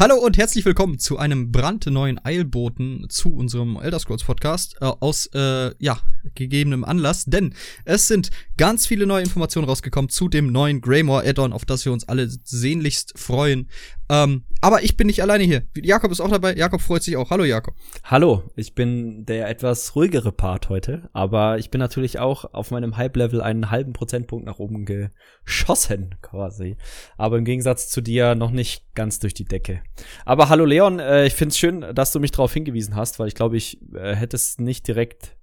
Hallo 0.00 0.14
und 0.14 0.38
herzlich 0.38 0.64
willkommen 0.64 1.00
zu 1.00 1.18
einem 1.18 1.50
brandneuen 1.50 2.24
Eilboten 2.24 3.06
zu 3.08 3.34
unserem 3.34 3.76
Elder 3.82 3.98
Scrolls 3.98 4.22
Podcast 4.22 4.76
äh, 4.80 4.84
aus 4.84 5.28
äh, 5.34 5.74
ja 5.80 5.98
gegebenem 6.36 6.84
Anlass, 6.84 7.24
denn 7.24 7.52
es 7.84 8.06
sind 8.06 8.30
ganz 8.56 8.86
viele 8.86 9.08
neue 9.08 9.24
Informationen 9.24 9.68
rausgekommen 9.68 10.08
zu 10.08 10.28
dem 10.28 10.52
neuen 10.52 10.82
Greymore 10.82 11.26
Add-on, 11.26 11.52
auf 11.52 11.64
das 11.64 11.84
wir 11.84 11.92
uns 11.92 12.08
alle 12.08 12.28
sehnlichst 12.28 13.18
freuen. 13.18 13.68
Ähm, 14.08 14.44
aber 14.60 14.82
ich 14.82 14.96
bin 14.96 15.08
nicht 15.08 15.20
alleine 15.20 15.44
hier. 15.44 15.62
Jakob 15.76 16.10
ist 16.10 16.20
auch 16.20 16.30
dabei. 16.30 16.54
Jakob 16.54 16.80
freut 16.80 17.02
sich 17.02 17.16
auch. 17.16 17.30
Hallo 17.30 17.44
Jakob. 17.44 17.74
Hallo, 18.04 18.50
ich 18.56 18.74
bin 18.74 19.26
der 19.26 19.48
etwas 19.48 19.94
ruhigere 19.94 20.32
Part 20.32 20.68
heute, 20.68 21.10
aber 21.12 21.58
ich 21.58 21.70
bin 21.70 21.78
natürlich 21.78 22.18
auch 22.18 22.54
auf 22.54 22.70
meinem 22.70 22.96
Hype-Level 22.96 23.40
einen 23.40 23.70
halben 23.70 23.92
Prozentpunkt 23.92 24.46
nach 24.46 24.58
oben 24.58 24.86
geschossen 24.86 26.14
quasi. 26.22 26.76
Aber 27.16 27.36
im 27.36 27.44
Gegensatz 27.44 27.90
zu 27.90 28.00
dir 28.00 28.34
noch 28.34 28.50
nicht 28.50 28.94
ganz 28.94 29.18
durch 29.18 29.34
die 29.34 29.44
Decke. 29.44 29.82
Aber 30.24 30.48
hallo 30.48 30.64
Leon, 30.64 30.98
äh, 30.98 31.26
ich 31.26 31.34
find's 31.34 31.58
schön, 31.58 31.84
dass 31.94 32.12
du 32.12 32.20
mich 32.20 32.30
darauf 32.30 32.52
hingewiesen 32.52 32.96
hast, 32.96 33.18
weil 33.18 33.28
ich 33.28 33.34
glaube, 33.34 33.56
ich 33.56 33.80
äh, 33.94 34.14
hätte 34.14 34.36
es 34.36 34.58
nicht 34.58 34.86
direkt 34.86 35.36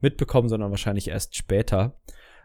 mitbekommen, 0.00 0.48
sondern 0.48 0.70
wahrscheinlich 0.70 1.08
erst 1.08 1.36
später. 1.36 2.00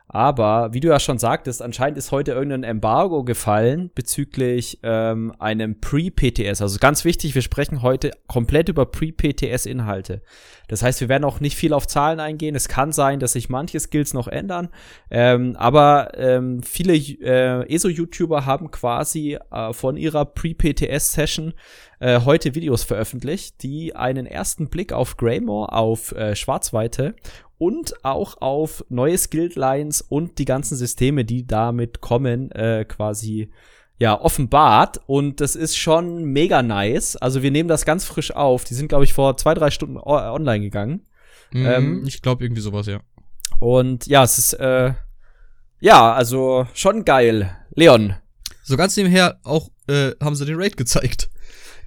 Aber 0.07 0.73
wie 0.73 0.80
du 0.80 0.89
ja 0.89 0.99
schon 0.99 1.17
sagtest, 1.17 1.62
anscheinend 1.62 1.98
ist 1.98 2.11
heute 2.11 2.34
irgendein 2.34 2.63
Embargo 2.63 3.23
gefallen 3.23 3.89
bezüglich 3.95 4.80
ähm, 4.84 5.34
einem 5.39 5.80
Pre-PTS. 5.80 6.61
Also 6.61 6.77
ganz 6.80 7.05
wichtig, 7.05 7.34
wir 7.35 7.41
sprechen 7.41 7.81
heute 7.81 8.11
komplett 8.27 8.70
über 8.70 8.85
Pre-PTS-Inhalte. 8.85 10.21
Das 10.67 10.84
heißt, 10.84 11.02
wir 11.02 11.09
werden 11.09 11.23
auch 11.23 11.39
nicht 11.39 11.55
viel 11.55 11.73
auf 11.73 11.88
Zahlen 11.88 12.20
eingehen. 12.20 12.55
Es 12.55 12.67
kann 12.67 12.91
sein, 12.91 13.20
dass 13.20 13.34
sich 13.34 13.49
manche 13.49 13.80
Skills 13.80 14.13
noch 14.13 14.27
ändern. 14.27 14.70
Ähm, 15.09 15.55
aber 15.58 16.11
ähm, 16.17 16.61
viele 16.63 16.94
äh, 16.94 17.73
ESO-YouTuber 17.73 18.45
haben 18.45 18.72
quasi 18.72 19.39
äh, 19.52 19.73
von 19.73 19.97
ihrer 19.97 20.25
Pre-PTS-Session 20.25 21.53
äh, 21.99 22.22
heute 22.22 22.53
Videos 22.53 22.83
veröffentlicht, 22.83 23.63
die 23.63 23.95
einen 23.95 24.25
ersten 24.25 24.70
Blick 24.70 24.94
auf 24.94 25.17
Greymore, 25.17 25.72
auf 25.72 26.11
äh, 26.11 26.35
Schwarzweite 26.35 27.16
und 27.64 28.03
auch 28.03 28.42
auf 28.42 28.83
neue 28.89 29.17
Skilled-Lines 29.17 30.02
und 30.02 30.38
die 30.38 30.44
ganzen 30.44 30.75
Systeme, 30.75 31.23
die 31.23 31.47
damit 31.47 32.02
kommen, 32.02 32.52
äh, 32.52 32.83
quasi 32.83 33.52
ja, 33.97 34.19
offenbart 34.19 35.00
und 35.06 35.39
das 35.39 35.56
ist 35.56 35.78
schon 35.78 36.25
mega 36.25 36.61
nice. 36.61 37.16
Also 37.16 37.41
wir 37.41 37.52
nehmen 37.52 37.69
das 37.69 37.86
ganz 37.86 38.03
frisch 38.03 38.31
auf. 38.36 38.66
Die 38.66 38.73
sind, 38.73 38.89
glaube 38.89 39.06
ich, 39.06 39.14
vor 39.14 39.38
zwei, 39.38 39.53
drei 39.53 39.72
Stunden 39.72 39.97
online 39.97 40.59
gegangen. 40.59 41.06
Mhm, 41.52 41.66
ähm, 41.66 42.03
ich 42.06 42.22
glaube 42.22 42.44
irgendwie 42.44 42.61
sowas, 42.61 42.86
ja. 42.88 43.00
Und 43.61 44.08
ja, 44.08 44.23
es 44.25 44.38
ist, 44.38 44.53
äh, 44.56 44.94
ja, 45.80 46.14
also 46.14 46.67
schon 46.73 47.06
geil. 47.06 47.56
Leon. 47.75 48.16
So 48.64 48.75
ganz 48.75 48.97
nebenher 48.97 49.39
auch 49.44 49.69
äh, 49.88 50.11
haben 50.22 50.36
sie 50.36 50.45
den 50.45 50.59
Raid 50.59 50.75
gezeigt. 50.75 51.30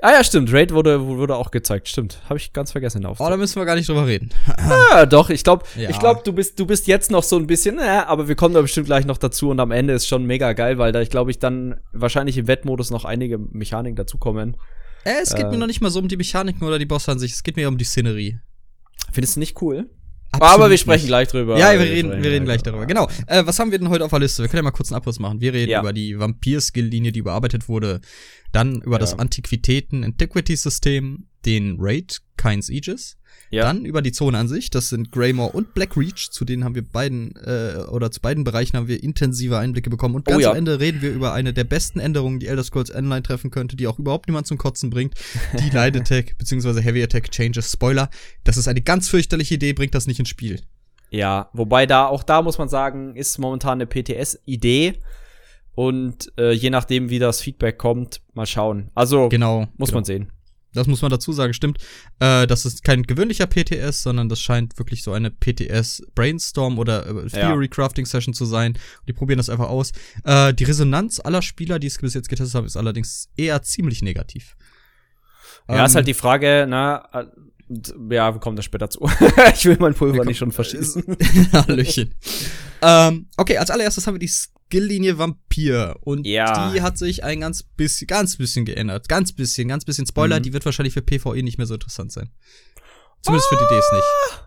Ah 0.01 0.13
ja, 0.13 0.25
stimmt. 0.25 0.53
Raid 0.53 0.73
wurde, 0.73 1.07
wurde 1.07 1.37
auch 1.37 1.51
gezeigt. 1.51 1.89
Stimmt. 1.89 2.21
Habe 2.29 2.39
ich 2.39 2.53
ganz 2.53 2.73
vergessen 2.73 3.03
in 3.03 3.07
Oh, 3.07 3.15
da 3.19 3.37
müssen 3.37 3.57
wir 3.57 3.65
gar 3.65 3.77
nicht 3.77 3.89
drüber 3.89 4.07
reden. 4.07 4.31
ah, 4.57 5.07
doch, 5.07 5.31
ich 5.31 5.43
glaube, 5.43 5.65
ja. 5.77 5.89
ich 5.89 5.99
glaube, 5.99 6.21
du 6.25 6.33
bist, 6.33 6.59
du 6.61 6.67
bist 6.67 6.87
jetzt 6.87 7.11
noch 7.11 7.23
so 7.23 7.37
ein 7.37 7.47
bisschen, 7.47 7.79
äh, 7.79 8.03
aber 8.07 8.29
wir 8.29 8.35
kommen 8.35 8.55
da 8.55 8.61
bestimmt 8.61 8.87
gleich 8.87 9.07
noch 9.07 9.19
dazu 9.19 9.51
und 9.51 9.59
am 9.59 9.71
Ende 9.71 9.95
ist 9.95 10.07
schon 10.07 10.25
mega 10.25 10.53
geil, 10.53 10.79
weil 10.79 10.93
da 10.93 11.01
ich 11.01 11.11
glaube 11.11 11.31
ich 11.31 11.39
dann 11.39 11.81
wahrscheinlich 11.93 12.37
im 12.37 12.47
Wettmodus 12.47 12.91
noch 12.91 13.05
einige 13.05 13.39
Mechaniken 13.39 13.97
dazukommen. 13.97 14.57
Äh, 15.05 15.23
es 15.23 15.35
geht 15.35 15.47
äh, 15.47 15.51
mir 15.51 15.59
noch 15.59 15.67
nicht 15.67 15.81
mal 15.81 15.91
so 15.91 16.01
um 16.01 16.09
die 16.09 16.17
Mechaniken 16.17 16.67
oder 16.67 16.79
die 16.79 16.87
Bosse 16.87 17.13
an 17.13 17.19
sich, 17.19 17.33
es 17.33 17.43
geht 17.43 17.57
mir 17.57 17.69
um 17.69 17.79
die 17.79 17.85
Szenerie. 17.85 18.39
Findest 19.13 19.37
du 19.37 19.41
nicht 19.41 19.61
cool? 19.63 19.89
Absolut 20.41 20.55
aber 20.55 20.71
wir 20.71 20.79
sprechen 20.79 21.03
nicht. 21.03 21.09
gleich 21.09 21.29
drüber. 21.29 21.59
Ja, 21.59 21.73
wir 21.73 21.81
reden, 21.81 22.23
wir 22.23 22.31
reden 22.31 22.45
gleich 22.45 22.63
darüber. 22.63 22.87
Genau. 22.87 23.09
Äh, 23.27 23.45
was 23.47 23.59
haben 23.59 23.71
wir 23.71 23.79
denn 23.79 23.89
heute 23.89 24.05
auf 24.05 24.11
der 24.11 24.21
Liste? 24.21 24.43
Wir 24.43 24.49
können 24.49 24.59
ja 24.59 24.65
mal 24.65 24.71
kurz 24.71 24.91
einen 24.91 24.97
Abriss 24.97 25.19
machen. 25.19 25.41
Wir 25.41 25.53
reden 25.53 25.71
ja. 25.71 25.81
über 25.81 25.93
die 25.93 26.19
Vampir-Skill-Linie, 26.19 27.13
die 27.13 27.21
überarbeitet 27.21 27.69
wurde. 27.69 28.01
Dann 28.53 28.83
über 28.83 28.97
ja. 28.97 28.99
das 28.99 29.19
Antiquitäten-Antiquity-System, 29.19 31.27
den 31.45 31.77
Raid, 31.79 32.23
Kynes 32.37 32.71
Aegis. 32.71 33.17
Ja. 33.51 33.65
Dann 33.65 33.85
über 33.85 34.03
die 34.03 34.13
Zone 34.13 34.39
an 34.39 34.49
sich, 34.49 34.71
das 34.71 34.89
sind 34.89 35.13
Greymore 35.13 35.53
und 35.53 35.75
Blackreach, 35.75 36.31
zu 36.31 36.45
denen 36.45 36.65
haben 36.65 36.75
wir 36.75 36.83
beiden, 36.83 37.35
äh, 37.37 37.85
oder 37.91 38.11
zu 38.11 38.21
beiden 38.21 38.45
Bereichen 38.45 38.77
haben 38.77 38.89
wir 38.89 39.03
intensive 39.03 39.59
Einblicke 39.59 39.89
bekommen. 39.89 40.17
Und 40.17 40.25
ganz 40.25 40.39
oh 40.39 40.41
ja. 40.41 40.51
am 40.51 40.57
Ende 40.57 40.81
reden 40.81 41.01
wir 41.01 41.13
über 41.13 41.33
eine 41.33 41.53
der 41.53 41.65
besten 41.65 42.01
Änderungen, 42.01 42.41
die 42.41 42.49
Elder 42.49 42.65
Scrolls 42.65 42.95
Online 42.95 43.23
treffen 43.23 43.51
könnte, 43.51 43.77
die 43.77 43.87
auch 43.87 43.99
überhaupt 43.99 44.27
niemand 44.27 44.47
zum 44.47 44.59
Kotzen 44.59 44.91
bringt. 44.91 45.15
Die 45.61 45.71
Light 45.75 45.97
Attack 45.97 46.37
bzw. 46.39 46.81
Heavy 46.81 47.03
Attack 47.03 47.31
Changes. 47.31 47.71
Spoiler, 47.71 48.11
das 48.45 48.57
ist 48.57 48.67
eine 48.67 48.83
ganz 48.83 49.09
fürchterliche 49.09 49.55
Idee, 49.55 49.73
bringt 49.73 49.95
das 49.95 50.07
nicht 50.07 50.19
ins 50.19 50.29
Spiel. 50.29 50.61
Ja, 51.11 51.51
wobei 51.53 51.87
da, 51.87 52.07
auch 52.07 52.25
da 52.25 52.43
muss 52.43 52.59
man 52.59 52.69
sagen, 52.69 53.15
ist 53.15 53.39
momentan 53.39 53.81
eine 53.81 53.87
PTS-Idee. 53.87 54.95
Und 55.77 56.33
äh, 56.39 56.53
je 56.53 56.71
nachdem, 56.71 57.11
wie 57.11 57.19
das 57.19 57.43
Feedback 57.43 57.77
kommt, 57.79 58.23
mal 58.33 58.47
schauen. 58.47 58.91
Also 58.95 59.29
genau, 59.29 59.69
muss 59.77 59.91
genau. 59.91 59.99
man 59.99 60.05
sehen. 60.05 60.33
Das 60.77 60.87
muss 60.87 61.03
man 61.03 61.11
dazu 61.11 61.33
sagen, 61.33 61.55
stimmt. 61.55 61.79
Äh, 62.21 62.47
das 62.47 62.65
ist 62.65 62.85
kein 62.85 63.03
gewöhnlicher 63.03 63.47
PTS, 63.47 64.03
sondern 64.03 64.29
das 64.29 64.41
scheint 64.41 64.79
wirklich 64.79 65.03
so 65.03 65.13
eine 65.13 65.31
PTS 65.31 66.03
Brainstorm 66.15 66.79
oder 66.79 67.07
äh, 67.07 67.27
Theory 67.29 67.69
Crafting 67.69 68.07
Session 68.07 68.35
zu 68.35 68.45
sein. 68.45 68.73
Und 68.73 69.09
die 69.09 69.13
probieren 69.13 69.39
das 69.39 69.51
einfach 69.51 69.69
aus. 69.69 69.93
Äh, 70.25 70.55
die 70.55 70.65
Resonanz 70.65 71.21
aller 71.21 71.43
Spieler, 71.43 71.79
die 71.79 71.87
es 71.87 71.99
bis 71.99 72.15
jetzt 72.15 72.29
getestet 72.29 72.55
haben, 72.55 72.67
ist 72.67 72.77
allerdings 72.77 73.29
eher 73.37 73.63
ziemlich 73.63 74.03
negativ. 74.03 74.57
Ja, 75.69 75.81
ähm, 75.81 75.85
ist 75.87 75.95
halt 75.95 76.07
die 76.07 76.15
Frage, 76.15 76.67
na, 76.69 77.09
ja, 77.69 78.33
wir 78.35 78.41
kommen 78.41 78.57
da 78.57 78.63
später 78.63 78.89
zu. 78.91 79.01
ich 79.55 79.65
will 79.65 79.77
mein 79.81 79.95
Pulver 79.95 80.25
nicht 80.25 80.39
schon 80.39 80.53
verschießen. 80.53 81.03
Hallöchen. 81.53 82.15
ähm, 82.83 83.29
okay, 83.37 83.59
als 83.59 83.71
allererstes 83.71 84.07
haben 84.07 84.15
wir 84.15 84.21
die 84.21 84.29
Skilllinie 84.29 85.19
Vampir. 85.19 85.97
Und 86.01 86.27
ja. 86.27 86.73
die 86.73 86.83
hat 86.83 86.99
sich 86.99 87.25
ein 87.25 87.41
ganz 87.41 87.63
bisschen, 87.63 88.07
ganz 88.07 88.37
bisschen 88.37 88.65
geändert. 88.65 89.09
Ganz 89.09 89.33
bisschen, 89.33 89.69
ganz 89.69 89.85
bisschen 89.85 90.07
Spoiler, 90.07 90.39
mhm. 90.39 90.45
die 90.45 90.53
wird 90.53 90.65
wahrscheinlich 90.65 90.95
für 90.95 91.03
PvE 91.03 91.43
nicht 91.43 91.59
mehr 91.59 91.67
so 91.67 91.75
interessant 91.75 92.13
sein. 92.13 92.31
Zumindest 93.23 93.51
ah. 93.53 93.57
für 93.57 93.65
die 93.65 93.75
Ds 93.75 93.93
nicht. 93.93 94.46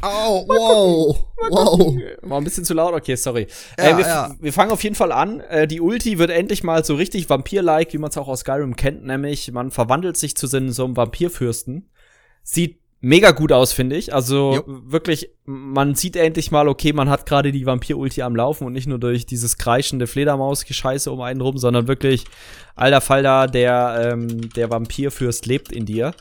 Au, 0.00 0.40
oh, 0.40 0.46
wow, 0.48 1.26
wow. 1.50 1.96
War 2.22 2.38
ein 2.38 2.44
bisschen 2.44 2.64
zu 2.64 2.74
laut, 2.74 2.94
okay, 2.94 3.16
sorry. 3.16 3.46
Ja, 3.78 3.84
äh, 3.84 3.96
wir, 3.96 4.06
ja. 4.06 4.34
wir, 4.40 4.52
fangen 4.52 4.70
auf 4.70 4.82
jeden 4.82 4.94
Fall 4.94 5.12
an. 5.12 5.40
Äh, 5.40 5.66
die 5.66 5.80
Ulti 5.80 6.18
wird 6.18 6.30
endlich 6.30 6.62
mal 6.62 6.84
so 6.84 6.94
richtig 6.94 7.28
Vampir-like, 7.28 7.92
wie 7.92 7.98
man 7.98 8.10
es 8.10 8.16
auch 8.16 8.28
aus 8.28 8.40
Skyrim 8.40 8.76
kennt, 8.76 9.04
nämlich 9.04 9.50
man 9.52 9.70
verwandelt 9.70 10.16
sich 10.16 10.36
zu 10.36 10.46
so 10.46 10.56
einem 10.56 10.96
Vampirfürsten. 10.96 11.90
Sieht 12.42 12.78
mega 13.00 13.30
gut 13.30 13.52
aus, 13.52 13.72
finde 13.72 13.96
ich. 13.96 14.14
Also 14.14 14.54
jo. 14.54 14.62
wirklich, 14.66 15.30
man 15.44 15.94
sieht 15.94 16.16
endlich 16.16 16.50
mal, 16.50 16.68
okay, 16.68 16.92
man 16.92 17.08
hat 17.08 17.26
gerade 17.26 17.52
die 17.52 17.66
Vampir-Ulti 17.66 18.22
am 18.22 18.36
Laufen 18.36 18.66
und 18.66 18.72
nicht 18.72 18.86
nur 18.86 18.98
durch 18.98 19.26
dieses 19.26 19.58
kreischende 19.58 20.06
Fledermaus-Gescheiße 20.06 21.10
um 21.10 21.20
einen 21.20 21.40
rum, 21.40 21.58
sondern 21.58 21.88
wirklich, 21.88 22.24
alter 22.74 23.00
Falter, 23.00 23.46
der, 23.46 24.12
ähm, 24.12 24.50
der 24.50 24.70
Vampirfürst 24.70 25.46
lebt 25.46 25.72
in 25.72 25.86
dir. 25.86 26.12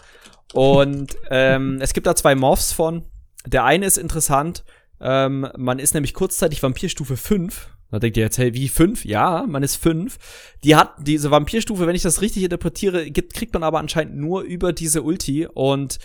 Und 0.53 1.17
ähm, 1.29 1.79
es 1.81 1.93
gibt 1.93 2.07
da 2.07 2.15
zwei 2.15 2.35
Morphs 2.35 2.71
von. 2.71 3.03
Der 3.47 3.63
eine 3.63 3.85
ist 3.85 3.97
interessant. 3.97 4.63
Ähm, 4.99 5.47
man 5.57 5.79
ist 5.79 5.93
nämlich 5.93 6.13
kurzzeitig 6.13 6.61
Vampirstufe 6.61 7.17
5. 7.17 7.69
Da 7.89 7.99
denkt 7.99 8.17
ihr 8.17 8.23
jetzt, 8.23 8.37
hey, 8.37 8.53
wie 8.53 8.67
5? 8.67 9.05
Ja, 9.05 9.45
man 9.47 9.63
ist 9.63 9.77
5. 9.77 10.17
Die 10.63 10.75
hat 10.75 10.93
diese 10.99 11.31
Vampirstufe, 11.31 11.87
wenn 11.87 11.95
ich 11.95 12.01
das 12.01 12.21
richtig 12.21 12.43
interpretiere, 12.43 13.09
gibt, 13.09 13.33
kriegt 13.33 13.53
man 13.53 13.63
aber 13.63 13.79
anscheinend 13.79 14.17
nur 14.17 14.41
über 14.41 14.73
diese 14.73 15.03
Ulti. 15.03 15.47
Und 15.47 15.99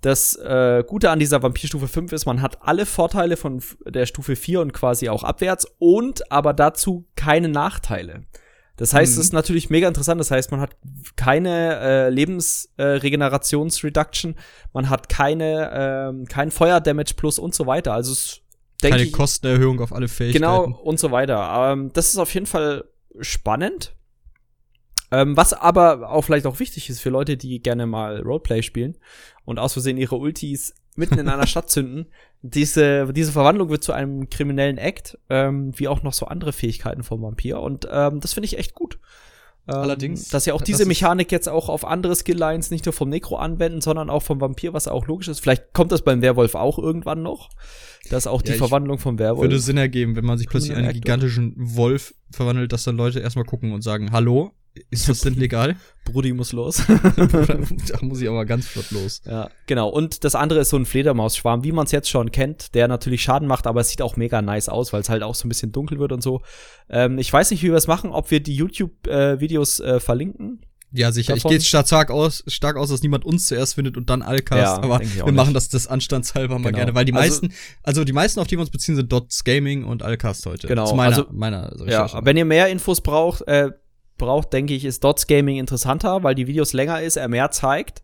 das 0.00 0.36
äh, 0.36 0.82
Gute 0.86 1.10
an 1.10 1.18
dieser 1.18 1.42
Vampirstufe 1.42 1.88
5 1.88 2.12
ist, 2.12 2.26
man 2.26 2.40
hat 2.40 2.62
alle 2.62 2.86
Vorteile 2.86 3.36
von 3.36 3.62
der 3.84 4.06
Stufe 4.06 4.36
4 4.36 4.60
und 4.62 4.72
quasi 4.72 5.08
auch 5.08 5.24
abwärts 5.24 5.66
und 5.78 6.30
aber 6.32 6.54
dazu 6.54 7.06
keine 7.16 7.48
Nachteile. 7.48 8.22
Das 8.76 8.92
heißt, 8.92 9.14
mhm. 9.14 9.20
es 9.20 9.26
ist 9.26 9.32
natürlich 9.32 9.70
mega 9.70 9.86
interessant. 9.88 10.20
Das 10.20 10.30
heißt, 10.30 10.50
man 10.50 10.60
hat 10.60 10.76
keine 11.16 11.80
äh, 11.80 12.10
Lebensregenerationsreduction, 12.10 14.32
äh, 14.32 14.36
man 14.72 14.90
hat 14.90 15.08
keine 15.08 15.70
ähm, 15.72 16.26
kein 16.26 16.50
Feuerdamage 16.50 17.14
plus 17.16 17.38
und 17.38 17.54
so 17.54 17.64
weiter. 17.66 17.94
Also 17.94 18.12
es 18.12 18.42
keine 18.82 19.02
ich, 19.02 19.12
Kostenerhöhung 19.12 19.80
auf 19.80 19.94
alle 19.94 20.08
Fähigkeiten. 20.08 20.42
Genau 20.42 20.78
und 20.82 21.00
so 21.00 21.10
weiter. 21.10 21.72
Ähm, 21.72 21.90
das 21.94 22.08
ist 22.08 22.18
auf 22.18 22.34
jeden 22.34 22.44
Fall 22.46 22.84
spannend. 23.20 23.94
Ähm, 25.10 25.36
was 25.36 25.52
aber 25.52 26.10
auch 26.10 26.22
vielleicht 26.22 26.46
auch 26.46 26.58
wichtig 26.58 26.90
ist 26.90 27.00
für 27.00 27.10
Leute, 27.10 27.36
die 27.36 27.60
gerne 27.60 27.86
mal 27.86 28.20
Roleplay 28.20 28.62
spielen 28.62 28.98
und 29.44 29.58
aus 29.58 29.74
Versehen 29.74 29.96
ihre 29.96 30.16
Ultis 30.16 30.74
mitten 30.96 31.18
in 31.18 31.28
einer 31.28 31.46
Stadt 31.46 31.70
zünden. 31.70 32.06
Diese, 32.42 33.12
diese 33.12 33.32
Verwandlung 33.32 33.70
wird 33.70 33.82
zu 33.82 33.92
einem 33.92 34.28
kriminellen 34.30 34.78
Act, 34.78 35.18
ähm, 35.30 35.72
wie 35.76 35.88
auch 35.88 36.02
noch 36.02 36.12
so 36.12 36.26
andere 36.26 36.52
Fähigkeiten 36.52 37.02
vom 37.02 37.22
Vampir. 37.22 37.60
Und 37.60 37.88
ähm, 37.90 38.20
das 38.20 38.34
finde 38.34 38.46
ich 38.46 38.58
echt 38.58 38.74
gut. 38.74 38.98
Ähm, 39.68 39.74
Allerdings. 39.74 40.28
Dass 40.28 40.44
sie 40.44 40.52
auch 40.52 40.62
diese 40.62 40.86
Mechanik 40.86 41.32
jetzt 41.32 41.48
auch 41.48 41.68
auf 41.68 41.84
andere 41.84 42.14
Skilllines 42.14 42.70
nicht 42.70 42.86
nur 42.86 42.92
vom 42.92 43.08
Necro 43.08 43.36
anwenden, 43.36 43.80
sondern 43.80 44.10
auch 44.10 44.22
vom 44.22 44.40
Vampir, 44.40 44.72
was 44.72 44.86
auch 44.86 45.06
logisch 45.06 45.28
ist. 45.28 45.40
Vielleicht 45.40 45.72
kommt 45.72 45.90
das 45.92 46.02
beim 46.02 46.22
Werwolf 46.22 46.54
auch 46.54 46.78
irgendwann 46.78 47.22
noch. 47.22 47.50
Dass 48.10 48.28
auch 48.28 48.42
die 48.42 48.52
ja, 48.52 48.58
Verwandlung 48.58 48.98
vom 48.98 49.18
Werwolf. 49.18 49.42
Würde 49.42 49.58
Sinn 49.58 49.76
ergeben, 49.76 50.14
wenn 50.14 50.24
man 50.24 50.38
sich 50.38 50.48
plötzlich 50.48 50.76
einen 50.76 50.92
gigantischen 50.92 51.54
Wolf 51.56 52.14
verwandelt, 52.30 52.72
dass 52.72 52.84
dann 52.84 52.96
Leute 52.96 53.18
erstmal 53.18 53.44
gucken 53.44 53.72
und 53.72 53.82
sagen, 53.82 54.12
hallo, 54.12 54.52
Ist 54.90 55.08
das 55.08 55.20
denn 55.20 55.34
legal? 55.34 55.76
Brudi 56.04 56.32
muss 56.32 56.52
los. 56.52 56.82
da 57.16 57.98
muss 58.02 58.20
ich 58.20 58.28
aber 58.28 58.44
ganz 58.44 58.66
flott 58.66 58.90
los. 58.90 59.22
Ja, 59.24 59.50
genau. 59.66 59.88
Und 59.88 60.24
das 60.24 60.34
andere 60.34 60.60
ist 60.60 60.70
so 60.70 60.76
ein 60.76 60.86
Fledermausschwarm, 60.86 61.64
wie 61.64 61.72
man 61.72 61.86
es 61.86 61.92
jetzt 61.92 62.08
schon 62.08 62.30
kennt, 62.30 62.74
der 62.74 62.88
natürlich 62.88 63.22
Schaden 63.22 63.48
macht, 63.48 63.66
aber 63.66 63.80
es 63.80 63.88
sieht 63.88 64.02
auch 64.02 64.16
mega 64.16 64.42
nice 64.42 64.68
aus, 64.68 64.92
weil 64.92 65.00
es 65.00 65.08
halt 65.08 65.22
auch 65.22 65.34
so 65.34 65.46
ein 65.46 65.48
bisschen 65.48 65.72
dunkel 65.72 65.98
wird 65.98 66.12
und 66.12 66.22
so. 66.22 66.42
Ähm, 66.88 67.18
ich 67.18 67.32
weiß 67.32 67.50
nicht, 67.50 67.62
wie 67.62 67.68
wir 67.68 67.76
es 67.76 67.86
machen, 67.86 68.10
ob 68.10 68.30
wir 68.30 68.40
die 68.40 68.54
YouTube-Videos 68.54 69.80
äh, 69.80 69.96
äh, 69.96 70.00
verlinken. 70.00 70.60
Ja, 70.92 71.12
sicher. 71.12 71.34
Davon. 71.34 71.52
Ich 71.52 71.58
gehe 71.58 71.82
stark 71.84 72.10
aus, 72.10 72.44
stark 72.46 72.76
aus, 72.76 72.90
dass 72.90 73.02
niemand 73.02 73.24
uns 73.24 73.46
zuerst 73.48 73.74
findet 73.74 73.96
und 73.96 74.08
dann 74.08 74.22
Alcast. 74.22 74.60
Ja, 74.60 74.82
aber 74.82 75.00
wir 75.00 75.06
nicht. 75.06 75.32
machen 75.32 75.52
das 75.52 75.68
des 75.68 75.86
Anstandshalber 75.86 76.58
mal 76.58 76.70
genau. 76.70 76.76
gerne, 76.76 76.94
weil 76.94 77.04
die 77.04 77.12
also, 77.12 77.42
meisten, 77.42 77.52
also 77.82 78.04
die 78.04 78.12
meisten, 78.12 78.40
auf 78.40 78.46
die 78.46 78.56
wir 78.56 78.60
uns 78.60 78.70
beziehen, 78.70 78.96
sind 78.96 79.12
Dots 79.12 79.44
Gaming 79.44 79.84
und 79.84 80.02
Alcast 80.02 80.46
heute. 80.46 80.68
Genau. 80.68 80.94
Meiner, 80.94 81.16
also, 81.16 81.26
meiner 81.32 81.72
Ja, 81.86 82.24
wenn 82.24 82.36
ihr 82.36 82.44
mehr 82.44 82.68
Infos 82.68 83.00
braucht, 83.00 83.42
äh, 83.48 83.72
braucht, 84.18 84.52
denke 84.52 84.74
ich, 84.74 84.84
ist 84.84 85.04
Dots 85.04 85.26
Gaming 85.26 85.58
interessanter, 85.58 86.22
weil 86.22 86.34
die 86.34 86.46
Videos 86.46 86.72
länger 86.72 87.02
ist, 87.02 87.16
er 87.16 87.28
mehr 87.28 87.50
zeigt. 87.50 88.02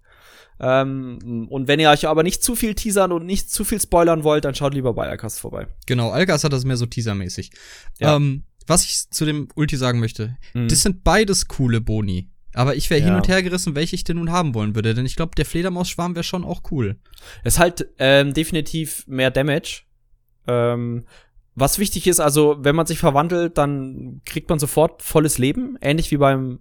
Ähm, 0.60 1.48
und 1.50 1.66
wenn 1.68 1.80
ihr 1.80 1.90
euch 1.90 2.06
aber 2.06 2.22
nicht 2.22 2.42
zu 2.42 2.54
viel 2.54 2.74
teasern 2.74 3.12
und 3.12 3.26
nicht 3.26 3.50
zu 3.50 3.64
viel 3.64 3.80
spoilern 3.80 4.22
wollt, 4.22 4.44
dann 4.44 4.54
schaut 4.54 4.74
lieber 4.74 4.94
bei 4.94 5.08
Alcast 5.08 5.40
vorbei. 5.40 5.66
Genau, 5.86 6.10
Alcast 6.10 6.44
hat 6.44 6.52
das 6.52 6.64
mehr 6.64 6.76
so 6.76 6.86
teasermäßig. 6.86 7.50
Ja. 7.98 8.16
Ähm, 8.16 8.44
was 8.66 8.84
ich 8.84 9.10
zu 9.10 9.24
dem 9.24 9.48
Ulti 9.56 9.76
sagen 9.76 9.98
möchte, 9.98 10.36
mhm. 10.54 10.68
das 10.68 10.82
sind 10.82 11.02
beides 11.02 11.48
coole 11.48 11.80
Boni. 11.80 12.28
Aber 12.54 12.76
ich 12.76 12.90
wäre 12.90 13.00
ja. 13.00 13.06
hin 13.06 13.14
und 13.14 13.28
her 13.28 13.42
gerissen, 13.42 13.74
welche 13.74 13.96
ich 13.96 14.04
denn 14.04 14.16
nun 14.16 14.30
haben 14.30 14.54
wollen 14.54 14.74
würde, 14.74 14.94
denn 14.94 15.06
ich 15.06 15.16
glaube, 15.16 15.34
der 15.36 15.46
Fledermausschwarm 15.46 16.14
wäre 16.14 16.22
schon 16.22 16.44
auch 16.44 16.62
cool. 16.70 16.96
Es 17.44 17.54
ist 17.54 17.58
halt 17.58 17.88
ähm, 17.98 18.34
definitiv 18.34 19.06
mehr 19.06 19.30
Damage. 19.30 19.82
Ähm, 20.46 21.04
was 21.54 21.78
wichtig 21.78 22.06
ist, 22.06 22.20
also 22.20 22.56
wenn 22.60 22.76
man 22.76 22.86
sich 22.86 22.98
verwandelt, 22.98 23.58
dann 23.58 24.22
kriegt 24.24 24.48
man 24.48 24.58
sofort 24.58 25.02
volles 25.02 25.38
Leben, 25.38 25.76
ähnlich 25.80 26.10
wie 26.10 26.16
beim 26.16 26.60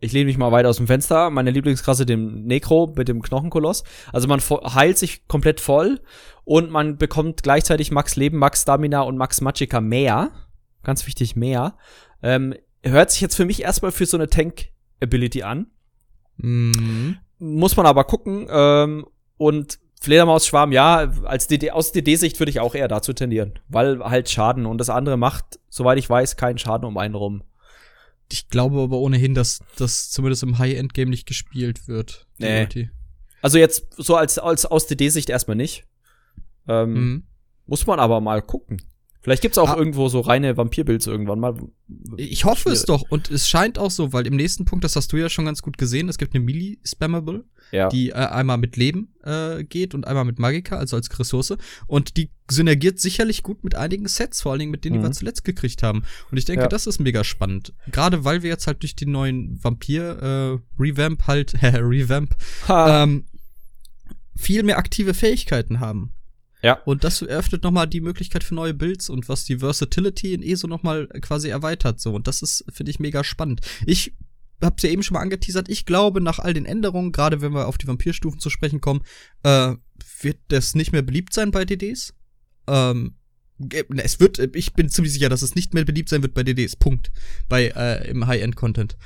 ich 0.00 0.12
lehne 0.12 0.26
mich 0.26 0.38
mal 0.38 0.50
weiter 0.50 0.70
aus 0.70 0.78
dem 0.78 0.86
Fenster, 0.86 1.28
meine 1.28 1.50
Lieblingsklasse 1.50 2.06
dem 2.06 2.46
Necro 2.46 2.92
mit 2.96 3.08
dem 3.08 3.20
Knochenkoloss. 3.20 3.84
Also 4.12 4.28
man 4.28 4.40
heilt 4.40 4.96
sich 4.96 5.28
komplett 5.28 5.60
voll 5.60 6.00
und 6.44 6.70
man 6.70 6.96
bekommt 6.96 7.42
gleichzeitig 7.42 7.90
Max 7.90 8.16
Leben, 8.16 8.38
Max 8.38 8.62
Stamina 8.62 9.02
und 9.02 9.18
Max 9.18 9.42
Magicka 9.42 9.80
mehr. 9.82 10.30
Ganz 10.82 11.06
wichtig, 11.06 11.36
mehr. 11.36 11.76
Ähm, 12.22 12.54
hört 12.82 13.10
sich 13.10 13.20
jetzt 13.20 13.36
für 13.36 13.44
mich 13.44 13.62
erstmal 13.62 13.92
für 13.92 14.06
so 14.06 14.16
eine 14.16 14.30
Tank-Ability 14.30 15.42
an. 15.42 15.66
Mhm. 16.38 17.18
Muss 17.38 17.76
man 17.76 17.84
aber 17.84 18.04
gucken. 18.04 18.46
Ähm, 18.50 19.06
und 19.36 19.78
Fledermaus-Schwarm, 20.00 20.72
ja, 20.72 21.12
als 21.24 21.46
DD, 21.46 21.72
aus 21.72 21.92
DD-Sicht 21.92 22.38
würde 22.40 22.50
ich 22.50 22.60
auch 22.60 22.74
eher 22.74 22.88
dazu 22.88 23.12
tendieren, 23.12 23.58
weil 23.68 24.00
halt 24.00 24.30
Schaden 24.30 24.64
und 24.64 24.78
das 24.78 24.88
andere 24.88 25.18
macht, 25.18 25.60
soweit 25.68 25.98
ich 25.98 26.08
weiß, 26.08 26.36
keinen 26.36 26.58
Schaden 26.58 26.86
um 26.86 26.96
einen 26.96 27.14
rum. 27.14 27.42
Ich 28.32 28.48
glaube 28.48 28.80
aber 28.80 28.98
ohnehin, 28.98 29.34
dass 29.34 29.60
das 29.76 30.10
zumindest 30.10 30.42
im 30.42 30.58
High-End-Game 30.58 31.10
nicht 31.10 31.26
gespielt 31.26 31.86
wird. 31.88 32.26
Nee. 32.38 32.90
Also 33.42 33.58
jetzt 33.58 33.92
so 33.96 34.16
als, 34.16 34.38
als 34.38 34.64
aus 34.66 34.86
DD-Sicht 34.86 35.28
erstmal 35.28 35.56
nicht. 35.56 35.84
Ähm, 36.68 36.92
mhm. 36.92 37.22
Muss 37.66 37.86
man 37.86 38.00
aber 38.00 38.20
mal 38.20 38.40
gucken. 38.40 38.82
Vielleicht 39.22 39.42
gibt's 39.42 39.58
auch 39.58 39.68
ah. 39.68 39.76
irgendwo 39.76 40.08
so 40.08 40.20
reine 40.20 40.56
Vampirbilds 40.56 41.06
irgendwann 41.06 41.40
mal. 41.40 41.56
Ich 42.16 42.46
hoffe 42.46 42.70
es 42.70 42.84
doch. 42.84 43.02
Und 43.10 43.30
es 43.30 43.48
scheint 43.48 43.78
auch 43.78 43.90
so, 43.90 44.14
weil 44.14 44.26
im 44.26 44.34
nächsten 44.34 44.64
Punkt, 44.64 44.82
das 44.82 44.96
hast 44.96 45.12
du 45.12 45.18
ja 45.18 45.28
schon 45.28 45.44
ganz 45.44 45.60
gut 45.60 45.76
gesehen, 45.76 46.08
es 46.08 46.16
gibt 46.16 46.34
eine 46.34 46.42
Melee-Spammable, 46.42 47.44
ja. 47.70 47.90
die 47.90 48.10
äh, 48.10 48.14
einmal 48.14 48.56
mit 48.56 48.76
Leben 48.78 49.14
äh, 49.22 49.62
geht 49.64 49.94
und 49.94 50.06
einmal 50.06 50.24
mit 50.24 50.38
Magika, 50.38 50.78
also 50.78 50.96
als 50.96 51.18
Ressource. 51.18 51.54
Und 51.86 52.16
die 52.16 52.30
synergiert 52.50 52.98
sicherlich 52.98 53.42
gut 53.42 53.62
mit 53.62 53.74
einigen 53.74 54.08
Sets, 54.08 54.40
vor 54.40 54.52
allen 54.52 54.60
Dingen 54.60 54.70
mit 54.70 54.86
denen, 54.86 54.96
mhm. 54.96 55.00
die 55.00 55.04
wir 55.04 55.10
mhm. 55.10 55.14
zuletzt 55.14 55.44
gekriegt 55.44 55.82
haben. 55.82 56.04
Und 56.30 56.38
ich 56.38 56.46
denke, 56.46 56.62
ja. 56.62 56.68
das 56.68 56.86
ist 56.86 56.98
mega 56.98 57.22
spannend. 57.22 57.74
Gerade 57.92 58.24
weil 58.24 58.42
wir 58.42 58.48
jetzt 58.48 58.66
halt 58.66 58.82
durch 58.82 58.96
den 58.96 59.12
neuen 59.12 59.62
Vampir-Revamp 59.62 61.20
äh, 61.20 61.26
halt, 61.26 61.54
Revamp, 61.62 62.34
ähm, 62.70 63.26
viel 64.34 64.62
mehr 64.62 64.78
aktive 64.78 65.12
Fähigkeiten 65.12 65.80
haben. 65.80 66.14
Ja. 66.62 66.74
Und 66.84 67.04
das 67.04 67.22
eröffnet 67.22 67.62
nochmal 67.62 67.86
die 67.86 68.00
Möglichkeit 68.00 68.44
für 68.44 68.54
neue 68.54 68.74
Builds 68.74 69.08
und 69.08 69.28
was 69.28 69.44
die 69.44 69.58
Versatility 69.58 70.34
in 70.34 70.42
ESO 70.42 70.66
nochmal 70.66 71.06
quasi 71.20 71.48
erweitert. 71.48 72.00
So. 72.00 72.14
Und 72.14 72.26
das 72.26 72.42
ist, 72.42 72.64
finde 72.72 72.90
ich, 72.90 73.00
mega 73.00 73.24
spannend. 73.24 73.60
Ich 73.86 74.14
hab's 74.62 74.82
ja 74.82 74.90
eben 74.90 75.02
schon 75.02 75.14
mal 75.14 75.22
angeteasert. 75.22 75.68
Ich 75.68 75.86
glaube, 75.86 76.20
nach 76.20 76.38
all 76.38 76.52
den 76.52 76.66
Änderungen, 76.66 77.12
gerade 77.12 77.40
wenn 77.40 77.52
wir 77.52 77.66
auf 77.66 77.78
die 77.78 77.86
Vampirstufen 77.86 78.40
zu 78.40 78.50
sprechen 78.50 78.80
kommen, 78.80 79.02
äh, 79.42 79.74
wird 80.20 80.38
das 80.48 80.74
nicht 80.74 80.92
mehr 80.92 81.02
beliebt 81.02 81.32
sein 81.32 81.50
bei 81.50 81.64
DDs. 81.64 82.14
Ähm, 82.66 83.14
es 83.96 84.20
wird, 84.20 84.38
ich 84.54 84.72
bin 84.72 84.88
ziemlich 84.88 85.12
sicher, 85.12 85.28
dass 85.28 85.42
es 85.42 85.54
nicht 85.54 85.74
mehr 85.74 85.84
beliebt 85.84 86.08
sein 86.08 86.22
wird 86.22 86.34
bei 86.34 86.42
DDs. 86.42 86.76
Punkt. 86.76 87.10
Bei, 87.48 87.68
äh, 87.68 88.08
im 88.10 88.26
High-End-Content. 88.26 88.96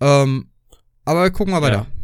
Ähm, 0.00 0.50
aber 1.04 1.30
gucken 1.30 1.54
wir 1.54 1.62
weiter. 1.62 1.86
Ja. 1.88 1.95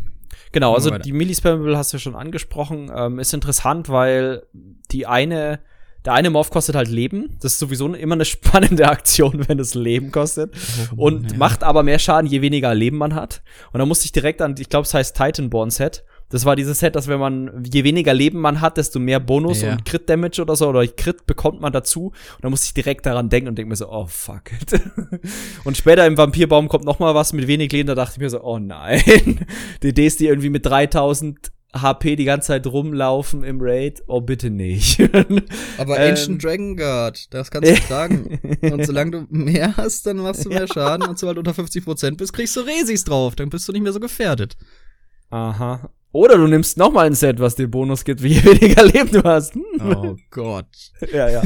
Genau, 0.53 0.75
also 0.75 0.91
die 0.91 1.13
Millispammable 1.13 1.77
hast 1.77 1.93
du 1.93 1.97
ja 1.97 2.01
schon 2.01 2.15
angesprochen. 2.15 2.91
Ähm, 2.95 3.19
ist 3.19 3.33
interessant, 3.33 3.89
weil 3.89 4.43
die 4.91 5.07
eine, 5.07 5.61
der 6.05 6.13
eine 6.13 6.29
Morph 6.31 6.51
kostet 6.51 6.77
halt 6.77 6.89
Leben. 6.89 7.37
Das 7.41 7.55
ist 7.55 7.59
sowieso 7.59 7.93
immer 7.95 8.15
eine 8.15 8.25
spannende 8.27 8.89
Aktion, 8.89 9.49
wenn 9.49 9.59
es 9.59 9.75
Leben 9.75 10.13
kostet. 10.13 10.55
Oh, 10.97 11.07
und 11.07 11.33
ja. 11.33 11.39
macht 11.39 11.65
aber 11.65 11.83
mehr 11.83 11.99
Schaden, 11.99 12.29
je 12.29 12.43
weniger 12.43 12.75
Leben 12.75 12.99
man 12.99 13.15
hat. 13.15 13.43
Und 13.73 13.79
da 13.79 13.87
musste 13.87 14.05
ich 14.05 14.13
direkt 14.13 14.43
an, 14.43 14.55
ich 14.59 14.69
glaube, 14.69 14.85
es 14.85 14.95
heißt 14.95 15.17
Titanborn 15.17 15.71
Set. 15.71 16.05
Das 16.33 16.47
war 16.47 16.57
dieses 16.57 16.79
Set, 16.79 16.97
dass 16.97 17.09
wenn 17.09 17.21
man, 17.21 17.63
je 17.71 17.85
weniger 17.85 18.15
Leben 18.15 18.41
man 18.41 18.63
hat, 18.63 18.79
desto 18.79 18.99
mehr 18.99 19.21
Bonus 19.21 19.61
ja. 19.61 19.73
und 19.73 19.85
Crit-Damage 19.85 20.41
oder 20.41 20.57
so, 20.57 20.67
oder 20.67 20.87
Crit 20.87 21.27
bekommt 21.27 21.61
man 21.61 21.75
dazu. 21.75 22.07
Und 22.07 22.43
da 22.43 22.49
muss 22.49 22.65
ich 22.65 22.73
direkt 22.73 23.05
daran 23.05 23.29
denken 23.29 23.51
und 23.51 23.59
denke 23.59 23.69
mir 23.69 23.77
so, 23.77 23.91
oh 23.91 24.07
fuck 24.07 24.51
it. 24.51 24.81
und 25.65 25.77
später 25.77 26.07
im 26.07 26.17
Vampirbaum 26.17 26.69
kommt 26.69 26.87
noch 26.87 26.99
mal 26.99 27.15
was 27.15 27.35
mit 27.35 27.47
wenig 27.49 27.71
Leben, 27.71 27.87
da 27.87 27.95
dachte 27.95 28.15
ich 28.15 28.19
mir 28.19 28.31
so, 28.31 28.43
oh 28.43 28.59
nein. 28.59 29.45
DDs, 29.83 30.17
die 30.17 30.27
irgendwie 30.27 30.49
mit 30.49 30.65
3000 30.65 31.53
HP 31.75 32.17
die 32.17 32.25
ganze 32.25 32.49
Zeit 32.49 32.67
rumlaufen 32.67 33.45
im 33.45 33.59
Raid, 33.61 34.03
oh 34.07 34.23
bitte 34.23 34.49
nicht. 34.49 35.01
Aber 35.79 35.99
ähm, 35.99 36.11
Ancient 36.11 36.43
Dragon 36.43 36.77
Guard, 36.79 37.33
das 37.35 37.51
kannst 37.51 37.71
du 37.71 37.75
tragen. 37.75 38.41
Und 38.63 38.87
solange 38.87 39.11
du 39.11 39.27
mehr 39.29 39.77
hast, 39.77 40.07
dann 40.07 40.17
machst 40.17 40.47
du 40.47 40.49
mehr 40.49 40.67
Schaden. 40.67 41.07
Und 41.07 41.19
sobald 41.19 41.37
du 41.37 41.41
unter 41.41 41.53
50% 41.53 42.17
bist, 42.17 42.33
kriegst 42.33 42.57
du 42.57 42.61
Resis 42.61 43.05
drauf. 43.05 43.37
Dann 43.37 43.51
bist 43.51 43.69
du 43.69 43.73
nicht 43.73 43.83
mehr 43.83 43.93
so 43.93 44.01
gefährdet. 44.01 44.57
Aha. 45.29 45.91
Oder 46.13 46.37
du 46.37 46.47
nimmst 46.47 46.77
noch 46.77 46.93
mal 46.93 47.07
ein 47.07 47.15
Set, 47.15 47.41
was 47.41 47.55
dir 47.55 47.69
Bonus 47.69 48.05
gibt, 48.05 48.23
wie 48.23 48.37
weniger 48.45 48.85
Leben 48.85 49.11
du 49.11 49.25
hast. 49.25 49.55
Hm. 49.55 49.63
Oh 49.81 50.17
Gott. 50.31 50.67
ja, 51.13 51.29
ja. 51.29 51.43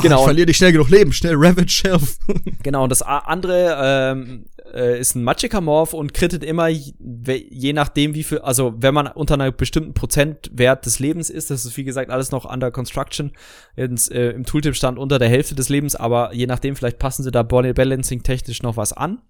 Genau. 0.00 0.16
Ach, 0.16 0.20
ich 0.20 0.24
verliere 0.24 0.46
dich 0.46 0.56
schnell 0.56 0.72
genug 0.72 0.88
Leben. 0.88 1.12
Schnell 1.12 1.34
Ravage 1.36 1.68
Shelf. 1.68 2.16
genau, 2.62 2.84
und 2.84 2.90
das 2.90 3.02
andere 3.02 3.76
ähm, 3.82 4.46
äh, 4.72 5.00
ist 5.00 5.16
ein 5.16 5.24
Magicka 5.24 5.60
Morph 5.60 5.94
und 5.94 6.14
krittet 6.14 6.44
immer, 6.44 6.68
je 6.68 7.72
nachdem 7.72 8.14
wie 8.14 8.22
viel, 8.22 8.38
also 8.38 8.74
wenn 8.78 8.94
man 8.94 9.08
unter 9.08 9.34
einer 9.34 9.50
bestimmten 9.50 9.94
Prozentwert 9.94 10.86
des 10.86 11.00
Lebens 11.00 11.28
ist, 11.28 11.50
das 11.50 11.64
ist 11.64 11.76
wie 11.76 11.84
gesagt 11.84 12.10
alles 12.10 12.30
noch 12.30 12.44
under 12.44 12.70
construction, 12.70 13.32
ins, 13.74 14.08
äh, 14.08 14.30
im 14.30 14.44
Tooltip 14.44 14.76
stand 14.76 14.98
unter 14.98 15.18
der 15.18 15.28
Hälfte 15.28 15.56
des 15.56 15.68
Lebens, 15.68 15.96
aber 15.96 16.32
je 16.34 16.46
nachdem, 16.46 16.76
vielleicht 16.76 17.00
passen 17.00 17.24
sie 17.24 17.32
da 17.32 17.42
Body 17.42 17.72
Balancing 17.72 18.22
technisch 18.22 18.62
noch 18.62 18.76
was 18.76 18.92
an. 18.92 19.22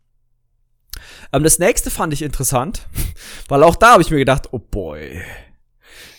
Ähm, 1.32 1.42
das 1.44 1.58
nächste 1.58 1.90
fand 1.90 2.12
ich 2.12 2.22
interessant, 2.22 2.88
weil 3.48 3.62
auch 3.62 3.76
da 3.76 3.92
habe 3.92 4.02
ich 4.02 4.10
mir 4.10 4.18
gedacht, 4.18 4.48
oh 4.52 4.58
boy. 4.58 5.22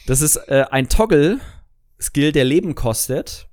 Das 0.08 0.22
ist 0.22 0.38
äh, 0.48 0.65
ein 0.72 0.89
Toggle-Skill, 0.89 2.32
der 2.32 2.46
Leben 2.46 2.75
kostet. 2.75 3.48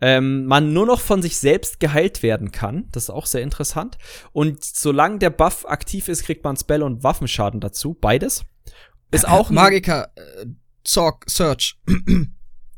Ähm, 0.00 0.46
man 0.46 0.72
nur 0.72 0.86
noch 0.86 1.00
von 1.00 1.22
sich 1.22 1.36
selbst 1.36 1.78
geheilt 1.78 2.24
werden 2.24 2.50
kann. 2.50 2.88
Das 2.90 3.04
ist 3.04 3.10
auch 3.10 3.26
sehr 3.26 3.42
interessant. 3.42 3.98
Und 4.32 4.64
solange 4.64 5.20
der 5.20 5.30
Buff 5.30 5.64
aktiv 5.64 6.08
ist, 6.08 6.24
kriegt 6.24 6.42
man 6.42 6.56
Spell- 6.56 6.82
und 6.82 7.04
Waffenschaden 7.04 7.60
dazu. 7.60 7.94
Beides. 7.94 8.44
Ist 9.12 9.28
auch 9.28 9.50
ein 9.50 9.54
Magiker, 9.54 10.10
äh, 10.16 10.46
Zorg, 10.82 11.24
Search. 11.28 11.78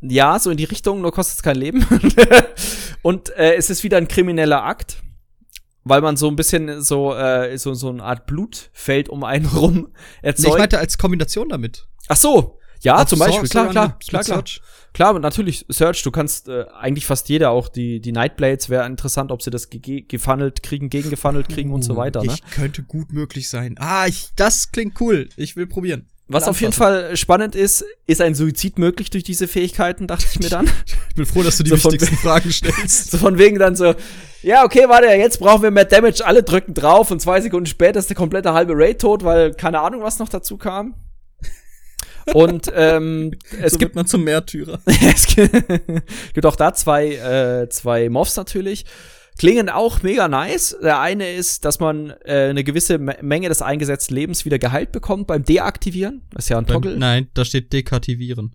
ja, 0.03 0.39
so 0.39 0.51
in 0.51 0.59
die 0.59 0.65
Richtung, 0.65 1.01
nur 1.01 1.13
kostet 1.13 1.37
es 1.37 1.43
kein 1.43 1.57
Leben. 1.57 1.87
und 3.03 3.31
äh, 3.37 3.55
es 3.55 3.71
ist 3.71 3.85
wieder 3.85 3.97
ein 3.97 4.09
krimineller 4.09 4.63
Akt 4.63 5.04
weil 5.85 6.01
man 6.01 6.17
so 6.17 6.29
ein 6.29 6.37
bisschen 6.37 6.83
so, 6.83 7.15
äh, 7.15 7.57
so, 7.59 7.75
so 7.75 7.89
eine 7.91 8.03
Art 8.03 8.27
Blutfeld 8.27 9.09
um 9.09 9.25
einen 9.25 9.47
rum 9.55 9.89
erzeugt. 10.23 10.49
Nee, 10.49 10.55
ich 10.55 10.59
meinte 10.59 10.79
als 10.79 10.99
Kombination 10.99 11.49
damit. 11.49 11.87
Ach 12.09 12.17
so, 12.17 12.59
ja, 12.85 12.97
also 12.97 13.17
zum 13.17 13.19
Beispiel, 13.21 13.49
klar, 13.49 13.71
klar, 13.71 13.99
klar, 13.99 14.23
klar. 14.23 14.45
Klar, 14.93 15.19
natürlich, 15.19 15.67
Search, 15.69 16.05
du 16.05 16.13
kannst 16.13 16.49
äh, 16.49 16.67
eigentlich 16.79 17.05
fast 17.05 17.29
jeder, 17.29 17.51
auch 17.51 17.69
die, 17.69 18.01
die 18.01 18.13
Nightblades, 18.13 18.69
wäre 18.69 18.87
interessant, 18.87 19.33
ob 19.33 19.43
sie 19.43 19.51
das 19.51 19.69
ge 19.69 20.03
gefunnelt 20.03 20.63
kriegen, 20.63 20.89
gegengefunnelt 20.89 21.49
kriegen 21.49 21.71
uh, 21.71 21.75
und 21.75 21.83
so 21.83 21.97
weiter. 21.97 22.23
Ne? 22.23 22.37
Könnte 22.53 22.85
gut 22.85 23.13
möglich 23.13 23.49
sein. 23.49 23.75
Ah, 23.79 24.07
ich, 24.07 24.29
das 24.37 24.71
klingt 24.71 25.01
cool. 25.01 25.29
Ich 25.37 25.57
will 25.57 25.67
probieren. 25.67 26.09
Was 26.27 26.49
auf 26.49 26.61
jeden 26.61 26.73
Fall 26.73 27.17
spannend 27.19 27.55
ist, 27.55 27.85
ist 28.07 28.23
ein 28.23 28.35
Suizid 28.35 28.79
möglich 28.79 29.11
durch 29.11 29.25
diese 29.25 29.47
Fähigkeiten, 29.47 30.07
dachte 30.07 30.25
ich 30.31 30.41
mir 30.41 30.49
dann. 30.49 30.71
ich 31.09 31.15
bin 31.15 31.27
froh, 31.27 31.43
dass 31.43 31.59
du 31.59 31.65
die 31.65 31.71
so 31.77 31.93
wichtigsten 31.93 32.17
Fragen 32.17 32.51
stellst. 32.51 33.11
So 33.15 33.19
von 33.19 33.37
wegen 33.39 33.59
dann 33.59 33.77
so, 33.77 33.95
ja, 34.43 34.65
okay, 34.65 34.89
warte, 34.89 35.09
jetzt 35.09 35.39
brauchen 35.39 35.63
wir 35.63 35.71
mehr 35.71 35.85
Damage, 35.85 36.25
alle 36.25 36.43
drücken 36.43 36.73
drauf 36.73 37.11
und 37.11 37.21
zwei 37.21 37.41
Sekunden 37.41 37.67
später 37.67 37.99
ist 37.99 38.09
der 38.09 38.17
komplette 38.17 38.55
halbe 38.55 38.73
Raid 38.75 39.01
tot, 39.01 39.23
weil 39.23 39.53
keine 39.53 39.81
Ahnung, 39.81 40.03
was 40.03 40.19
noch 40.19 40.31
dazu 40.31 40.57
kam. 40.57 40.95
Und 42.33 42.73
ähm, 42.75 43.33
es 43.61 43.73
so 43.73 43.79
gibt 43.79 43.95
man 43.95 44.07
zum 44.07 44.25
Märtyrer. 44.25 44.81
es 44.87 45.27
gibt, 45.27 46.47
auch 46.47 46.57
da 46.57 46.73
zwei, 46.73 47.15
äh, 47.15 47.69
zwei 47.69 48.09
Morphs 48.09 48.37
natürlich. 48.37 48.87
Klingen 49.39 49.69
auch 49.69 50.03
mega 50.03 50.29
nice. 50.29 50.77
Der 50.83 51.01
eine 51.01 51.33
ist, 51.33 51.65
dass 51.65 51.81
man 51.81 52.11
äh, 52.25 52.49
eine 52.51 52.63
gewisse 52.63 52.99
Menge 52.99 53.49
des 53.49 53.63
eingesetzten 53.63 54.15
Lebens 54.15 54.45
wieder 54.45 54.59
geheilt 54.59 54.93
bekommt 54.93 55.27
beim 55.27 55.45
Deaktivieren. 55.45 56.23
Das 56.31 56.45
ist 56.45 56.49
ja 56.51 56.59
ein 56.59 56.67
Toggle. 56.67 56.93
Beim, 56.93 57.01
nein, 57.01 57.29
da 57.35 57.45
steht 57.45 57.73
Dekativieren. 57.73 58.55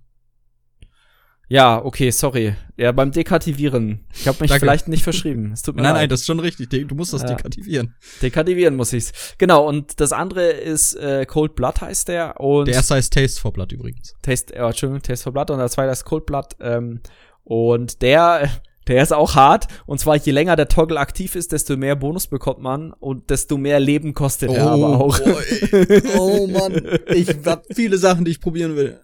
Ja, 1.52 1.84
okay, 1.84 2.12
sorry. 2.12 2.56
Ja, 2.78 2.92
beim 2.92 3.12
Dekativieren. 3.12 4.06
Ich 4.14 4.28
habe 4.28 4.38
mich 4.40 4.50
Danke. 4.50 4.60
vielleicht 4.66 4.88
nicht 4.88 5.04
verschrieben. 5.04 5.52
Es 5.52 5.64
tut 5.64 5.76
mir 5.76 5.82
nein, 5.82 5.94
leid. 5.94 6.02
nein, 6.02 6.10
das 6.10 6.22
ist 6.22 6.28
schon 6.28 6.40
richtig. 6.40 6.70
Du 6.70 6.94
musst 6.94 7.12
das 7.12 7.24
ja. 7.24 7.30
dekativieren. 7.30 7.96
Dekativieren 8.22 8.76
muss 8.76 8.94
ich's. 8.94 9.34
Genau, 9.40 9.68
und 9.68 10.00
das 10.00 10.12
andere 10.12 10.46
ist 10.48 10.94
äh, 10.94 11.26
Cold 11.26 11.56
Blood 11.56 11.82
heißt 11.82 12.08
der. 12.08 12.40
Und 12.40 12.68
der 12.68 12.76
erste 12.76 12.94
heißt 12.94 13.12
Taste 13.12 13.42
for 13.42 13.52
Blood 13.52 13.72
übrigens. 13.72 14.14
Taste, 14.22 14.54
äh, 14.56 14.60
Entschuldigung, 14.60 15.02
Taste 15.02 15.24
for 15.24 15.34
Blood 15.34 15.50
und 15.50 15.58
der 15.58 15.70
zweite 15.70 15.92
ist 15.92 16.06
Cold 16.06 16.28
Blood. 16.28 16.56
Ähm, 16.60 17.02
und 17.44 18.04
der, 18.04 18.48
der 18.90 19.04
ist 19.04 19.14
auch 19.14 19.36
hart. 19.36 19.68
Und 19.86 20.00
zwar, 20.00 20.18
je 20.18 20.32
länger 20.32 20.58
der 20.58 20.68
Toggle 20.68 21.00
aktiv 21.00 21.36
ist, 21.36 21.54
desto 21.54 21.78
mehr 21.78 21.96
Bonus 21.96 22.28
bekommt 22.28 22.60
man 22.60 22.92
und 22.92 23.30
desto 23.30 23.58
mehr 23.58 23.80
Leben 23.80 24.14
kostet 24.14 24.50
oh, 24.50 24.54
er 24.54 24.72
aber 24.72 25.00
auch. 25.00 25.20
Boy. 25.20 26.02
Oh 26.18 26.48
Mann, 26.48 27.00
ich 27.08 27.30
hab 27.46 27.66
viele 27.74 27.98
Sachen, 27.98 28.26
die 28.26 28.32
ich 28.32 28.42
probieren 28.42 28.76
will. 28.76 29.00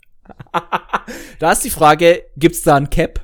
da 1.40 1.52
ist 1.52 1.64
die 1.64 1.70
Frage, 1.70 2.24
gibt's 2.36 2.64
da 2.64 2.76
ein 2.76 2.90
Cap? 2.90 3.22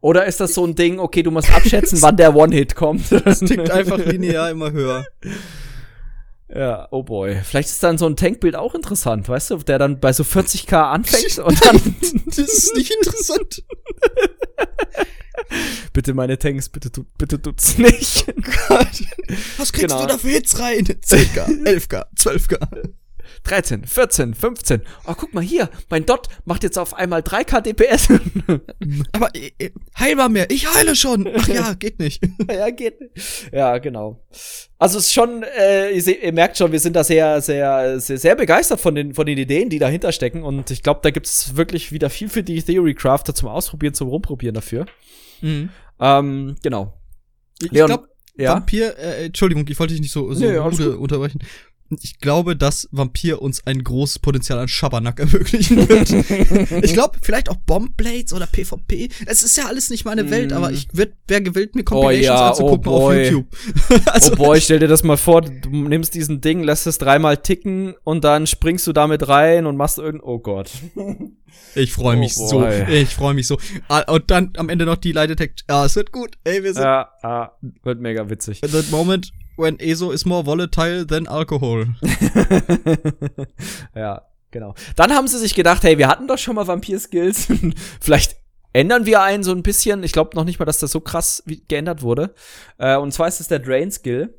Oder 0.00 0.26
ist 0.26 0.40
das 0.40 0.54
so 0.54 0.64
ein 0.64 0.76
Ding, 0.76 1.00
okay, 1.00 1.24
du 1.24 1.32
musst 1.32 1.52
abschätzen, 1.52 2.00
wann 2.02 2.16
der 2.16 2.36
One-Hit 2.36 2.76
kommt? 2.76 3.10
Das 3.24 3.40
tickt 3.40 3.70
einfach 3.70 3.98
linear 3.98 4.50
immer 4.50 4.70
höher. 4.70 5.04
Ja, 6.54 6.88
oh 6.92 7.02
boy. 7.02 7.36
Vielleicht 7.44 7.68
ist 7.68 7.82
dann 7.82 7.98
so 7.98 8.06
ein 8.06 8.16
Tankbild 8.16 8.56
auch 8.56 8.74
interessant, 8.74 9.28
weißt 9.28 9.50
du, 9.50 9.56
der 9.58 9.78
dann 9.78 10.00
bei 10.00 10.12
so 10.12 10.22
40k 10.22 10.90
anfängt 10.90 11.38
und 11.40 11.64
dann. 11.64 11.96
das 12.26 12.38
ist 12.38 12.76
nicht 12.76 12.90
interessant. 12.92 13.62
bitte 15.92 16.14
meine 16.14 16.38
Tanks, 16.38 16.68
bitte, 16.68 16.90
tu, 16.90 17.04
bitte 17.18 17.40
tut's 17.40 17.78
nicht. 17.78 18.26
Oh 18.28 18.40
Gott. 18.68 19.02
Was 19.56 19.72
kriegst 19.72 19.88
genau. 19.88 20.02
du 20.02 20.08
da 20.08 20.18
für 20.18 20.28
Hits 20.28 20.58
rein? 20.58 20.84
10k, 20.84 21.64
11k, 21.64 22.04
12k. 22.16 22.90
13, 23.44 23.84
14, 23.84 24.34
15. 24.34 24.82
Oh, 25.06 25.14
guck 25.16 25.34
mal 25.34 25.42
hier, 25.42 25.70
mein 25.88 26.04
Dot 26.06 26.28
macht 26.44 26.62
jetzt 26.62 26.78
auf 26.78 26.94
einmal 26.94 27.20
3k 27.20 27.60
DPS. 27.60 28.08
Aber 29.12 29.34
äh, 29.34 29.50
äh, 29.58 29.70
heilbar 29.98 30.28
mehr, 30.28 30.50
ich 30.50 30.72
heile 30.74 30.96
schon. 30.96 31.28
Ach 31.34 31.48
ja, 31.48 31.74
geht 31.74 31.98
nicht. 31.98 32.22
ja, 32.50 32.70
geht 32.70 33.00
nicht. 33.00 33.52
Ja, 33.52 33.78
genau. 33.78 34.24
Also 34.78 34.98
es 34.98 35.06
ist 35.06 35.14
schon, 35.14 35.42
äh, 35.42 35.90
ihr, 35.90 36.22
ihr, 36.22 36.32
merkt 36.32 36.56
schon, 36.56 36.72
wir 36.72 36.80
sind 36.80 36.94
da 36.94 37.04
sehr, 37.04 37.40
sehr, 37.40 38.00
sehr, 38.00 38.18
sehr 38.18 38.36
begeistert 38.36 38.80
von 38.80 38.94
den, 38.94 39.14
von 39.14 39.26
den 39.26 39.38
Ideen, 39.38 39.70
die 39.70 39.78
dahinter 39.78 40.12
stecken. 40.12 40.42
Und 40.42 40.70
ich 40.70 40.82
glaube, 40.82 41.00
da 41.02 41.10
gibt's 41.10 41.56
wirklich 41.56 41.92
wieder 41.92 42.10
viel 42.10 42.28
für 42.28 42.42
die 42.42 42.62
Theory 42.62 42.94
Crafter 42.94 43.34
zum 43.34 43.48
Ausprobieren, 43.48 43.94
zum 43.94 44.08
Rumprobieren 44.08 44.54
dafür. 44.54 44.86
Mhm. 45.42 45.70
Ähm, 46.00 46.56
genau. 46.62 46.94
Ich 47.60 47.70
glaube, 47.70 48.08
ja? 48.36 48.54
Vampir, 48.54 48.96
äh, 48.98 49.26
Entschuldigung, 49.26 49.66
ich 49.68 49.78
wollte 49.78 49.94
dich 49.94 50.00
nicht 50.00 50.12
so, 50.12 50.32
so 50.32 50.44
nee, 50.44 50.56
unterbrechen 50.56 51.40
ich 51.90 52.18
glaube, 52.18 52.56
dass 52.56 52.88
Vampir 52.92 53.40
uns 53.40 53.66
ein 53.66 53.82
großes 53.82 54.18
Potenzial 54.18 54.58
an 54.58 54.68
Schabernack 54.68 55.18
ermöglichen 55.20 55.88
wird. 55.88 56.84
ich 56.84 56.92
glaube, 56.92 57.18
vielleicht 57.22 57.48
auch 57.48 57.56
Bombblades 57.56 58.32
oder 58.32 58.46
PvP. 58.46 59.08
Es 59.26 59.42
ist 59.42 59.56
ja 59.56 59.66
alles 59.66 59.90
nicht 59.90 60.04
meine 60.04 60.30
Welt, 60.30 60.52
aber 60.52 60.70
ich 60.70 60.88
wäre 60.92 61.42
gewillt, 61.42 61.74
mir 61.74 61.84
Compilations 61.84 62.28
oh 62.28 62.34
ja, 62.34 62.48
anzugucken 62.50 62.92
oh 62.92 63.08
auf 63.08 63.14
YouTube. 63.14 63.46
also, 64.06 64.32
oh 64.32 64.36
boy, 64.36 64.60
stell 64.60 64.78
dir 64.78 64.88
das 64.88 65.02
mal 65.02 65.16
vor, 65.16 65.42
du 65.42 65.70
nimmst 65.70 66.14
diesen 66.14 66.40
Ding, 66.40 66.62
lässt 66.62 66.86
es 66.86 66.98
dreimal 66.98 67.38
ticken 67.38 67.94
und 68.04 68.24
dann 68.24 68.46
springst 68.46 68.86
du 68.86 68.92
damit 68.92 69.28
rein 69.28 69.66
und 69.66 69.76
machst 69.76 69.98
irgend, 69.98 70.22
oh 70.22 70.38
Gott. 70.38 70.70
Ich 71.74 71.92
freue 71.92 72.16
mich 72.16 72.34
oh 72.36 72.48
so. 72.48 72.66
Ich 72.66 73.14
freue 73.14 73.34
mich 73.34 73.46
so. 73.46 73.58
Ah, 73.88 74.12
und 74.12 74.30
dann 74.30 74.52
am 74.56 74.68
Ende 74.68 74.84
noch 74.84 74.96
die 74.96 75.12
Lie 75.12 75.26
Detect. 75.26 75.64
Ah, 75.68 75.84
es 75.86 75.96
wird 75.96 76.12
gut. 76.12 76.36
Ey, 76.44 76.62
wir 76.62 76.74
sind. 76.74 76.82
Ja, 76.82 77.10
ah, 77.22 77.52
wird 77.82 78.00
mega 78.00 78.28
witzig. 78.28 78.62
In 78.62 78.70
that 78.70 78.90
moment 78.90 79.32
when 79.58 79.78
ESO 79.80 80.10
is 80.12 80.24
more 80.24 80.44
volatile 80.44 81.06
than 81.06 81.26
alcohol. 81.26 81.86
ja, 83.94 84.22
genau. 84.50 84.74
Dann 84.96 85.12
haben 85.12 85.28
sie 85.28 85.38
sich 85.38 85.54
gedacht, 85.54 85.82
hey, 85.82 85.98
wir 85.98 86.08
hatten 86.08 86.28
doch 86.28 86.38
schon 86.38 86.54
mal 86.54 86.66
Vampir-Skills. 86.66 87.48
Vielleicht 88.00 88.36
ändern 88.72 89.06
wir 89.06 89.22
einen 89.22 89.42
so 89.42 89.52
ein 89.52 89.62
bisschen. 89.62 90.02
Ich 90.02 90.12
glaube 90.12 90.36
noch 90.36 90.44
nicht 90.44 90.58
mal, 90.58 90.64
dass 90.64 90.78
das 90.78 90.92
so 90.92 91.00
krass 91.00 91.42
geändert 91.68 92.02
wurde. 92.02 92.34
Äh, 92.78 92.96
und 92.96 93.12
zwar 93.12 93.28
ist 93.28 93.40
es 93.40 93.48
der 93.48 93.58
Drain-Skill. 93.58 94.34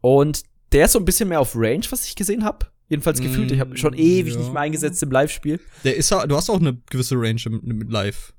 Und 0.00 0.44
der 0.72 0.84
ist 0.86 0.92
so 0.92 0.98
ein 0.98 1.04
bisschen 1.04 1.28
mehr 1.28 1.40
auf 1.40 1.54
Range, 1.56 1.84
was 1.90 2.04
ich 2.06 2.14
gesehen 2.14 2.44
habe. 2.44 2.66
Jedenfalls 2.88 3.20
gefühlt. 3.20 3.52
Ich 3.52 3.60
habe 3.60 3.76
schon 3.76 3.94
ewig 3.94 4.34
ja. 4.34 4.40
nicht 4.40 4.52
mehr 4.52 4.62
eingesetzt 4.62 5.02
im 5.02 5.12
Live-Spiel. 5.12 5.60
Der 5.84 5.96
ist 5.96 6.10
du 6.10 6.36
hast 6.36 6.50
auch 6.50 6.58
eine 6.58 6.76
gewisse 6.90 7.14
Range 7.14 7.40
im, 7.46 7.60
im 7.82 7.88
Live. 7.88 8.34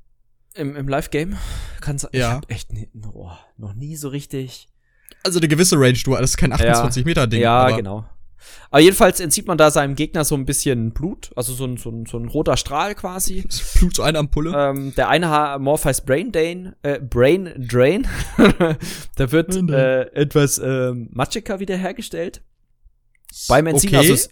Im, 0.54 0.76
im 0.76 0.88
Live-Game? 0.90 1.38
Kann's, 1.80 2.04
ja. 2.04 2.10
Ich 2.12 2.24
hab 2.24 2.52
echt 2.52 2.74
nie, 2.74 2.90
oh, 3.14 3.32
noch 3.56 3.74
nie 3.74 3.96
so 3.96 4.10
richtig 4.10 4.68
also 5.24 5.40
eine 5.40 5.48
gewisse 5.48 5.80
Range, 5.80 5.98
du, 6.04 6.16
das 6.16 6.32
ist 6.32 6.38
kein 6.38 6.54
28 6.54 7.01
ja, 7.01 7.06
Meter 7.06 7.28
Ding. 7.28 7.42
Ja, 7.42 7.70
genau. 7.75 8.06
Aber 8.72 8.80
jedenfalls 8.80 9.20
entzieht 9.20 9.48
man 9.48 9.58
da 9.58 9.70
seinem 9.70 9.96
Gegner 9.96 10.24
so 10.24 10.34
ein 10.36 10.46
bisschen 10.46 10.92
Blut, 10.92 11.32
also 11.36 11.54
so 11.54 11.66
ein, 11.66 11.75
so 11.75 11.90
ein, 11.90 12.06
so 12.06 12.18
ein 12.18 12.28
roter 12.30 12.56
Strahl 12.56 12.96
quasi. 12.96 13.44
Blut 13.75 13.96
so 13.96 14.04
eine 14.04 14.18
Ampulle. 14.18 14.54
Ähm, 14.56 14.96
der 14.96 15.10
eine 15.10 15.58
Morph 15.60 15.86
heißt 15.86 16.06
Brain 16.06 16.32
Drain, 16.32 16.74
äh, 16.82 17.00
Brain 17.00 17.51
Drain. 17.58 18.08
da 19.18 19.32
wird 19.32 19.56
äh, 19.70 20.04
etwas 20.13 20.58
äh, 20.58 20.94
matschiger 20.94 21.60
wiederhergestellt. 21.60 22.42
Beim 23.48 23.68
Entziehen, 23.68 23.96
okay. 23.96 24.12
also 24.12 24.30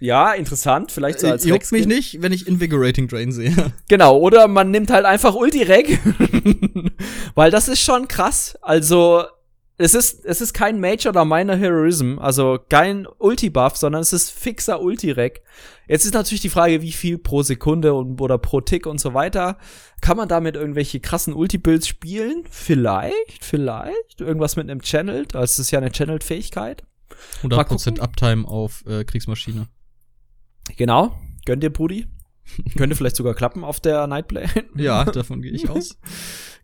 ja, 0.00 0.32
interessant, 0.32 0.90
vielleicht 0.90 1.20
so 1.20 1.26
äh, 1.26 1.30
als 1.32 1.44
Juckt 1.44 1.70
mich 1.72 1.86
nicht, 1.86 2.22
wenn 2.22 2.32
ich 2.32 2.46
Invigorating 2.46 3.06
Drain 3.06 3.32
sehe. 3.32 3.54
Genau, 3.88 4.18
oder 4.18 4.48
man 4.48 4.70
nimmt 4.70 4.90
halt 4.90 5.04
einfach 5.04 5.34
Ulti-Reg. 5.34 5.98
Weil 7.34 7.50
das 7.50 7.68
ist 7.68 7.80
schon 7.80 8.08
krass. 8.08 8.58
Also, 8.62 9.24
es 9.80 9.94
ist, 9.94 10.24
es 10.24 10.40
ist 10.40 10.52
kein 10.52 10.80
Major 10.80 11.10
oder 11.10 11.24
Minor 11.24 11.56
Heroism, 11.56 12.18
also 12.18 12.58
kein 12.68 13.06
Ulti-Buff, 13.18 13.76
sondern 13.76 14.02
es 14.02 14.12
ist 14.12 14.30
fixer 14.30 14.80
Ulti-Rec. 14.82 15.40
Jetzt 15.86 16.04
ist 16.04 16.14
natürlich 16.14 16.40
die 16.40 16.48
Frage, 16.48 16.82
wie 16.82 16.90
viel 16.90 17.16
pro 17.16 17.42
Sekunde 17.42 17.94
und, 17.94 18.20
oder 18.20 18.38
pro 18.38 18.60
Tick 18.60 18.86
und 18.86 19.00
so 19.00 19.14
weiter. 19.14 19.56
Kann 20.00 20.16
man 20.16 20.28
damit 20.28 20.56
irgendwelche 20.56 20.98
krassen 20.98 21.32
Ulti-Builds 21.32 21.86
spielen? 21.86 22.42
Vielleicht, 22.50 23.44
vielleicht. 23.44 24.20
Irgendwas 24.20 24.56
mit 24.56 24.68
einem 24.68 24.82
Channeled, 24.82 25.36
also 25.36 25.44
es 25.44 25.58
ist 25.60 25.70
ja 25.70 25.78
eine 25.78 25.92
Channeled-Fähigkeit. 25.92 26.82
100% 27.42 28.00
Uptime 28.00 28.46
auf 28.46 28.84
äh, 28.84 29.04
Kriegsmaschine. 29.04 29.68
Genau. 30.76 31.16
Gönnt 31.46 31.62
ihr, 31.62 31.72
Brudi? 31.72 32.08
Könnte 32.76 32.96
vielleicht 32.96 33.16
sogar 33.16 33.34
klappen 33.34 33.62
auf 33.62 33.78
der 33.78 34.08
Nightblade. 34.08 34.64
ja, 34.74 35.04
davon 35.12 35.40
gehe 35.40 35.52
ich 35.52 35.70
aus. 35.70 35.98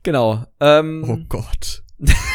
Genau. 0.02 0.44
Ähm, 0.58 1.04
oh 1.06 1.18
Gott. 1.28 1.84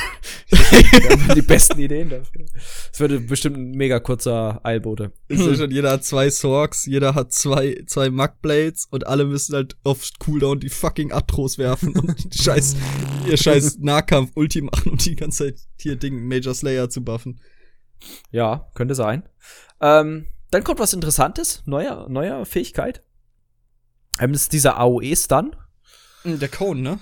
die 1.36 1.42
besten 1.42 1.80
Ideen 1.80 2.10
dafür. 2.10 2.46
Es 2.92 3.00
würde 3.00 3.20
bestimmt 3.20 3.58
ein 3.58 3.72
mega 3.72 4.00
kurzer 4.00 4.60
Eilbote. 4.64 5.12
schon, 5.30 5.72
jeder 5.72 5.92
hat 5.92 6.04
zwei 6.04 6.30
Sorgs, 6.30 6.86
jeder 6.86 7.14
hat 7.14 7.32
zwei, 7.32 7.84
zwei 7.86 8.10
Mugblades 8.10 8.88
und 8.90 9.06
alle 9.06 9.26
müssen 9.26 9.56
halt 9.56 9.78
auf 9.84 10.10
Cooldown 10.20 10.60
die 10.60 10.70
fucking 10.70 11.12
Atros 11.12 11.58
werfen 11.58 11.96
und 11.96 12.34
die 12.34 12.42
scheiß, 12.42 12.76
ihr 13.28 13.38
scheiß 13.38 13.78
Nahkampf-Ulti 13.80 14.62
machen 14.62 14.92
und 14.92 15.06
die 15.06 15.16
ganze 15.16 15.46
Zeit 15.46 15.60
hier 15.80 15.96
Ding 15.96 16.28
Major 16.28 16.54
Slayer 16.54 16.90
zu 16.90 17.04
buffen. 17.04 17.40
Ja, 18.32 18.70
könnte 18.74 18.96
sein. 18.96 19.24
Ähm, 19.82 20.26
dann 20.52 20.64
kommt 20.64 20.80
was 20.80 20.94
Interessantes, 20.94 21.62
neuer, 21.66 22.08
neuer 22.10 22.46
Fähigkeit. 22.46 23.04
Ähm, 24.20 24.34
das 24.34 24.44
ist 24.44 24.54
dieser 24.54 24.80
AOE-Stun. 24.80 25.56
Der 26.24 26.50
Cone, 26.50 26.82
ne? 26.82 27.00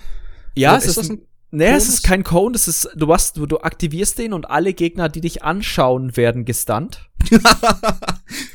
Ja, 0.54 0.72
Oder 0.72 0.78
es 0.78 0.86
ist, 0.86 0.96
ist 0.98 1.10
ein 1.10 1.26
Nee, 1.50 1.70
es 1.70 1.88
ist 1.88 2.02
kein 2.02 2.24
Cone, 2.24 2.52
das 2.52 2.68
ist, 2.68 2.90
du 2.94 3.10
hast, 3.12 3.38
du, 3.38 3.46
du 3.46 3.60
aktivierst 3.60 4.18
den 4.18 4.34
und 4.34 4.50
alle 4.50 4.74
Gegner, 4.74 5.08
die 5.08 5.22
dich 5.22 5.42
anschauen, 5.42 6.14
werden 6.14 6.44
gestunt. 6.44 7.08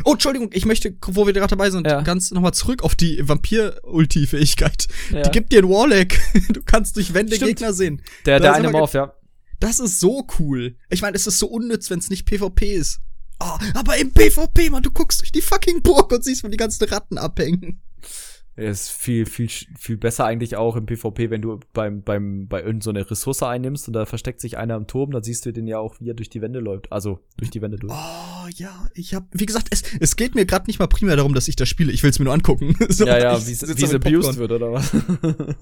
oh, 0.04 0.12
Entschuldigung, 0.12 0.52
ich 0.54 0.66
möchte, 0.66 0.96
wo 1.08 1.26
wir 1.26 1.34
gerade 1.34 1.50
dabei 1.50 1.72
sind, 1.72 1.88
ja. 1.88 2.02
ganz 2.02 2.30
nochmal 2.30 2.54
zurück 2.54 2.84
auf 2.84 2.94
die 2.94 3.28
Vampir-Ulti-Fähigkeit. 3.28 4.88
Ja. 5.12 5.24
Die 5.24 5.32
gibt 5.32 5.52
dir 5.52 5.64
ein 5.64 5.70
Warlock. 5.70 6.10
Du 6.54 6.62
kannst 6.64 6.96
durch 6.96 7.14
Wände 7.14 7.36
Stimmt. 7.36 7.50
Gegner 7.50 7.74
sehen. 7.74 8.02
Der, 8.26 8.40
der 8.40 8.54
eine 8.54 8.70
Morph, 8.70 8.94
ja. 8.94 9.14
Das 9.60 9.80
ist 9.80 10.00
so 10.00 10.28
cool. 10.40 10.76
Ich 10.90 11.02
meine, 11.02 11.16
es 11.16 11.26
ist 11.26 11.40
so 11.40 11.48
unnütz, 11.48 11.90
wenn 11.90 12.00
es 12.00 12.10
nicht 12.10 12.26
PvP 12.26 12.74
ist. 12.74 13.00
Oh, 13.40 13.58
aber 13.74 13.98
im 13.98 14.12
PvP, 14.12 14.70
man, 14.70 14.84
du 14.84 14.92
guckst 14.92 15.22
durch 15.22 15.32
die 15.32 15.42
fucking 15.42 15.82
Burg 15.82 16.12
und 16.12 16.24
siehst, 16.24 16.44
wo 16.44 16.48
die 16.48 16.58
ganzen 16.58 16.84
Ratten 16.86 17.18
abhängen. 17.18 17.82
Er 18.55 18.69
ist 18.69 18.91
viel, 18.91 19.25
viel, 19.25 19.50
viel 19.50 19.98
besser 19.98 20.25
eigentlich 20.25 20.55
auch 20.57 20.75
im 20.75 20.86
PvP, 20.86 21.31
wenn 21.31 21.41
du 21.41 21.60
beim, 21.74 22.03
beim, 22.03 22.48
bei 22.48 22.62
irgendeiner 22.62 23.03
so 23.03 23.10
Ressource 23.10 23.41
einnimmst 23.41 23.88
und 23.88 23.93
da 23.93 24.05
versteckt 24.05 24.41
sich 24.41 24.57
einer 24.57 24.75
im 24.75 24.86
Turm, 24.86 25.12
dann 25.12 25.24
siehst 25.24 25.45
du 25.45 25.51
den 25.51 25.65
ja 25.65 25.79
auch, 25.79 26.00
wie 26.00 26.10
er 26.10 26.13
durch 26.13 26.29
die 26.29 26.41
Wände 26.41 26.60
läuft. 26.60 26.91
Also 26.91 27.19
durch 27.38 27.50
die 27.50 27.62
Wände 27.63 27.77
durch. 27.77 27.91
Oh 27.91 28.48
ja, 28.55 28.88
ich 28.93 29.15
hab, 29.15 29.25
wie 29.31 29.48
gesagt, 29.48 29.69
es, 29.72 29.81
es 30.00 30.15
geht 30.15 30.36
mir 30.36 30.45
gerade 30.45 30.67
nicht 30.67 30.77
mal 30.77 30.88
primär 30.88 31.15
darum, 31.15 31.33
dass 31.33 31.48
ich 31.48 31.55
das 31.55 31.67
spiele. 31.67 31.91
Ich 31.91 32.03
will 32.03 32.12
es 32.12 32.19
mir 32.19 32.25
nur 32.25 32.33
angucken. 32.33 32.75
so, 32.89 33.07
ja, 33.07 33.17
ja, 33.17 33.48
wie 33.48 33.51
es 33.51 33.93
abused 33.93 34.38
wird 34.38 34.51
oder 34.51 34.72
was. 34.72 34.93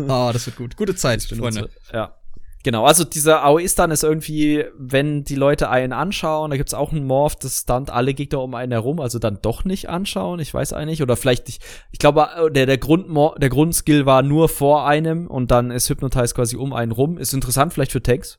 Ah, 0.08 0.30
oh, 0.30 0.34
das 0.34 0.46
wird 0.46 0.58
gut. 0.58 0.76
Gute 0.76 0.96
Zeit, 0.96 1.24
Freunde. 1.24 1.70
Ja. 1.94 2.21
Genau, 2.64 2.86
also 2.86 3.04
dieser 3.04 3.44
AOE-Stun 3.44 3.90
ist 3.90 4.04
irgendwie, 4.04 4.66
wenn 4.78 5.24
die 5.24 5.36
Leute 5.36 5.70
einen 5.70 5.94
anschauen, 5.94 6.52
da 6.52 6.58
gibt's 6.58 6.74
auch 6.74 6.92
einen 6.92 7.06
Morph, 7.06 7.36
das 7.36 7.62
stunt 7.62 7.90
alle 7.90 8.14
Gegner 8.14 8.42
um 8.42 8.54
einen 8.54 8.72
herum, 8.72 9.00
also 9.00 9.18
dann 9.18 9.40
doch 9.42 9.66
nicht 9.66 9.90
anschauen, 9.90 10.40
ich 10.40 10.54
weiß 10.54 10.74
eigentlich. 10.74 11.02
Oder 11.02 11.16
vielleicht, 11.16 11.50
ich, 11.50 11.60
ich 11.92 12.00
glaube, 12.00 12.28
der, 12.52 12.68
der, 12.68 12.78
Grund, 12.78 13.08
der 13.42 13.50
Grundskill 13.50 14.06
war 14.06 14.22
nur 14.22 14.48
vor 14.48 14.86
einem 14.86 15.28
und 15.28 15.50
dann 15.50 15.72
ist 15.72 15.90
Hypnotize 15.90 16.36
quasi 16.36 16.56
um 16.56 16.74
einen 16.74 16.92
rum. 16.92 17.18
Ist 17.18 17.34
interessant 17.34 17.74
vielleicht 17.74 17.92
für 17.92 18.04
Tanks. 18.04 18.38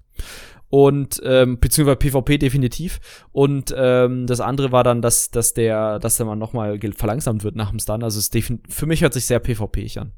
Und, 0.68 1.20
ähm, 1.24 1.58
beziehungsweise 1.58 1.96
PvP 1.96 2.38
definitiv. 2.38 3.00
Und 3.32 3.74
ähm, 3.76 4.26
das 4.26 4.40
andere 4.40 4.72
war 4.72 4.84
dann, 4.84 5.02
dass, 5.02 5.30
dass 5.30 5.52
der, 5.52 5.98
dass 5.98 6.16
der 6.16 6.26
mal 6.26 6.36
nochmal 6.36 6.78
verlangsamt 6.96 7.44
wird 7.44 7.56
nach 7.56 7.70
dem 7.70 7.78
Stun. 7.78 8.02
Also 8.02 8.18
es 8.18 8.30
für 8.68 8.86
mich 8.86 9.02
hört 9.02 9.12
sich 9.12 9.26
sehr 9.26 9.40
PvP-ig 9.40 10.00
an. 10.00 10.12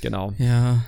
Genau. 0.00 0.32
Ja. 0.38 0.84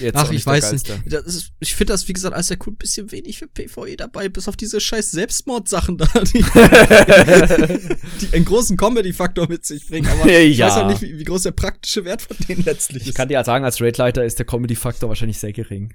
Jetzt 0.00 0.16
Ach, 0.16 0.30
ich 0.30 0.44
weiß 0.44 0.72
nicht. 0.72 0.88
Ist, 0.88 1.52
ich 1.60 1.74
finde 1.74 1.92
das, 1.92 2.08
wie 2.08 2.12
gesagt, 2.12 2.34
als 2.34 2.48
der 2.48 2.56
cool 2.66 2.72
ein 2.72 2.76
bisschen 2.76 3.10
wenig 3.12 3.38
für 3.38 3.46
PvE 3.48 3.96
dabei, 3.96 4.28
bis 4.28 4.48
auf 4.48 4.56
diese 4.56 4.80
scheiß 4.80 5.10
Selbstmord-Sachen 5.10 5.98
da, 5.98 6.06
die, 6.06 6.44
die 8.20 8.34
einen 8.34 8.44
großen 8.44 8.76
Comedy-Faktor 8.76 9.48
mit 9.48 9.66
sich 9.66 9.86
bringen. 9.86 10.06
Aber 10.08 10.30
ja. 10.30 10.40
ich 10.40 10.58
weiß 10.58 10.72
auch 10.74 10.88
nicht, 10.88 11.02
wie, 11.02 11.18
wie, 11.18 11.24
groß 11.24 11.42
der 11.42 11.52
praktische 11.52 12.04
Wert 12.04 12.22
von 12.22 12.36
denen 12.48 12.64
letztlich 12.64 13.02
ist. 13.02 13.08
Ich 13.08 13.14
kann 13.14 13.28
dir 13.28 13.34
ja 13.34 13.44
sagen, 13.44 13.64
als 13.64 13.80
Raidleiter 13.80 14.24
ist 14.24 14.38
der 14.38 14.46
Comedy-Faktor 14.46 15.08
wahrscheinlich 15.08 15.38
sehr 15.38 15.52
gering. 15.52 15.94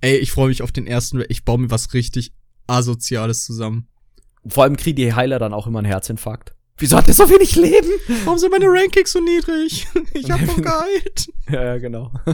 Ey, 0.00 0.16
ich 0.16 0.32
freue 0.32 0.48
mich 0.48 0.62
auf 0.62 0.72
den 0.72 0.86
ersten 0.86 1.18
Raid. 1.18 1.26
Ich 1.30 1.44
baue 1.44 1.58
mir 1.58 1.70
was 1.70 1.94
richtig 1.94 2.32
Asoziales 2.66 3.44
zusammen. 3.44 3.88
Vor 4.46 4.64
allem 4.64 4.76
kriegen 4.76 4.96
die 4.96 5.14
Heiler 5.14 5.38
dann 5.38 5.54
auch 5.54 5.66
immer 5.66 5.78
einen 5.78 5.86
Herzinfarkt. 5.86 6.55
Wieso 6.78 6.96
hat 6.96 7.06
der 7.06 7.14
so 7.14 7.28
wenig 7.30 7.56
Leben? 7.56 7.88
Warum 8.24 8.38
sind 8.38 8.50
meine 8.50 8.66
Rankings 8.66 9.12
so 9.12 9.20
niedrig? 9.20 9.86
Ich 10.12 10.30
hab 10.30 10.44
doch 10.44 10.56
geheilt. 10.56 11.28
ja, 11.50 11.64
ja, 11.64 11.78
genau. 11.78 12.10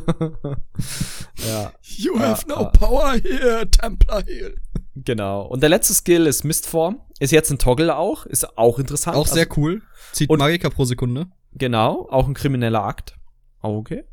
ja. 1.49 1.72
You 1.82 2.18
have 2.18 2.44
ja, 2.49 2.56
no 2.56 2.70
power 2.70 3.12
here, 3.14 3.68
Templar 3.70 4.25
Heal. 4.25 4.54
Genau. 4.94 5.42
Und 5.46 5.62
der 5.62 5.68
letzte 5.70 5.94
Skill 5.94 6.26
ist 6.26 6.44
Mistform. 6.44 7.00
Ist 7.18 7.32
jetzt 7.32 7.50
ein 7.50 7.58
Toggle 7.58 7.96
auch. 7.96 8.26
Ist 8.26 8.58
auch 8.58 8.78
interessant. 8.78 9.16
Auch 9.16 9.26
sehr 9.26 9.49
also, 9.49 9.61
cool. 9.61 9.82
Zieht 10.12 10.30
Magika 10.30 10.70
pro 10.70 10.84
Sekunde. 10.84 11.26
Genau. 11.54 12.08
Auch 12.11 12.26
ein 12.26 12.34
krimineller 12.34 12.84
Akt. 12.84 13.14
Okay. 13.62 14.04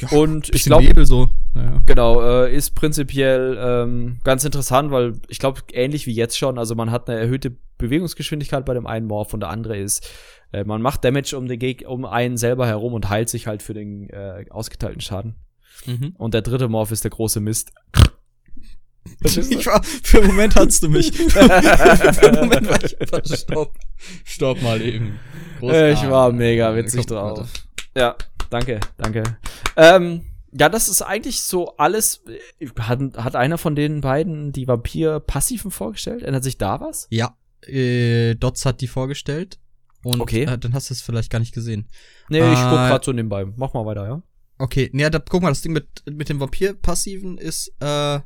Ja, 0.00 0.18
und 0.18 0.54
ich 0.54 0.64
glaube, 0.64 1.06
so. 1.06 1.28
Naja. 1.54 1.82
genau, 1.86 2.22
äh, 2.22 2.54
ist 2.54 2.74
prinzipiell 2.74 3.56
ähm, 3.58 4.18
ganz 4.24 4.44
interessant, 4.44 4.90
weil 4.90 5.14
ich 5.28 5.38
glaube, 5.38 5.62
ähnlich 5.72 6.06
wie 6.06 6.12
jetzt 6.12 6.38
schon, 6.38 6.58
also 6.58 6.74
man 6.74 6.90
hat 6.90 7.08
eine 7.08 7.18
erhöhte 7.18 7.56
Bewegungsgeschwindigkeit 7.78 8.64
bei 8.64 8.74
dem 8.74 8.86
einen 8.86 9.06
Morph 9.06 9.34
und 9.34 9.40
der 9.40 9.48
andere 9.50 9.76
ist, 9.76 10.08
äh, 10.52 10.64
man 10.64 10.82
macht 10.82 11.04
Damage 11.04 11.36
um, 11.36 11.48
den 11.48 11.58
Geg 11.58 11.84
um 11.86 12.04
einen 12.04 12.36
selber 12.36 12.66
herum 12.66 12.92
und 12.92 13.08
heilt 13.08 13.28
sich 13.28 13.46
halt 13.46 13.62
für 13.62 13.74
den 13.74 14.08
äh, 14.10 14.44
ausgeteilten 14.50 15.00
Schaden. 15.00 15.36
Mhm. 15.86 16.14
Und 16.16 16.34
der 16.34 16.42
dritte 16.42 16.68
Morph 16.68 16.92
ist 16.92 17.04
der 17.04 17.10
große 17.10 17.40
Mist. 17.40 17.72
Ich 19.22 19.66
war, 19.66 19.82
für 19.82 20.18
einen 20.18 20.28
Moment 20.28 20.56
hattest 20.56 20.82
du 20.82 20.88
mich. 20.88 21.12
für 21.16 21.40
einen 21.40 22.40
Moment 22.40 22.68
war 22.68 22.82
ich 22.82 23.38
Stopp. 23.38 23.72
Stopp 24.24 24.60
mal 24.62 24.82
eben. 24.82 25.18
Großartig. 25.60 26.02
Ich 26.02 26.10
war 26.10 26.32
mega 26.32 26.74
witzig 26.74 27.06
drauf. 27.06 27.48
Ja, 27.96 28.16
danke, 28.50 28.80
danke. 28.96 29.22
Ähm, 29.76 30.22
ja, 30.52 30.68
das 30.68 30.88
ist 30.88 31.02
eigentlich 31.02 31.40
so 31.42 31.76
alles. 31.76 32.22
Hat, 32.78 33.00
hat 33.16 33.36
einer 33.36 33.58
von 33.58 33.74
den 33.74 34.00
beiden 34.00 34.52
die 34.52 34.66
Vampir-Passiven 34.68 35.70
vorgestellt? 35.70 36.22
Ändert 36.22 36.44
sich 36.44 36.58
da 36.58 36.80
was? 36.80 37.06
Ja, 37.10 37.36
äh, 37.66 38.34
Dots 38.34 38.64
hat 38.64 38.80
die 38.80 38.86
vorgestellt. 38.86 39.58
Und 40.02 40.20
okay. 40.20 40.44
Äh, 40.44 40.58
dann 40.58 40.72
hast 40.72 40.90
du 40.90 40.94
es 40.94 41.02
vielleicht 41.02 41.30
gar 41.30 41.40
nicht 41.40 41.54
gesehen. 41.54 41.88
Nee, 42.28 42.38
äh, 42.38 42.52
ich 42.52 42.58
guck 42.58 42.70
grad 42.70 43.04
so 43.04 43.12
nebenbei. 43.12 43.44
Mach 43.44 43.74
mal 43.74 43.84
weiter, 43.84 44.06
ja? 44.06 44.22
Okay, 44.58 44.88
nee, 44.92 45.08
da, 45.10 45.18
guck 45.18 45.42
mal, 45.42 45.50
das 45.50 45.62
Ding 45.62 45.72
mit, 45.72 45.86
mit 46.10 46.28
dem 46.28 46.40
Vampir-Passiven 46.40 47.38
ist, 47.38 47.72
äh, 47.80 48.20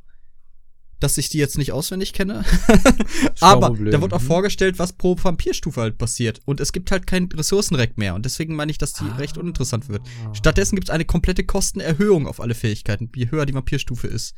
dass 1.00 1.18
ich 1.18 1.28
die 1.30 1.38
jetzt 1.38 1.58
nicht 1.58 1.72
auswendig 1.72 2.12
kenne. 2.12 2.44
Aber 3.40 3.70
da 3.70 4.00
wird 4.00 4.12
auch 4.12 4.20
mhm. 4.20 4.26
vorgestellt, 4.26 4.78
was 4.78 4.92
pro 4.92 5.16
Vampirstufe 5.20 5.80
halt 5.80 5.98
passiert. 5.98 6.40
Und 6.44 6.60
es 6.60 6.72
gibt 6.72 6.90
halt 6.90 7.06
kein 7.06 7.24
Ressourcenreck 7.24 7.98
mehr. 7.98 8.14
Und 8.14 8.24
deswegen 8.26 8.54
meine 8.54 8.70
ich, 8.70 8.78
dass 8.78 8.92
die 8.92 9.04
ah. 9.04 9.16
recht 9.16 9.38
uninteressant 9.38 9.88
wird. 9.88 10.02
Stattdessen 10.34 10.76
gibt 10.76 10.88
es 10.88 10.94
eine 10.94 11.04
komplette 11.04 11.44
Kostenerhöhung 11.44 12.26
auf 12.26 12.40
alle 12.40 12.54
Fähigkeiten, 12.54 13.10
je 13.14 13.30
höher 13.30 13.46
die 13.46 13.54
Vampirstufe 13.54 14.06
ist. 14.06 14.34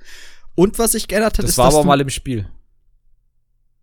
Und 0.55 0.79
was 0.79 0.93
sich 0.93 1.09
geändert 1.09 1.39
hat, 1.39 1.45
das 1.45 1.51
ist. 1.51 1.59
Das 1.59 1.73
war 1.73 1.81
aber 1.81 1.85
mal 1.85 2.01
im 2.01 2.11
Spiel. 2.11 2.49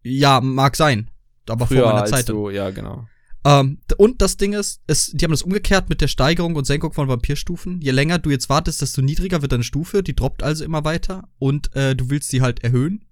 Ja, 0.01 0.39
mag 0.39 0.75
sein. 0.75 1.11
Aber 1.47 1.67
Früher 1.67 1.83
vor 1.83 1.93
meiner 1.93 2.05
Zeit. 2.05 2.29
Du, 2.29 2.49
ja, 2.49 2.69
genau. 2.69 3.07
Ähm, 3.45 3.79
und 3.97 4.21
das 4.21 4.37
Ding 4.37 4.53
ist, 4.53 4.81
es, 4.87 5.07
die 5.07 5.23
haben 5.23 5.31
das 5.31 5.43
umgekehrt 5.43 5.89
mit 5.89 6.01
der 6.01 6.07
Steigerung 6.07 6.55
und 6.55 6.65
Senkung 6.65 6.93
von 6.93 7.07
Vampirstufen. 7.07 7.81
Je 7.81 7.91
länger 7.91 8.19
du 8.19 8.29
jetzt 8.29 8.49
wartest, 8.49 8.81
desto 8.81 9.01
niedriger 9.01 9.41
wird 9.41 9.51
deine 9.51 9.63
Stufe. 9.63 10.03
Die 10.03 10.15
droppt 10.15 10.43
also 10.43 10.63
immer 10.63 10.83
weiter. 10.83 11.29
Und 11.39 11.75
äh, 11.75 11.95
du 11.95 12.09
willst 12.09 12.29
sie 12.29 12.41
halt 12.41 12.63
erhöhen. 12.63 13.05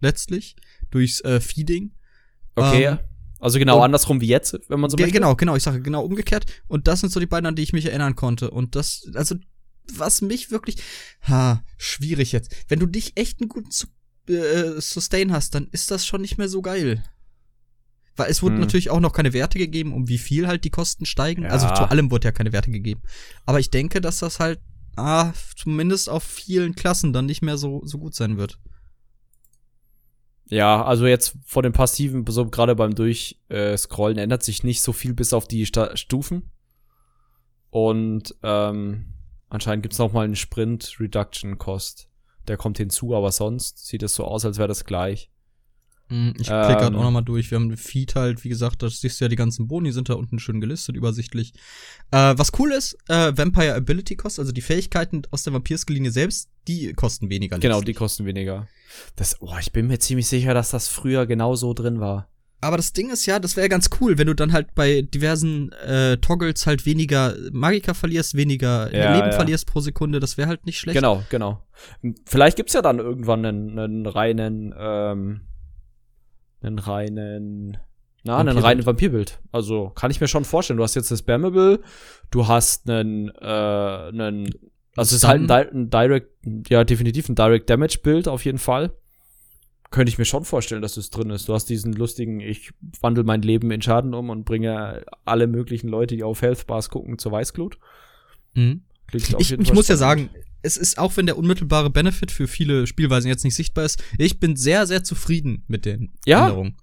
Letztlich. 0.00 0.56
Durchs 0.90 1.20
äh, 1.22 1.40
Feeding. 1.40 1.92
Okay. 2.56 2.84
Ähm, 2.84 2.98
also 3.40 3.58
genau 3.58 3.80
andersrum 3.80 4.22
wie 4.22 4.26
jetzt, 4.26 4.58
wenn 4.68 4.80
man 4.80 4.88
so 4.88 4.96
möchte. 4.96 5.12
Genau, 5.12 5.34
genau. 5.34 5.54
Ich 5.54 5.62
sage 5.62 5.82
genau 5.82 6.02
umgekehrt. 6.02 6.46
Und 6.66 6.88
das 6.88 7.00
sind 7.00 7.12
so 7.12 7.20
die 7.20 7.26
beiden, 7.26 7.46
an 7.46 7.54
die 7.54 7.62
ich 7.62 7.74
mich 7.74 7.86
erinnern 7.86 8.16
konnte. 8.16 8.50
Und 8.50 8.74
das, 8.74 9.06
also, 9.14 9.34
was 9.92 10.22
mich 10.22 10.50
wirklich, 10.50 10.76
ha, 11.28 11.62
schwierig 11.76 12.32
jetzt. 12.32 12.54
Wenn 12.68 12.80
du 12.80 12.86
dich 12.86 13.12
echt 13.16 13.40
einen 13.40 13.50
guten 13.50 13.68
äh, 14.32 14.80
Sustain 14.80 15.32
hast, 15.32 15.54
dann 15.54 15.68
ist 15.72 15.90
das 15.90 16.06
schon 16.06 16.22
nicht 16.22 16.38
mehr 16.38 16.48
so 16.48 16.62
geil. 16.62 17.04
Weil 18.16 18.30
es 18.30 18.42
wurden 18.42 18.54
hm. 18.54 18.60
natürlich 18.60 18.90
auch 18.90 19.00
noch 19.00 19.12
keine 19.12 19.32
Werte 19.32 19.58
gegeben, 19.58 19.92
um 19.92 20.08
wie 20.08 20.18
viel 20.18 20.46
halt 20.46 20.64
die 20.64 20.70
Kosten 20.70 21.06
steigen. 21.06 21.46
Also 21.46 21.66
ja. 21.66 21.72
Also 21.72 21.84
zu 21.84 21.90
allem 21.90 22.10
wurde 22.10 22.28
ja 22.28 22.32
keine 22.32 22.52
Werte 22.52 22.70
gegeben. 22.70 23.02
Aber 23.44 23.58
ich 23.58 23.70
denke, 23.70 24.00
dass 24.00 24.20
das 24.20 24.38
halt, 24.38 24.60
ah, 24.96 25.32
zumindest 25.56 26.08
auf 26.08 26.22
vielen 26.22 26.74
Klassen 26.74 27.12
dann 27.12 27.26
nicht 27.26 27.42
mehr 27.42 27.56
so, 27.56 27.82
so 27.84 27.98
gut 27.98 28.14
sein 28.14 28.36
wird. 28.36 28.58
Ja, 30.46 30.84
also 30.84 31.06
jetzt 31.06 31.36
vor 31.44 31.62
dem 31.62 31.72
Passiven, 31.72 32.24
so 32.28 32.46
gerade 32.46 32.76
beim 32.76 32.94
Durchscrollen, 32.94 34.18
ändert 34.18 34.42
sich 34.42 34.62
nicht 34.62 34.82
so 34.82 34.92
viel 34.92 35.14
bis 35.14 35.32
auf 35.32 35.48
die 35.48 35.66
Sta 35.66 35.96
Stufen. 35.96 36.50
Und 37.70 38.36
ähm, 38.42 39.14
anscheinend 39.48 39.82
gibt's 39.82 39.98
noch 39.98 40.12
mal 40.12 40.24
einen 40.24 40.36
Sprint 40.36 40.96
Reduction 41.00 41.58
Cost. 41.58 42.08
Der 42.46 42.56
kommt 42.56 42.76
hinzu, 42.76 43.16
aber 43.16 43.32
sonst 43.32 43.86
sieht 43.86 44.02
es 44.02 44.14
so 44.14 44.24
aus, 44.24 44.44
als 44.44 44.58
wäre 44.58 44.68
das 44.68 44.84
gleich. 44.84 45.30
Hm, 46.14 46.28
ich 46.38 46.46
klicke 46.46 46.60
gerade 46.60 46.86
ähm, 46.86 46.96
auch 46.96 47.02
nochmal 47.02 47.24
durch. 47.24 47.50
Wir 47.50 47.56
haben 47.56 47.68
den 47.68 47.76
Feed 47.76 48.14
halt, 48.14 48.44
wie 48.44 48.48
gesagt, 48.48 48.84
da 48.84 48.88
siehst 48.88 49.20
du 49.20 49.24
ja 49.24 49.28
die 49.28 49.34
ganzen 49.34 49.66
Boni, 49.66 49.90
sind 49.90 50.08
da 50.08 50.14
unten 50.14 50.38
schön 50.38 50.60
gelistet, 50.60 50.94
übersichtlich. 50.94 51.54
Äh, 52.12 52.34
was 52.36 52.52
cool 52.56 52.70
ist, 52.70 52.96
äh, 53.08 53.36
Vampire 53.36 53.74
Ability 53.74 54.14
Cost, 54.14 54.38
also 54.38 54.52
die 54.52 54.60
Fähigkeiten 54.60 55.22
aus 55.32 55.42
der 55.42 55.52
Vampirskelinie 55.54 56.12
selbst, 56.12 56.50
die 56.68 56.92
kosten 56.92 57.30
weniger. 57.30 57.58
Genau, 57.58 57.80
die 57.80 57.94
kosten 57.94 58.26
weniger. 58.26 58.68
Das, 59.16 59.42
oh, 59.42 59.56
ich 59.58 59.72
bin 59.72 59.88
mir 59.88 59.98
ziemlich 59.98 60.28
sicher, 60.28 60.54
dass 60.54 60.70
das 60.70 60.86
früher 60.86 61.26
genau 61.26 61.56
so 61.56 61.74
drin 61.74 61.98
war. 61.98 62.28
Aber 62.60 62.76
das 62.76 62.92
Ding 62.92 63.10
ist 63.10 63.26
ja, 63.26 63.40
das 63.40 63.56
wäre 63.56 63.68
ganz 63.68 63.90
cool, 64.00 64.16
wenn 64.16 64.28
du 64.28 64.34
dann 64.34 64.52
halt 64.52 64.74
bei 64.76 65.02
diversen 65.02 65.72
äh, 65.72 66.16
Toggles 66.18 66.64
halt 66.66 66.86
weniger 66.86 67.34
Magika 67.50 67.92
verlierst, 67.92 68.36
weniger 68.36 68.94
ja, 68.94 69.16
Leben 69.16 69.26
ja. 69.26 69.32
verlierst 69.32 69.66
pro 69.66 69.80
Sekunde. 69.80 70.20
Das 70.20 70.38
wäre 70.38 70.48
halt 70.48 70.64
nicht 70.64 70.78
schlecht. 70.78 70.96
Genau, 70.96 71.24
genau. 71.28 71.60
Vielleicht 72.24 72.56
gibt's 72.56 72.72
ja 72.72 72.82
dann 72.82 73.00
irgendwann 73.00 73.44
einen, 73.44 73.78
einen 73.78 74.06
reinen 74.06 74.72
ähm 74.78 75.40
einen 76.64 76.78
reinen, 76.78 77.78
na, 78.22 78.38
einen 78.38 78.58
reinen 78.58 78.86
Vampirbild. 78.86 79.40
Also 79.52 79.90
kann 79.90 80.10
ich 80.10 80.20
mir 80.20 80.28
schon 80.28 80.44
vorstellen. 80.44 80.78
Du 80.78 80.82
hast 80.82 80.94
jetzt 80.94 81.10
das 81.10 81.20
Spammable, 81.20 81.80
du 82.30 82.48
hast 82.48 82.88
einen, 82.88 83.28
äh, 83.40 83.44
einen, 83.44 84.46
also 84.96 85.10
es 85.10 85.22
ist 85.22 85.28
halt 85.28 85.42
ein, 85.42 85.46
Di 85.48 85.76
ein 85.76 85.90
Direct, 85.90 86.30
ja, 86.68 86.84
definitiv 86.84 87.28
ein 87.28 87.34
Direct 87.34 87.68
Damage 87.68 87.98
Bild 88.02 88.28
auf 88.28 88.44
jeden 88.44 88.58
Fall. 88.58 88.92
Könnte 89.90 90.10
ich 90.10 90.18
mir 90.18 90.24
schon 90.24 90.44
vorstellen, 90.44 90.82
dass 90.82 90.96
es 90.96 91.10
drin 91.10 91.30
ist. 91.30 91.48
Du 91.48 91.54
hast 91.54 91.66
diesen 91.66 91.92
lustigen, 91.92 92.40
ich 92.40 92.72
wandle 93.00 93.22
mein 93.22 93.42
Leben 93.42 93.70
in 93.70 93.80
Schaden 93.80 94.12
um 94.14 94.28
und 94.30 94.44
bringe 94.44 95.04
alle 95.24 95.46
möglichen 95.46 95.88
Leute, 95.88 96.16
die 96.16 96.24
auf 96.24 96.42
Health 96.42 96.66
Bars 96.66 96.90
gucken, 96.90 97.18
zur 97.18 97.30
Weißglut. 97.30 97.78
Mhm. 98.54 98.82
Ich, 99.12 99.52
ich 99.52 99.72
muss 99.72 99.86
ja 99.86 99.96
sagen, 99.96 100.30
es 100.64 100.76
ist 100.76 100.98
auch 100.98 101.16
wenn 101.16 101.26
der 101.26 101.36
unmittelbare 101.36 101.90
Benefit 101.90 102.30
für 102.30 102.48
viele 102.48 102.86
Spielweisen 102.86 103.28
jetzt 103.28 103.44
nicht 103.44 103.54
sichtbar 103.54 103.84
ist, 103.84 104.02
ich 104.18 104.40
bin 104.40 104.56
sehr, 104.56 104.86
sehr 104.86 105.04
zufrieden 105.04 105.64
mit 105.68 105.84
den 105.84 106.12
ja? 106.24 106.44
Änderungen. 106.44 106.76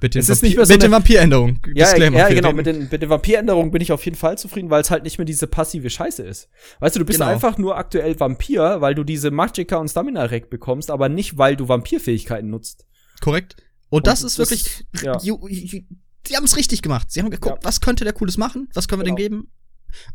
Mit 0.00 0.16
den, 0.16 0.26
Vampir 0.26 0.66
so 0.66 0.72
mit 0.72 0.82
den 0.82 0.90
Vampiränderungen. 0.90 1.60
Ja, 1.74 1.96
ja 1.96 2.28
genau, 2.28 2.52
mit 2.52 2.66
den, 2.66 2.88
mit 2.90 3.02
den 3.02 3.08
Vampiränderungen 3.08 3.70
bin 3.70 3.80
ich 3.80 3.92
auf 3.92 4.04
jeden 4.04 4.16
Fall 4.16 4.36
zufrieden, 4.36 4.68
weil 4.68 4.82
es 4.82 4.90
halt 4.90 5.04
nicht 5.04 5.16
mehr 5.16 5.24
diese 5.24 5.46
passive 5.46 5.90
Scheiße 5.90 6.24
ist. 6.24 6.48
Weißt 6.80 6.96
du, 6.96 6.98
du 6.98 7.04
bist 7.04 7.20
genau. 7.20 7.30
einfach 7.30 7.56
nur 7.56 7.76
aktuell 7.76 8.18
Vampir, 8.18 8.80
weil 8.80 8.96
du 8.96 9.04
diese 9.04 9.30
Magicka 9.30 9.76
und 9.76 9.88
Stamina-Rack 9.88 10.50
bekommst, 10.50 10.90
aber 10.90 11.08
nicht, 11.08 11.38
weil 11.38 11.54
du 11.54 11.68
Vampirfähigkeiten 11.68 12.50
nutzt. 12.50 12.84
Korrekt. 13.20 13.56
Und, 13.90 13.98
und 13.98 14.06
das 14.08 14.24
ist 14.24 14.40
das, 14.40 14.50
wirklich, 14.50 14.84
ja. 15.04 15.18
die 15.18 16.36
haben 16.36 16.44
es 16.44 16.56
richtig 16.56 16.82
gemacht. 16.82 17.12
Sie 17.12 17.20
haben 17.20 17.30
geguckt, 17.30 17.62
ja. 17.62 17.64
was 17.64 17.80
könnte 17.80 18.02
der 18.02 18.12
Cooles 18.12 18.36
machen? 18.36 18.68
Was 18.74 18.88
können 18.88 19.02
wir 19.02 19.04
genau. 19.04 19.16
denn 19.16 19.24
geben? 19.24 19.52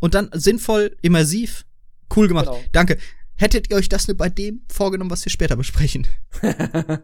Und 0.02 0.16
dann 0.16 0.30
sinnvoll, 0.34 0.98
immersiv, 1.02 1.66
cool 2.16 2.28
gemacht. 2.28 2.46
Genau. 2.46 2.60
Danke. 2.72 2.98
hättet 3.38 3.70
ihr 3.70 3.78
euch 3.78 3.88
das 3.88 4.08
nur 4.08 4.18
bei 4.18 4.30
dem 4.30 4.62
vorgenommen, 4.68 5.12
was 5.12 5.24
wir 5.24 5.32
später 5.32 5.56
besprechen. 5.56 6.08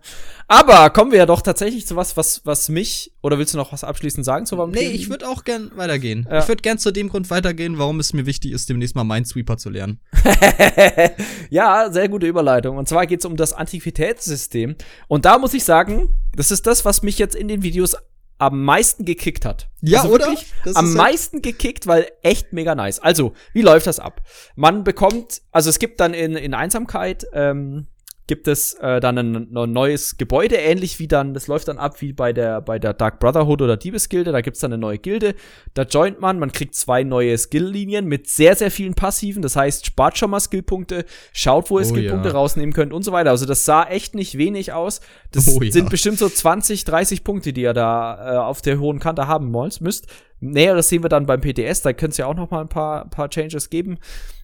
Aber 0.48 0.90
kommen 0.90 1.12
wir 1.12 1.20
ja 1.20 1.26
doch 1.26 1.42
tatsächlich 1.42 1.88
zu 1.88 1.96
was, 1.96 2.18
was, 2.18 2.42
was 2.44 2.70
mich, 2.70 3.14
oder 3.22 3.38
willst 3.38 3.54
du 3.54 3.58
noch 3.58 3.72
was 3.72 3.84
abschließend 3.84 4.26
sagen 4.26 4.46
zu 4.46 4.58
Vampir? 4.58 4.82
Nee, 4.82 4.90
ich 4.90 5.10
würde 5.10 5.28
auch 5.30 5.44
gern 5.44 5.72
weitergehen. 5.76 6.28
Ja. 6.30 6.40
Ich 6.40 6.48
würde 6.48 6.62
gern 6.62 6.80
zu 6.80 6.92
dem 6.92 7.10
Grund 7.10 7.30
weitergehen, 7.30 7.78
warum 7.78 8.00
es 8.00 8.14
mir 8.14 8.26
wichtig 8.26 8.52
ist, 8.52 8.68
demnächst 8.68 8.96
mal 8.96 9.04
Minesweeper 9.04 9.58
zu 9.58 9.70
lernen. 9.70 10.00
ja, 11.50 11.92
sehr 11.92 12.10
gute 12.10 12.28
Überleitung. 12.28 12.78
Und 12.78 12.88
zwar 12.88 13.06
geht 13.06 13.20
es 13.20 13.26
um 13.26 13.38
das 13.38 13.54
Antiquitätssystem. 13.54 14.76
Und 15.08 15.26
da 15.26 15.38
muss 15.38 15.54
ich 15.54 15.64
sagen, 15.64 16.10
das 16.36 16.50
ist 16.50 16.66
das, 16.66 16.84
was 16.84 17.04
mich 17.04 17.20
jetzt 17.20 17.36
in 17.36 17.48
den 17.48 17.62
Videos 17.62 17.96
am 18.38 18.64
meisten 18.64 19.06
gekickt 19.06 19.46
hat. 19.46 19.70
Ja, 19.82 20.02
also 20.02 20.14
oder? 20.14 20.36
am 20.76 20.94
meisten 20.94 21.42
gekickt, 21.42 21.88
weil 21.88 22.12
echt 22.22 22.54
mega 22.54 22.76
nice. 22.76 23.00
Also, 23.00 23.34
wie 23.54 23.62
läuft 23.62 23.88
das 23.88 24.00
ab? 24.00 24.22
Man 24.56 24.84
bekommt, 24.84 25.42
also 25.52 25.70
es 25.70 25.80
gibt 25.80 26.00
dann 26.00 26.14
in, 26.14 26.36
in 26.36 26.54
Einsamkeit 26.54 27.26
ähm, 27.34 27.88
gibt 28.28 28.48
es 28.48 28.74
äh, 28.76 29.00
dann 29.02 29.18
ein, 29.18 29.36
ein, 29.56 29.72
neues 29.72 30.18
Gebäude, 30.18 30.56
ähnlich 30.56 31.00
wie 31.00 31.08
dann, 31.08 31.34
das 31.34 31.48
läuft 31.48 31.68
dann 31.68 31.78
ab 31.78 32.02
wie 32.02 32.14
bei 32.14 32.32
der, 32.32 32.62
bei 32.62 32.80
der 32.80 32.94
Dark 32.94 33.20
Brotherhood 33.20 33.62
oder 33.62 33.76
Diebesgilde, 33.76 34.32
da 34.32 34.42
gibt's 34.42 34.62
dann 34.62 34.72
eine 34.72 34.80
neue 34.80 34.98
Gilde, 34.98 35.36
da 35.74 35.84
joint 35.84 36.22
man, 36.22 36.40
man 36.40 36.52
kriegt 36.52 36.76
zwei 36.76 37.04
neue 37.04 37.38
Skill-Linien 37.38 38.06
mit 38.06 38.30
sehr, 38.30 38.56
sehr 38.56 38.72
vielen 38.72 38.94
Passiven, 38.94 39.42
das 39.42 39.56
heißt, 39.56 39.86
spart 39.86 40.18
schon 40.18 40.30
mal 40.30 40.40
Skillpunkte, 40.40 41.06
schaut, 41.34 41.70
wo 41.70 41.80
ihr 41.80 41.86
oh, 41.86 41.90
Skillpunkte 41.90 42.30
ja. 42.30 42.36
rausnehmen 42.36 42.74
könnt 42.74 42.94
und 42.94 43.04
so 43.04 43.12
weiter. 43.12 43.32
Also 43.32 43.46
das 43.46 43.66
sah 43.66 43.84
echt 43.86 44.16
nicht 44.16 44.38
wenig 44.38 44.72
aus. 44.72 45.02
Das 45.32 45.48
oh, 45.48 45.62
ja. 45.62 45.72
sind 45.72 45.90
bestimmt 45.90 46.18
so 46.18 46.30
20, 46.30 46.86
30 46.86 47.24
Punkte, 47.24 47.54
die 47.54 47.62
ihr 47.62 47.74
da 47.74 48.36
äh, 48.36 48.38
auf 48.38 48.62
der 48.62 48.80
hohen 48.80 49.00
Kante 49.00 49.28
haben 49.28 49.52
müsst. 49.52 50.08
Näheres 50.40 50.90
sehen 50.90 51.04
wir 51.04 51.10
dann 51.10 51.26
beim 51.26 51.42
PTS, 51.42 51.82
da 51.82 51.94
könnte 51.94 52.12
es 52.12 52.18
ja 52.18 52.26
auch 52.26 52.36
noch 52.36 52.52
mal 52.52 52.62
ein 52.62 52.70
paar, 52.70 53.10
paar 53.10 53.30
Changes 53.30 53.70
geben 53.70 53.98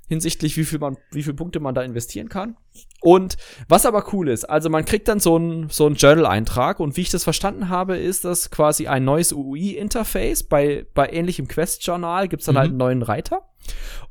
hinsichtlich, 0.09 0.57
wie 0.57 0.65
viel 0.65 0.79
man, 0.79 0.97
wie 1.11 1.23
viel 1.23 1.35
Punkte 1.35 1.59
man 1.59 1.75
da 1.75 1.83
investieren 1.83 2.27
kann. 2.27 2.57
Und 2.99 3.37
was 3.69 3.85
aber 3.85 4.11
cool 4.11 4.27
ist, 4.27 4.43
also 4.43 4.69
man 4.69 4.83
kriegt 4.83 5.07
dann 5.07 5.19
so 5.19 5.37
ein 5.37 5.69
so 5.69 5.87
ein 5.87 5.93
Journal-Eintrag 5.93 6.79
und 6.79 6.97
wie 6.97 7.01
ich 7.01 7.11
das 7.11 7.23
verstanden 7.23 7.69
habe, 7.69 7.95
ist 7.95 8.25
das 8.25 8.49
quasi 8.49 8.87
ein 8.87 9.05
neues 9.05 9.31
UI-Interface. 9.31 10.43
Bei, 10.43 10.85
bei 10.93 11.09
ähnlichem 11.09 11.47
Quest-Journal 11.47 12.27
gibt's 12.27 12.47
dann 12.47 12.57
halt 12.57 12.71
mhm. 12.73 12.81
halt 12.81 12.91
einen 12.91 12.99
neuen 12.99 13.01
Reiter. 13.03 13.49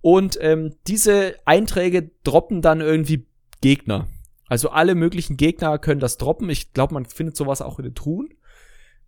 Und 0.00 0.38
ähm, 0.40 0.76
diese 0.87 1.34
Einträge 1.44 2.12
droppen 2.22 2.62
dann 2.62 2.80
irgendwie 2.80 3.26
Gegner. 3.61 4.06
Also 4.48 4.70
alle 4.70 4.94
möglichen 4.94 5.37
Gegner 5.37 5.78
können 5.78 6.00
das 6.00 6.16
droppen. 6.16 6.48
Ich 6.48 6.72
glaube, 6.72 6.94
man 6.94 7.04
findet 7.06 7.37
sowas 7.37 7.61
auch 7.61 7.78
in 7.78 7.87
den 7.87 7.94
Truhen. 7.94 8.30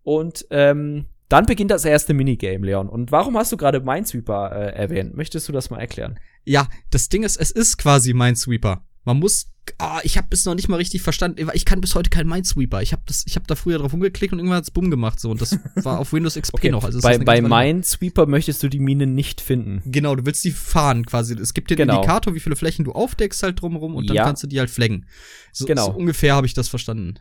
Und 0.02 0.46
ähm, 0.50 1.06
dann 1.28 1.46
beginnt 1.46 1.70
das 1.70 1.84
erste 1.84 2.12
Minigame, 2.12 2.66
Leon. 2.66 2.88
Und 2.88 3.12
warum 3.12 3.38
hast 3.38 3.52
du 3.52 3.56
gerade 3.56 3.80
Minesweeper 3.80 4.50
äh, 4.50 4.74
erwähnt? 4.74 5.16
Möchtest 5.16 5.48
du 5.48 5.52
das 5.52 5.70
mal 5.70 5.78
erklären? 5.78 6.18
Ja, 6.44 6.68
das 6.90 7.08
Ding 7.08 7.22
ist, 7.22 7.36
es 7.36 7.50
ist 7.50 7.78
quasi 7.78 8.12
Minesweeper. 8.12 8.82
Man 9.04 9.18
muss, 9.18 9.46
ah, 9.78 10.00
ich 10.02 10.18
habe 10.18 10.28
es 10.30 10.44
noch 10.44 10.54
nicht 10.54 10.68
mal 10.68 10.76
richtig 10.76 11.02
verstanden. 11.02 11.48
Ich 11.54 11.64
kann 11.64 11.80
bis 11.80 11.94
heute 11.94 12.10
kein 12.10 12.26
Minesweeper. 12.26 12.82
Ich 12.82 12.92
habe 12.92 13.02
das, 13.06 13.24
ich 13.26 13.36
habe 13.36 13.46
da 13.46 13.54
früher 13.54 13.78
drauf 13.78 13.94
umgeklickt 13.94 14.32
und 14.32 14.38
irgendwann 14.38 14.58
hat's 14.58 14.70
bumm 14.70 14.90
gemacht 14.90 15.18
so 15.20 15.30
und 15.30 15.40
das 15.40 15.58
war 15.76 15.98
auf 15.98 16.12
Windows 16.12 16.34
XP 16.34 16.54
okay. 16.54 16.70
noch. 16.70 16.84
Also 16.84 17.00
bei 17.00 17.18
bei 17.18 17.40
Minesweeper 17.40 18.26
möchtest 18.26 18.62
du 18.62 18.68
die 18.68 18.78
Mine 18.78 19.06
nicht 19.06 19.40
finden. 19.40 19.82
Genau, 19.86 20.14
du 20.14 20.26
willst 20.26 20.44
die 20.44 20.50
fahren 20.50 21.06
quasi. 21.06 21.34
Es 21.34 21.54
gibt 21.54 21.70
den 21.70 21.78
genau. 21.78 21.96
Indikator, 21.96 22.34
wie 22.34 22.40
viele 22.40 22.56
Flächen 22.56 22.84
du 22.84 22.92
aufdeckst 22.92 23.42
halt 23.42 23.60
drumherum 23.60 23.94
und 23.94 24.08
dann 24.08 24.16
ja. 24.16 24.24
kannst 24.24 24.42
du 24.42 24.46
die 24.46 24.58
halt 24.58 24.70
flaggen. 24.70 25.06
So, 25.52 25.64
genau. 25.64 25.86
So 25.86 25.92
ungefähr 25.92 26.34
habe 26.34 26.46
ich 26.46 26.54
das 26.54 26.68
verstanden. 26.68 27.14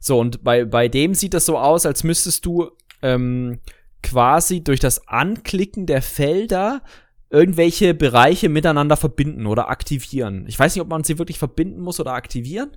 So 0.00 0.18
und 0.18 0.42
bei 0.42 0.64
bei 0.64 0.88
dem 0.88 1.14
sieht 1.14 1.34
das 1.34 1.46
so 1.46 1.58
aus, 1.58 1.86
als 1.86 2.04
müsstest 2.04 2.44
du 2.46 2.70
ähm, 3.02 3.60
quasi 4.02 4.62
durch 4.62 4.80
das 4.80 5.06
Anklicken 5.08 5.86
der 5.86 6.02
Felder 6.02 6.82
irgendwelche 7.32 7.94
Bereiche 7.94 8.50
miteinander 8.50 8.96
verbinden 8.96 9.46
oder 9.46 9.70
aktivieren. 9.70 10.44
Ich 10.46 10.58
weiß 10.58 10.74
nicht, 10.74 10.82
ob 10.82 10.88
man 10.88 11.02
sie 11.02 11.18
wirklich 11.18 11.38
verbinden 11.38 11.80
muss 11.80 11.98
oder 11.98 12.12
aktivieren. 12.12 12.76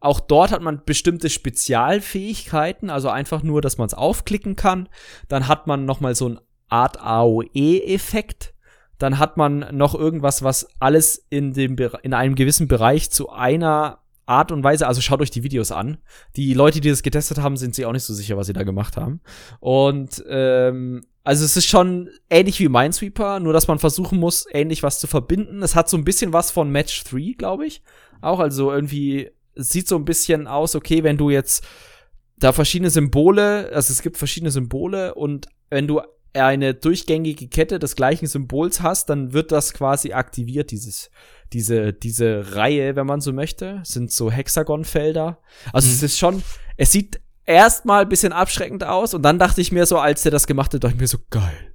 Auch 0.00 0.20
dort 0.20 0.50
hat 0.50 0.62
man 0.62 0.82
bestimmte 0.86 1.28
Spezialfähigkeiten, 1.28 2.88
also 2.88 3.10
einfach 3.10 3.42
nur, 3.42 3.60
dass 3.60 3.76
man 3.76 3.86
es 3.86 3.94
aufklicken 3.94 4.56
kann. 4.56 4.88
Dann 5.28 5.46
hat 5.46 5.66
man 5.66 5.84
noch 5.84 6.00
mal 6.00 6.14
so 6.14 6.26
eine 6.26 6.40
Art 6.70 6.98
AOE-Effekt. 6.98 8.54
Dann 8.96 9.18
hat 9.18 9.36
man 9.36 9.66
noch 9.76 9.94
irgendwas, 9.94 10.42
was 10.42 10.68
alles 10.78 11.26
in 11.28 11.52
dem 11.52 11.76
in 12.02 12.14
einem 12.14 12.34
gewissen 12.34 12.68
Bereich 12.68 13.10
zu 13.10 13.28
einer 13.28 13.98
Art 14.24 14.52
und 14.52 14.62
Weise, 14.62 14.86
also 14.86 15.00
schaut 15.00 15.20
euch 15.20 15.30
die 15.30 15.42
Videos 15.42 15.72
an. 15.72 15.98
Die 16.36 16.54
Leute, 16.54 16.80
die 16.80 16.88
das 16.88 17.02
getestet 17.02 17.38
haben, 17.38 17.56
sind 17.56 17.74
sich 17.74 17.84
auch 17.84 17.92
nicht 17.92 18.04
so 18.04 18.14
sicher, 18.14 18.36
was 18.36 18.46
sie 18.46 18.52
da 18.52 18.62
gemacht 18.62 18.96
haben. 18.96 19.20
Und 19.58 20.24
ähm, 20.28 21.02
also 21.22 21.44
es 21.44 21.56
ist 21.56 21.66
schon 21.66 22.10
ähnlich 22.28 22.60
wie 22.60 22.68
Minesweeper, 22.68 23.40
nur 23.40 23.52
dass 23.52 23.68
man 23.68 23.78
versuchen 23.78 24.18
muss, 24.18 24.46
ähnlich 24.52 24.82
was 24.82 25.00
zu 25.00 25.06
verbinden. 25.06 25.62
Es 25.62 25.74
hat 25.74 25.88
so 25.88 25.96
ein 25.96 26.04
bisschen 26.04 26.32
was 26.32 26.50
von 26.50 26.70
Match 26.70 27.04
3, 27.04 27.34
glaube 27.36 27.66
ich. 27.66 27.82
Auch, 28.20 28.38
also 28.38 28.72
irgendwie 28.72 29.30
sieht 29.54 29.88
so 29.88 29.96
ein 29.96 30.04
bisschen 30.04 30.46
aus, 30.46 30.74
okay, 30.74 31.02
wenn 31.02 31.18
du 31.18 31.30
jetzt 31.30 31.66
da 32.38 32.52
verschiedene 32.52 32.90
Symbole, 32.90 33.70
also 33.72 33.92
es 33.92 34.02
gibt 34.02 34.16
verschiedene 34.16 34.50
Symbole 34.50 35.14
und 35.14 35.46
wenn 35.68 35.86
du 35.86 36.00
eine 36.32 36.74
durchgängige 36.74 37.48
Kette 37.48 37.78
des 37.78 37.96
gleichen 37.96 38.26
Symbols 38.26 38.80
hast, 38.80 39.10
dann 39.10 39.32
wird 39.32 39.52
das 39.52 39.74
quasi 39.74 40.12
aktiviert, 40.12 40.70
dieses 40.70 41.10
diese, 41.52 41.92
diese 41.92 42.54
Reihe, 42.54 42.96
wenn 42.96 43.06
man 43.06 43.20
so 43.20 43.32
möchte, 43.32 43.80
sind 43.84 44.12
so 44.12 44.30
Hexagonfelder. 44.30 45.40
Also 45.72 45.88
mhm. 45.88 45.94
es 45.94 46.02
ist 46.02 46.18
schon, 46.18 46.42
es 46.76 46.92
sieht 46.92 47.20
erstmal 47.50 48.02
ein 48.02 48.08
bisschen 48.08 48.32
abschreckend 48.32 48.84
aus 48.84 49.14
und 49.14 49.22
dann 49.22 49.38
dachte 49.38 49.60
ich 49.60 49.72
mir 49.72 49.86
so, 49.86 49.98
als 49.98 50.22
der 50.22 50.32
das 50.32 50.46
gemacht 50.46 50.72
hat, 50.72 50.84
dachte 50.84 50.94
ich 50.94 51.00
mir 51.00 51.08
so, 51.08 51.18
geil. 51.30 51.74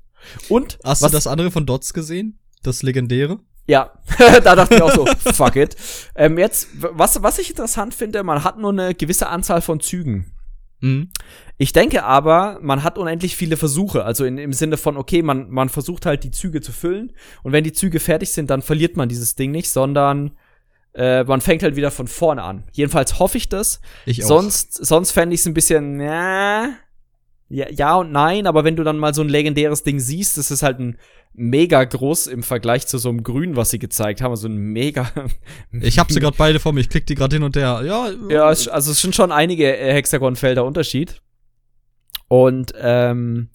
Und? 0.49 0.79
Hast 0.83 1.01
was, 1.01 1.11
du 1.11 1.17
das 1.17 1.27
andere 1.27 1.51
von 1.51 1.65
Dots 1.65 1.93
gesehen? 1.93 2.39
Das 2.63 2.81
legendäre? 2.81 3.39
Ja, 3.67 3.91
da 4.43 4.55
dachte 4.55 4.75
ich 4.75 4.81
auch 4.81 4.93
so, 4.93 5.05
fuck 5.33 5.55
it. 5.55 5.75
Ähm, 6.15 6.37
jetzt, 6.37 6.69
was, 6.73 7.21
was 7.23 7.39
ich 7.39 7.49
interessant 7.49 7.93
finde, 7.93 8.23
man 8.23 8.43
hat 8.43 8.57
nur 8.57 8.71
eine 8.71 8.93
gewisse 8.93 9.27
Anzahl 9.27 9.61
von 9.61 9.79
Zügen. 9.79 10.31
Mhm. 10.81 11.09
Ich 11.57 11.73
denke 11.73 12.03
aber, 12.03 12.59
man 12.61 12.83
hat 12.83 12.97
unendlich 12.97 13.35
viele 13.35 13.57
Versuche. 13.57 14.03
Also 14.03 14.25
in, 14.25 14.37
im 14.37 14.53
Sinne 14.53 14.77
von, 14.77 14.97
okay, 14.97 15.21
man, 15.21 15.49
man 15.49 15.69
versucht 15.69 16.05
halt 16.05 16.23
die 16.23 16.31
Züge 16.31 16.61
zu 16.61 16.71
füllen. 16.71 17.13
Und 17.43 17.53
wenn 17.53 17.63
die 17.63 17.73
Züge 17.73 17.99
fertig 17.99 18.31
sind, 18.31 18.49
dann 18.49 18.61
verliert 18.61 18.97
man 18.97 19.09
dieses 19.09 19.35
Ding 19.35 19.51
nicht, 19.51 19.71
sondern 19.71 20.31
äh, 20.95 21.23
man 21.25 21.41
fängt 21.41 21.61
halt 21.61 21.75
wieder 21.75 21.91
von 21.91 22.07
vorne 22.07 22.43
an. 22.43 22.63
Jedenfalls 22.71 23.19
hoffe 23.19 23.37
ich 23.37 23.49
das. 23.49 23.81
Ich 24.05 24.23
auch. 24.23 24.27
Sonst, 24.27 24.85
sonst 24.85 25.11
fände 25.11 25.33
ich 25.33 25.41
es 25.41 25.45
ein 25.45 25.53
bisschen, 25.53 25.99
ja, 25.99 26.69
ja 27.49 27.95
und 27.95 28.11
nein, 28.11 28.47
aber 28.47 28.63
wenn 28.63 28.75
du 28.75 28.83
dann 28.83 28.97
mal 28.97 29.13
so 29.13 29.21
ein 29.21 29.29
legendäres 29.29 29.83
Ding 29.83 29.99
siehst, 29.99 30.37
das 30.37 30.51
ist 30.51 30.63
halt 30.63 30.79
ein 30.79 30.97
mega 31.33 31.83
groß 31.83 32.27
im 32.27 32.43
Vergleich 32.43 32.87
zu 32.87 32.97
so 32.97 33.09
einem 33.09 33.23
Grün, 33.23 33.57
was 33.57 33.69
sie 33.69 33.79
gezeigt 33.79 34.21
haben. 34.21 34.35
So 34.37 34.47
ein 34.47 34.55
mega. 34.55 35.11
ich 35.81 35.99
habe 35.99 36.13
sie 36.13 36.19
gerade 36.19 36.37
beide 36.37 36.59
vor 36.59 36.71
mir. 36.71 36.79
Ich 36.79 36.89
klick 36.89 37.05
die 37.05 37.15
gerade 37.15 37.35
hin 37.35 37.43
und 37.43 37.55
her. 37.57 37.81
Ja, 37.85 38.09
ja, 38.29 38.45
also 38.45 38.91
es 38.91 39.01
sind 39.01 39.15
schon 39.15 39.31
einige 39.31 39.77
äh, 39.77 39.93
Hexagonfelder 39.93 40.63
Unterschied. 40.63 41.21
Und 42.27 42.73
ähm, 42.79 43.49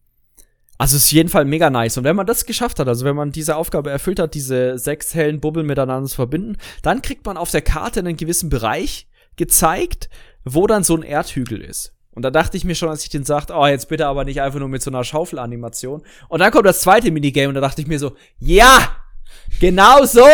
also 0.80 0.96
ist 0.96 1.12
jeden 1.12 1.28
Fall 1.28 1.44
mega 1.44 1.68
nice. 1.68 1.98
Und 1.98 2.04
wenn 2.04 2.16
man 2.16 2.24
das 2.24 2.46
geschafft 2.46 2.78
hat, 2.78 2.88
also 2.88 3.04
wenn 3.04 3.14
man 3.14 3.32
diese 3.32 3.56
Aufgabe 3.56 3.90
erfüllt 3.90 4.18
hat, 4.18 4.32
diese 4.32 4.78
sechs 4.78 5.14
hellen 5.14 5.38
Bubbeln 5.38 5.66
miteinander 5.66 6.08
zu 6.08 6.14
verbinden, 6.14 6.56
dann 6.80 7.02
kriegt 7.02 7.26
man 7.26 7.36
auf 7.36 7.50
der 7.50 7.60
Karte 7.60 8.00
einen 8.00 8.16
gewissen 8.16 8.48
Bereich 8.48 9.06
gezeigt, 9.36 10.08
wo 10.42 10.66
dann 10.66 10.82
so 10.82 10.96
ein 10.96 11.02
Erdhügel 11.02 11.60
ist. 11.60 11.92
Und 12.12 12.22
da 12.22 12.30
dachte 12.30 12.56
ich 12.56 12.64
mir 12.64 12.74
schon, 12.74 12.88
als 12.88 13.02
ich 13.02 13.10
den 13.10 13.24
sagte, 13.24 13.52
oh, 13.52 13.66
jetzt 13.66 13.90
bitte 13.90 14.06
aber 14.06 14.24
nicht 14.24 14.40
einfach 14.40 14.58
nur 14.58 14.70
mit 14.70 14.80
so 14.80 14.90
einer 14.90 15.04
Schaufelanimation. 15.04 16.00
Und 16.28 16.40
dann 16.40 16.50
kommt 16.50 16.64
das 16.64 16.80
zweite 16.80 17.10
Minigame 17.10 17.48
und 17.48 17.56
da 17.56 17.60
dachte 17.60 17.82
ich 17.82 17.86
mir 17.86 17.98
so, 17.98 18.16
ja, 18.38 18.96
genau 19.60 20.06
so. 20.06 20.24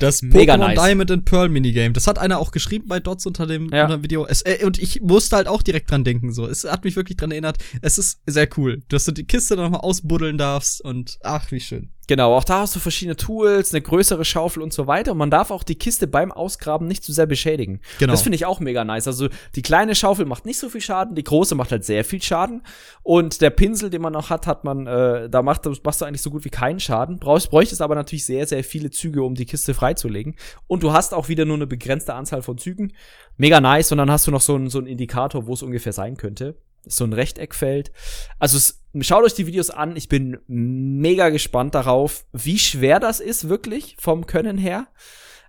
Das 0.00 0.22
Pokémon 0.22 0.58
nice. 0.58 0.80
Diamond 0.80 1.10
and 1.10 1.24
Pearl 1.24 1.48
Minigame. 1.48 1.92
Das 1.92 2.06
hat 2.06 2.18
einer 2.18 2.38
auch 2.38 2.50
geschrieben 2.50 2.88
bei 2.88 3.00
Dots 3.00 3.26
unter 3.26 3.46
dem, 3.46 3.70
ja. 3.70 3.84
unter 3.84 3.98
dem 3.98 4.02
Video. 4.02 4.26
Es, 4.26 4.42
äh, 4.42 4.64
und 4.64 4.78
ich 4.78 5.00
musste 5.02 5.36
halt 5.36 5.46
auch 5.46 5.62
direkt 5.62 5.90
dran 5.90 6.04
denken. 6.04 6.32
So, 6.32 6.46
es 6.46 6.64
hat 6.64 6.84
mich 6.84 6.96
wirklich 6.96 7.18
dran 7.18 7.30
erinnert. 7.30 7.58
Es 7.82 7.98
ist 7.98 8.20
sehr 8.26 8.48
cool, 8.56 8.82
dass 8.88 9.04
du 9.04 9.12
die 9.12 9.24
Kiste 9.24 9.56
dann 9.56 9.66
nochmal 9.66 9.82
ausbuddeln 9.82 10.38
darfst 10.38 10.80
und 10.80 11.18
ach, 11.22 11.50
wie 11.52 11.60
schön. 11.60 11.90
Genau, 12.10 12.34
auch 12.34 12.42
da 12.42 12.62
hast 12.62 12.74
du 12.74 12.80
verschiedene 12.80 13.14
Tools, 13.14 13.72
eine 13.72 13.82
größere 13.82 14.24
Schaufel 14.24 14.64
und 14.64 14.72
so 14.72 14.88
weiter. 14.88 15.12
Und 15.12 15.18
man 15.18 15.30
darf 15.30 15.52
auch 15.52 15.62
die 15.62 15.76
Kiste 15.76 16.08
beim 16.08 16.32
Ausgraben 16.32 16.88
nicht 16.88 17.04
zu 17.04 17.12
sehr 17.12 17.26
beschädigen. 17.26 17.78
Genau. 18.00 18.10
Das 18.10 18.22
finde 18.22 18.34
ich 18.34 18.46
auch 18.46 18.58
mega 18.58 18.84
nice. 18.84 19.06
Also 19.06 19.28
die 19.54 19.62
kleine 19.62 19.94
Schaufel 19.94 20.26
macht 20.26 20.44
nicht 20.44 20.58
so 20.58 20.68
viel 20.68 20.80
Schaden, 20.80 21.14
die 21.14 21.22
große 21.22 21.54
macht 21.54 21.70
halt 21.70 21.84
sehr 21.84 22.04
viel 22.04 22.20
Schaden. 22.20 22.62
Und 23.04 23.40
der 23.40 23.50
Pinsel, 23.50 23.90
den 23.90 24.02
man 24.02 24.12
noch 24.12 24.28
hat, 24.28 24.48
hat 24.48 24.64
man, 24.64 24.88
äh, 24.88 25.30
da 25.30 25.42
macht, 25.42 25.66
machst 25.84 26.00
du 26.00 26.04
eigentlich 26.04 26.22
so 26.22 26.30
gut 26.30 26.44
wie 26.44 26.50
keinen 26.50 26.80
Schaden. 26.80 27.20
Brauchst, 27.20 27.48
bräuchtest 27.48 27.80
aber 27.80 27.94
natürlich 27.94 28.26
sehr, 28.26 28.44
sehr 28.44 28.64
viele 28.64 28.90
Züge, 28.90 29.22
um 29.22 29.36
die 29.36 29.46
Kiste 29.46 29.72
freizulegen. 29.72 30.34
Und 30.66 30.82
du 30.82 30.92
hast 30.92 31.14
auch 31.14 31.28
wieder 31.28 31.44
nur 31.44 31.58
eine 31.58 31.68
begrenzte 31.68 32.14
Anzahl 32.14 32.42
von 32.42 32.58
Zügen. 32.58 32.92
Mega 33.36 33.60
nice. 33.60 33.92
Und 33.92 33.98
dann 33.98 34.10
hast 34.10 34.26
du 34.26 34.32
noch 34.32 34.40
so 34.40 34.56
einen, 34.56 34.68
so 34.68 34.78
einen 34.78 34.88
Indikator, 34.88 35.46
wo 35.46 35.52
es 35.52 35.62
ungefähr 35.62 35.92
sein 35.92 36.16
könnte 36.16 36.56
so 36.86 37.04
ein 37.04 37.12
Rechteckfeld. 37.12 37.92
Also 38.38 38.74
schaut 39.00 39.24
euch 39.24 39.34
die 39.34 39.46
Videos 39.46 39.70
an. 39.70 39.96
Ich 39.96 40.08
bin 40.08 40.38
mega 40.46 41.28
gespannt 41.28 41.74
darauf, 41.74 42.24
wie 42.32 42.58
schwer 42.58 43.00
das 43.00 43.20
ist 43.20 43.48
wirklich 43.48 43.96
vom 43.98 44.26
Können 44.26 44.58
her. 44.58 44.88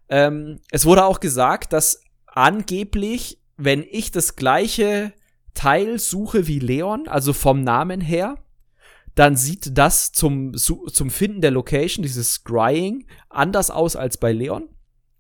Ähm, 0.10 0.60
es 0.72 0.86
wurde 0.86 1.06
auch 1.06 1.20
gesagt, 1.20 1.74
dass 1.74 2.02
angeblich, 2.26 3.40
wenn 3.58 3.86
ich 3.90 4.12
das 4.12 4.36
gleiche 4.36 5.14
Teil 5.54 6.00
suche 6.00 6.48
wie 6.48 6.60
Leon, 6.60 7.08
also 7.08 7.34
vom 7.34 7.64
Namen 7.64 8.02
her, 8.02 8.38
dann 9.16 9.36
sieht 9.36 9.78
das 9.78 10.12
zum, 10.12 10.54
zum 10.56 11.10
Finden 11.10 11.42
der 11.42 11.52
Location, 11.52 12.04
dieses 12.04 12.34
Scrying, 12.34 13.06
anders 13.30 13.70
aus 13.70 13.96
als 13.96 14.18
bei 14.18 14.32
Leon. 14.32 14.70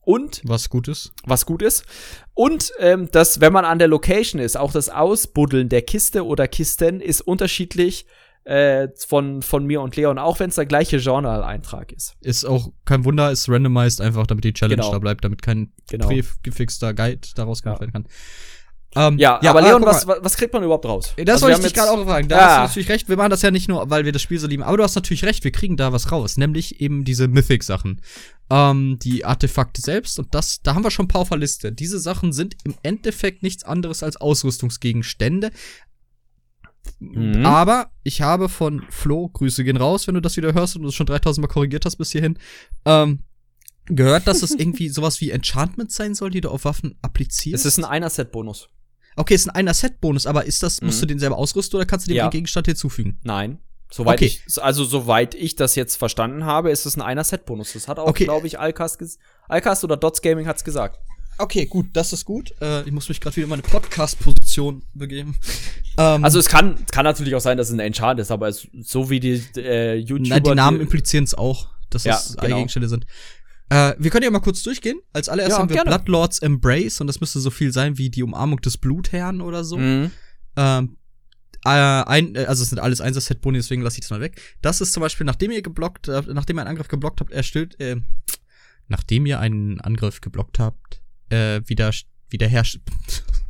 Und 0.03 0.41
was 0.45 0.69
gut 0.69 0.87
ist. 0.87 1.11
Was 1.25 1.45
gut 1.45 1.61
ist. 1.61 1.85
Und 2.33 2.71
ähm, 2.79 3.09
dass, 3.11 3.39
wenn 3.39 3.53
man 3.53 3.65
an 3.65 3.77
der 3.79 3.87
Location 3.87 4.41
ist, 4.41 4.57
auch 4.57 4.71
das 4.71 4.89
Ausbuddeln 4.89 5.69
der 5.69 5.83
Kiste 5.83 6.25
oder 6.25 6.47
Kisten 6.47 7.01
ist 7.01 7.21
unterschiedlich 7.21 8.07
äh, 8.43 8.87
von, 9.07 9.43
von 9.43 9.65
mir 9.67 9.81
und 9.81 9.95
Leon, 9.95 10.17
auch 10.17 10.39
wenn 10.39 10.49
es 10.49 10.55
der 10.55 10.65
gleiche 10.65 10.97
Journal-Eintrag 10.97 11.91
ist. 11.91 12.15
Ist 12.21 12.43
auch 12.45 12.71
kein 12.85 13.05
Wunder, 13.05 13.31
ist 13.31 13.47
randomized 13.47 14.01
einfach, 14.01 14.25
damit 14.25 14.43
die 14.43 14.53
Challenge 14.53 14.77
Genau. 14.81 14.91
da 14.91 14.97
bleibt, 14.97 15.23
damit 15.23 15.43
kein 15.43 15.71
Genau. 15.89 16.07
prägefixter 16.07 16.95
Guide 16.95 17.21
daraus 17.35 17.61
gemacht 17.61 17.77
Ja. 17.77 17.81
werden 17.81 17.91
kann. 17.93 18.07
Ähm, 18.95 19.17
Ja, 19.17 19.39
aber 19.41 19.59
ah, 19.59 19.67
Leon, 19.67 19.81
mal. 19.81 19.87
was, 19.87 20.05
was 20.05 20.35
kriegt 20.35 20.53
man 20.53 20.63
überhaupt 20.63 20.85
raus? 20.85 21.13
Das 21.17 21.35
Also 21.35 21.45
wollte 21.47 21.59
ich 21.59 21.65
dich 21.67 21.73
gerade 21.73 21.91
auch 21.91 22.03
fragen. 22.05 22.27
Da 22.27 22.35
Ja. 22.37 22.41
hast 22.43 22.55
du 22.57 22.61
natürlich 22.79 22.89
recht. 22.89 23.09
Wir 23.09 23.15
machen 23.17 23.29
das 23.29 23.41
ja 23.41 23.49
nicht 23.51 23.69
nur, 23.69 23.89
weil 23.89 24.03
wir 24.05 24.11
das 24.11 24.21
Spiel 24.21 24.37
so 24.39 24.47
lieben. 24.47 24.63
Aber 24.63 24.75
du 24.77 24.83
hast 24.83 24.95
natürlich 24.95 25.23
recht. 25.23 25.43
Wir 25.43 25.51
kriegen 25.51 25.77
da 25.77 25.93
was 25.93 26.11
raus. 26.11 26.35
Nämlich 26.37 26.81
eben 26.81 27.03
diese 27.05 27.27
Mythic-Sachen. 27.27 28.01
Ähm, 28.49 28.99
die 29.01 29.23
Artefakte 29.23 29.81
selbst. 29.81 30.19
Und 30.19 30.35
das, 30.35 30.61
da 30.61 30.75
haben 30.75 30.83
wir 30.83 30.91
schon 30.91 31.05
ein 31.05 31.07
paar 31.07 31.21
auf 31.21 31.29
der 31.29 31.37
Liste. 31.37 31.71
Diese 31.71 31.99
Sachen 31.99 32.33
sind 32.33 32.57
im 32.65 32.75
Endeffekt 32.83 33.43
nichts 33.43 33.63
anderes 33.63 34.03
als 34.03 34.17
Ausrüstungsgegenstände. 34.17 35.51
Mhm. 36.99 37.45
Aber 37.45 37.91
ich 38.03 38.21
habe 38.21 38.49
von 38.49 38.83
Flo, 38.89 39.29
Grüße 39.29 39.63
gehen 39.63 39.77
raus, 39.77 40.07
wenn 40.07 40.15
du 40.15 40.21
das 40.21 40.35
wieder 40.37 40.53
hörst 40.53 40.75
und 40.75 40.81
du 40.81 40.89
es 40.89 40.95
schon 40.95 41.05
3000 41.05 41.45
Mal 41.45 41.51
korrigiert 41.53 41.85
hast 41.85 41.95
bis 41.95 42.11
hierhin, 42.11 42.37
ähm, 42.85 43.19
gehört, 43.85 44.27
dass 44.27 44.41
es 44.43 44.51
irgendwie 44.59 44.89
sowas 44.89 45.21
wie 45.21 45.31
Enchantment 45.31 45.91
sein 45.91 46.13
soll, 46.15 46.29
die 46.31 46.41
du 46.41 46.49
auf 46.49 46.65
Waffen 46.65 46.95
applizierst. 47.01 47.65
Es 47.65 47.77
ist 47.77 47.83
ein 47.83 47.85
Einer-Set-Bonus. 47.89 48.67
Okay, 49.15 49.33
ist 49.35 49.47
ein 49.47 49.55
einer 49.55 49.73
Set-Bonus, 49.73 50.25
aber 50.25 50.45
ist 50.45 50.63
das, 50.63 50.81
musst 50.81 50.97
Mhm. 50.97 51.01
du 51.01 51.05
den 51.07 51.19
selber 51.19 51.37
ausrüsten 51.37 51.77
oder 51.77 51.85
kannst 51.85 52.07
du 52.07 52.11
dem 52.11 52.17
Ja. 52.17 52.23
einen 52.23 52.31
Gegenstand 52.31 52.67
hinzufügen? 52.67 53.19
Nein. 53.23 53.59
Soweit 53.93 54.19
Okay. 54.19 54.25
ich, 54.47 54.63
also 54.63 54.85
soweit 54.85 55.35
ich 55.35 55.55
das 55.57 55.75
jetzt 55.75 55.97
verstanden 55.97 56.45
habe, 56.45 56.71
ist 56.71 56.85
es 56.85 56.95
ein 56.95 57.01
Einer-Set-Bonus. 57.01 57.73
Das 57.73 57.87
hat 57.89 57.99
auch, 57.99 58.07
Okay. 58.07 58.23
glaube 58.23 58.47
ich, 58.47 58.57
Alcast, 58.57 59.01
Alcast 59.49 59.83
oder 59.83 59.97
Dots 59.97 60.21
Gaming 60.21 60.47
hat's 60.47 60.63
gesagt. 60.63 60.99
Okay, 61.37 61.65
gut, 61.65 61.87
das 61.93 62.13
ist 62.13 62.23
gut. 62.23 62.53
Äh, 62.61 62.83
ich 62.83 62.91
muss 62.91 63.09
mich 63.09 63.19
gerade 63.19 63.35
wieder 63.35 63.45
in 63.45 63.49
meine 63.49 63.63
Podcast-Position 63.63 64.83
begeben. 64.93 65.35
Ähm, 65.97 66.23
Also 66.23 66.39
es 66.39 66.47
kann, 66.47 66.75
es 66.85 66.91
kann 66.91 67.03
natürlich 67.03 67.35
auch 67.35 67.41
sein, 67.41 67.57
dass 67.57 67.67
es 67.67 67.73
ein 67.73 67.79
Enchant 67.81 68.17
ist, 68.21 68.31
aber 68.31 68.47
es, 68.47 68.65
so 68.81 69.09
wie 69.09 69.19
die 69.19 69.43
äh, 69.57 69.95
YouTuber. 69.95 70.29
nein, 70.29 70.43
die 70.43 70.55
Namen 70.55 70.79
implizieren 70.79 71.25
es 71.25 71.33
auch, 71.33 71.67
dass 71.89 72.05
Ja, 72.05 72.15
es 72.15 72.37
genau. 72.39 72.55
Gegenstände 72.55 72.87
sind. 72.87 73.05
Äh, 73.71 73.95
wir 73.97 74.11
können 74.11 74.25
ja 74.25 74.31
mal 74.31 74.41
kurz 74.41 74.61
durchgehen. 74.63 74.99
Als 75.13 75.29
allererstes 75.29 75.55
Ja, 75.55 75.61
haben 75.61 75.69
wir 75.69 75.77
gerne. 75.77 75.89
Bloodlords 75.91 76.39
Embrace 76.39 76.99
und 76.99 77.07
das 77.07 77.21
müsste 77.21 77.39
so 77.39 77.49
viel 77.49 77.71
sein 77.71 77.97
wie 77.97 78.09
die 78.09 78.21
Umarmung 78.21 78.59
des 78.59 78.77
Blutherrn 78.77 79.39
oder 79.39 79.63
so. 79.63 79.77
Mhm. 79.77 80.11
Ähm, 80.57 80.97
äh, 81.63 81.69
ein, 81.69 82.35
äh, 82.35 82.45
also 82.45 82.63
es 82.63 82.69
sind 82.69 82.79
alles 82.79 82.99
Einser-Set-Boni, 82.99 83.57
deswegen 83.57 83.81
lasse 83.81 83.95
ich 83.95 84.01
das 84.01 84.09
mal 84.09 84.19
weg. 84.19 84.41
Das 84.61 84.81
ist 84.81 84.91
zum 84.91 84.99
Beispiel, 84.99 85.25
nachdem 85.25 85.51
ihr 85.51 85.61
geblockt, 85.61 86.09
äh, 86.09 86.21
nachdem 86.33 86.57
ihr 86.57 86.63
einen 86.63 86.69
Angriff 86.69 86.89
geblockt 86.89 87.21
habt, 87.21 87.31
erstellt, 87.31 87.79
äh, 87.79 87.95
nachdem 88.89 89.25
ihr 89.25 89.39
einen 89.39 89.79
Angriff 89.79 90.19
geblockt 90.19 90.59
habt, 90.59 91.01
äh, 91.29 91.61
wieder, 91.65 91.91
wieder 92.27 92.47
herrscht. 92.49 92.79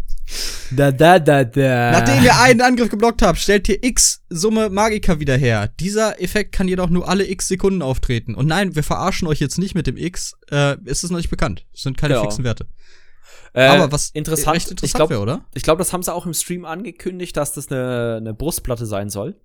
Da, 0.71 0.91
da, 0.91 1.19
da, 1.19 1.43
da. 1.43 1.91
Nachdem 1.91 2.23
ihr 2.23 2.39
einen 2.39 2.61
Angriff 2.61 2.89
geblockt 2.89 3.21
habt, 3.21 3.37
stellt 3.39 3.67
ihr 3.69 3.83
X 3.83 4.23
Summe 4.29 4.69
Magika 4.69 5.19
wieder 5.19 5.35
her. 5.37 5.69
Dieser 5.79 6.21
Effekt 6.21 6.53
kann 6.53 6.67
jedoch 6.67 6.89
nur 6.89 7.07
alle 7.09 7.27
X 7.29 7.47
Sekunden 7.49 7.81
auftreten. 7.81 8.35
Und 8.35 8.47
nein, 8.47 8.75
wir 8.75 8.83
verarschen 8.83 9.27
euch 9.27 9.39
jetzt 9.39 9.57
nicht 9.57 9.75
mit 9.75 9.87
dem 9.87 9.97
X. 9.97 10.37
Äh, 10.49 10.77
es 10.85 11.03
ist 11.03 11.11
noch 11.11 11.17
nicht 11.17 11.29
bekannt. 11.29 11.65
Es 11.73 11.81
sind 11.81 11.97
keine 11.97 12.13
Ja. 12.15 12.21
fixen 12.21 12.43
Werte. 12.45 12.67
äh, 13.53 13.65
Aber 13.65 13.91
was 13.91 14.09
interessant, 14.11 14.55
recht 14.55 14.71
interessant 14.71 14.87
ich 14.89 14.93
glaube, 14.93 15.09
wäre, 15.11 15.21
oder? 15.21 15.45
ich 15.53 15.63
glaub, 15.63 15.77
das 15.77 15.91
haben 15.91 16.03
sie 16.03 16.13
auch 16.13 16.25
im 16.25 16.33
Stream 16.33 16.63
angekündigt, 16.63 17.35
dass 17.35 17.51
das 17.53 17.69
eine, 17.69 18.15
eine 18.17 18.33
Brustplatte 18.33 18.85
sein 18.85 19.09
soll. 19.09 19.35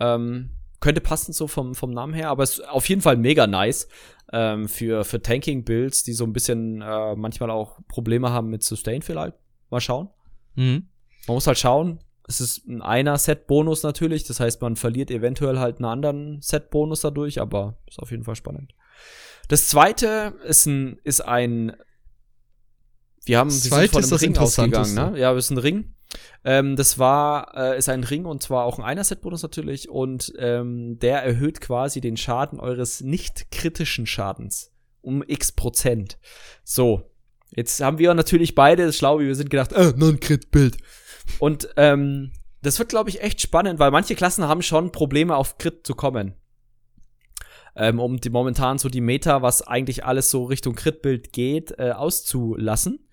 Ähm, 0.00 0.50
könnte 0.80 1.00
passen 1.00 1.32
so 1.32 1.46
vom, 1.48 1.74
vom 1.74 1.90
Namen 1.90 2.12
her, 2.12 2.28
aber 2.28 2.42
es 2.42 2.58
ist 2.58 2.68
auf 2.68 2.86
jeden 2.90 3.00
Fall 3.00 3.16
mega 3.16 3.46
nice 3.46 3.88
ähm, 4.32 4.68
für, 4.68 5.04
für 5.04 5.22
Tanking-Builds, 5.22 6.02
die 6.02 6.12
so 6.12 6.24
ein 6.24 6.34
bisschen 6.34 6.82
äh, 6.82 7.14
manchmal 7.16 7.50
auch 7.50 7.78
Probleme 7.88 8.30
haben 8.30 8.50
mit 8.50 8.62
Sustain 8.62 9.00
vielleicht. 9.00 9.34
Mal 9.74 9.80
schauen. 9.80 10.08
Mhm. 10.54 10.88
Man 11.26 11.34
muss 11.34 11.46
halt 11.46 11.58
schauen. 11.58 12.00
Es 12.26 12.40
ist 12.40 12.66
ein 12.66 12.80
einer 12.80 13.18
Set-Bonus 13.18 13.82
natürlich, 13.82 14.24
das 14.24 14.40
heißt, 14.40 14.62
man 14.62 14.76
verliert 14.76 15.10
eventuell 15.10 15.58
halt 15.58 15.76
einen 15.76 15.84
anderen 15.84 16.40
Set-Bonus 16.40 17.02
dadurch, 17.02 17.40
aber 17.40 17.76
ist 17.86 17.98
auf 17.98 18.10
jeden 18.10 18.24
Fall 18.24 18.36
spannend. 18.36 18.74
Das 19.48 19.68
zweite 19.68 20.34
ist 20.44 20.64
ein, 20.66 20.98
ist 21.04 21.20
ein, 21.20 21.76
wir 23.26 23.38
haben, 23.38 23.50
Das 23.50 23.64
wir 23.64 23.72
zweite 23.72 23.92
von 23.92 24.04
einem 24.04 24.12
Ring 24.14 24.38
ausgegangen, 24.38 24.94
ne? 24.94 25.18
Ja, 25.18 25.34
das 25.34 25.46
ist 25.46 25.50
ein 25.50 25.58
Ring. 25.58 25.94
Ähm, 26.44 26.76
das 26.76 26.98
war, 26.98 27.54
äh, 27.56 27.78
ist 27.78 27.88
ein 27.88 28.04
Ring 28.04 28.24
und 28.24 28.42
zwar 28.42 28.64
auch 28.64 28.78
ein 28.78 28.84
einer 28.84 29.04
Set-Bonus 29.04 29.42
natürlich 29.42 29.90
und 29.90 30.32
ähm, 30.38 30.98
der 31.00 31.22
erhöht 31.22 31.60
quasi 31.60 32.00
den 32.00 32.16
Schaden 32.16 32.60
eures 32.60 33.02
nicht 33.02 33.50
kritischen 33.50 34.06
Schadens 34.06 34.72
um 35.02 35.22
x 35.26 35.52
Prozent. 35.52 36.18
So. 36.62 37.10
Jetzt 37.56 37.80
haben 37.80 37.98
wir 37.98 38.14
natürlich 38.14 38.54
beide, 38.54 38.86
das 38.86 38.96
schlau 38.96 39.20
wie 39.20 39.26
wir 39.26 39.34
sind, 39.34 39.50
gedacht, 39.50 39.72
äh, 39.72 39.92
Non-Crit-Bild. 39.96 40.76
Und 41.38 41.68
ähm, 41.76 42.32
das 42.62 42.78
wird, 42.78 42.88
glaube 42.88 43.10
ich, 43.10 43.22
echt 43.22 43.40
spannend, 43.40 43.78
weil 43.78 43.90
manche 43.90 44.14
Klassen 44.14 44.44
haben 44.44 44.62
schon 44.62 44.90
Probleme, 44.90 45.36
auf 45.36 45.58
Crit 45.58 45.86
zu 45.86 45.94
kommen. 45.94 46.34
Ähm, 47.76 47.98
um 47.98 48.18
die 48.18 48.30
momentan 48.30 48.78
so 48.78 48.88
die 48.88 49.00
Meta, 49.00 49.42
was 49.42 49.62
eigentlich 49.62 50.04
alles 50.04 50.30
so 50.30 50.44
Richtung 50.44 50.74
Crit-Bild 50.74 51.32
geht, 51.32 51.78
äh, 51.78 51.90
auszulassen. 51.90 53.08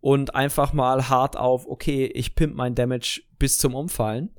Und 0.00 0.34
einfach 0.34 0.72
mal 0.72 1.10
hart 1.10 1.36
auf, 1.36 1.66
okay, 1.66 2.06
ich 2.06 2.34
pimp 2.34 2.54
mein 2.54 2.74
Damage 2.74 3.22
bis 3.38 3.58
zum 3.58 3.74
Umfallen. 3.74 4.30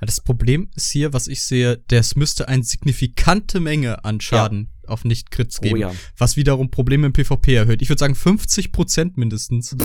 Das 0.00 0.20
Problem 0.20 0.68
ist 0.74 0.90
hier, 0.90 1.12
was 1.12 1.28
ich 1.28 1.44
sehe, 1.44 1.78
das 1.88 2.16
müsste 2.16 2.48
eine 2.48 2.64
signifikante 2.64 3.60
Menge 3.60 4.04
an 4.04 4.20
Schaden 4.20 4.75
auf 4.88 5.04
Nicht-Crits 5.04 5.60
geben. 5.60 5.74
Oh 5.74 5.78
ja. 5.78 5.92
Was 6.16 6.36
wiederum 6.36 6.70
Probleme 6.70 7.06
im 7.06 7.12
PvP 7.12 7.54
erhöht. 7.54 7.82
Ich 7.82 7.88
würde 7.88 8.00
sagen 8.00 8.14
50% 8.14 9.12
mindestens. 9.16 9.76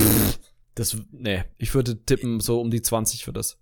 Das, 0.75 0.97
nee, 1.11 1.43
ich 1.57 1.73
würde 1.73 2.03
tippen 2.03 2.39
so 2.39 2.61
um 2.61 2.71
die 2.71 2.81
20 2.81 3.25
für 3.25 3.33
das. 3.33 3.57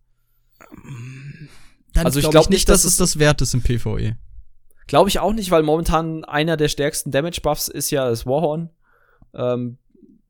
Dann 1.93 2.05
Also 2.05 2.19
ich 2.19 2.23
glaub 2.23 2.31
glaub 2.31 2.43
nicht, 2.45 2.59
nicht, 2.59 2.69
dass 2.69 2.83
dass 2.83 2.91
es 2.91 2.97
das 2.97 3.19
wert 3.19 3.41
ist 3.41 3.53
im 3.53 3.61
PvE. 3.61 4.17
Glaube 4.87 5.09
ich 5.09 5.19
auch 5.19 5.33
nicht, 5.33 5.51
weil 5.51 5.63
momentan 5.63 6.23
einer 6.25 6.57
der 6.57 6.67
stärksten 6.67 7.11
Damage-Buffs 7.11 7.67
ist 7.67 7.91
ja 7.91 8.09
das 8.09 8.25
Warhorn. 8.25 8.69
Ähm, 9.33 9.77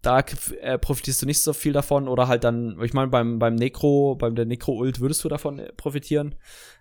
da 0.02 0.19
äh, 0.62 0.78
profitierst 0.78 1.22
du 1.22 1.26
nicht 1.26 1.41
so 1.41 1.54
viel 1.54 1.74
davon. 1.74 2.08
Oder 2.08 2.28
halt 2.28 2.43
dann, 2.43 2.82
ich 2.84 2.93
meine, 2.93 3.10
beim, 3.10 3.39
beim 3.39 3.56
Necro, 3.56 4.15
beim 4.15 4.36
der 4.36 4.45
Necro-Ult 4.45 5.00
würdest 5.00 5.24
du 5.24 5.30
davon 5.30 5.60
äh, 5.60 5.74
profitieren. 5.74 6.36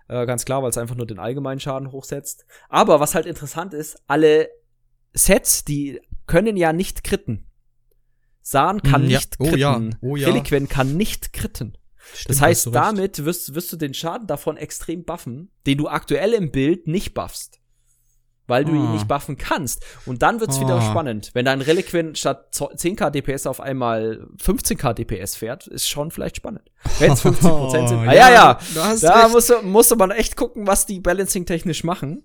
Äh, 0.09 0.27
ganz 0.27 0.45
klar, 0.45 0.63
weil 0.63 0.71
es 0.71 0.79
einfach 0.79 0.97
nur 0.97 1.07
den 1.07 1.19
allgemeinen 1.19 1.61
Schaden 1.61 1.93
hochsetzt. 1.93 2.47
Aber 2.69 2.99
was 3.01 3.15
halt 3.15 3.27
interessant 3.27 3.75
ist, 3.75 4.03
alle 4.07 4.49
Sets, 5.13 5.65
die 5.65 6.01
können 6.27 6.57
ja 6.57 6.73
nicht 6.73 7.05
kritten. 7.05 7.47
Saan 8.43 8.83
kann 8.83 9.03
Mm, 9.07 9.11
ja. 9.11 9.19
nicht 9.19 9.35
Oh 9.39 9.45
kritten. 9.45 9.59
ja. 9.59 9.81
Oh 10.01 10.17
ja. 10.17 10.29
Reliquien 10.29 10.69
kann 10.69 10.97
nicht 10.97 11.33
kritten. 11.33 11.77
Stimmt, 12.15 12.31
Das 12.31 12.41
heißt, 12.41 12.69
damit 12.75 13.25
wirst, 13.27 13.55
wirst 13.55 13.71
du 13.73 13.77
den 13.77 13.93
Schaden 13.93 14.27
davon 14.27 14.57
extrem 14.57 15.05
buffen, 15.05 15.51
den 15.67 15.77
du 15.77 15.89
aktuell 15.89 16.33
im 16.33 16.51
Bild 16.51 16.87
nicht 16.87 17.13
buffst. 17.13 17.58
Weil 18.49 18.65
du 18.65 18.73
ihn 18.73 18.87
Ah. 18.87 18.93
nicht 18.95 19.07
buffen 19.07 19.37
kannst. 19.37 19.85
Und 20.07 20.23
dann 20.23 20.41
wird's 20.41 20.59
wieder 20.59 20.77
Ah. 20.77 20.83
spannend. 20.83 21.31
Wenn 21.35 21.45
dein 21.45 21.61
Reliquien 21.61 22.17
statt 22.17 22.49
zo- 22.53 22.71
10k 22.75 23.11
DPS 23.11 23.47
auf 23.47 23.61
einmal 23.61 24.27
15k 24.39 24.93
DPS 24.95 25.37
fährt, 25.37 25.69
ist 25.69 25.89
schon 25.89 26.11
vielleicht 26.11 26.37
spannend. 26.39 26.69
Wenn 26.99 27.13
es 27.13 27.21
50% 27.21 27.89
sind. 27.91 28.09
Ah, 28.09 28.13
ja, 28.15 28.31
ja. 28.31 28.59
Hast 28.77 29.05
Da 29.05 29.29
musste, 29.29 29.63
musste 29.63 29.95
man 29.95 30.11
echt 30.11 30.35
gucken, 30.35 30.67
was 30.67 30.87
die 30.87 30.99
Balancing-technisch 30.99 31.85
machen. 31.85 32.25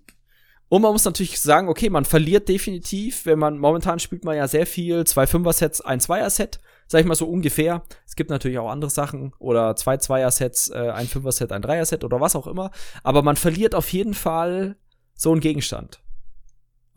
Und 0.69 0.81
man 0.81 0.91
muss 0.93 1.05
natürlich 1.05 1.39
sagen, 1.39 1.67
okay, 1.69 1.89
man 1.91 2.03
verliert 2.05 2.49
definitiv, 2.49 3.27
wenn 3.27 3.38
man, 3.38 3.59
momentan 3.59 3.99
spielt 3.99 4.23
man 4.25 4.36
ja 4.36 4.47
sehr 4.47 4.65
viel, 4.65 5.03
zwei 5.05 5.27
Fünfer-Sets, 5.27 5.81
ein 5.81 5.99
Zweier-Set, 5.99 6.59
sag 6.88 7.01
ich 7.01 7.05
mal 7.05 7.13
so 7.15 7.27
ungefähr. 7.27 7.83
Es 8.07 8.15
gibt 8.15 8.31
natürlich 8.31 8.57
auch 8.57 8.69
andere 8.71 8.89
Sachen 8.89 9.33
oder 9.38 9.75
zwei 9.75 9.97
Zweier-Sets, 9.97 10.69
äh, 10.69 10.89
ein 10.95 11.05
Fünfer-Set, 11.07 11.51
ein 11.51 11.62
Dreier-Set 11.62 12.03
oder 12.03 12.19
was 12.21 12.36
auch 12.36 12.47
immer. 12.47 12.71
Aber 13.03 13.21
man 13.21 13.36
verliert 13.36 13.75
auf 13.75 13.89
jeden 13.91 14.15
Fall 14.15 14.77
so 15.15 15.31
einen 15.31 15.41
Gegenstand. 15.41 15.99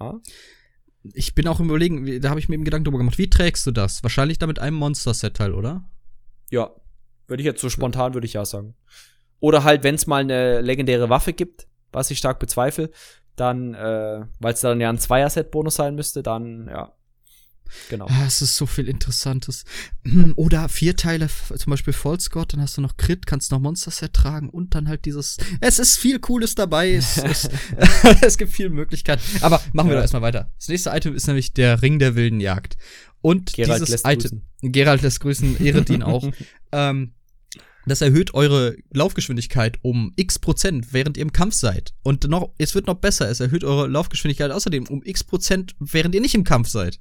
Ja? 0.00 0.20
Ich 1.14 1.34
bin 1.34 1.46
auch 1.46 1.60
im 1.60 1.66
Überlegen, 1.66 2.20
da 2.20 2.30
habe 2.30 2.40
ich 2.40 2.48
mir 2.48 2.54
eben 2.54 2.64
Gedanken 2.64 2.84
drüber 2.84 2.98
gemacht. 2.98 3.18
Wie 3.18 3.30
trägst 3.30 3.66
du 3.66 3.70
das? 3.70 4.02
Wahrscheinlich 4.02 4.38
da 4.38 4.46
mit 4.46 4.58
einem 4.58 4.76
Monster-Set-Teil, 4.76 5.54
oder? 5.54 5.88
Ja, 6.50 6.70
würde 7.26 7.42
ich 7.42 7.46
jetzt 7.46 7.60
so 7.60 7.68
spontan, 7.70 8.14
würde 8.14 8.26
ich 8.26 8.32
ja 8.32 8.44
sagen. 8.44 8.74
Oder 9.40 9.64
halt, 9.64 9.84
wenn 9.84 9.94
es 9.94 10.06
mal 10.06 10.22
eine 10.22 10.60
legendäre 10.60 11.08
Waffe 11.08 11.32
gibt, 11.32 11.68
was 11.92 12.10
ich 12.10 12.18
stark 12.18 12.38
bezweifle, 12.38 12.90
dann, 13.36 13.74
äh, 13.74 14.24
weil 14.40 14.54
es 14.54 14.60
dann 14.60 14.80
ja 14.80 14.88
ein 14.88 14.98
Zweier-Set-Bonus 14.98 15.76
sein 15.76 15.94
müsste, 15.94 16.22
dann, 16.22 16.68
ja. 16.68 16.92
Genau. 17.90 18.06
Ah, 18.08 18.24
es 18.26 18.42
ist 18.42 18.56
so 18.56 18.66
viel 18.66 18.88
Interessantes. 18.88 19.64
Oder 20.36 20.68
vier 20.68 20.96
Teile, 20.96 21.28
zum 21.28 21.70
Beispiel 21.70 21.92
False 21.92 22.30
God, 22.30 22.52
dann 22.52 22.60
hast 22.60 22.76
du 22.76 22.80
noch 22.80 22.96
Crit, 22.96 23.26
kannst 23.26 23.50
noch 23.52 23.60
Monster-Set 23.60 24.12
tragen 24.12 24.48
und 24.48 24.74
dann 24.74 24.88
halt 24.88 25.04
dieses. 25.04 25.36
Es 25.60 25.78
ist 25.78 25.98
viel 25.98 26.18
Cooles 26.18 26.54
dabei. 26.54 26.94
Es, 26.94 27.16
es, 27.24 27.48
es 28.22 28.38
gibt 28.38 28.52
viele 28.52 28.70
Möglichkeiten. 28.70 29.22
Aber 29.40 29.60
machen 29.72 29.88
wir 29.88 29.94
Ja. 29.94 29.98
doch 30.00 30.02
erstmal 30.04 30.22
weiter. 30.22 30.52
Das 30.58 30.68
nächste 30.68 30.90
Item 30.90 31.14
ist 31.14 31.26
nämlich 31.26 31.52
der 31.52 31.82
Ring 31.82 31.98
der 31.98 32.14
wilden 32.14 32.40
Jagd. 32.40 32.76
Und 33.22 33.54
Geralt 33.54 33.80
dieses 33.82 33.88
lässt 33.90 34.06
Item. 34.06 34.42
grüßen. 34.60 34.72
Gerald 34.72 35.02
lässt 35.02 35.20
grüßen, 35.20 35.64
ehret 35.64 35.90
ihn 35.90 36.02
auch. 36.02 36.30
ähm, 36.72 37.12
das 37.88 38.00
erhöht 38.00 38.34
eure 38.34 38.76
Laufgeschwindigkeit 38.92 39.78
um 39.82 40.12
x 40.16 40.40
Prozent, 40.40 40.92
während 40.92 41.16
ihr 41.16 41.22
im 41.22 41.32
Kampf 41.32 41.54
seid. 41.54 41.94
Und 42.02 42.28
noch, 42.28 42.50
es 42.58 42.74
wird 42.74 42.88
noch 42.88 42.96
besser, 42.96 43.30
es 43.30 43.38
erhöht 43.38 43.62
eure 43.62 43.86
Laufgeschwindigkeit 43.86 44.50
außerdem 44.50 44.86
um 44.88 45.02
x 45.04 45.22
Prozent, 45.22 45.76
während 45.78 46.14
ihr 46.14 46.20
nicht 46.20 46.34
im 46.34 46.42
Kampf 46.42 46.68
seid. 46.68 46.98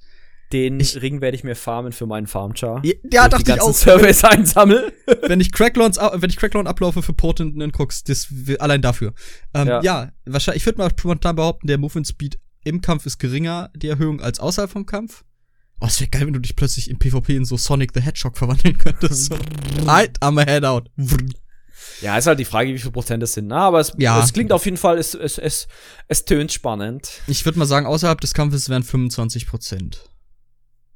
Den 0.52 0.80
ich, 0.80 1.02
Ring 1.02 1.22
werde 1.22 1.36
ich 1.36 1.44
mir 1.44 1.56
farmen 1.56 1.92
für 1.92 2.06
meinen 2.06 2.28
Farmchar. 2.28 2.82
Ja, 2.84 2.94
ja 3.12 3.30
dachte 3.30 3.52
ich 3.52 3.62
auch. 3.62 3.74
Service 3.74 4.24
einsammel. 4.24 4.94
wenn 5.24 5.40
ich 5.40 5.52
Cracklawns, 5.52 5.98
wenn 5.98 6.30
ich 6.30 6.38
Cracklawn 6.38 6.68
ablaufe 6.68 7.02
für 7.02 7.14
Portent 7.14 7.62
in 7.62 7.72
Crux, 7.72 8.04
das 8.04 8.28
allein 8.60 8.82
dafür. 8.82 9.14
Ähm, 9.54 9.68
ja. 9.68 9.82
ja. 9.82 10.12
wahrscheinlich, 10.26 10.62
ich 10.62 10.66
würde 10.66 10.78
mal 10.78 10.92
spontan 10.98 11.36
behaupten, 11.36 11.68
der 11.68 11.78
Movement 11.78 12.08
Speed 12.08 12.40
im 12.64 12.82
Kampf 12.82 13.06
ist 13.06 13.18
geringer, 13.20 13.70
die 13.76 13.88
Erhöhung, 13.88 14.22
als 14.22 14.40
außerhalb 14.40 14.70
vom 14.70 14.86
Kampf. 14.86 15.24
Oh, 15.82 15.88
es 15.88 16.00
wäre 16.00 16.10
geil, 16.10 16.26
wenn 16.26 16.34
du 16.34 16.40
dich 16.40 16.56
plötzlich 16.56 16.90
im 16.90 16.98
PvP 16.98 17.36
in 17.36 17.46
so 17.46 17.58
Sonic 17.58 17.92
the 17.94 18.02
Hedgehog 18.02 18.38
verwandeln 18.38 18.78
könntest. 18.78 19.26
So, 19.26 19.36
I'm 19.86 20.42
a 20.42 20.46
head 20.46 20.64
out. 20.64 20.90
Ja, 22.02 22.18
ist 22.18 22.28
halt 22.28 22.40
die 22.40 22.46
Frage, 22.46 22.74
wie 22.74 22.80
viel 22.80 22.92
Prozent 22.92 23.22
das 23.22 23.34
sind. 23.34 23.48
Na, 23.48 23.68
aber 23.68 23.80
es, 23.80 23.94
ja. 23.98 24.22
es 24.24 24.34
klingt 24.34 24.52
auf 24.52 24.66
jeden 24.66 24.78
Fall, 24.78 24.98
es, 24.98 25.14
es, 25.14 25.38
es, 25.38 25.68
es 26.08 26.26
tönt 26.26 26.52
spannend. 26.52 27.22
Ich 27.28 27.46
würde 27.46 27.60
mal 27.60 27.66
sagen, 27.66 27.86
außerhalb 27.86 28.20
des 28.22 28.34
Kampfes 28.34 28.70
wären 28.70 28.84
25 28.84 29.48
Prozent. 29.48 30.10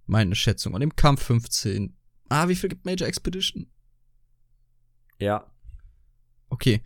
Meine 0.10 0.36
Schätzung. 0.36 0.74
Und 0.74 0.82
im 0.82 0.96
Kampf 0.96 1.24
15. 1.24 1.96
Ah, 2.30 2.48
wie 2.48 2.56
viel 2.56 2.70
gibt 2.70 2.86
Major 2.86 3.08
Expedition? 3.08 3.72
Ja. 5.20 5.52
Okay. 6.50 6.82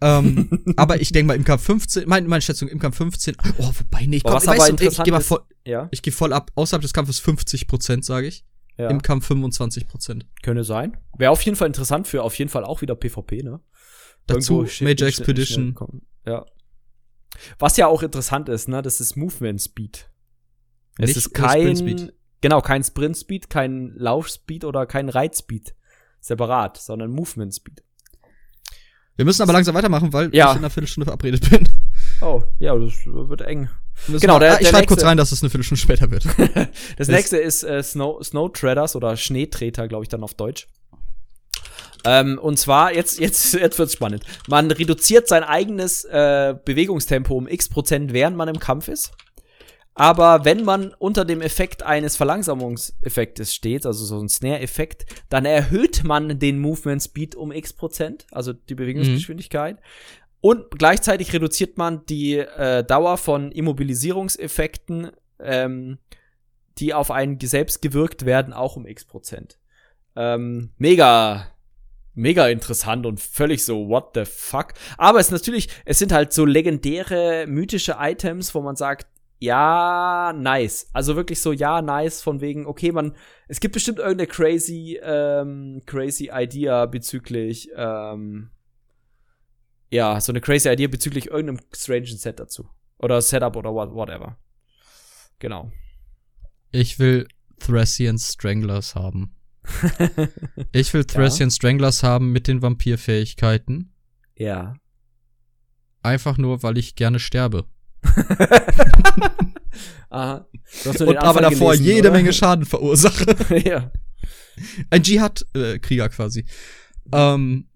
ähm, 0.00 0.48
aber 0.76 1.00
ich 1.00 1.12
denke 1.12 1.28
mal 1.28 1.36
im 1.36 1.44
Kampf 1.44 1.64
15, 1.64 2.08
meine, 2.08 2.26
meine 2.28 2.40
Schätzung 2.40 2.68
im 2.68 2.78
Kampf 2.78 2.96
15. 2.96 3.36
Oh, 3.58 3.70
wobei 3.78 4.06
nee, 4.06 4.20
komm, 4.20 4.32
was 4.32 4.48
aber 4.48 4.72
du, 4.72 4.84
ich 4.86 5.02
gehe 5.02 5.12
mal 5.12 5.20
voll, 5.20 5.42
ja? 5.66 5.88
ich 5.90 6.00
gehe 6.00 6.12
voll 6.12 6.32
ab. 6.32 6.50
Außerhalb 6.54 6.80
des 6.80 6.94
Kampfes 6.94 7.18
50 7.18 7.66
Prozent, 7.66 8.04
sage 8.04 8.26
ich. 8.26 8.44
Ja. 8.78 8.88
Im 8.88 9.02
Kampf 9.02 9.26
25 9.26 9.86
Prozent. 9.86 10.26
Könnte 10.42 10.64
sein. 10.64 10.96
Wäre 11.18 11.30
auf 11.30 11.42
jeden 11.42 11.56
Fall 11.56 11.66
interessant 11.66 12.08
für 12.08 12.22
auf 12.22 12.34
jeden 12.38 12.50
Fall 12.50 12.64
auch 12.64 12.80
wieder 12.80 12.94
PvP, 12.94 13.42
ne? 13.42 13.60
Dazu 14.26 14.66
Major 14.80 15.08
Expedition. 15.08 15.76
Ja. 16.24 16.46
Was 17.58 17.76
ja 17.76 17.86
auch 17.86 18.02
interessant 18.02 18.48
ist, 18.48 18.68
ne, 18.68 18.80
das 18.80 19.00
ist 19.00 19.16
Movement 19.16 19.60
Speed. 19.60 20.10
Es 20.96 21.08
Nicht 21.08 21.16
ist 21.16 21.34
kein, 21.34 22.12
genau, 22.42 22.60
kein 22.60 22.84
Sprint 22.84 23.16
Speed, 23.16 23.48
kein 23.48 23.94
Lauf 23.96 24.28
Speed 24.28 24.64
oder 24.64 24.84
kein 24.84 25.08
Reitspeed 25.08 25.74
separat, 26.20 26.76
sondern 26.76 27.10
Movement 27.10 27.54
Speed. 27.54 27.82
Wir 29.16 29.24
müssen 29.24 29.42
aber 29.42 29.52
langsam 29.52 29.74
weitermachen, 29.74 30.12
weil 30.12 30.34
ja. 30.34 30.50
ich 30.50 30.52
in 30.52 30.58
einer 30.58 30.70
Viertelstunde 30.70 31.06
verabredet 31.06 31.48
bin. 31.48 31.68
Oh, 32.20 32.42
ja, 32.58 32.76
das 32.76 32.94
wird 33.04 33.42
eng. 33.42 33.68
Genau, 34.08 34.38
der, 34.38 34.60
ich 34.60 34.68
schreibe 34.68 34.86
kurz 34.86 35.04
rein, 35.04 35.16
dass 35.16 35.32
es 35.32 35.42
eine 35.42 35.50
Viertelstunde 35.50 35.80
später 35.80 36.10
wird. 36.10 36.24
das 36.96 37.08
nächste 37.08 37.36
ist 37.36 37.62
äh, 37.62 37.82
Snow, 37.82 38.22
Snow 38.24 38.50
Treaders 38.52 38.96
oder 38.96 39.16
Schneetreter, 39.16 39.86
glaube 39.86 40.04
ich, 40.04 40.08
dann 40.08 40.22
auf 40.22 40.34
Deutsch. 40.34 40.66
Ähm, 42.04 42.38
und 42.38 42.58
zwar, 42.58 42.94
jetzt, 42.94 43.20
jetzt, 43.20 43.54
jetzt 43.54 43.78
wird's 43.78 43.92
spannend. 43.92 44.24
Man 44.48 44.70
reduziert 44.70 45.28
sein 45.28 45.44
eigenes 45.44 46.04
äh, 46.04 46.54
Bewegungstempo 46.64 47.36
um 47.36 47.46
x 47.46 47.68
Prozent, 47.68 48.12
während 48.12 48.36
man 48.36 48.48
im 48.48 48.58
Kampf 48.58 48.88
ist. 48.88 49.12
Aber 49.94 50.44
wenn 50.46 50.64
man 50.64 50.94
unter 50.98 51.24
dem 51.24 51.42
Effekt 51.42 51.82
eines 51.82 52.16
Verlangsamungseffektes 52.16 53.54
steht, 53.54 53.84
also 53.84 54.04
so 54.04 54.18
ein 54.18 54.28
Snare-Effekt, 54.28 55.04
dann 55.28 55.44
erhöht 55.44 56.02
man 56.02 56.38
den 56.38 56.60
Movement 56.60 57.02
Speed 57.02 57.34
um 57.34 57.52
x 57.52 57.74
Prozent, 57.74 58.26
also 58.30 58.54
die 58.54 58.74
Bewegungsgeschwindigkeit. 58.74 59.76
Mhm. 59.76 59.82
Und 60.40 60.70
gleichzeitig 60.70 61.32
reduziert 61.32 61.78
man 61.78 62.04
die 62.06 62.38
äh, 62.38 62.82
Dauer 62.84 63.16
von 63.18 63.52
Immobilisierungseffekten, 63.52 65.12
ähm, 65.38 65.98
die 66.78 66.94
auf 66.94 67.10
einen 67.10 67.38
selbst 67.38 67.82
gewirkt 67.82 68.24
werden, 68.24 68.52
auch 68.54 68.76
um 68.76 68.86
x 68.86 69.04
Prozent. 69.04 69.58
Ähm, 70.16 70.70
mega, 70.78 71.48
mega 72.14 72.48
interessant 72.48 73.04
und 73.04 73.20
völlig 73.20 73.62
so, 73.62 73.88
what 73.88 74.12
the 74.14 74.24
fuck. 74.24 74.72
Aber 74.96 75.20
es 75.20 75.26
ist 75.26 75.32
natürlich, 75.32 75.68
es 75.84 75.98
sind 75.98 76.12
halt 76.12 76.32
so 76.32 76.46
legendäre, 76.46 77.46
mythische 77.46 77.96
Items, 78.00 78.54
wo 78.54 78.62
man 78.62 78.74
sagt, 78.74 79.06
ja, 79.42 80.32
nice. 80.36 80.88
Also 80.92 81.16
wirklich 81.16 81.40
so, 81.40 81.50
ja, 81.50 81.82
nice, 81.82 82.22
von 82.22 82.40
wegen, 82.40 82.64
okay, 82.64 82.92
man, 82.92 83.16
es 83.48 83.58
gibt 83.58 83.74
bestimmt 83.74 83.98
irgendeine 83.98 84.28
crazy, 84.28 85.00
ähm, 85.02 85.82
crazy 85.84 86.30
Idea 86.32 86.86
bezüglich, 86.86 87.68
ähm, 87.74 88.50
ja, 89.90 90.20
so 90.20 90.30
eine 90.30 90.40
crazy 90.40 90.68
Idea 90.68 90.86
bezüglich 90.86 91.26
irgendeinem 91.26 91.58
strange 91.74 92.06
Set 92.06 92.38
dazu. 92.38 92.68
Oder 92.98 93.20
Setup 93.20 93.56
oder 93.56 93.74
what, 93.74 93.92
whatever. 93.92 94.38
Genau. 95.40 95.72
Ich 96.70 97.00
will 97.00 97.26
Thracian 97.58 98.18
Stranglers 98.18 98.94
haben. 98.94 99.34
ich 100.72 100.94
will 100.94 101.04
Thracian 101.04 101.48
ja. 101.48 101.54
Stranglers 101.54 102.04
haben 102.04 102.30
mit 102.30 102.46
den 102.46 102.62
Vampirfähigkeiten. 102.62 103.92
Ja. 104.36 104.76
Einfach 106.00 106.38
nur, 106.38 106.62
weil 106.62 106.78
ich 106.78 106.94
gerne 106.94 107.18
sterbe. 107.18 107.66
Aha. 110.10 110.46
Und 110.84 111.16
aber 111.16 111.40
davor 111.40 111.72
gelesen, 111.72 111.84
jede 111.84 112.08
oder? 112.08 112.18
Menge 112.18 112.32
Schaden 112.32 112.64
verursache. 112.64 113.36
ja. 113.64 113.90
Ein 114.90 115.02
Dschihad-Krieger 115.02 116.08
quasi. 116.10 116.44
Ähm, 117.12 117.68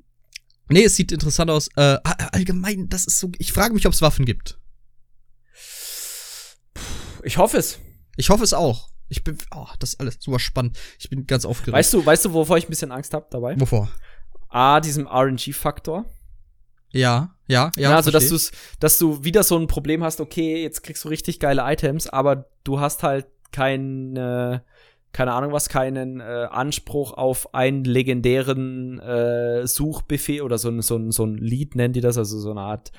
nee, 0.69 0.85
es 0.85 0.97
sieht 0.97 1.13
interessant 1.13 1.51
aus. 1.51 1.69
Äh, 1.77 1.99
allgemein, 2.33 2.89
das 2.89 3.07
ist 3.07 3.19
so. 3.19 3.31
Ich 3.39 3.53
frage 3.53 3.75
mich, 3.75 3.87
ob 3.87 3.93
es 3.93 4.03
Waffen 4.03 4.27
gibt. 4.27 4.59
Ich 7.23 7.39
hoffe 7.39 7.59
es. 7.59 7.79
Ich 8.17 8.31
hoffe 8.31 8.45
es 8.45 8.53
auch. 8.53 8.91
Ich 9.09 9.25
bin, 9.25 9.39
oh, 9.55 9.69
das 9.79 9.95
ist 9.95 10.01
alles 10.01 10.19
super 10.21 10.39
spannend. 10.39 10.79
Ich 10.99 11.09
bin 11.09 11.27
ganz 11.27 11.45
aufgeregt. 11.45 11.77
Weißt 11.77 11.95
du, 11.95 12.05
weißt 12.05 12.25
du, 12.25 12.33
wovor 12.33 12.59
ich 12.59 12.67
ein 12.67 12.71
bisschen 12.71 12.93
Angst 12.93 13.15
habe 13.15 13.27
dabei? 13.31 13.59
Wovor? 13.59 13.89
A, 14.49 14.81
diesem 14.81 15.07
RNG-Faktor. 15.07 16.07
Ja, 16.97 17.35
ja, 17.49 17.71
ja. 17.77 17.91
ja 17.91 17.97
also, 17.97 18.11
dass, 18.11 18.29
du's, 18.29 18.53
dass 18.81 18.99
du 18.99 19.25
wieder 19.25 19.43
so 19.43 19.57
ein 19.57 19.67
Problem 19.67 20.03
hast, 20.03 20.21
okay, 20.21 20.63
jetzt 20.63 20.83
kriegst 20.83 21.05
du 21.05 21.09
richtig 21.09 21.41
geile 21.41 21.63
Items, 21.65 22.09
aber 22.09 22.47
du 22.65 22.81
hast 22.81 23.03
halt 23.03 23.27
kein, 23.53 24.17
äh, 24.17 24.61
keine 25.13 25.33
Ahnung 25.33 25.53
was, 25.53 25.69
keinen 25.69 26.21
äh, 26.21 26.49
Anspruch 26.51 27.13
auf 27.13 27.55
einen 27.55 27.85
legendären 27.85 28.99
äh, 29.01 29.67
Suchbefehl 29.67 30.43
oder 30.43 30.59
so, 30.59 30.81
so, 30.81 31.11
so 31.11 31.25
ein 31.25 31.39
Lied 31.39 31.75
nennt 31.75 31.97
die 31.97 32.01
das, 32.01 32.19
also 32.19 32.39
so 32.39 32.51
eine 32.51 32.61
Art, 32.61 32.93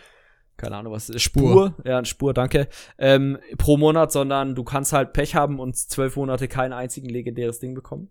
keine 0.55 0.77
Ahnung 0.77 0.93
was, 0.93 1.11
Spur, 1.21 1.73
Spur 1.75 1.75
ja, 1.85 2.03
Spur, 2.05 2.33
danke, 2.33 2.67
ähm, 2.97 3.37
pro 3.57 3.77
Monat, 3.77 4.11
sondern 4.11 4.55
du 4.55 4.63
kannst 4.63 4.93
halt 4.93 5.13
Pech 5.13 5.35
haben 5.35 5.59
und 5.59 5.75
zwölf 5.75 6.15
Monate 6.15 6.47
kein 6.47 6.73
einzigen 6.73 7.09
legendäres 7.09 7.59
Ding 7.59 7.75
bekommen. 7.75 8.09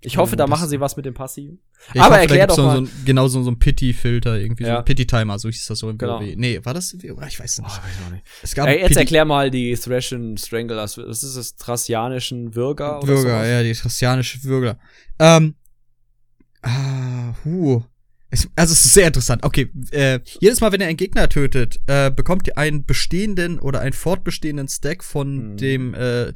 Ich 0.00 0.18
hoffe, 0.18 0.36
da 0.36 0.46
machen 0.46 0.68
sie 0.68 0.78
was 0.78 0.96
mit 0.96 1.06
dem 1.06 1.14
Passiven. 1.14 1.58
Ja, 1.94 2.02
Aber 2.02 2.16
hoffe, 2.16 2.22
erklär 2.22 2.46
doch 2.46 2.56
mal. 2.58 2.76
So 2.76 2.82
ein, 2.82 2.90
genau 3.04 3.28
so, 3.28 3.42
so 3.42 3.50
ein 3.50 3.58
Pity-Filter, 3.58 4.38
irgendwie 4.38 4.64
ja. 4.64 4.74
so 4.74 4.78
ein 4.78 4.84
Pity-Timer, 4.84 5.38
so 5.38 5.48
hieß 5.48 5.66
das 5.66 5.78
so 5.78 5.88
im 5.88 5.98
genau. 5.98 6.20
WoW. 6.20 6.34
Nee, 6.36 6.60
war 6.62 6.74
das? 6.74 6.92
Ich 6.92 7.10
weiß 7.10 7.18
es 7.40 7.58
nicht. 7.58 7.70
Oh, 7.70 8.04
weiß 8.04 8.12
nicht. 8.12 8.24
Es 8.42 8.54
gab 8.54 8.68
Ey, 8.68 8.80
jetzt 8.80 8.96
erklär 8.96 9.24
mal 9.24 9.50
die 9.50 9.74
Thrasian 9.74 10.36
Stranglers. 10.36 10.98
Was 10.98 11.22
ist 11.22 11.36
das? 11.36 11.56
Thracianischen 11.56 12.54
Würger? 12.54 12.98
Oder 12.98 13.08
Würger, 13.08 13.20
sowas? 13.22 13.48
ja, 13.48 13.62
die 13.62 13.72
Thracianische 13.72 14.44
Würger. 14.44 14.78
Ähm, 15.18 15.54
ah, 16.62 17.34
huh. 17.44 17.82
Es, 18.30 18.48
also 18.56 18.72
es 18.72 18.84
ist 18.84 18.94
sehr 18.94 19.06
interessant. 19.06 19.44
Okay, 19.44 19.70
äh, 19.92 20.20
jedes 20.40 20.60
Mal, 20.60 20.72
wenn 20.72 20.80
ihr 20.80 20.88
einen 20.88 20.96
Gegner 20.96 21.28
tötet, 21.28 21.78
äh, 21.86 22.10
bekommt 22.10 22.48
ihr 22.48 22.58
einen 22.58 22.84
bestehenden 22.84 23.58
oder 23.58 23.80
einen 23.80 23.92
fortbestehenden 23.92 24.68
Stack 24.68 25.04
von 25.04 25.52
mhm. 25.52 25.56
dem 25.56 25.94
äh, 25.94 26.32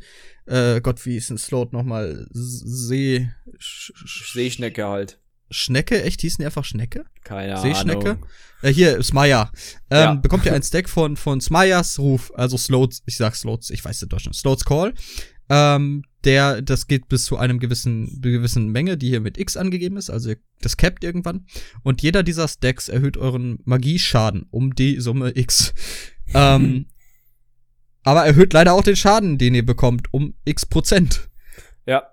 äh, 0.46 0.80
Gott, 0.80 1.04
wie 1.06 1.16
ist 1.16 1.30
ein 1.30 1.38
Slot 1.38 1.72
nochmal? 1.72 2.26
See. 2.32 3.30
Seeschnecke 3.58 4.86
halt. 4.86 5.20
Schnecke? 5.50 6.02
Echt? 6.02 6.20
Hießen 6.20 6.42
die 6.42 6.46
einfach 6.46 6.64
Schnecke? 6.64 7.04
Keine 7.22 7.60
Seeschnecke? 7.60 8.10
Ahnung. 8.10 8.26
Äh, 8.62 8.72
hier, 8.72 9.02
Smaya. 9.02 9.52
Ähm, 9.90 9.98
ja. 9.98 10.14
Bekommt 10.14 10.44
ihr 10.46 10.52
einen 10.52 10.62
Stack 10.62 10.88
von, 10.88 11.16
von 11.16 11.40
Smayas 11.40 11.98
Ruf, 11.98 12.32
also 12.34 12.56
Slots, 12.56 13.02
ich 13.06 13.16
sag 13.16 13.34
Slots, 13.34 13.70
ich 13.70 13.84
weiß 13.84 14.02
es 14.02 14.08
Deutsch 14.08 14.26
nicht, 14.26 14.38
Slots 14.38 14.64
Call. 14.64 14.94
Ähm, 15.48 16.04
der, 16.24 16.62
das 16.62 16.86
geht 16.86 17.08
bis 17.08 17.24
zu 17.24 17.36
einem 17.36 17.58
gewissen, 17.58 18.20
gewissen 18.20 18.68
Menge, 18.68 18.96
die 18.96 19.08
hier 19.08 19.20
mit 19.20 19.38
X 19.38 19.56
angegeben 19.56 19.96
ist, 19.96 20.10
also 20.10 20.32
das 20.60 20.76
capped 20.76 21.04
irgendwann. 21.04 21.46
Und 21.82 22.02
jeder 22.02 22.22
dieser 22.22 22.48
Stacks 22.48 22.88
erhöht 22.88 23.16
euren 23.16 23.58
Magieschaden 23.64 24.46
um 24.50 24.74
die 24.74 25.00
Summe 25.00 25.32
X. 25.36 25.74
ähm, 26.34 26.86
aber 28.02 28.24
erhöht 28.24 28.52
leider 28.52 28.72
auch 28.72 28.82
den 28.82 28.96
Schaden, 28.96 29.38
den 29.38 29.54
ihr 29.54 29.64
bekommt, 29.64 30.12
um 30.12 30.34
x 30.44 30.66
Prozent. 30.66 31.28
Ja. 31.86 32.04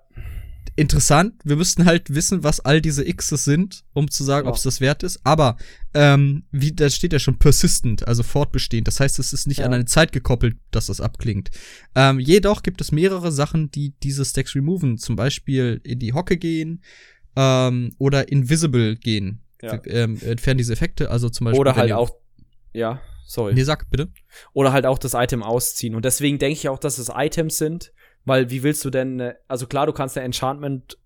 Interessant. 0.78 1.34
Wir 1.42 1.56
müssten 1.56 1.86
halt 1.86 2.14
wissen, 2.14 2.44
was 2.44 2.60
all 2.60 2.80
diese 2.80 3.04
X's 3.04 3.44
sind, 3.44 3.82
um 3.94 4.08
zu 4.08 4.22
sagen, 4.22 4.46
ja. 4.46 4.50
ob 4.50 4.56
es 4.56 4.62
das 4.62 4.80
wert 4.80 5.02
ist. 5.02 5.18
Aber 5.24 5.56
ähm, 5.92 6.44
wie, 6.52 6.70
da 6.70 6.88
steht 6.88 7.12
ja 7.12 7.18
schon 7.18 7.36
persistent, 7.36 8.06
also 8.06 8.22
fortbestehend. 8.22 8.86
Das 8.86 9.00
heißt, 9.00 9.18
es 9.18 9.32
ist 9.32 9.48
nicht 9.48 9.58
ja. 9.58 9.66
an 9.66 9.74
eine 9.74 9.86
Zeit 9.86 10.12
gekoppelt, 10.12 10.56
dass 10.70 10.86
das 10.86 11.00
abklingt. 11.00 11.50
Ähm, 11.96 12.20
jedoch 12.20 12.62
gibt 12.62 12.80
es 12.80 12.92
mehrere 12.92 13.32
Sachen, 13.32 13.72
die 13.72 13.92
diese 14.04 14.24
Stacks 14.24 14.54
removen. 14.54 14.98
Zum 14.98 15.16
Beispiel 15.16 15.80
in 15.82 15.98
die 15.98 16.12
Hocke 16.12 16.36
gehen 16.36 16.84
ähm, 17.34 17.96
oder 17.98 18.30
invisible 18.30 18.94
gehen. 18.94 19.42
Ja. 19.60 19.80
Ähm, 19.84 20.20
entfernen 20.22 20.58
diese 20.58 20.74
Effekte. 20.74 21.10
Also 21.10 21.28
zum 21.28 21.46
Beispiel. 21.46 21.60
Oder 21.60 21.74
halt 21.74 21.90
auch, 21.90 22.10
ja. 22.72 23.00
Sorry. 23.26 23.52
Nee, 23.52 23.64
sag 23.64 23.90
bitte. 23.90 24.10
Oder 24.52 24.72
halt 24.72 24.86
auch 24.86 24.98
das 24.98 25.14
Item 25.14 25.42
ausziehen. 25.42 25.96
Und 25.96 26.04
deswegen 26.04 26.38
denke 26.38 26.52
ich 26.52 26.68
auch, 26.68 26.78
dass 26.78 26.98
es 26.98 27.10
Items 27.12 27.58
sind, 27.58 27.92
weil 28.28 28.50
wie 28.50 28.62
willst 28.62 28.84
du 28.84 28.90
denn, 28.90 29.32
also 29.48 29.66
klar, 29.66 29.86
du 29.86 29.92
kannst 29.92 30.16
ein 30.16 30.24
Enchantment 30.24 30.98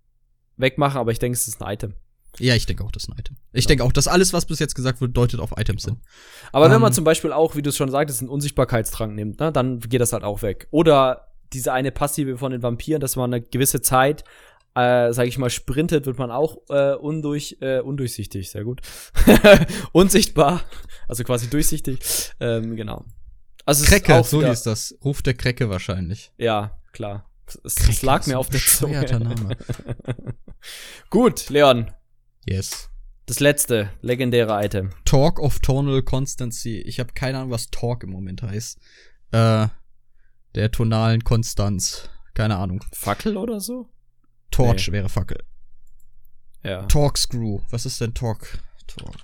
wegmachen, 0.56 0.98
aber 0.98 1.12
ich 1.12 1.18
denke, 1.18 1.36
es 1.36 1.48
ist 1.48 1.62
ein 1.62 1.72
Item. 1.72 1.94
Ja, 2.38 2.54
ich 2.54 2.66
denke 2.66 2.82
auch, 2.84 2.90
das 2.90 3.04
ist 3.04 3.10
ein 3.10 3.18
Item. 3.18 3.36
Ich 3.52 3.64
genau. 3.64 3.68
denke 3.68 3.84
auch, 3.84 3.92
dass 3.92 4.08
alles, 4.08 4.32
was 4.32 4.46
bis 4.46 4.58
jetzt 4.58 4.74
gesagt 4.74 5.00
wird, 5.00 5.16
deutet 5.16 5.40
auf 5.40 5.52
Items 5.58 5.84
hin. 5.84 6.00
Aber 6.52 6.66
ähm, 6.66 6.72
wenn 6.72 6.80
man 6.80 6.92
zum 6.92 7.04
Beispiel 7.04 7.32
auch, 7.32 7.56
wie 7.56 7.62
du 7.62 7.70
es 7.70 7.76
schon 7.76 7.90
sagtest, 7.90 8.20
einen 8.20 8.30
Unsichtbarkeitstrank 8.30 9.14
nimmt, 9.14 9.40
ne, 9.40 9.52
dann 9.52 9.80
geht 9.80 10.00
das 10.00 10.12
halt 10.12 10.24
auch 10.24 10.42
weg. 10.42 10.66
Oder 10.70 11.28
diese 11.52 11.72
eine 11.72 11.92
Passive 11.92 12.38
von 12.38 12.52
den 12.52 12.62
Vampiren, 12.62 13.00
dass 13.00 13.16
man 13.16 13.32
eine 13.32 13.42
gewisse 13.42 13.82
Zeit, 13.82 14.24
äh, 14.74 15.12
sag 15.12 15.26
ich 15.26 15.36
mal, 15.36 15.50
sprintet, 15.50 16.06
wird 16.06 16.18
man 16.18 16.30
auch 16.30 16.56
äh, 16.70 16.94
undurch, 16.94 17.58
äh, 17.60 17.80
undurchsichtig, 17.80 18.50
sehr 18.50 18.64
gut. 18.64 18.80
Unsichtbar, 19.92 20.62
also 21.08 21.24
quasi 21.24 21.50
durchsichtig. 21.50 21.98
Ähm, 22.40 22.76
genau. 22.76 23.04
Also 23.66 23.84
Krecke, 23.84 24.24
so 24.24 24.42
hieß 24.42 24.62
das. 24.62 24.96
Ruf 25.04 25.20
der 25.20 25.34
Krecke 25.34 25.68
wahrscheinlich. 25.68 26.32
Ja, 26.38 26.78
klar. 26.92 27.28
Es, 27.64 27.76
es 27.88 28.02
lag 28.02 28.26
mir 28.26 28.38
auf 28.38 28.48
der 28.48 28.60
Zunge. 28.60 29.04
Name. 29.04 29.56
Gut, 31.10 31.50
Leon. 31.50 31.90
Yes. 32.46 32.88
Das 33.26 33.40
letzte 33.40 33.90
legendäre 34.00 34.64
Item. 34.64 34.90
Talk 35.04 35.38
of 35.38 35.60
Tonal 35.60 36.02
Constancy. 36.02 36.78
Ich 36.80 36.98
habe 36.98 37.12
keine 37.12 37.38
Ahnung, 37.38 37.50
was 37.50 37.70
Talk 37.70 38.02
im 38.02 38.10
Moment 38.10 38.42
heißt. 38.42 38.78
Äh, 39.32 39.68
der 40.54 40.70
tonalen 40.70 41.24
Konstanz. 41.24 42.10
Keine 42.34 42.56
Ahnung. 42.56 42.84
Fackel 42.92 43.36
oder 43.36 43.60
so? 43.60 43.88
Torch 44.50 44.88
nee. 44.88 44.94
wäre 44.94 45.08
Fackel. 45.08 45.42
Ja. 46.64 46.82
Talk 46.86 47.18
Screw. 47.18 47.60
Was 47.70 47.86
ist 47.86 48.00
denn 48.00 48.14
Talk? 48.14 48.58
Talk. 48.86 49.16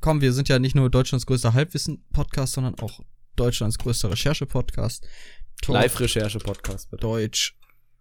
Komm, 0.00 0.20
wir 0.20 0.32
sind 0.32 0.48
ja 0.48 0.58
nicht 0.58 0.74
nur 0.74 0.90
Deutschlands 0.90 1.26
größter 1.26 1.52
Halbwissen-Podcast, 1.52 2.54
sondern 2.54 2.78
auch 2.80 3.00
Deutschlands 3.36 3.78
größter 3.78 4.10
Recherche-Podcast. 4.10 5.06
Live-Recherche-Podcast, 5.66 6.90
bitte. 6.90 7.00
Deutsch. 7.00 7.56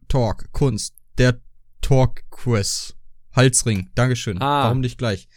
Talk. 0.08 0.52
Kunst. 0.52 0.96
Der 1.18 1.40
Talk-Quiz. 1.82 2.96
Halsring. 3.34 3.90
Dankeschön. 3.96 4.42
Ah. 4.42 4.66
Warum 4.66 4.80
nicht 4.80 4.98
gleich? 4.98 5.28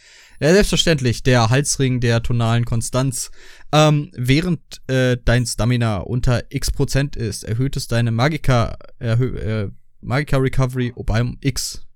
Ja, 0.40 0.52
selbstverständlich, 0.52 1.22
der 1.22 1.50
Halsring 1.50 2.00
der 2.00 2.22
tonalen 2.22 2.64
Konstanz. 2.64 3.30
Ähm, 3.70 4.10
während 4.16 4.60
äh, 4.88 5.16
dein 5.24 5.46
Stamina 5.46 5.98
unter 5.98 6.50
x 6.50 6.72
Prozent 6.72 7.14
ist, 7.14 7.44
erhöht 7.44 7.76
es 7.76 7.86
deine 7.86 8.10
Magika, 8.10 8.76
erhö 8.98 9.36
äh, 9.36 9.70
Magika 10.00 10.38
Recovery 10.38 10.92
um 10.96 11.38
x. 11.40 11.86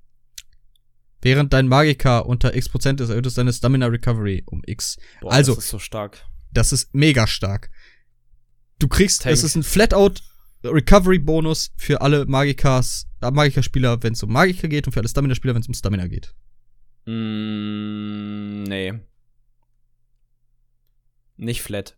Während 1.23 1.53
dein 1.53 1.67
Magika 1.67 2.21
unter 2.21 2.55
x 2.55 2.69
Prozent 2.69 3.01
ist, 3.01 3.09
erhöht 3.09 3.27
es 3.27 3.35
deine 3.35 3.53
Stamina 3.53 3.87
Recovery 3.87 4.45
um 4.47 4.63
x. 4.65 4.97
Boah, 5.21 5.33
also, 5.33 5.57
das 5.57 5.65
ist 5.65 5.71
so 5.71 5.81
stark. 5.81 6.25
Das 6.53 6.73
ist 6.73 6.95
mega 6.95 7.27
stark. 7.27 7.71
Du 8.79 8.89
kriegst, 8.89 9.23
Tank. 9.23 9.33
es 9.33 9.43
ist 9.43 9.55
ein 9.57 9.63
Flatout 9.63 10.15
Recovery 10.65 11.19
Bonus 11.19 11.73
für 11.77 12.01
alle 12.01 12.27
Magikas, 12.27 13.07
äh, 13.23 13.31
Magiker-Spieler, 13.31 14.03
wenn 14.03 14.13
es 14.13 14.23
um 14.23 14.33
Magiker 14.33 14.69
geht 14.69 14.87
und 14.87 14.93
für 14.93 15.01
alle 15.01 15.09
Stamina-Spieler, 15.09 15.55
wenn 15.55 15.63
es 15.63 15.69
um 15.69 15.75
Stamina 15.75 16.07
geht. 16.07 16.35
Mm, 17.07 18.65
nee. 18.65 18.95
Nicht 21.37 21.63
flat. 21.63 21.97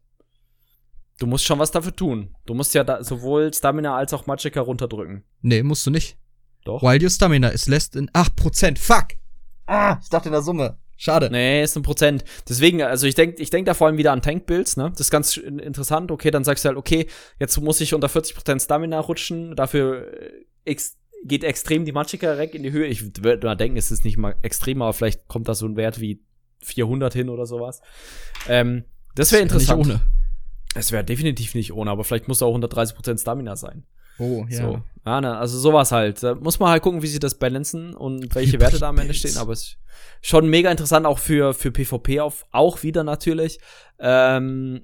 Du 1.18 1.26
musst 1.26 1.44
schon 1.44 1.58
was 1.58 1.70
dafür 1.70 1.94
tun. 1.94 2.34
Du 2.46 2.54
musst 2.54 2.74
ja 2.74 2.84
da 2.84 3.02
sowohl 3.02 3.52
Stamina 3.52 3.96
als 3.96 4.12
auch 4.12 4.26
Magicka 4.26 4.60
runterdrücken. 4.60 5.24
Nee, 5.40 5.62
musst 5.62 5.86
du 5.86 5.90
nicht. 5.90 6.16
Doch. 6.64 6.82
While 6.82 7.02
your 7.02 7.10
Stamina 7.10 7.48
is 7.48 7.66
less 7.66 7.90
than 7.90 8.08
8%. 8.10 8.78
Fuck! 8.78 9.14
Ah, 9.66 9.98
ich 10.02 10.08
dachte 10.10 10.28
in 10.28 10.32
der 10.32 10.42
Summe. 10.42 10.78
Schade. 11.00 11.30
Nee, 11.30 11.62
ist 11.62 11.76
ein 11.76 11.84
Prozent. 11.84 12.24
Deswegen, 12.48 12.82
also 12.82 13.06
ich 13.06 13.14
denke 13.14 13.40
ich 13.40 13.50
denk 13.50 13.66
da 13.66 13.74
vor 13.74 13.86
allem 13.86 13.98
wieder 13.98 14.10
an 14.10 14.20
Tank-Builds, 14.20 14.76
ne? 14.76 14.90
Das 14.90 15.00
ist 15.00 15.10
ganz 15.12 15.36
interessant. 15.36 16.10
Okay, 16.10 16.32
dann 16.32 16.42
sagst 16.42 16.64
du 16.64 16.68
halt, 16.68 16.76
okay, 16.76 17.06
jetzt 17.38 17.58
muss 17.60 17.80
ich 17.80 17.94
unter 17.94 18.08
40% 18.08 18.64
Stamina 18.64 18.98
rutschen, 18.98 19.54
dafür 19.54 20.12
äh, 20.20 20.32
ex 20.64 20.98
geht 21.24 21.44
extrem 21.44 21.84
die 21.84 21.92
Magicka 21.92 22.32
Rack 22.32 22.54
in 22.54 22.64
die 22.64 22.72
Höhe. 22.72 22.86
Ich 22.86 23.22
würde 23.22 23.46
mal 23.46 23.54
denken, 23.54 23.76
es 23.76 23.92
ist 23.92 24.04
nicht 24.04 24.16
mal 24.16 24.34
extrem, 24.42 24.82
aber 24.82 24.92
vielleicht 24.92 25.28
kommt 25.28 25.48
da 25.48 25.54
so 25.54 25.66
ein 25.66 25.76
Wert 25.76 26.00
wie 26.00 26.20
400 26.62 27.12
hin 27.12 27.28
oder 27.28 27.46
sowas. 27.46 27.80
Ähm, 28.48 28.84
das 29.14 29.30
wäre 29.30 29.42
interessant. 29.42 29.86
Nicht 29.86 29.96
ohne. 29.96 30.00
Es 30.74 30.92
wäre 30.92 31.04
definitiv 31.04 31.54
nicht 31.54 31.72
ohne, 31.72 31.90
aber 31.90 32.04
vielleicht 32.04 32.28
muss 32.28 32.42
auch 32.42 32.56
130% 32.56 33.20
Stamina 33.20 33.56
sein. 33.56 33.84
Oh, 34.18 34.44
ja. 34.48 34.56
So. 34.56 34.82
Ja, 35.06 35.20
ne, 35.20 35.36
also 35.36 35.58
sowas 35.58 35.92
halt. 35.92 36.22
Da 36.22 36.34
muss 36.34 36.58
man 36.58 36.70
halt 36.70 36.82
gucken, 36.82 37.02
wie 37.02 37.06
sie 37.06 37.18
das 37.18 37.38
balancen 37.38 37.94
und 37.94 38.34
welche 38.34 38.60
Werte 38.60 38.78
da 38.78 38.90
am 38.90 38.98
Ende 38.98 39.14
stehen, 39.14 39.36
aber 39.38 39.52
es 39.52 39.62
ist 39.62 39.78
schon 40.20 40.48
mega 40.48 40.70
interessant, 40.70 41.06
auch 41.06 41.18
für, 41.18 41.54
für 41.54 41.70
PvP 41.70 42.20
auf, 42.20 42.44
auch 42.50 42.82
wieder 42.82 43.04
natürlich. 43.04 43.58
Ähm, 43.98 44.82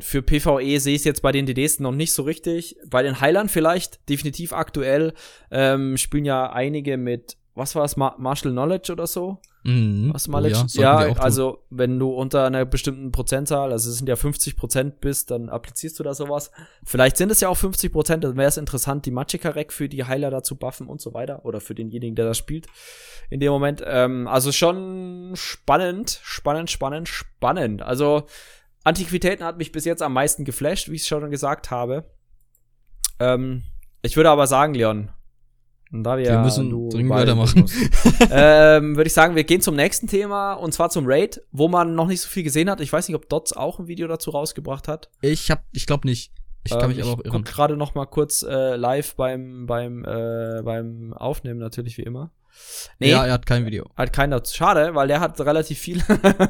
für 0.00 0.20
PvE 0.20 0.80
sehe 0.80 0.94
ich 0.94 1.00
es 1.00 1.04
jetzt 1.04 1.22
bei 1.22 1.32
den 1.32 1.46
DDs 1.46 1.80
noch 1.80 1.92
nicht 1.92 2.12
so 2.12 2.24
richtig. 2.24 2.76
Bei 2.86 3.02
den 3.02 3.20
Heilern 3.20 3.48
vielleicht, 3.48 4.06
definitiv 4.08 4.52
aktuell, 4.52 5.14
ähm, 5.50 5.96
spielen 5.96 6.26
ja 6.26 6.52
einige 6.52 6.98
mit 6.98 7.38
was 7.58 7.74
war 7.74 7.84
es, 7.84 7.96
Martial 7.96 8.52
Knowledge 8.52 8.92
oder 8.92 9.06
so? 9.06 9.38
Mhm. 9.68 10.14
Was 10.14 10.24
Knowledge? 10.24 10.58
Oh, 10.58 10.80
ja, 10.80 11.08
ja 11.08 11.12
also 11.18 11.58
wenn 11.68 11.98
du 11.98 12.10
unter 12.10 12.46
einer 12.46 12.64
bestimmten 12.64 13.12
Prozentzahl, 13.12 13.70
also 13.70 13.90
es 13.90 13.98
sind 13.98 14.08
ja 14.08 14.16
50 14.16 14.56
Prozent 14.56 15.00
bist, 15.02 15.30
dann 15.30 15.50
applizierst 15.50 15.98
du 15.98 16.02
da 16.02 16.14
sowas. 16.14 16.50
Vielleicht 16.84 17.18
sind 17.18 17.30
es 17.30 17.40
ja 17.40 17.50
auch 17.50 17.56
50 17.56 17.92
Prozent, 17.92 18.24
dann 18.24 18.38
wäre 18.38 18.48
es 18.48 18.56
interessant, 18.56 19.04
die 19.04 19.10
Magicka 19.10 19.50
Rack 19.50 19.74
für 19.74 19.90
die 19.90 20.04
Heiler 20.04 20.30
dazu 20.30 20.56
buffen 20.56 20.88
und 20.88 21.02
so 21.02 21.12
weiter. 21.12 21.44
Oder 21.44 21.60
für 21.60 21.74
denjenigen, 21.74 22.16
der 22.16 22.24
das 22.24 22.38
spielt 22.38 22.66
in 23.28 23.40
dem 23.40 23.52
Moment. 23.52 23.82
Ähm, 23.84 24.26
also 24.26 24.52
schon 24.52 25.32
spannend, 25.34 26.18
spannend, 26.22 26.70
spannend, 26.70 27.08
spannend. 27.08 27.82
Also 27.82 28.24
Antiquitäten 28.84 29.44
hat 29.44 29.58
mich 29.58 29.70
bis 29.70 29.84
jetzt 29.84 30.00
am 30.00 30.14
meisten 30.14 30.46
geflasht, 30.46 30.88
wie 30.88 30.94
ich 30.94 31.02
es 31.02 31.08
schon 31.08 31.30
gesagt 31.30 31.70
habe. 31.70 32.04
Ähm, 33.20 33.64
ich 34.00 34.16
würde 34.16 34.30
aber 34.30 34.46
sagen, 34.46 34.72
Leon, 34.72 35.10
und 35.92 36.04
da 36.04 36.18
wir, 36.18 36.26
wir 36.26 36.38
müssen 36.40 36.90
dringend 36.90 37.10
weitermachen. 37.10 37.66
ähm, 38.30 38.96
Würde 38.96 39.06
ich 39.06 39.14
sagen, 39.14 39.36
wir 39.36 39.44
gehen 39.44 39.60
zum 39.60 39.74
nächsten 39.74 40.06
Thema 40.06 40.54
und 40.54 40.72
zwar 40.72 40.90
zum 40.90 41.04
Raid, 41.06 41.42
wo 41.52 41.68
man 41.68 41.94
noch 41.94 42.06
nicht 42.06 42.20
so 42.20 42.28
viel 42.28 42.42
gesehen 42.42 42.68
hat. 42.68 42.80
Ich 42.80 42.92
weiß 42.92 43.08
nicht, 43.08 43.16
ob 43.16 43.28
Dots 43.28 43.52
auch 43.52 43.78
ein 43.78 43.88
Video 43.88 44.06
dazu 44.06 44.30
rausgebracht 44.30 44.88
hat. 44.88 45.10
Ich 45.20 45.50
hab, 45.50 45.64
ich 45.72 45.86
glaube 45.86 46.06
nicht. 46.06 46.32
Ich 46.64 46.72
kann 46.72 46.90
ähm, 46.90 46.96
mich 46.96 47.02
aber 47.02 47.12
auch 47.12 47.24
irren. 47.24 47.42
Ich 47.44 47.50
gerade 47.50 47.76
noch 47.76 47.94
mal 47.94 48.06
kurz 48.06 48.42
äh, 48.42 48.76
live 48.76 49.14
beim 49.14 49.66
beim 49.66 50.04
äh, 50.04 50.62
beim 50.62 51.14
Aufnehmen 51.14 51.60
natürlich 51.60 51.96
wie 51.96 52.02
immer. 52.02 52.30
Nee, 52.98 53.10
ja, 53.10 53.24
er 53.24 53.32
hat 53.32 53.46
kein 53.46 53.64
Video. 53.66 53.88
Hat 53.96 54.12
keiner. 54.12 54.42
Schade, 54.44 54.94
weil 54.94 55.08
der 55.08 55.20
hat 55.20 55.40
relativ 55.40 55.78
viel, 55.78 56.02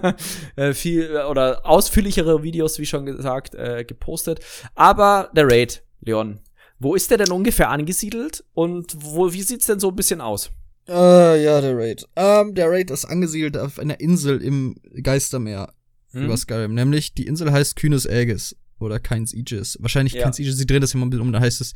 äh, 0.57 0.72
viel 0.72 1.16
oder 1.28 1.66
ausführlichere 1.66 2.43
Videos, 2.43 2.78
wie 2.78 2.86
schon 2.86 3.07
gesagt, 3.07 3.55
äh, 3.55 3.84
gepostet. 3.84 4.41
Aber 4.74 5.30
der 5.34 5.47
Raid, 5.47 5.82
Leon, 6.01 6.41
wo 6.79 6.95
ist 6.95 7.11
der 7.11 7.18
denn 7.18 7.33
ungefähr 7.33 7.70
angesiedelt 7.70 8.45
und 8.55 8.97
wo, 8.99 9.33
wie 9.33 9.43
sieht's 9.43 9.66
denn 9.66 9.81
so 9.81 9.89
ein 9.89 9.97
bisschen 9.97 10.20
aus? 10.20 10.51
Äh, 10.89 11.45
ja, 11.45 11.61
der 11.61 11.76
Raid. 11.76 12.07
Ähm, 12.16 12.55
der 12.55 12.70
Raid 12.70 12.91
ist 12.91 13.05
angesiedelt 13.05 13.57
auf 13.57 13.79
einer 13.79 14.01
Insel 14.01 14.41
im 14.41 14.76
Geistermeer 15.03 15.72
hm. 16.12 16.24
über 16.24 16.37
Skyrim. 16.37 16.74
Nämlich, 16.74 17.14
die 17.14 17.26
Insel 17.26 17.53
heißt 17.53 17.76
Kühnes 17.76 18.07
Aegis 18.07 18.57
oder 18.79 18.99
Keins 18.99 19.35
Aegis. 19.35 19.76
Wahrscheinlich 19.81 20.14
ja. 20.14 20.22
Keins 20.22 20.39
Aegis, 20.39 20.57
sie 20.57 20.66
drehen 20.66 20.81
das 20.81 20.95
immer 20.95 21.05
ein 21.05 21.11
bisschen 21.11 21.26
um, 21.26 21.33
da 21.33 21.41
heißt 21.41 21.61
es 21.61 21.74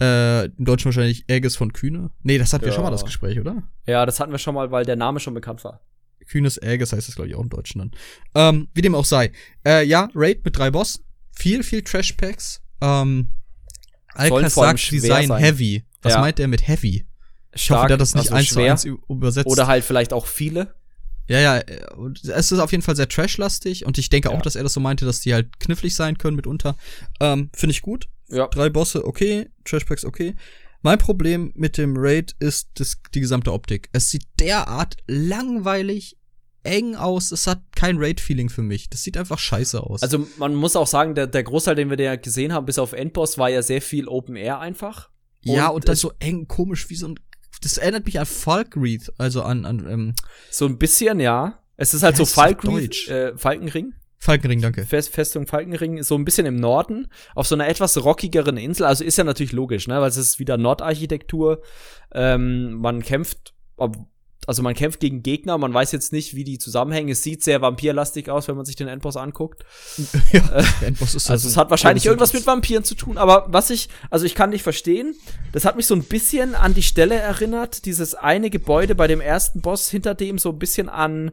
äh, 0.00 0.46
im 0.46 0.64
Deutschen 0.64 0.86
wahrscheinlich 0.86 1.24
Aegis 1.28 1.56
von 1.56 1.72
Kühne. 1.72 2.10
Nee, 2.22 2.38
das 2.38 2.52
hatten 2.52 2.64
ja. 2.64 2.70
wir 2.70 2.74
schon 2.74 2.84
mal 2.84 2.90
das 2.90 3.04
Gespräch, 3.04 3.38
oder? 3.38 3.62
Ja, 3.86 4.06
das 4.06 4.18
hatten 4.18 4.32
wir 4.32 4.38
schon 4.38 4.54
mal, 4.54 4.70
weil 4.70 4.84
der 4.84 4.96
Name 4.96 5.20
schon 5.20 5.34
bekannt 5.34 5.62
war. 5.64 5.80
Kühnes 6.26 6.60
Aegis 6.62 6.92
heißt 6.92 7.06
das, 7.06 7.16
glaube 7.16 7.28
ich, 7.28 7.34
auch 7.34 7.42
im 7.42 7.50
Deutschen 7.50 7.80
dann. 7.80 7.90
Ähm, 8.34 8.68
wie 8.72 8.82
dem 8.82 8.94
auch 8.94 9.04
sei. 9.04 9.30
Äh, 9.66 9.84
ja, 9.84 10.08
Raid 10.14 10.44
mit 10.44 10.56
drei 10.56 10.70
Boss. 10.70 11.04
Viel, 11.32 11.62
viel 11.62 11.82
Trash-Packs. 11.82 12.62
Ähm, 12.80 13.28
Alka 14.14 14.48
sagt, 14.48 14.90
die 14.90 15.00
seien 15.00 15.28
sein. 15.28 15.42
heavy. 15.42 15.84
Was 16.02 16.14
ja. 16.14 16.20
meint 16.20 16.38
er 16.40 16.48
mit 16.48 16.66
heavy? 16.66 17.06
Ich 17.54 17.62
Stark, 17.62 17.78
hoffe, 17.78 17.88
der 17.88 17.96
das 17.96 18.14
nicht 18.14 18.32
also 18.32 18.34
eins 18.34 18.48
zu 18.48 18.90
eins 18.90 18.98
übersetzt. 19.08 19.46
Oder 19.46 19.66
halt 19.66 19.84
vielleicht 19.84 20.12
auch 20.12 20.26
viele. 20.26 20.74
Ja, 21.26 21.40
ja, 21.40 21.62
es 22.34 22.52
ist 22.52 22.58
auf 22.58 22.70
jeden 22.70 22.82
Fall 22.82 22.96
sehr 22.96 23.08
trashlastig 23.08 23.86
und 23.86 23.96
ich 23.96 24.10
denke 24.10 24.28
ja. 24.28 24.36
auch, 24.36 24.42
dass 24.42 24.56
er 24.56 24.62
das 24.62 24.74
so 24.74 24.80
meinte, 24.80 25.06
dass 25.06 25.20
die 25.20 25.32
halt 25.32 25.58
knifflig 25.58 25.94
sein 25.94 26.18
können 26.18 26.36
mitunter. 26.36 26.76
Ähm, 27.20 27.48
Finde 27.54 27.70
ich 27.70 27.80
gut. 27.80 28.08
Ja. 28.28 28.46
Drei 28.48 28.68
Bosse, 28.68 29.06
okay. 29.06 29.48
Trashpacks, 29.64 30.04
okay. 30.04 30.34
Mein 30.82 30.98
Problem 30.98 31.50
mit 31.54 31.78
dem 31.78 31.94
Raid 31.96 32.36
ist 32.40 32.68
das, 32.74 32.98
die 33.14 33.20
gesamte 33.20 33.52
Optik. 33.52 33.88
Es 33.92 34.10
sieht 34.10 34.24
derart 34.38 34.98
langweilig, 35.06 36.18
eng 36.64 36.96
aus. 36.96 37.30
Es 37.30 37.46
hat 37.46 37.60
kein 37.76 37.98
Raid-Feeling 37.98 38.48
für 38.48 38.62
mich. 38.62 38.90
Das 38.90 39.02
sieht 39.02 39.16
einfach 39.16 39.38
scheiße 39.38 39.82
aus. 39.82 40.02
Also 40.02 40.26
man 40.38 40.54
muss 40.54 40.76
auch 40.76 40.86
sagen, 40.86 41.14
der, 41.14 41.26
der 41.26 41.44
Großteil, 41.44 41.76
den 41.76 41.90
wir 41.90 41.96
da 41.96 42.16
gesehen 42.16 42.52
haben, 42.52 42.66
bis 42.66 42.78
auf 42.78 42.92
Endboss, 42.92 43.38
war 43.38 43.48
ja 43.48 43.62
sehr 43.62 43.82
viel 43.82 44.08
Open 44.08 44.36
Air 44.36 44.58
einfach. 44.58 45.10
Und 45.46 45.54
ja, 45.54 45.68
und 45.68 45.88
das 45.88 46.00
so 46.00 46.12
eng, 46.18 46.48
komisch, 46.48 46.90
wie 46.90 46.96
so 46.96 47.08
ein. 47.08 47.20
Das 47.62 47.78
erinnert 47.78 48.04
mich 48.06 48.18
an 48.18 48.26
Falkreath, 48.26 49.12
also 49.16 49.42
an, 49.42 49.64
an 49.64 49.86
ähm, 49.88 50.14
So 50.50 50.66
ein 50.66 50.78
bisschen, 50.78 51.20
ja. 51.20 51.60
Es 51.76 51.94
ist 51.94 52.02
halt 52.02 52.16
so 52.16 52.24
Falkreath, 52.24 53.08
äh, 53.08 53.36
Falkenring. 53.36 53.94
Falkenring, 54.18 54.62
danke. 54.62 54.86
Fest, 54.86 55.10
Festung 55.10 55.46
Falkenring, 55.46 56.02
so 56.02 56.14
ein 56.14 56.24
bisschen 56.24 56.46
im 56.46 56.56
Norden, 56.56 57.08
auf 57.34 57.46
so 57.46 57.54
einer 57.54 57.68
etwas 57.68 58.02
rockigeren 58.02 58.56
Insel. 58.56 58.86
Also 58.86 59.04
ist 59.04 59.18
ja 59.18 59.24
natürlich 59.24 59.52
logisch, 59.52 59.86
ne, 59.86 60.00
weil 60.00 60.08
es 60.08 60.16
ist 60.16 60.38
wieder 60.38 60.56
Nordarchitektur. 60.56 61.62
Ähm, 62.12 62.74
man 62.74 63.02
kämpft, 63.02 63.54
also 64.46 64.62
man 64.62 64.74
kämpft 64.74 65.00
gegen 65.00 65.22
Gegner, 65.22 65.58
man 65.58 65.72
weiß 65.72 65.92
jetzt 65.92 66.12
nicht, 66.12 66.34
wie 66.34 66.44
die 66.44 66.58
zusammenhängen. 66.58 67.10
Es 67.10 67.22
sieht 67.22 67.42
sehr 67.42 67.60
vampirlastig 67.60 68.30
aus, 68.30 68.48
wenn 68.48 68.56
man 68.56 68.64
sich 68.64 68.76
den 68.76 68.88
Endboss 68.88 69.16
anguckt. 69.16 69.64
ja, 70.32 70.40
äh, 70.52 70.64
Endboss 70.86 71.14
ist 71.14 71.30
also 71.30 71.48
es 71.48 71.56
hat 71.56 71.70
wahrscheinlich 71.70 72.06
irgendwas 72.06 72.32
mit 72.32 72.46
Vampiren 72.46 72.84
zu 72.84 72.94
tun, 72.94 73.18
aber 73.18 73.46
was 73.48 73.70
ich, 73.70 73.88
also 74.10 74.26
ich 74.26 74.34
kann 74.34 74.50
nicht 74.50 74.62
verstehen, 74.62 75.14
das 75.52 75.64
hat 75.64 75.76
mich 75.76 75.86
so 75.86 75.94
ein 75.94 76.04
bisschen 76.04 76.54
an 76.54 76.74
die 76.74 76.82
Stelle 76.82 77.14
erinnert, 77.14 77.84
dieses 77.84 78.14
eine 78.14 78.50
Gebäude 78.50 78.94
bei 78.94 79.06
dem 79.06 79.20
ersten 79.20 79.60
Boss, 79.60 79.88
hinter 79.88 80.14
dem 80.14 80.38
so 80.38 80.50
ein 80.50 80.58
bisschen 80.58 80.88
an 80.88 81.32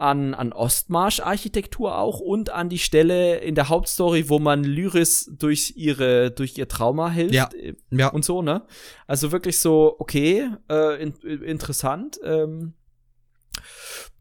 an, 0.00 0.34
an 0.34 0.52
Ostmarsch-Architektur 0.52 1.98
auch 1.98 2.20
und 2.20 2.50
an 2.50 2.68
die 2.68 2.78
Stelle 2.78 3.38
in 3.38 3.54
der 3.54 3.68
Hauptstory, 3.68 4.28
wo 4.28 4.38
man 4.38 4.64
Lyris 4.64 5.30
durch 5.38 5.74
ihre, 5.76 6.30
durch 6.30 6.56
ihr 6.56 6.68
Trauma 6.68 7.10
hilft. 7.10 7.34
Ja. 7.34 7.50
Äh, 7.52 7.74
Ja. 7.90 8.08
Und 8.08 8.24
so, 8.24 8.40
ne? 8.40 8.62
Also 9.06 9.30
wirklich 9.32 9.58
so, 9.58 9.96
okay, 9.98 10.48
äh, 10.70 11.02
in, 11.02 11.14
interessant. 11.42 12.18
Ähm, 12.24 12.74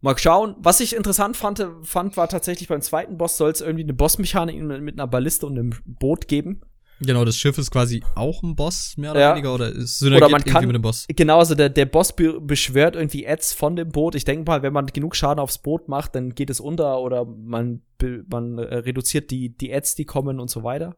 mal 0.02 0.18
schauen. 0.18 0.56
Was 0.60 0.82
ich 0.82 0.96
interessant 0.96 1.38
fand, 1.38 1.66
fand, 1.84 2.18
war 2.18 2.28
tatsächlich 2.28 2.68
beim 2.68 2.82
zweiten 2.82 3.18
Boss 3.18 3.38
soll 3.38 3.52
es 3.52 3.62
irgendwie 3.62 3.84
eine 3.84 3.94
Bossmechanik 3.94 4.62
mit, 4.62 4.82
mit 4.82 4.96
einer 4.96 5.08
Balliste 5.08 5.46
und 5.46 5.58
einem 5.58 5.74
Boot 5.86 6.28
geben. 6.28 6.62
Genau, 7.02 7.24
das 7.24 7.38
Schiff 7.38 7.58
ist 7.58 7.72
quasi 7.72 8.04
auch 8.16 8.44
ein 8.44 8.56
Boss, 8.56 8.96
mehr 8.98 9.12
oder 9.12 9.20
Ja. 9.22 9.32
weniger, 9.34 9.54
oder 9.54 9.70
ist 9.70 10.02
Oder 10.02 10.10
synergiert 10.18 10.32
man 10.32 10.42
irgendwie 10.42 10.52
kann- 10.54 10.66
mit 10.68 10.76
dem 10.76 10.82
Boss. 10.82 11.06
Genau, 11.08 11.40
also 11.40 11.56
der, 11.56 11.70
der 11.70 11.86
Boss 11.86 12.14
be 12.16 12.42
beschwört 12.42 12.96
irgendwie 12.96 13.26
Ads 13.28 13.54
von 13.54 13.76
dem 13.76 13.90
Boot. 13.90 14.16
Ich 14.16 14.26
denke 14.26 14.50
mal, 14.50 14.62
wenn 14.64 14.74
man 14.74 14.86
genug 14.88 15.16
Schaden 15.16 15.40
aufs 15.40 15.58
Boot 15.60 15.88
macht, 15.88 16.16
dann 16.16 16.36
geht 16.36 16.50
es 16.50 16.60
unter 16.60 17.00
oder 17.00 17.26
man, 17.26 17.82
man 18.30 18.58
äh, 18.58 18.76
reduziert 18.80 19.32
die, 19.32 19.50
die 19.56 19.74
Ads, 19.74 19.96
die 19.96 20.06
kommen 20.06 20.40
und 20.40 20.50
so 20.50 20.64
weiter. 20.64 20.98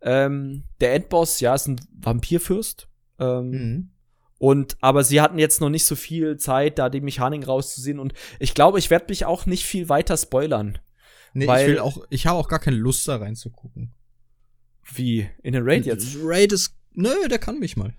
Ähm, 0.00 0.64
der 0.80 0.94
Endboss, 0.94 1.40
ja, 1.40 1.54
ist 1.54 1.66
ein 1.66 1.80
Vampirfürst. 2.00 2.88
Ähm, 3.18 3.50
Mhm. 3.50 3.90
Und 4.40 4.76
aber 4.80 5.02
sie 5.02 5.20
hatten 5.20 5.40
jetzt 5.40 5.60
noch 5.60 5.68
nicht 5.68 5.84
so 5.84 5.96
viel 5.96 6.36
Zeit, 6.36 6.78
da 6.78 6.88
die 6.90 7.00
Mechanik 7.00 7.48
rauszusehen. 7.48 7.98
Und 7.98 8.12
ich 8.38 8.54
glaube, 8.54 8.78
ich 8.78 8.88
werde 8.88 9.06
mich 9.08 9.24
auch 9.24 9.46
nicht 9.46 9.64
viel 9.64 9.88
weiter 9.88 10.16
spoilern. 10.16 10.78
Nee, 11.34 11.48
Weil- 11.48 11.66
ich 11.66 11.72
will 11.72 11.78
auch, 11.80 11.98
ich 12.08 12.28
habe 12.28 12.38
auch 12.38 12.46
gar 12.48 12.60
keine 12.60 12.76
Lust 12.76 13.08
da 13.08 13.16
reinzugucken. 13.16 13.92
Wie 14.94 15.28
in 15.42 15.52
den 15.52 15.62
Raid 15.64 15.86
jetzt. 15.86 16.16
Raid 16.22 16.52
ist, 16.52 16.74
nö, 16.94 17.28
der 17.28 17.38
kann 17.38 17.58
mich 17.58 17.76
mal. 17.76 17.94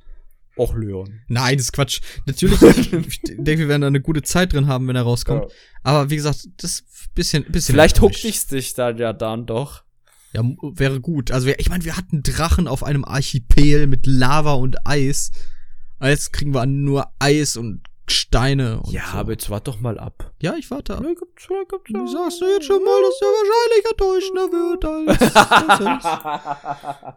Och, 0.58 0.76
Leon. 0.76 1.22
Nein, 1.28 1.58
das 1.58 1.68
ist 1.68 1.72
Quatsch. 1.72 2.02
Natürlich, 2.26 2.62
ich 2.92 3.22
denke, 3.22 3.60
wir 3.60 3.68
werden 3.70 3.82
da 3.82 3.88
eine 3.88 4.02
gute 4.02 4.22
Zeit 4.24 4.52
drin 4.52 4.68
haben, 4.68 4.88
wenn 4.88 4.96
er 4.96 5.04
rauskommt. 5.04 5.44
Ja. 5.44 5.58
Aber 5.84 6.10
wie 6.10 6.18
gesagt, 6.18 6.48
das 6.58 6.82
ist 6.82 7.14
bisschen, 7.16 7.46
bisschen. 7.46 7.74
Vielleicht 7.74 8.02
huckt 8.02 8.16
enttäuscht. 8.16 8.52
dich 8.52 8.74
da 8.74 8.92
ja 8.92 9.14
dann 9.14 9.46
doch. 9.46 9.84
Ja, 10.34 10.44
wäre 10.44 11.00
gut. 11.00 11.32
Also, 11.32 11.48
ich 11.58 11.70
meine, 11.70 11.86
wir 11.86 11.96
hatten 11.96 12.24
Drachen 12.24 12.68
auf 12.68 12.84
einem 12.84 13.06
Archipel 13.06 13.88
mit 13.88 14.06
Lava 14.06 14.54
und 14.54 14.86
Eis. 14.86 15.32
Jetzt 16.02 16.34
kriegen 16.34 16.54
wir 16.54 16.66
nur 16.66 17.08
Eis 17.20 17.58
und 17.58 17.82
Steine. 18.10 18.82
Und 18.82 18.92
ja, 18.94 19.04
so. 19.12 19.18
aber 19.20 19.32
jetzt 19.32 19.50
wart 19.50 19.68
doch 19.68 19.80
mal 19.80 19.98
ab. 20.00 20.32
Ja, 20.42 20.56
ich 20.56 20.70
warte 20.72 20.94
ab. 20.96 21.00
Vielleicht 21.02 21.20
gibt's- 21.20 21.46
vielleicht 21.46 21.70
gibt's 21.70 21.92
Du 21.92 22.00
ja- 22.00 22.08
sagst 22.08 22.42
du 22.42 22.46
jetzt 22.46 22.66
schon 22.66 22.84
mal, 22.84 23.02
dass 23.02 23.20
der 23.20 23.28
wahrscheinlich 23.30 23.86
enttäuschender 23.92 24.52
wird 24.52 24.86
als. 24.86 25.20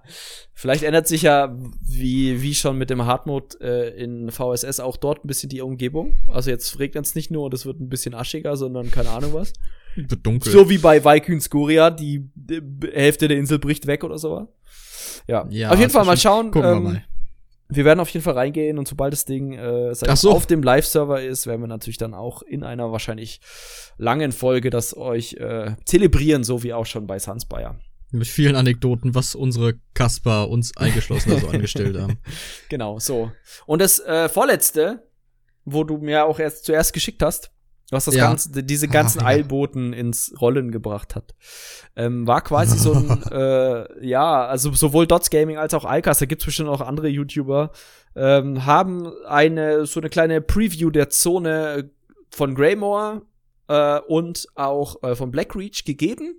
Vielleicht 0.55 0.82
ändert 0.84 1.09
sich 1.09 1.22
ja, 1.22 1.55
wie, 1.88 2.43
wie 2.43 2.55
schon 2.55 2.78
mit 2.78 2.90
dem 2.90 3.05
Hardmode 3.05 3.57
äh, 3.61 4.03
in 4.03 4.30
VSS, 4.30 4.80
auch 4.80 4.97
dort 4.97 5.24
ein 5.24 5.28
bisschen 5.28 5.49
die 5.49 5.61
Umgebung. 5.61 6.16
Also 6.32 6.51
jetzt 6.51 6.78
regnet 6.78 7.07
es 7.07 7.14
nicht 7.14 7.30
nur 7.30 7.45
und 7.47 7.55
es 7.55 7.66
wird 7.66 7.80
ein 7.80 7.88
bisschen 7.88 8.14
aschiger, 8.14 8.57
sondern 8.57 8.90
keine 8.90 9.11
Ahnung 9.11 9.32
was. 9.34 9.53
wird 9.97 10.24
dunkel. 10.24 10.53
So 10.53 10.68
wie 10.70 10.78
bei 10.78 11.05
Vaikun 11.05 11.40
Skuria, 11.40 11.90
die 11.90 12.28
äh, 12.49 12.61
Hälfte 12.93 13.28
der 13.28 13.38
Insel 13.38 13.59
bricht 13.59 13.86
weg 13.86 14.05
oder 14.05 14.18
so. 14.18 14.49
Ja, 15.26 15.47
Ja, 15.51 15.70
auf 15.70 15.78
jeden 15.78 15.90
Fall 15.90 16.05
mal 16.05 16.16
schauen. 16.16 16.51
Gucken 16.51 16.70
wir 16.70 16.76
ähm, 16.76 16.82
mal. 16.84 17.05
Wir 17.74 17.84
werden 17.84 18.00
auf 18.00 18.08
jeden 18.10 18.22
Fall 18.22 18.34
reingehen 18.34 18.78
und 18.78 18.86
sobald 18.86 19.12
das 19.12 19.24
Ding 19.24 19.54
äh, 19.54 19.94
so. 19.94 20.32
auf 20.32 20.46
dem 20.46 20.62
Live-Server 20.62 21.22
ist, 21.22 21.46
werden 21.46 21.60
wir 21.60 21.68
natürlich 21.68 21.98
dann 21.98 22.14
auch 22.14 22.42
in 22.42 22.64
einer 22.64 22.92
wahrscheinlich 22.92 23.40
langen 23.96 24.32
Folge 24.32 24.70
das 24.70 24.96
euch 24.96 25.34
äh, 25.34 25.76
zelebrieren, 25.84 26.44
so 26.44 26.62
wie 26.62 26.72
auch 26.72 26.86
schon 26.86 27.06
bei 27.06 27.18
Sunspire. 27.18 27.78
Mit 28.10 28.26
vielen 28.26 28.56
Anekdoten, 28.56 29.14
was 29.14 29.34
unsere 29.34 29.74
Kasper 29.94 30.50
uns 30.50 30.76
eingeschlossen 30.76 31.38
so 31.38 31.48
angestellt 31.52 31.96
haben. 31.98 32.18
Genau, 32.68 32.98
so. 32.98 33.32
Und 33.64 33.80
das 33.80 34.00
äh, 34.00 34.28
vorletzte, 34.28 35.08
wo 35.64 35.84
du 35.84 35.96
mir 35.98 36.26
auch 36.26 36.38
erst 36.38 36.64
zuerst 36.64 36.92
geschickt 36.92 37.22
hast, 37.22 37.51
was 37.93 38.07
das 38.07 38.14
Ja. 38.16 38.26
ganze, 38.28 38.62
diese 38.62 38.88
ganzen 38.88 39.20
Ah, 39.20 39.22
ja. 39.22 39.28
Eilboten 39.28 39.93
ins 39.93 40.34
Rollen 40.40 40.70
gebracht 40.72 41.14
hat, 41.14 41.34
ähm, 41.95 42.26
war 42.26 42.40
quasi 42.40 42.76
so 42.78 42.93
ein, 42.95 43.22
äh, 43.30 44.05
ja, 44.07 44.47
also 44.47 44.72
sowohl 44.72 45.07
Dots 45.07 45.30
Gaming 45.30 45.59
als 45.59 45.74
auch 45.74 45.84
Alkas, 45.84 46.18
da 46.18 46.26
gibt's 46.26 46.45
bestimmt 46.45 46.68
auch 46.68 46.80
andere 46.80 47.09
YouTuber, 47.09 47.70
ähm, 48.16 48.66
haben 48.66 49.12
eine, 49.26 49.86
so 49.86 50.01
eine 50.01 50.09
kleine 50.11 50.40
Preview 50.40 50.90
der 50.90 51.11
Zone 51.11 51.90
von 52.30 52.55
Greymore 52.55 53.22
äh, 53.68 54.01
und 54.01 54.47
auch 54.55 55.03
äh, 55.03 55.14
von 55.14 55.30
Blackreach 55.30 55.84
gegeben. 55.84 56.34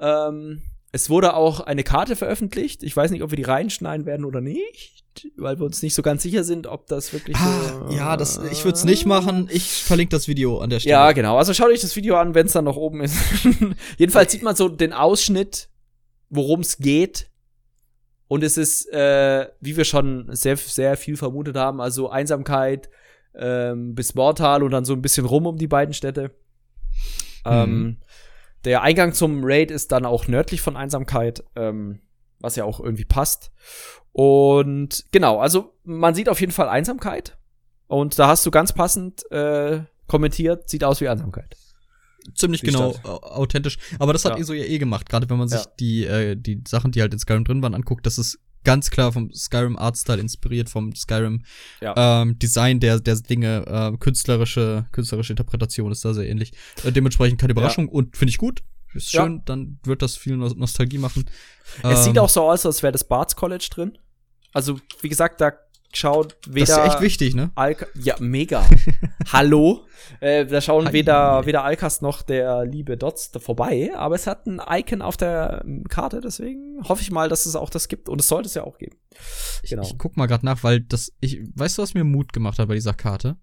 Ähm, 0.00 0.62
es 0.92 1.08
wurde 1.10 1.34
auch 1.34 1.60
eine 1.60 1.84
Karte 1.84 2.16
veröffentlicht. 2.16 2.82
Ich 2.82 2.94
weiß 2.96 3.10
nicht, 3.10 3.22
ob 3.22 3.30
wir 3.30 3.36
die 3.36 3.42
reinschneiden 3.42 4.04
werden 4.06 4.26
oder 4.26 4.40
nicht, 4.42 5.04
weil 5.36 5.58
wir 5.58 5.64
uns 5.64 5.82
nicht 5.82 5.94
so 5.94 6.02
ganz 6.02 6.22
sicher 6.22 6.44
sind, 6.44 6.66
ob 6.66 6.86
das 6.86 7.12
wirklich 7.14 7.36
Ah, 7.36 7.86
so. 7.88 7.94
ja, 7.96 8.16
das, 8.18 8.38
ich 8.50 8.64
würde 8.64 8.76
es 8.76 8.84
nicht 8.84 9.06
machen. 9.06 9.48
Ich 9.50 9.82
verlinke 9.82 10.14
das 10.14 10.28
Video 10.28 10.60
an 10.60 10.68
der 10.70 10.80
Stelle. 10.80 10.92
Ja, 10.92 11.12
genau. 11.12 11.38
Also 11.38 11.54
schaut 11.54 11.68
euch 11.70 11.80
das 11.80 11.96
Video 11.96 12.16
an, 12.16 12.34
wenn 12.34 12.46
es 12.46 12.52
dann 12.52 12.64
noch 12.66 12.76
oben 12.76 13.00
ist. 13.00 13.16
Jedenfalls 13.98 14.32
sieht 14.32 14.42
man 14.42 14.54
so 14.54 14.68
den 14.68 14.92
Ausschnitt, 14.92 15.68
worum 16.28 16.60
es 16.60 16.76
geht. 16.78 17.28
Und 18.28 18.42
es 18.42 18.56
ist, 18.56 18.90
äh, 18.92 19.48
wie 19.60 19.76
wir 19.76 19.84
schon 19.84 20.28
sehr, 20.34 20.56
sehr 20.56 20.96
viel 20.96 21.16
vermutet 21.16 21.56
haben, 21.56 21.80
also 21.82 22.08
Einsamkeit 22.10 22.88
ähm, 23.34 23.94
bis 23.94 24.14
Mortal 24.14 24.62
und 24.62 24.70
dann 24.70 24.84
so 24.86 24.92
ein 24.94 25.02
bisschen 25.02 25.26
rum 25.26 25.46
um 25.46 25.56
die 25.58 25.66
beiden 25.68 25.92
Städte. 25.94 26.30
Ähm, 27.44 27.98
der 28.64 28.82
Eingang 28.82 29.12
zum 29.12 29.40
Raid 29.44 29.70
ist 29.70 29.92
dann 29.92 30.04
auch 30.06 30.28
nördlich 30.28 30.60
von 30.60 30.76
Einsamkeit, 30.76 31.42
ähm, 31.56 32.00
was 32.40 32.56
ja 32.56 32.64
auch 32.64 32.80
irgendwie 32.80 33.04
passt. 33.04 33.50
Und 34.12 35.04
genau, 35.10 35.38
also 35.40 35.74
man 35.84 36.14
sieht 36.14 36.28
auf 36.28 36.40
jeden 36.40 36.52
Fall 36.52 36.68
Einsamkeit. 36.68 37.38
Und 37.86 38.18
da 38.18 38.28
hast 38.28 38.44
du 38.46 38.50
ganz 38.50 38.72
passend 38.72 39.30
äh, 39.30 39.82
kommentiert, 40.06 40.68
sieht 40.68 40.84
aus 40.84 41.00
wie 41.00 41.08
Einsamkeit. 41.08 41.56
ziemlich 42.34 42.60
Die 42.60 42.66
genau 42.68 42.92
Stadt. 42.92 43.04
au- 43.06 43.22
authentisch. 43.22 43.78
Aber 43.98 44.12
das 44.12 44.24
hat 44.24 44.32
Ja. 44.34 44.38
ESO 44.38 44.52
ja 44.52 44.64
eh 44.64 44.78
gemacht, 44.78 45.08
gerade 45.08 45.28
wenn 45.28 45.38
man 45.38 45.48
sich 45.48 45.60
Ja. 45.64 45.70
die, 45.80 46.04
äh, 46.06 46.36
die 46.36 46.62
Sachen, 46.68 46.92
die 46.92 47.00
halt 47.00 47.12
in 47.12 47.18
Skyrim 47.18 47.44
drin 47.44 47.62
waren, 47.62 47.74
anguckt. 47.74 48.06
Das 48.06 48.18
ist 48.18 48.38
ganz 48.64 48.90
klar 48.90 49.12
vom 49.12 49.32
Skyrim 49.32 49.76
Artstyle 49.76 50.20
inspiriert, 50.20 50.68
vom 50.70 50.94
Skyrim 50.94 51.44
Ja. 51.80 52.22
ähm, 52.22 52.38
Design 52.38 52.80
der, 52.80 53.00
der 53.00 53.16
Dinge, 53.16 53.64
äh, 53.66 53.96
künstlerische, 53.98 54.86
künstlerische 54.92 55.32
Interpretation 55.32 55.90
ist 55.92 56.04
da 56.04 56.14
sehr 56.14 56.28
ähnlich. 56.28 56.52
Äh, 56.84 56.92
dementsprechend 56.92 57.40
keine 57.40 57.52
Überraschung 57.52 57.88
und 57.88 58.16
finde 58.16 58.30
ich 58.30 58.38
gut. 58.38 58.62
Ist 58.94 59.12
Ja. 59.12 59.24
schön, 59.24 59.42
dann 59.46 59.78
wird 59.84 60.02
das 60.02 60.16
viel 60.16 60.36
Nos- 60.36 60.54
Nostalgie 60.54 60.98
machen. 60.98 61.24
Es 61.82 62.00
Ähm, 62.00 62.04
sieht 62.04 62.18
auch 62.18 62.28
so 62.28 62.42
aus, 62.42 62.66
als 62.66 62.82
wäre 62.82 62.92
das 62.92 63.04
Barts 63.04 63.36
College 63.36 63.68
drin. 63.70 63.96
Also, 64.52 64.78
wie 65.00 65.08
gesagt, 65.08 65.40
da 65.40 65.52
schaut 65.96 66.36
Das 66.46 66.54
weder 66.54 66.62
ist 66.62 66.68
ja 66.76 66.86
echt 66.86 67.00
wichtig, 67.00 67.34
ne? 67.34 67.50
Alka 67.54 67.86
ja, 67.94 68.16
mega. 68.18 68.64
Hallo. 69.32 69.86
Äh, 70.20 70.46
da 70.46 70.60
schauen 70.60 70.86
Hi. 70.86 70.92
weder, 70.92 71.46
weder 71.46 71.64
Alkas 71.64 72.00
noch 72.00 72.22
der 72.22 72.64
liebe 72.64 72.96
Dots 72.96 73.30
vorbei, 73.38 73.92
aber 73.96 74.14
es 74.14 74.26
hat 74.26 74.46
ein 74.46 74.60
Icon 74.68 75.02
auf 75.02 75.16
der 75.16 75.62
ähm, 75.64 75.84
Karte, 75.88 76.20
deswegen 76.20 76.80
hoffe 76.88 77.02
ich 77.02 77.10
mal, 77.10 77.28
dass 77.28 77.46
es 77.46 77.56
auch 77.56 77.70
das 77.70 77.88
gibt. 77.88 78.08
Und 78.08 78.20
es 78.20 78.28
sollte 78.28 78.48
es 78.48 78.54
ja 78.54 78.64
auch 78.64 78.78
geben. 78.78 78.96
Genau. 79.62 79.82
Ich 79.82 79.96
guck 79.98 80.16
mal 80.16 80.26
gerade 80.26 80.44
nach, 80.44 80.62
weil 80.62 80.80
das, 80.80 81.12
ich, 81.20 81.40
weißt 81.54 81.78
du, 81.78 81.82
was 81.82 81.94
mir 81.94 82.04
Mut 82.04 82.32
gemacht 82.32 82.58
hat 82.58 82.68
bei 82.68 82.74
dieser 82.74 82.94
Karte? 82.94 83.36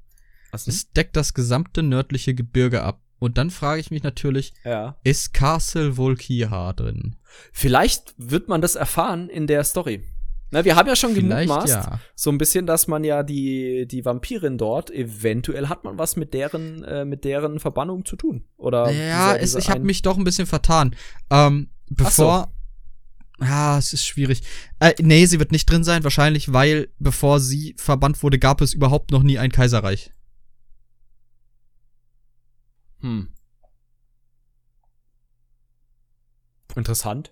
Was 0.51 0.65
denn? 0.65 0.73
Es 0.73 0.91
deckt 0.91 1.15
das 1.15 1.33
gesamte 1.33 1.83
nördliche 1.83 2.33
Gebirge 2.33 2.83
ab. 2.83 3.01
Und 3.19 3.37
dann 3.37 3.49
frage 3.49 3.81
ich 3.81 3.91
mich 3.91 4.03
natürlich, 4.03 4.53
ja. 4.63 4.97
ist 5.03 5.33
Castle 5.33 5.97
Volkihar 5.97 6.73
drin? 6.73 7.17
Vielleicht 7.51 8.13
wird 8.17 8.47
man 8.47 8.61
das 8.61 8.75
erfahren 8.75 9.29
in 9.29 9.45
der 9.45 9.65
Story. 9.65 10.03
Na, 10.51 10.65
wir 10.65 10.75
haben 10.75 10.87
ja 10.87 10.95
schon 10.95 11.13
gemutmaßt, 11.13 11.67
ja. 11.67 11.99
so 12.15 12.31
ein 12.31 12.37
bisschen, 12.39 12.65
dass 12.65 12.87
man 12.87 13.03
ja 13.03 13.21
die, 13.23 13.85
die 13.87 14.03
Vampirin 14.03 14.57
dort, 14.57 14.89
eventuell 14.89 15.67
hat 15.69 15.83
man 15.83 15.97
was 15.99 16.15
mit 16.15 16.33
deren, 16.33 16.83
äh, 16.83 17.05
mit 17.05 17.23
deren 17.23 17.59
Verbannung 17.59 18.03
zu 18.05 18.15
tun. 18.15 18.45
Oder 18.57 18.89
Ja, 18.91 19.37
dieser- 19.37 19.57
es, 19.59 19.63
ich 19.65 19.69
habe 19.69 19.81
mich 19.81 20.01
doch 20.01 20.17
ein 20.17 20.23
bisschen 20.23 20.47
vertan. 20.47 20.95
Ähm, 21.29 21.69
bevor. 21.89 22.51
Ja, 23.41 23.77
es 23.77 23.93
ist 23.93 24.05
schwierig. 24.05 24.41
Äh, 24.79 24.93
nee, 24.99 25.25
sie 25.25 25.39
wird 25.39 25.51
nicht 25.53 25.69
drin 25.69 25.83
sein, 25.85 26.03
wahrscheinlich, 26.03 26.51
weil 26.51 26.89
bevor 26.99 27.39
sie 27.39 27.73
verbannt 27.77 28.21
wurde, 28.21 28.37
gab 28.39 28.59
es 28.61 28.73
überhaupt 28.73 29.11
noch 29.11 29.23
nie 29.23 29.37
ein 29.37 29.51
Kaiserreich. 29.51 30.11
Hm. 33.01 33.29
Interessant. 36.75 37.31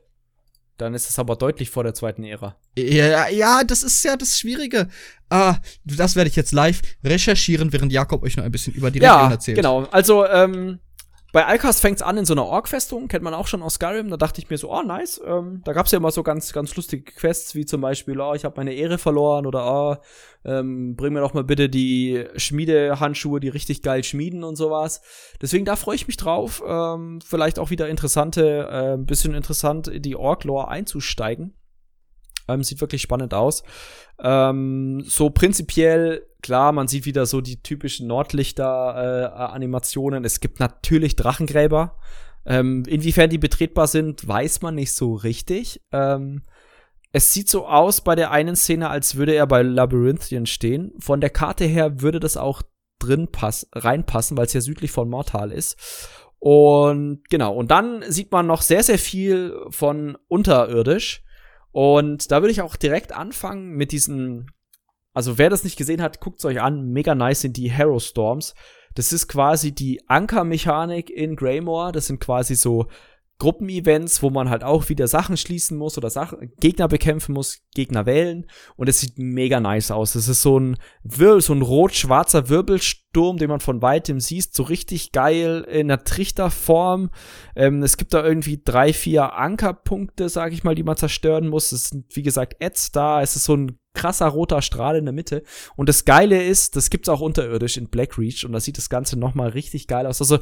Dann 0.78 0.94
ist 0.94 1.10
es 1.10 1.18
aber 1.18 1.36
deutlich 1.36 1.70
vor 1.72 1.84
der 1.84 1.94
zweiten 1.96 2.24
Ära. 2.24 2.56
Ja, 2.78 3.28
ja, 3.30 3.64
das 3.64 3.82
ist 3.82 4.04
ja 4.04 4.16
das 4.16 4.38
Schwierige. 4.40 4.88
Ah, 5.30 5.58
das 5.84 6.16
werde 6.16 6.30
ich 6.30 6.36
jetzt 6.36 6.52
live 6.52 6.82
recherchieren, 7.04 7.74
während 7.74 7.92
Jakob 7.92 8.24
euch 8.24 8.38
noch 8.38 8.44
ein 8.44 8.52
bisschen 8.52 8.74
über 8.74 8.92
die 8.92 9.00
Ja, 9.00 9.30
erzählt. 9.32 9.58
genau. 9.58 9.84
Also, 9.92 10.26
ähm, 10.28 10.80
bei 11.38 11.46
Alcast 11.46 11.82
fängt's 11.82 12.02
an 12.02 12.18
in 12.18 12.26
so 12.26 12.34
einer 12.34 12.48
Ork-Festung, 12.48 13.08
kennt 13.08 13.24
man 13.24 13.36
auch 13.36 13.46
schon 13.46 13.62
aus 13.62 13.76
Skyrim. 13.76 14.10
Da 14.10 14.18
dachte 14.18 14.42
ich 14.42 14.50
mir 14.50 14.58
so, 14.58 14.74
oh, 14.74 14.82
nice. 14.82 15.22
Ähm, 15.24 15.62
da 15.66 15.74
gab's 15.74 15.92
ja 15.92 16.00
immer 16.00 16.10
so 16.10 16.24
ganz, 16.24 16.52
ganz 16.52 16.76
lustige 16.76 17.04
Quests, 17.04 17.54
wie 17.54 17.64
zum 17.64 17.80
Beispiel, 17.80 18.20
oh, 18.20 18.34
ich 18.34 18.44
habe 18.44 18.56
meine 18.58 18.74
Ehre 18.74 18.98
verloren 18.98 19.46
oder 19.46 19.72
oh, 19.72 19.98
ähm, 20.50 20.96
bring 20.96 21.14
mir 21.14 21.20
doch 21.20 21.36
mal 21.36 21.44
bitte 21.44 21.70
die 21.70 22.26
Schmiedehandschuhe, 22.38 23.40
die 23.40 23.50
richtig 23.50 23.84
geil 23.84 24.04
schmieden 24.04 24.44
und 24.44 24.56
sowas. 24.56 25.04
Deswegen, 25.40 25.64
da 25.64 25.76
freue 25.76 25.98
ich 25.98 26.08
mich 26.08 26.18
drauf. 26.18 26.64
Ähm, 26.68 27.20
vielleicht 27.24 27.60
auch 27.60 27.70
wieder 27.70 27.88
interessante, 27.88 28.68
äh, 28.72 28.98
bisschen 28.98 29.36
interessant 29.36 29.88
in 29.88 30.02
die 30.02 30.16
Ork-Lore 30.16 30.70
einzusteigen. 30.70 31.54
Ähm, 32.48 32.64
sieht 32.64 32.82
wirklich 32.82 33.02
spannend 33.02 33.34
aus. 33.34 33.64
Ähm, 34.22 35.04
so 35.06 35.30
prinzipiell, 35.30 36.26
klar, 36.42 36.72
man 36.72 36.88
sieht 36.88 37.06
wieder 37.06 37.26
so 37.26 37.42
die 37.42 37.62
typischen 37.62 38.08
Nordlichter-Animationen. 38.08 40.24
Äh, 40.24 40.28
es 40.28 40.40
gibt 40.40 40.60
natürlich 40.60 41.16
Drachengräber. 41.16 41.98
Ähm, 42.46 42.84
inwiefern 42.88 43.30
die 43.30 43.38
betretbar 43.38 43.88
sind, 43.88 44.28
weiß 44.28 44.62
man 44.62 44.76
nicht 44.76 44.94
so 44.94 45.16
richtig. 45.16 45.82
Ähm, 45.92 46.44
es 47.12 47.34
sieht 47.34 47.50
so 47.50 47.68
aus 47.68 48.02
bei 48.02 48.16
der 48.16 48.32
einen 48.32 48.56
Szene, 48.56 48.90
als 48.90 49.16
würde 49.16 49.34
er 49.34 49.48
bei 49.48 49.62
Labyrinthian 49.62 50.46
stehen. 50.46 50.94
Von 51.00 51.20
der 51.20 51.30
Karte 51.30 51.66
her 51.66 52.02
würde 52.02 52.20
das 52.20 52.38
auch 52.38 52.62
drin 53.00 53.28
pass 53.32 53.68
reinpassen, 53.74 54.38
weil 54.38 54.46
es 54.46 54.54
ja 54.54 54.62
südlich 54.62 54.92
von 54.92 55.10
Mortal 55.10 55.52
ist. 55.52 55.78
Und 56.40 57.24
genau, 57.30 57.56
und 57.56 57.72
dann 57.72 58.04
sieht 58.08 58.32
man 58.32 58.48
noch 58.48 58.62
sehr, 58.62 58.84
sehr 58.84 59.00
viel 59.00 59.56
von 59.70 60.18
unterirdisch. 60.28 61.24
Und 61.78 62.32
da 62.32 62.42
würde 62.42 62.52
ich 62.52 62.64
auch 62.64 62.76
direkt 62.76 63.12
anfangen 63.12 63.70
mit 63.70 63.92
diesen, 63.92 64.50
also 65.14 65.38
wer 65.38 65.52
das 65.52 65.64
nicht 65.64 65.78
gesehen 65.78 66.02
hat, 66.02 66.20
guckt 66.20 66.40
es 66.40 66.46
euch 66.46 66.60
an, 66.60 66.90
mega 66.90 67.14
nice 67.14 67.42
sind 67.42 67.56
die 67.56 67.70
Hero 67.70 68.00
Storms. 68.00 68.56
Das 68.96 69.14
ist 69.14 69.28
quasi 69.28 69.74
die 69.76 70.02
Ankermechanik 70.10 71.12
in 71.12 71.36
Greymore. 71.36 71.92
Das 71.92 72.08
sind 72.08 72.20
quasi 72.20 72.56
so 72.56 72.88
Gruppenevents, 73.40 74.24
wo 74.24 74.30
man 74.30 74.50
halt 74.50 74.64
auch 74.64 74.90
wieder 74.90 75.08
Sachen 75.08 75.38
schließen 75.38 75.78
muss 75.78 75.98
oder 75.98 76.10
Sachen, 76.10 76.52
Gegner 76.60 76.88
bekämpfen 76.88 77.34
muss, 77.34 77.60
Gegner 77.74 78.06
wählen. 78.06 78.48
Und 78.76 78.90
es 78.90 79.00
sieht 79.00 79.20
mega 79.20 79.60
nice 79.60 79.92
aus. 79.92 80.16
Es 80.16 80.28
ist 80.28 80.42
so 80.42 80.60
ein 80.60 80.78
Wirbel, 81.04 81.42
so 81.42 81.54
ein 81.54 81.62
rot-schwarzer 81.62 82.50
Wirbelsturm, 82.50 83.38
den 83.38 83.50
man 83.50 83.60
von 83.60 83.82
weitem 83.82 84.20
sieht, 84.20 84.54
so 84.54 84.64
richtig 84.64 85.12
geil 85.12 85.66
in 85.70 85.88
der 85.88 86.04
Trichterform. 86.04 87.12
Ähm, 87.56 87.84
es 87.84 87.98
gibt 87.98 88.14
da 88.14 88.26
irgendwie 88.26 88.62
drei, 88.64 88.92
vier 88.92 89.34
Ankerpunkte, 89.34 90.30
sag 90.30 90.54
ich 90.54 90.64
mal, 90.64 90.76
die 90.76 90.84
man 90.84 90.98
zerstören 90.98 91.48
muss. 91.48 91.72
Es 91.72 91.90
sind, 91.90 92.16
wie 92.16 92.24
gesagt, 92.24 92.56
Ads 92.62 92.92
da. 92.92 93.22
Es 93.22 93.36
ist 93.36 93.46
so 93.46 93.56
ein 93.56 93.78
krasser 93.98 94.28
roter 94.28 94.62
Strahl 94.62 94.96
in 94.96 95.06
der 95.06 95.14
Mitte. 95.14 95.44
Und 95.76 95.90
das 95.90 96.06
Geile 96.06 96.44
ist, 96.44 96.76
das 96.76 96.90
gibt's 96.90 97.10
auch 97.10 97.20
unterirdisch 97.20 97.78
in 97.78 97.90
Blackreach 97.90 98.46
und 98.46 98.52
da 98.52 98.60
sieht 98.60 98.78
das 98.78 98.90
Ganze 98.90 99.18
nochmal 99.18 99.50
richtig 99.50 99.88
geil 99.88 100.06
aus. 100.06 100.22
Also 100.22 100.38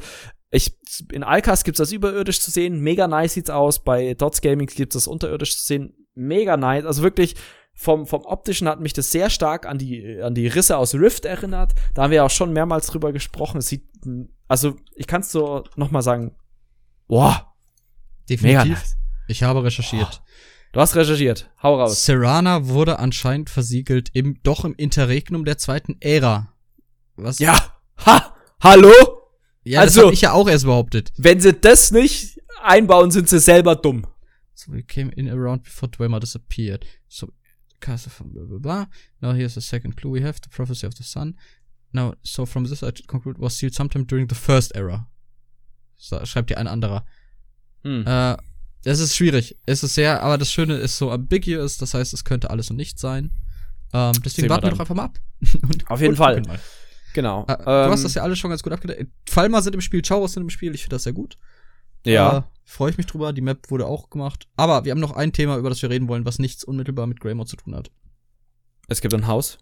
ich, 0.50 0.78
in 1.10 1.24
Alcas 1.24 1.64
gibt's 1.64 1.78
das 1.78 1.90
überirdisch 1.90 2.40
zu 2.40 2.50
sehen, 2.50 2.80
mega 2.80 3.08
nice 3.08 3.34
sieht's 3.34 3.50
aus. 3.50 3.82
Bei 3.82 4.14
Dots 4.14 4.42
Gaming 4.42 4.68
gibt's 4.68 4.94
das 4.94 5.06
unterirdisch 5.06 5.56
zu 5.56 5.64
sehen, 5.64 5.94
mega 6.14 6.56
nice. 6.56 6.84
Also 6.84 7.02
wirklich 7.02 7.34
vom, 7.72 8.06
vom 8.06 8.22
optischen 8.22 8.68
hat 8.68 8.80
mich 8.80 8.92
das 8.92 9.10
sehr 9.10 9.30
stark 9.30 9.66
an 9.66 9.78
die, 9.78 10.20
an 10.20 10.34
die 10.34 10.46
Risse 10.46 10.76
aus 10.76 10.94
Rift 10.94 11.24
erinnert. 11.24 11.74
Da 11.94 12.02
haben 12.02 12.10
wir 12.10 12.24
auch 12.24 12.30
schon 12.30 12.52
mehrmals 12.52 12.88
drüber 12.88 13.12
gesprochen. 13.12 13.58
Es 13.58 13.68
sieht, 13.68 13.88
also 14.48 14.76
ich 14.94 15.06
kann's 15.06 15.32
so 15.32 15.64
nochmal 15.76 16.02
sagen, 16.02 16.36
boah, 17.08 17.54
definitiv. 18.28 18.78
Nice. 18.78 18.96
Ich 19.28 19.42
habe 19.42 19.64
recherchiert. 19.64 20.22
Du 20.76 20.82
hast 20.82 20.94
recherchiert. 20.94 21.48
Hau 21.62 21.80
raus. 21.80 22.04
Serana 22.04 22.66
wurde 22.66 22.98
anscheinend 22.98 23.48
versiegelt 23.48 24.10
im, 24.12 24.42
doch 24.42 24.62
im 24.66 24.74
Interregnum 24.74 25.46
der 25.46 25.56
zweiten 25.56 25.96
Ära. 26.00 26.52
Was? 27.14 27.38
Ja. 27.38 27.58
Ha! 28.04 28.36
Hallo? 28.60 28.92
Ja, 29.64 29.80
also, 29.80 30.00
das 30.00 30.04
habe 30.04 30.12
ich 30.12 30.20
ja 30.20 30.32
auch 30.32 30.46
erst 30.46 30.66
behauptet. 30.66 31.14
Wenn 31.16 31.40
sie 31.40 31.54
das 31.54 31.92
nicht 31.92 32.42
einbauen, 32.62 33.10
sind 33.10 33.26
sie 33.26 33.40
selber 33.40 33.74
dumm. 33.74 34.06
So 34.52 34.70
we 34.70 34.82
came 34.82 35.10
in 35.12 35.30
around 35.30 35.62
before 35.62 35.90
Dwemer 35.90 36.20
disappeared. 36.20 36.84
So, 37.08 37.32
castle 37.80 38.12
from 38.12 38.34
blah 38.34 38.44
blah 38.44 38.58
blah. 38.58 38.86
Now 39.22 39.32
here's 39.32 39.54
the 39.54 39.62
second 39.62 39.96
clue 39.96 40.12
we 40.12 40.22
have, 40.22 40.40
the 40.42 40.50
prophecy 40.50 40.86
of 40.86 40.92
the 40.98 41.04
sun. 41.04 41.38
Now, 41.92 42.16
so 42.22 42.44
from 42.44 42.66
this 42.66 42.82
I 42.82 42.90
conclude 43.08 43.38
was 43.38 43.56
sealed 43.56 43.72
sometime 43.72 44.04
during 44.04 44.28
the 44.28 44.34
first 44.34 44.76
era. 44.76 45.08
So, 45.96 46.22
schreibt 46.26 46.50
hier 46.50 46.58
ein 46.58 46.68
anderer. 46.68 47.06
Hm. 47.82 48.04
Äh, 48.06 48.36
es 48.92 49.00
ist 49.00 49.16
schwierig. 49.16 49.56
Es 49.66 49.82
ist 49.82 49.94
sehr, 49.94 50.22
aber 50.22 50.38
das 50.38 50.52
Schöne 50.52 50.74
ist 50.76 50.96
so 50.96 51.10
ambiguous, 51.10 51.76
das 51.76 51.94
heißt, 51.94 52.14
es 52.14 52.24
könnte 52.24 52.50
alles 52.50 52.70
und 52.70 52.76
nichts 52.76 53.00
sein. 53.00 53.32
Ähm, 53.92 54.12
deswegen 54.24 54.48
warten 54.48 54.64
wir 54.64 54.70
doch 54.70 54.80
einfach 54.80 54.94
mal 54.94 55.04
ab. 55.04 55.18
und, 55.62 55.90
Auf 55.90 56.00
jeden 56.00 56.16
Fall. 56.16 56.42
Genau. 57.14 57.44
Äh, 57.48 57.56
du 57.56 57.64
hast 57.64 58.00
ähm, 58.00 58.04
das 58.04 58.14
ja 58.14 58.22
alles 58.22 58.38
schon 58.38 58.50
ganz 58.50 58.62
gut 58.62 58.72
abgedeckt. 58.72 59.10
Falmer 59.28 59.62
sind 59.62 59.74
im 59.74 59.80
Spiel, 59.80 60.04
Chauros 60.04 60.34
sind 60.34 60.42
im 60.42 60.50
Spiel. 60.50 60.74
Ich 60.74 60.82
finde 60.82 60.96
das 60.96 61.02
sehr 61.04 61.12
gut. 61.12 61.36
Ja. 62.04 62.38
Äh, 62.38 62.42
Freue 62.64 62.90
ich 62.90 62.96
mich 62.96 63.06
drüber. 63.06 63.32
Die 63.32 63.40
Map 63.40 63.70
wurde 63.70 63.86
auch 63.86 64.10
gemacht. 64.10 64.48
Aber 64.56 64.84
wir 64.84 64.92
haben 64.92 65.00
noch 65.00 65.12
ein 65.12 65.32
Thema, 65.32 65.56
über 65.56 65.68
das 65.68 65.82
wir 65.82 65.90
reden 65.90 66.08
wollen, 66.08 66.24
was 66.24 66.38
nichts 66.38 66.64
unmittelbar 66.64 67.06
mit 67.06 67.20
Greymore 67.20 67.46
zu 67.46 67.56
tun 67.56 67.74
hat. 67.74 67.90
Es 68.88 69.00
gibt 69.00 69.14
ein 69.14 69.26
Haus. 69.26 69.58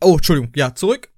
Oh, 0.00 0.14
Entschuldigung. 0.14 0.52
Ja, 0.54 0.74
zurück. 0.74 1.08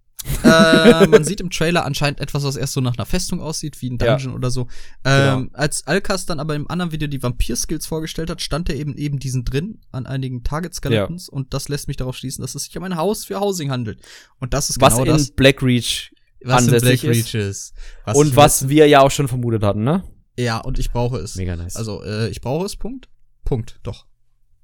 Äh, 0.43 1.07
man 1.07 1.25
sieht 1.25 1.41
im 1.41 1.51
Trailer 1.51 1.85
anscheinend 1.85 2.21
etwas, 2.21 2.45
was 2.45 2.57
erst 2.57 2.73
so 2.73 2.81
nach 2.81 2.97
einer 2.97 3.07
Festung 3.07 3.41
aussieht, 3.41 3.81
wie 3.83 3.91
ein 3.91 3.99
Dungeon 3.99 4.31
ja. 4.31 4.37
oder 4.37 4.51
so. 4.51 4.69
Ähm, 5.05 5.45
genau. 5.45 5.59
Als 5.59 5.87
Alkas 5.87 6.27
dann 6.27 6.41
aber 6.41 6.55
im 6.55 6.69
anderen 6.71 6.93
Video 6.93 7.09
die 7.09 7.23
Vampir-Skills 7.23 7.87
vorgestellt 7.87 8.31
hat, 8.31 8.41
stand 8.41 8.69
er 8.69 8.77
eben 8.77 8.97
eben 8.97 9.19
diesen 9.19 9.45
drin 9.45 9.81
an 9.93 10.07
einigen 10.07 10.43
Target-Skeletons 10.43 11.29
ja. 11.29 11.33
und 11.33 11.55
das 11.55 11.69
lässt 11.69 11.89
mich 11.89 11.97
darauf 11.97 12.17
schließen, 12.17 12.43
dass 12.43 12.55
es 12.55 12.65
sich 12.65 12.77
um 12.77 12.85
ein 12.85 12.97
Haus 12.97 13.25
für 13.25 13.41
Housing 13.41 13.71
handelt. 13.71 14.01
Und 14.39 14.55
das 14.55 14.71
ist 14.71 14.81
was 14.81 14.95
genau 14.95 15.05
das. 15.05 15.15
Was 15.23 15.29
in 15.29 15.35
Blackreach 15.37 16.13
was 16.43 16.67
in 16.67 16.81
Blackreach 16.81 17.35
ist. 17.35 17.75
Was 18.05 18.17
und 18.17 18.37
was 18.37 18.69
wir 18.69 18.87
ja 18.87 19.01
auch 19.01 19.11
schon 19.11 19.29
vermutet 19.29 19.63
hatten, 19.63 19.85
ne? 19.85 20.05
Ja, 20.39 20.59
und 20.59 20.79
ich 20.79 20.91
brauche 20.91 21.19
es. 21.19 21.37
Mega 21.37 21.57
nice. 21.57 21.77
Also, 21.77 22.05
äh, 22.05 22.29
ich 22.29 22.41
brauche 22.41 22.67
es, 22.67 22.77
Punkt. 22.77 23.09
Punkt, 23.45 23.81
doch. 23.83 24.07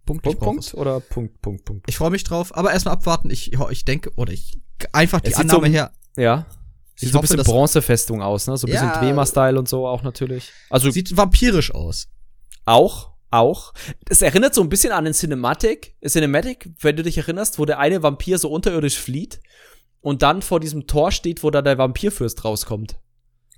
Punkt, 0.05 0.23
Punkt, 0.23 0.41
Punkt 0.41 0.75
oder 0.75 1.01
Punkt, 1.01 1.41
Punkt, 1.41 1.65
Punkt. 1.65 1.85
Ich 1.89 1.97
freue 1.97 2.11
mich 2.11 2.25
drauf, 2.25 2.57
aber 2.57 2.73
erstmal 2.73 2.95
abwarten. 2.95 3.31
Ich, 3.31 3.53
ich 3.53 3.85
denke, 3.85 4.13
oder 4.17 4.33
ich 4.33 4.59
einfach 4.93 5.21
die 5.21 5.35
Annahme 5.35 5.67
so, 5.67 5.73
her. 5.73 5.93
Ja. 6.17 6.47
Sieht 6.95 7.09
ich 7.09 7.13
so 7.13 7.19
ein 7.19 7.23
bisschen 7.23 7.43
Bronzefestung 7.43 8.23
aus, 8.23 8.47
ne? 8.47 8.57
So 8.57 8.67
ein 8.67 8.71
bisschen 8.71 8.89
ja, 8.89 9.01
Dwemer-Style 9.01 9.59
und 9.59 9.69
so 9.69 9.87
auch 9.87 10.03
natürlich. 10.03 10.53
Also 10.71 10.91
sieht 10.91 11.17
vampirisch 11.17 11.75
aus. 11.75 12.09
Auch, 12.65 13.13
auch. 13.31 13.73
Es 14.09 14.23
erinnert 14.23 14.55
so 14.55 14.63
ein 14.63 14.69
bisschen 14.69 14.93
an 14.93 15.05
den 15.05 15.15
Cinematic, 15.15 15.97
Cinematic, 16.07 16.71
wenn 16.81 16.97
du 16.97 17.03
dich 17.03 17.19
erinnerst, 17.19 17.59
wo 17.59 17.65
der 17.65 17.79
eine 17.79 18.03
Vampir 18.03 18.39
so 18.39 18.51
unterirdisch 18.51 18.99
flieht 18.99 19.41
und 20.01 20.23
dann 20.23 20.43
vor 20.43 20.61
diesem 20.61 20.87
Tor 20.87 21.13
steht, 21.13 21.43
wo 21.43 21.51
da 21.51 21.63
der 21.63 21.79
Vampirfürst 21.79 22.45
rauskommt. 22.45 22.97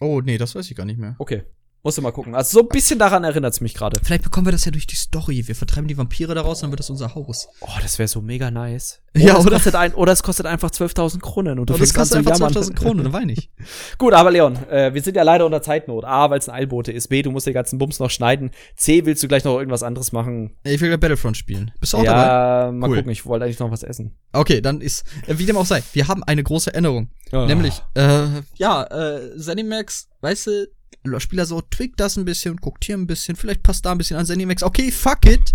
Oh, 0.00 0.20
nee, 0.20 0.38
das 0.38 0.54
weiß 0.54 0.70
ich 0.70 0.76
gar 0.76 0.84
nicht 0.84 0.98
mehr. 0.98 1.16
Okay. 1.18 1.44
Musst 1.85 1.99
du 1.99 2.03
mal 2.03 2.12
gucken. 2.12 2.35
Also 2.35 2.61
so 2.61 2.64
ein 2.64 2.68
bisschen 2.68 2.99
daran 2.99 3.24
erinnert 3.24 3.53
es 3.53 3.61
mich 3.61 3.74
gerade. 3.74 4.01
Vielleicht 4.03 4.24
bekommen 4.24 4.47
wir 4.47 4.53
das 4.53 4.64
ja 4.64 4.70
durch 4.70 4.87
die 4.87 4.97
Story. 4.97 5.47
Wir 5.47 5.55
vertreiben 5.55 5.87
die 5.87 5.99
Vampire 5.99 6.35
daraus, 6.35 6.61
dann 6.61 6.70
wird 6.70 6.80
das 6.80 6.89
unser 6.89 7.14
Haus. 7.14 7.47
Oh, 7.61 7.68
das 7.82 7.99
wäre 7.99 8.09
so 8.09 8.22
mega 8.22 8.51
nice. 8.51 9.03
Oder 9.14 9.24
ja, 9.26 9.37
oder? 9.37 9.45
Es 9.49 9.53
kostet 9.53 9.74
ein, 9.74 9.93
oder 9.93 10.12
es 10.12 10.22
kostet 10.22 10.47
einfach 10.47 10.70
12.000 10.70 11.20
Kronen. 11.20 11.59
Und 11.59 11.68
du 11.68 11.74
oder 11.74 11.82
es 11.82 11.93
kostet 11.93 12.26
einfach 12.26 12.39
12.000 12.39 12.74
Kronen, 12.74 13.05
dann 13.05 13.12
weine 13.12 13.32
ich. 13.32 13.51
Gut, 13.99 14.14
aber 14.14 14.30
Leon, 14.30 14.57
äh, 14.70 14.95
wir 14.95 15.03
sind 15.03 15.14
ja 15.14 15.24
leider 15.24 15.45
unter 15.45 15.61
Zeitnot. 15.61 16.07
A, 16.07 16.30
weil 16.30 16.39
es 16.39 16.49
ein 16.49 16.55
Eilbote 16.55 16.91
ist. 16.91 17.09
B, 17.09 17.20
du 17.20 17.30
musst 17.30 17.47
den 17.47 17.53
ganzen 17.53 17.78
Bums 17.78 17.99
noch 17.99 18.09
schneiden. 18.09 18.53
C, 18.76 19.05
willst 19.05 19.22
du 19.22 19.28
gleich 19.28 19.45
noch 19.45 19.59
irgendwas 19.59 19.82
anderes 19.82 20.11
machen? 20.12 20.57
Ich 20.64 20.80
will 20.80 20.97
Battlefront 20.97 21.37
spielen. 21.37 21.70
Bist 21.80 21.93
du 21.93 21.99
auch 21.99 22.05
ja, 22.05 22.12
dabei? 22.14 22.66
Ja, 22.66 22.72
mal 22.72 22.89
cool. 22.89 22.97
gucken. 22.97 23.12
Ich 23.12 23.26
wollte 23.26 23.45
eigentlich 23.45 23.59
noch 23.59 23.70
was 23.70 23.82
essen. 23.82 24.16
Okay, 24.32 24.62
dann 24.62 24.80
ist, 24.80 25.05
äh, 25.26 25.37
wie 25.37 25.45
dem 25.45 25.59
auch 25.59 25.66
sei, 25.66 25.82
wir 25.93 26.09
haben 26.09 26.24
eine 26.24 26.43
große 26.43 26.72
Änderung. 26.72 27.11
Oh. 27.30 27.45
Nämlich, 27.45 27.82
äh, 27.93 28.41
ja, 28.57 28.85
äh, 28.85 29.37
Zenimax, 29.37 30.09
weißt 30.22 30.47
du, 30.47 30.66
Spieler 31.18 31.46
so, 31.46 31.61
twickt 31.61 32.00
das 32.00 32.16
ein 32.16 32.24
bisschen, 32.24 32.57
guckt 32.57 32.84
hier 32.84 32.96
ein 32.96 33.07
bisschen, 33.07 33.36
vielleicht 33.36 33.62
passt 33.62 33.84
da 33.84 33.92
ein 33.92 33.98
bisschen 33.98 34.16
an 34.16 34.26
Zenimax. 34.26 34.62
Okay, 34.62 34.90
fuck 34.90 35.26
it. 35.26 35.52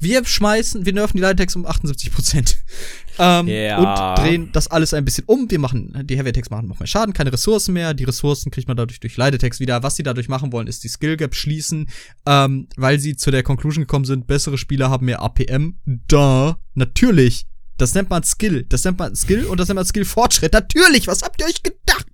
Wir 0.00 0.24
schmeißen, 0.24 0.86
wir 0.86 0.92
nerven 0.92 1.16
die 1.16 1.22
Leitetext 1.22 1.56
um 1.56 1.66
78 1.66 2.12
Prozent. 2.12 2.58
ähm, 3.18 3.48
yeah. 3.48 3.78
Und 3.78 4.18
drehen 4.18 4.50
das 4.52 4.68
alles 4.68 4.94
ein 4.94 5.04
bisschen 5.04 5.24
um. 5.26 5.50
Wir 5.50 5.58
machen, 5.58 5.92
die 6.04 6.16
Heavy 6.16 6.28
Attacks 6.28 6.50
machen 6.50 6.68
noch 6.68 6.78
mehr 6.78 6.86
Schaden, 6.86 7.12
keine 7.12 7.32
Ressourcen 7.32 7.72
mehr. 7.72 7.94
Die 7.94 8.04
Ressourcen 8.04 8.52
kriegt 8.52 8.68
man 8.68 8.76
dadurch 8.76 9.00
durch 9.00 9.16
Leitetext 9.16 9.58
wieder. 9.58 9.82
Was 9.82 9.96
sie 9.96 10.04
dadurch 10.04 10.28
machen 10.28 10.52
wollen, 10.52 10.68
ist 10.68 10.84
die 10.84 10.88
Skill 10.88 11.16
Gap 11.16 11.34
schließen, 11.34 11.88
ähm, 12.26 12.68
weil 12.76 13.00
sie 13.00 13.16
zu 13.16 13.32
der 13.32 13.42
Conclusion 13.42 13.82
gekommen 13.82 14.04
sind, 14.04 14.28
bessere 14.28 14.56
Spieler 14.56 14.88
haben 14.88 15.06
mehr 15.06 15.20
APM. 15.20 15.78
Da, 15.84 16.58
natürlich. 16.74 17.46
Das 17.76 17.94
nennt 17.94 18.10
man 18.10 18.22
Skill. 18.22 18.66
Das 18.68 18.84
nennt 18.84 18.98
man 19.00 19.16
Skill 19.16 19.46
und 19.46 19.58
das 19.58 19.66
nennt 19.68 19.76
man 19.76 19.84
Skill 19.84 20.04
Fortschritt. 20.04 20.52
Natürlich. 20.52 21.08
Was 21.08 21.22
habt 21.22 21.40
ihr 21.40 21.46
euch 21.46 21.62
gedacht? 21.62 22.06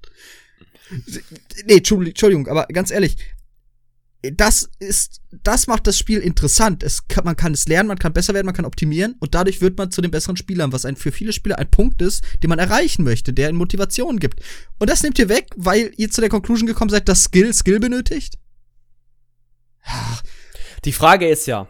Nee, 1.64 1.76
Entschuldigung, 1.76 2.49
aber 2.49 2.66
ganz 2.66 2.91
ehrlich, 2.91 3.16
das 4.32 4.70
ist, 4.78 5.20
das 5.43 5.66
macht 5.66 5.87
das 5.87 5.99
Spiel 5.99 6.20
interessant. 6.20 6.82
Es 6.82 7.09
kann, 7.09 7.24
man 7.24 7.37
kann 7.37 7.53
es 7.53 7.68
lernen, 7.68 7.89
man 7.89 7.99
kann 7.99 8.12
besser 8.12 8.32
werden, 8.32 8.47
man 8.47 8.55
kann 8.55 8.64
optimieren 8.64 9.16
und 9.20 9.35
dadurch 9.35 9.61
wird 9.61 9.76
man 9.76 9.91
zu 9.91 10.01
den 10.01 10.11
besseren 10.11 10.37
Spielern, 10.37 10.72
was 10.72 10.85
ein, 10.85 10.97
für 10.97 11.12
viele 11.12 11.32
Spieler 11.32 11.59
ein 11.59 11.70
Punkt 11.70 12.01
ist, 12.01 12.24
den 12.43 12.49
man 12.49 12.59
erreichen 12.59 13.05
möchte, 13.05 13.32
der 13.32 13.49
in 13.49 13.57
Motivation 13.57 14.18
gibt. 14.18 14.41
Und 14.78 14.89
das 14.89 15.03
nehmt 15.03 15.18
ihr 15.18 15.28
weg, 15.28 15.49
weil 15.57 15.93
ihr 15.97 16.11
zu 16.11 16.20
der 16.20 16.30
Conclusion 16.30 16.66
gekommen 16.66 16.91
seid, 16.91 17.09
dass 17.09 17.24
Skill 17.24 17.53
Skill 17.53 17.80
benötigt? 17.80 18.39
Die 20.85 20.93
Frage 20.93 21.28
ist 21.28 21.47
ja, 21.47 21.68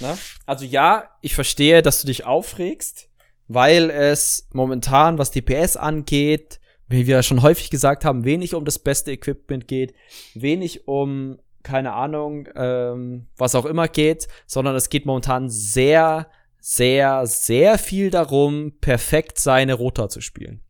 ne? 0.00 0.18
Also 0.46 0.64
ja, 0.64 1.08
ich 1.20 1.34
verstehe, 1.34 1.82
dass 1.82 2.00
du 2.00 2.08
dich 2.08 2.24
aufregst, 2.24 3.08
weil 3.46 3.90
es 3.90 4.48
momentan, 4.52 5.18
was 5.18 5.30
DPS 5.30 5.76
angeht, 5.76 6.60
wie 6.92 7.06
wir 7.06 7.22
schon 7.22 7.42
häufig 7.42 7.70
gesagt 7.70 8.04
haben, 8.04 8.24
wenig 8.24 8.54
um 8.54 8.64
das 8.64 8.78
beste 8.78 9.10
Equipment 9.10 9.66
geht, 9.66 9.94
wenig 10.34 10.86
um, 10.86 11.38
keine 11.62 11.92
Ahnung, 11.94 12.48
ähm, 12.54 13.26
was 13.36 13.54
auch 13.54 13.64
immer 13.64 13.88
geht, 13.88 14.28
sondern 14.46 14.76
es 14.76 14.88
geht 14.88 15.06
momentan 15.06 15.48
sehr, 15.48 16.28
sehr, 16.60 17.26
sehr 17.26 17.78
viel 17.78 18.10
darum, 18.10 18.74
perfekt 18.80 19.38
seine 19.38 19.74
Rota 19.74 20.08
zu 20.08 20.20
spielen. 20.20 20.60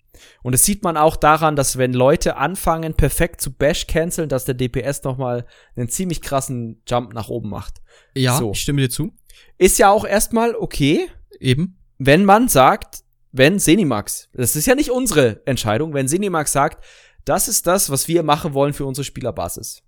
Und 0.43 0.53
das 0.53 0.65
sieht 0.65 0.83
man 0.83 0.97
auch 0.97 1.17
daran, 1.17 1.57
dass 1.57 1.79
wenn 1.79 1.93
Leute 1.93 2.37
anfangen, 2.37 2.95
perfekt 2.95 3.41
zu 3.41 3.53
Bash 3.53 3.87
canceln, 3.87 4.29
dass 4.29 4.45
der 4.45 4.55
DPS 4.55 5.03
noch 5.03 5.17
mal 5.17 5.47
einen 5.77 5.89
ziemlich 5.89 6.23
krassen 6.23 6.81
Jump 6.87 7.13
nach 7.13 7.29
oben 7.29 7.51
macht. 7.51 7.83
Ja, 8.15 8.37
so. 8.37 8.53
ich 8.53 8.61
stimme 8.61 8.83
dir 8.83 8.91
zu. 8.91 9.13
Ist 9.59 9.79
ja 9.79 9.91
auch 9.91 10.05
erstmal 10.05 10.55
okay. 10.55 11.09
Eben. 11.41 11.79
Wenn 11.99 12.25
man 12.25 12.49
sagt, 12.49 13.03
wenn 13.33 13.59
Senimax, 13.59 14.29
das 14.35 14.57
ist 14.57 14.67
ja 14.67 14.75
nicht 14.75 14.91
unsere 14.91 15.45
Entscheidung, 15.47 15.95
wenn 15.95 16.07
Senimax 16.07 16.53
sagt, 16.53 16.85
das 17.25 17.49
ist 17.49 17.67
das, 17.67 17.91
was 17.91 18.09
wir 18.09 18.23
machen 18.23 18.55
wollen 18.55 18.75
für 18.75 18.85
unsere 18.85 19.05
Spielerbasis. 19.05 19.83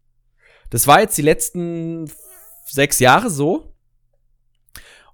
Das 0.71 0.87
war 0.87 1.01
jetzt 1.01 1.17
die 1.19 1.23
letzten 1.23 2.11
sechs 2.65 2.99
Jahre 2.99 3.31
so. 3.31 3.75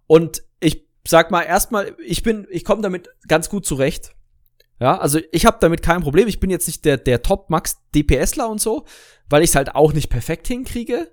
Und 0.07 0.43
ich 0.61 0.87
sag 1.07 1.31
mal 1.31 1.43
erstmal, 1.43 1.97
ich 2.05 2.23
bin, 2.23 2.47
ich 2.51 2.65
komme 2.65 2.83
damit 2.83 3.09
ganz 3.27 3.49
gut 3.49 3.67
zurecht. 3.67 4.15
Ja, 4.79 4.97
also 4.99 5.21
ich 5.33 5.45
habe 5.45 5.59
damit 5.61 5.83
kein 5.83 6.01
Problem. 6.01 6.29
Ich 6.29 6.41
bin 6.41 6.51
jetzt 6.51 6.67
nicht 6.67 6.85
der, 6.85 6.97
der 6.97 7.23
Top-Max-DPSler 7.23 8.49
und 8.49 8.61
so, 8.61 8.87
weil 9.29 9.43
ich 9.43 9.51
es 9.51 9.57
halt 9.57 9.75
auch 9.75 9.93
nicht 9.93 10.09
perfekt 10.09 10.47
hinkriege. 10.47 11.13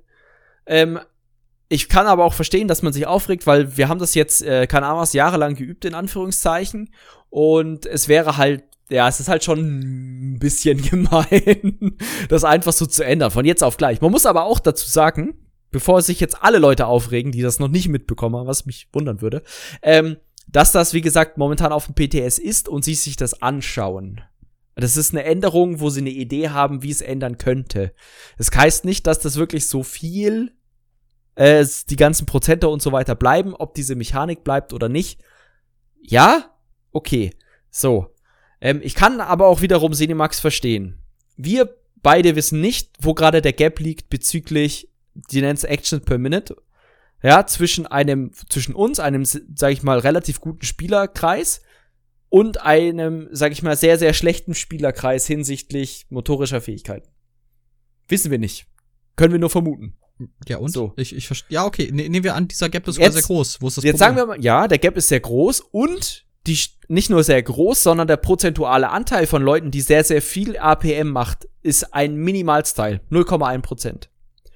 Ähm, 0.65 0.99
ich 1.69 1.89
kann 1.89 2.07
aber 2.07 2.23
auch 2.23 2.33
verstehen, 2.33 2.67
dass 2.67 2.81
man 2.81 2.93
sich 2.93 3.07
aufregt, 3.07 3.45
weil 3.45 3.77
wir 3.77 3.89
haben 3.89 3.99
das 3.99 4.15
jetzt, 4.15 4.41
äh, 4.41 4.67
keine 4.67 4.87
was 4.87 5.13
jahrelang 5.13 5.55
geübt, 5.55 5.85
in 5.85 5.93
Anführungszeichen. 5.93 6.89
Und 7.29 7.85
es 7.85 8.07
wäre 8.07 8.37
halt, 8.37 8.63
ja, 8.89 9.07
es 9.07 9.19
ist 9.19 9.27
halt 9.27 9.43
schon 9.43 9.59
ein 10.35 10.39
bisschen 10.39 10.81
gemein, 10.89 11.97
das 12.29 12.43
einfach 12.43 12.73
so 12.73 12.85
zu 12.85 13.03
ändern, 13.03 13.31
von 13.31 13.45
jetzt 13.45 13.63
auf 13.63 13.77
gleich. 13.77 13.99
Man 14.01 14.11
muss 14.11 14.25
aber 14.25 14.45
auch 14.45 14.59
dazu 14.59 14.89
sagen, 14.89 15.37
bevor 15.71 16.01
sich 16.01 16.19
jetzt 16.19 16.41
alle 16.41 16.59
Leute 16.59 16.87
aufregen, 16.87 17.31
die 17.31 17.41
das 17.41 17.59
noch 17.59 17.67
nicht 17.67 17.89
mitbekommen 17.89 18.37
haben, 18.37 18.47
was 18.47 18.65
mich 18.65 18.87
wundern 18.93 19.21
würde, 19.21 19.43
ähm, 19.81 20.17
dass 20.47 20.71
das, 20.71 20.93
wie 20.93 21.01
gesagt, 21.01 21.37
momentan 21.37 21.73
auf 21.73 21.87
dem 21.87 21.95
PTS 21.95 22.39
ist 22.39 22.69
und 22.69 22.85
sie 22.85 22.95
sich 22.95 23.17
das 23.17 23.41
anschauen. 23.41 24.21
Das 24.75 24.95
ist 24.95 25.11
eine 25.11 25.23
Änderung, 25.23 25.79
wo 25.79 25.89
sie 25.89 26.01
eine 26.01 26.11
Idee 26.11 26.49
haben, 26.49 26.83
wie 26.83 26.91
es 26.91 27.01
ändern 27.01 27.37
könnte. 27.37 27.93
Das 28.37 28.51
heißt 28.51 28.85
nicht, 28.85 29.07
dass 29.07 29.19
das 29.19 29.35
wirklich 29.35 29.67
so 29.67 29.83
viel, 29.83 30.51
äh, 31.37 31.65
die 31.89 31.95
ganzen 31.95 32.25
Prozente 32.25 32.67
und 32.67 32.81
so 32.81 32.91
weiter 32.91 33.15
bleiben, 33.15 33.55
ob 33.55 33.73
diese 33.73 33.95
Mechanik 33.95 34.43
bleibt 34.43 34.73
oder 34.73 34.89
nicht. 34.89 35.21
Ja, 36.01 36.51
okay. 36.91 37.31
So. 37.69 38.13
Ähm, 38.59 38.81
ich 38.83 38.95
kann 38.95 39.21
aber 39.21 39.47
auch 39.47 39.61
wiederum 39.61 39.93
Cinemax 39.93 40.39
verstehen. 40.39 40.99
Wir 41.35 41.75
beide 42.03 42.35
wissen 42.35 42.61
nicht, 42.61 42.91
wo 42.99 43.13
gerade 43.13 43.41
der 43.41 43.53
Gap 43.53 43.79
liegt 43.79 44.09
bezüglich, 44.09 44.89
die 45.13 45.41
nennt 45.41 45.63
Action 45.63 46.01
per 46.01 46.17
Minute 46.17 46.55
ja, 47.23 47.45
zwischen 47.47 47.87
einem, 47.87 48.31
zwischen 48.49 48.75
uns, 48.75 48.99
einem, 48.99 49.25
sag 49.25 49.71
ich 49.71 49.83
mal, 49.83 49.99
relativ 49.99 50.39
guten 50.39 50.63
Spielerkreis 50.63 51.61
und 52.29 52.61
einem, 52.61 53.27
sag 53.31 53.51
ich 53.51 53.63
mal, 53.63 53.75
sehr, 53.75 53.97
sehr 53.97 54.13
schlechten 54.13 54.53
Spielerkreis 54.53 55.25
hinsichtlich 55.25 56.05
motorischer 56.09 56.61
Fähigkeiten. 56.61 57.09
Wissen 58.07 58.31
wir 58.31 58.39
nicht. 58.39 58.67
Können 59.15 59.33
wir 59.33 59.39
nur 59.39 59.49
vermuten. 59.49 59.97
Ja, 60.47 60.57
und? 60.57 60.69
So. 60.69 60.93
Ich, 60.97 61.15
ich 61.15 61.29
Ja, 61.49 61.65
okay. 61.65 61.89
Ne, 61.91 62.09
nehmen 62.09 62.23
wir 62.23 62.35
an, 62.35 62.47
dieser 62.47 62.69
Gap 62.69 62.87
ist 62.87 62.95
sogar 62.95 63.11
sehr 63.11 63.21
groß. 63.21 63.61
Wo 63.61 63.67
ist 63.67 63.77
das 63.77 63.83
Jetzt 63.83 63.99
Problem? 63.99 64.15
sagen 64.15 64.15
wir 64.15 64.25
mal, 64.35 64.43
ja, 64.43 64.67
der 64.67 64.77
Gap 64.77 64.97
ist 64.97 65.09
sehr 65.09 65.19
groß 65.19 65.61
und 65.71 66.25
die, 66.47 66.57
nicht 66.87 67.09
nur 67.09 67.23
sehr 67.23 67.41
groß, 67.43 67.83
sondern 67.83 68.07
der 68.07 68.17
prozentuale 68.17 68.89
Anteil 68.89 69.27
von 69.27 69.41
Leuten, 69.41 69.71
die 69.71 69.81
sehr, 69.81 70.03
sehr 70.03 70.21
viel 70.21 70.57
APM 70.57 71.09
macht, 71.09 71.47
ist 71.61 71.93
ein 71.93 72.15
Minimalsteil. 72.15 73.01
0,1 73.11 73.61
Prozent. 73.61 74.09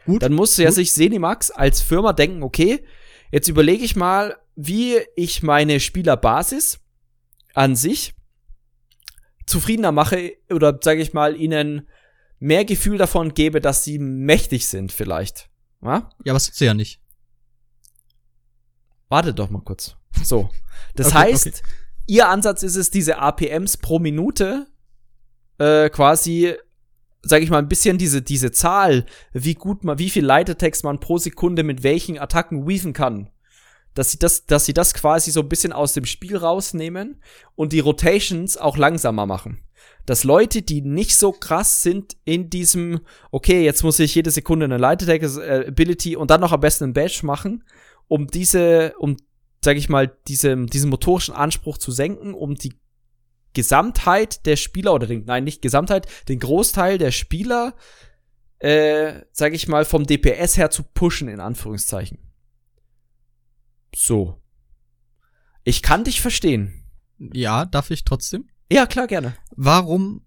Gut. 0.06 0.24
Dann 0.24 0.34
muss 0.34 0.58
ja 0.58 0.72
sich 0.72 0.94
Senimax 0.94 1.52
als 1.52 1.82
Firma 1.82 2.14
denken, 2.14 2.44
okay, 2.44 2.84
jetzt 3.32 3.48
überlege 3.48 3.84
ich 3.84 3.96
mal, 3.96 4.38
wie 4.56 4.98
ich 5.16 5.44
meine 5.44 5.80
Spielerbasis 5.80 6.80
an 7.54 7.76
sich 7.76 8.14
zufriedener 9.46 9.92
mache 9.92 10.34
oder 10.50 10.80
sage 10.82 11.02
ich 11.02 11.14
mal 11.14 11.36
ihnen 11.36 11.88
mehr 12.40 12.66
Gefühl 12.66 12.98
davon 12.98 13.34
gebe, 13.34 13.62
dass 13.62 13.84
sie 13.84 14.00
mächtig 14.00 14.68
sind 14.68 14.92
vielleicht. 14.92 15.51
Ja, 15.82 16.10
ja 16.24 16.34
das 16.34 16.46
sie 16.46 16.66
ja 16.66 16.74
nicht. 16.74 17.02
Warte 19.10 19.34
doch 19.34 19.50
mal 19.50 19.62
kurz. 19.62 19.96
So. 20.24 20.50
Das 20.96 21.08
okay, 21.08 21.18
heißt, 21.18 21.48
okay. 21.48 21.62
ihr 22.08 22.28
Ansatz 22.28 22.64
ist 22.64 22.76
es, 22.76 22.90
diese 22.90 23.20
APMs 23.20 23.78
pro 23.78 24.00
Minute 24.00 24.68
äh, 25.58 25.90
quasi 25.90 26.56
sage 27.24 27.44
ich 27.44 27.50
mal, 27.50 27.60
ein 27.60 27.70
bisschen 27.70 27.98
diese, 27.98 28.22
diese 28.22 28.52
Zahl, 28.52 29.06
wie 29.34 29.54
gut 29.54 29.84
man, 29.84 30.00
wie 30.00 30.10
viel 30.10 30.26
Leitertext 30.26 30.84
man 30.84 31.00
pro 31.00 31.18
Sekunde 31.18 31.64
mit 31.64 31.84
welchen 31.84 32.18
Attacken 32.18 32.68
weaven 32.68 32.94
kann. 32.94 33.30
Dass 33.94 34.12
sie 34.12 34.20
das, 34.20 34.46
dass 34.46 34.66
sie 34.66 34.74
das 34.74 34.94
quasi 34.94 35.32
so 35.32 35.42
ein 35.42 35.50
bisschen 35.50 35.74
aus 35.74 35.94
dem 35.94 36.06
Spiel 36.06 36.38
rausnehmen 36.38 37.22
und 37.56 37.74
die 37.74 37.82
Rotations 37.82 38.58
auch 38.58 38.78
langsamer 38.78 39.26
machen. 39.26 39.62
Dass 40.06 40.24
Leute, 40.24 40.62
die 40.62 40.82
nicht 40.82 41.16
so 41.16 41.32
krass 41.32 41.84
sind 41.84 42.18
in 42.26 42.50
diesem, 42.50 43.02
okay, 43.32 43.64
jetzt 43.64 43.84
muss 43.84 44.00
ich 44.00 44.16
jede 44.16 44.32
Sekunde 44.32 44.66
eine 44.66 44.78
Leitertext 44.78 45.38
äh, 45.38 45.66
Ability 45.68 46.16
und 46.16 46.32
dann 46.32 46.42
noch 46.42 46.52
am 46.52 46.60
besten 46.60 46.86
ein 46.86 46.94
Badge 46.94 47.22
machen, 47.24 47.64
um 48.08 48.28
diese, 48.28 48.94
um, 48.98 49.18
sag 49.64 49.78
ich 49.78 49.90
mal, 49.90 50.16
diese, 50.28 50.66
diesen 50.66 50.90
motorischen 50.90 51.34
Anspruch 51.34 51.78
zu 51.78 51.92
senken, 51.92 52.34
um 52.34 52.56
die 52.56 52.74
Gesamtheit 53.54 54.46
der 54.46 54.56
Spieler 54.56 54.94
oder 54.94 55.08
den, 55.08 55.26
nein, 55.26 55.44
nicht 55.44 55.62
Gesamtheit, 55.62 56.08
den 56.28 56.40
Großteil 56.40 56.98
der 56.98 57.12
Spieler, 57.12 57.76
äh, 58.60 59.22
sag 59.32 59.54
ich 59.54 59.68
mal, 59.68 59.86
vom 59.86 60.06
DPS 60.06 60.58
her 60.58 60.70
zu 60.70 60.84
pushen, 60.84 61.28
in 61.28 61.40
Anführungszeichen. 61.40 62.20
So. 63.96 64.42
Ich 65.64 65.82
kann 65.82 66.04
dich 66.04 66.22
verstehen. 66.22 66.86
Ja, 67.18 67.66
darf 67.66 67.92
ich 67.92 68.04
trotzdem? 68.04 68.51
Ja, 68.72 68.86
klar, 68.86 69.08
gerne. 69.08 69.36
Warum, 69.56 70.26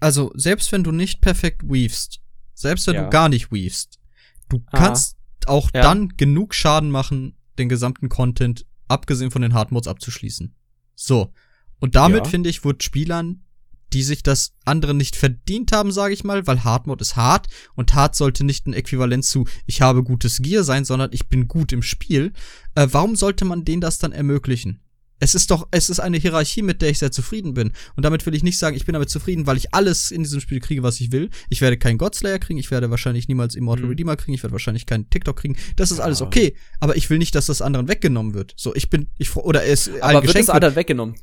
also, 0.00 0.32
selbst 0.34 0.72
wenn 0.72 0.84
du 0.84 0.90
nicht 0.90 1.20
perfekt 1.20 1.62
weavest, 1.64 2.20
selbst 2.54 2.86
wenn 2.86 2.94
ja. 2.94 3.04
du 3.04 3.10
gar 3.10 3.28
nicht 3.28 3.52
weavest, 3.52 4.00
du 4.48 4.62
Aha. 4.66 4.78
kannst 4.78 5.16
auch 5.46 5.70
ja. 5.74 5.82
dann 5.82 6.08
genug 6.16 6.54
Schaden 6.54 6.90
machen, 6.90 7.36
den 7.58 7.68
gesamten 7.68 8.08
Content, 8.08 8.66
abgesehen 8.88 9.30
von 9.30 9.42
den 9.42 9.54
Hardmodes 9.54 9.88
abzuschließen. 9.88 10.54
So. 10.94 11.32
Und 11.80 11.94
damit, 11.94 12.24
ja. 12.24 12.30
finde 12.30 12.50
ich, 12.50 12.64
wird 12.64 12.82
Spielern, 12.82 13.44
die 13.92 14.02
sich 14.02 14.22
das 14.22 14.54
andere 14.64 14.94
nicht 14.94 15.16
verdient 15.16 15.72
haben, 15.72 15.92
sage 15.92 16.14
ich 16.14 16.24
mal, 16.24 16.46
weil 16.46 16.64
Hard 16.64 16.86
Mode 16.86 17.02
ist 17.02 17.16
hart 17.16 17.48
und 17.74 17.94
hart 17.94 18.14
sollte 18.14 18.44
nicht 18.44 18.66
ein 18.66 18.72
Äquivalent 18.72 19.24
zu 19.24 19.46
ich 19.66 19.82
habe 19.82 20.02
gutes 20.02 20.38
Gear 20.38 20.64
sein, 20.64 20.84
sondern 20.84 21.10
ich 21.12 21.28
bin 21.28 21.48
gut 21.48 21.72
im 21.72 21.82
Spiel. 21.82 22.32
Äh, 22.74 22.88
warum 22.90 23.16
sollte 23.16 23.44
man 23.44 23.64
denen 23.64 23.80
das 23.80 23.98
dann 23.98 24.12
ermöglichen? 24.12 24.80
Es 25.22 25.36
ist 25.36 25.52
doch, 25.52 25.68
es 25.70 25.88
ist 25.88 26.00
eine 26.00 26.16
Hierarchie, 26.16 26.62
mit 26.62 26.82
der 26.82 26.90
ich 26.90 26.98
sehr 26.98 27.12
zufrieden 27.12 27.54
bin. 27.54 27.70
Und 27.94 28.04
damit 28.04 28.26
will 28.26 28.34
ich 28.34 28.42
nicht 28.42 28.58
sagen, 28.58 28.76
ich 28.76 28.86
bin 28.86 28.92
damit 28.92 29.08
zufrieden, 29.08 29.46
weil 29.46 29.56
ich 29.56 29.72
alles 29.72 30.10
in 30.10 30.24
diesem 30.24 30.40
Spiel 30.40 30.58
kriege, 30.58 30.82
was 30.82 31.00
ich 31.00 31.12
will. 31.12 31.30
Ich 31.48 31.60
werde 31.60 31.78
keinen 31.78 31.96
Godslayer 31.96 32.40
kriegen, 32.40 32.58
ich 32.58 32.72
werde 32.72 32.90
wahrscheinlich 32.90 33.28
niemals 33.28 33.54
Immortal 33.54 33.84
mhm. 33.84 33.90
Redeemer 33.90 34.16
kriegen, 34.16 34.34
ich 34.34 34.42
werde 34.42 34.50
wahrscheinlich 34.50 34.84
keinen 34.84 35.08
TikTok 35.10 35.36
kriegen. 35.36 35.56
Das 35.76 35.92
ist 35.92 35.98
ja. 35.98 36.04
alles 36.04 36.22
okay. 36.22 36.56
Aber 36.80 36.96
ich 36.96 37.08
will 37.08 37.18
nicht, 37.18 37.36
dass 37.36 37.46
das 37.46 37.62
anderen 37.62 37.86
weggenommen 37.86 38.34
wird. 38.34 38.52
So, 38.56 38.74
ich 38.74 38.90
bin, 38.90 39.10
ich, 39.16 39.36
oder 39.36 39.64
es, 39.64 39.88
aber 40.00 40.24
wird 40.24 40.34
es 40.34 40.50
anderen 40.50 40.74
weggenommen? 40.74 41.14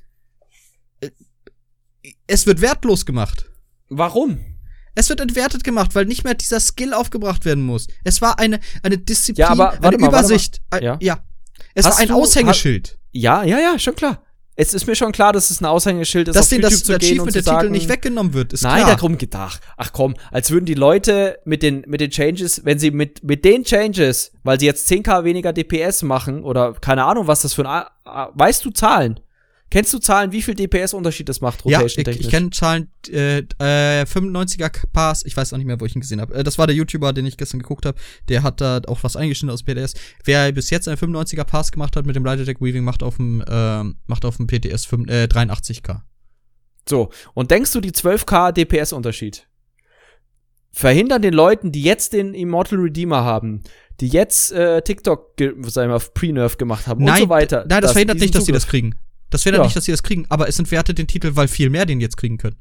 es 2.25 2.45
wird 2.45 2.61
wertlos 2.61 3.05
gemacht. 3.05 3.49
Warum? 3.89 4.39
Es 4.95 5.09
wird 5.09 5.19
entwertet 5.19 5.65
gemacht, 5.65 5.93
weil 5.93 6.05
nicht 6.05 6.23
mehr 6.23 6.35
dieser 6.35 6.61
Skill 6.61 6.93
aufgebracht 6.93 7.43
werden 7.43 7.65
muss. 7.65 7.87
Es 8.05 8.21
war 8.21 8.39
eine, 8.39 8.61
eine 8.81 8.97
Disziplin, 8.97 9.43
ja, 9.43 9.49
aber, 9.49 9.83
eine 9.83 9.97
mal, 9.97 10.07
Übersicht. 10.07 10.61
Ja. 10.81 10.97
ja. 11.01 11.23
Es 11.73 11.85
Hast 11.85 11.95
war 11.95 12.01
ein 12.01 12.07
du, 12.07 12.15
Aushängeschild. 12.15 12.98
Ja, 13.11 13.43
ja, 13.43 13.59
ja, 13.59 13.79
schon 13.79 13.95
klar. 13.95 14.23
Es 14.61 14.73
ist 14.73 14.87
mir 14.87 14.95
schon 14.95 15.13
klar, 15.13 15.31
dass 15.31 15.51
es 15.51 15.61
ein 15.61 15.65
Aushängeschild 15.65 16.27
ist. 16.27 16.35
Dass 16.35 16.49
denen 16.49 16.63
das 16.63 16.89
Achievement 16.89 17.33
der 17.33 17.43
Titel 17.43 17.69
nicht 17.69 17.87
weggenommen 17.87 18.33
wird, 18.33 18.51
ist 18.51 18.63
nein, 18.63 18.83
klar. 18.83 18.95
darum 18.95 19.17
gedacht. 19.17 19.61
Ach 19.77 19.93
komm, 19.93 20.15
als 20.31 20.51
würden 20.51 20.65
die 20.65 20.73
Leute 20.73 21.39
mit 21.45 21.63
den, 21.63 21.85
mit 21.87 22.01
den 22.01 22.09
Changes, 22.09 22.65
wenn 22.65 22.77
sie 22.77 22.91
mit, 22.91 23.23
mit 23.23 23.45
den 23.45 23.63
Changes, 23.63 24.33
weil 24.43 24.59
sie 24.59 24.65
jetzt 24.65 24.91
10k 24.91 25.23
weniger 25.23 25.53
DPS 25.53 26.03
machen 26.03 26.43
oder 26.43 26.73
keine 26.73 27.05
Ahnung, 27.05 27.27
was 27.27 27.43
das 27.43 27.53
für 27.53 27.69
ein, 27.69 27.85
weißt 28.33 28.65
du 28.65 28.71
Zahlen? 28.71 29.21
Kennst 29.69 29.93
du 29.93 29.99
Zahlen, 29.99 30.31
wie 30.31 30.41
viel 30.41 30.55
DPS-Unterschied 30.55 31.29
das 31.29 31.41
macht, 31.41 31.63
rotation 31.63 32.05
Ja, 32.05 32.11
ich, 32.11 32.21
ich 32.21 32.29
kenne 32.29 32.49
Zahlen, 32.49 32.91
äh, 33.07 33.39
äh, 33.59 34.03
95er 34.03 34.71
Pass, 34.91 35.23
ich 35.23 35.37
weiß 35.37 35.53
auch 35.53 35.57
nicht 35.57 35.67
mehr, 35.67 35.79
wo 35.79 35.85
ich 35.85 35.95
ihn 35.95 36.01
gesehen 36.01 36.19
habe. 36.21 36.33
Äh, 36.33 36.43
das 36.43 36.57
war 36.57 36.65
der 36.65 36.75
YouTuber, 36.75 37.13
den 37.13 37.25
ich 37.27 37.37
gestern 37.37 37.59
geguckt 37.59 37.85
habe. 37.85 37.97
Der 38.29 38.41
hat 38.41 38.61
da 38.61 38.81
auch 38.87 39.03
was 39.03 39.15
eingeschnitten 39.15 39.53
aus 39.53 39.63
PTS. 39.63 39.93
Wer 40.23 40.51
bis 40.51 40.71
jetzt 40.71 40.87
einen 40.87 40.97
95er 40.97 41.43
Pass 41.43 41.71
gemacht 41.71 41.95
hat 41.95 42.05
mit 42.05 42.15
dem 42.15 42.25
Light 42.25 42.39
Attack 42.39 42.61
Weaving, 42.61 42.83
macht 42.83 43.03
auf 43.03 43.17
dem, 43.17 43.41
äh, 43.41 43.83
macht 44.07 44.25
auf 44.25 44.37
dem 44.37 44.47
PTS 44.47 44.85
5, 44.85 45.09
äh, 45.09 45.23
83k. 45.25 46.01
So, 46.87 47.09
und 47.35 47.51
denkst 47.51 47.71
du, 47.71 47.81
die 47.81 47.91
12k 47.91 48.51
DPS-Unterschied 48.51 49.47
verhindern 50.71 51.21
den 51.21 51.33
Leuten, 51.33 51.71
die 51.71 51.83
jetzt 51.83 52.13
den 52.13 52.33
Immortal 52.33 52.79
Redeemer 52.79 53.23
haben, 53.23 53.63
die 53.99 54.07
jetzt 54.07 54.51
äh, 54.51 54.81
TikTok, 54.81 55.33
sagen 55.67 55.91
wir, 55.91 55.99
Pre-Nerf 55.99 56.57
gemacht 56.57 56.87
haben 56.87 57.03
nein, 57.03 57.15
und 57.15 57.19
so 57.21 57.29
weiter. 57.29 57.65
Nein, 57.67 57.81
das 57.81 57.91
verhindert 57.91 58.19
nicht, 58.19 58.33
dass 58.33 58.45
sie 58.45 58.51
das 58.51 58.67
kriegen. 58.67 58.95
Das 59.29 59.45
wäre 59.45 59.57
ja. 59.57 59.63
nicht, 59.63 59.75
dass 59.75 59.85
sie 59.85 59.91
das 59.91 60.03
kriegen, 60.03 60.25
aber 60.29 60.47
es 60.47 60.57
entwertet 60.59 60.97
den 60.97 61.07
Titel, 61.07 61.35
weil 61.35 61.47
viel 61.47 61.69
mehr 61.69 61.85
den 61.85 62.01
jetzt 62.01 62.17
kriegen 62.17 62.37
können. 62.37 62.57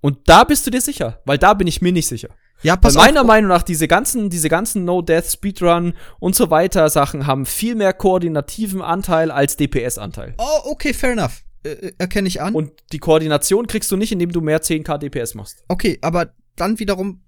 Und 0.00 0.28
da 0.28 0.44
bist 0.44 0.66
du 0.66 0.70
dir 0.70 0.80
sicher, 0.80 1.20
weil 1.24 1.38
da 1.38 1.54
bin 1.54 1.66
ich 1.66 1.80
mir 1.80 1.92
nicht 1.92 2.08
sicher. 2.08 2.30
Ja, 2.62 2.76
pass 2.76 2.94
weil 2.94 3.06
meiner 3.06 3.22
auf. 3.22 3.26
Meinung 3.26 3.48
nach, 3.48 3.62
diese 3.62 3.88
ganzen, 3.88 4.30
diese 4.30 4.48
ganzen 4.48 4.84
No-Death, 4.84 5.32
Speedrun 5.32 5.94
und 6.20 6.34
so 6.34 6.50
weiter 6.50 6.88
Sachen 6.88 7.26
haben 7.26 7.46
viel 7.46 7.74
mehr 7.74 7.92
koordinativen 7.92 8.82
Anteil 8.82 9.30
als 9.30 9.56
DPS-Anteil. 9.56 10.34
Oh, 10.38 10.60
okay, 10.64 10.92
fair 10.92 11.12
enough. 11.12 11.42
Äh, 11.64 11.70
äh, 11.70 11.92
erkenne 11.98 12.28
ich 12.28 12.40
an. 12.40 12.54
Und 12.54 12.72
die 12.92 12.98
Koordination 12.98 13.66
kriegst 13.66 13.90
du 13.90 13.96
nicht, 13.96 14.12
indem 14.12 14.32
du 14.32 14.40
mehr 14.40 14.60
10k 14.60 14.98
DPS 14.98 15.34
machst. 15.34 15.64
Okay, 15.68 15.98
aber 16.02 16.34
dann 16.56 16.78
wiederum, 16.78 17.22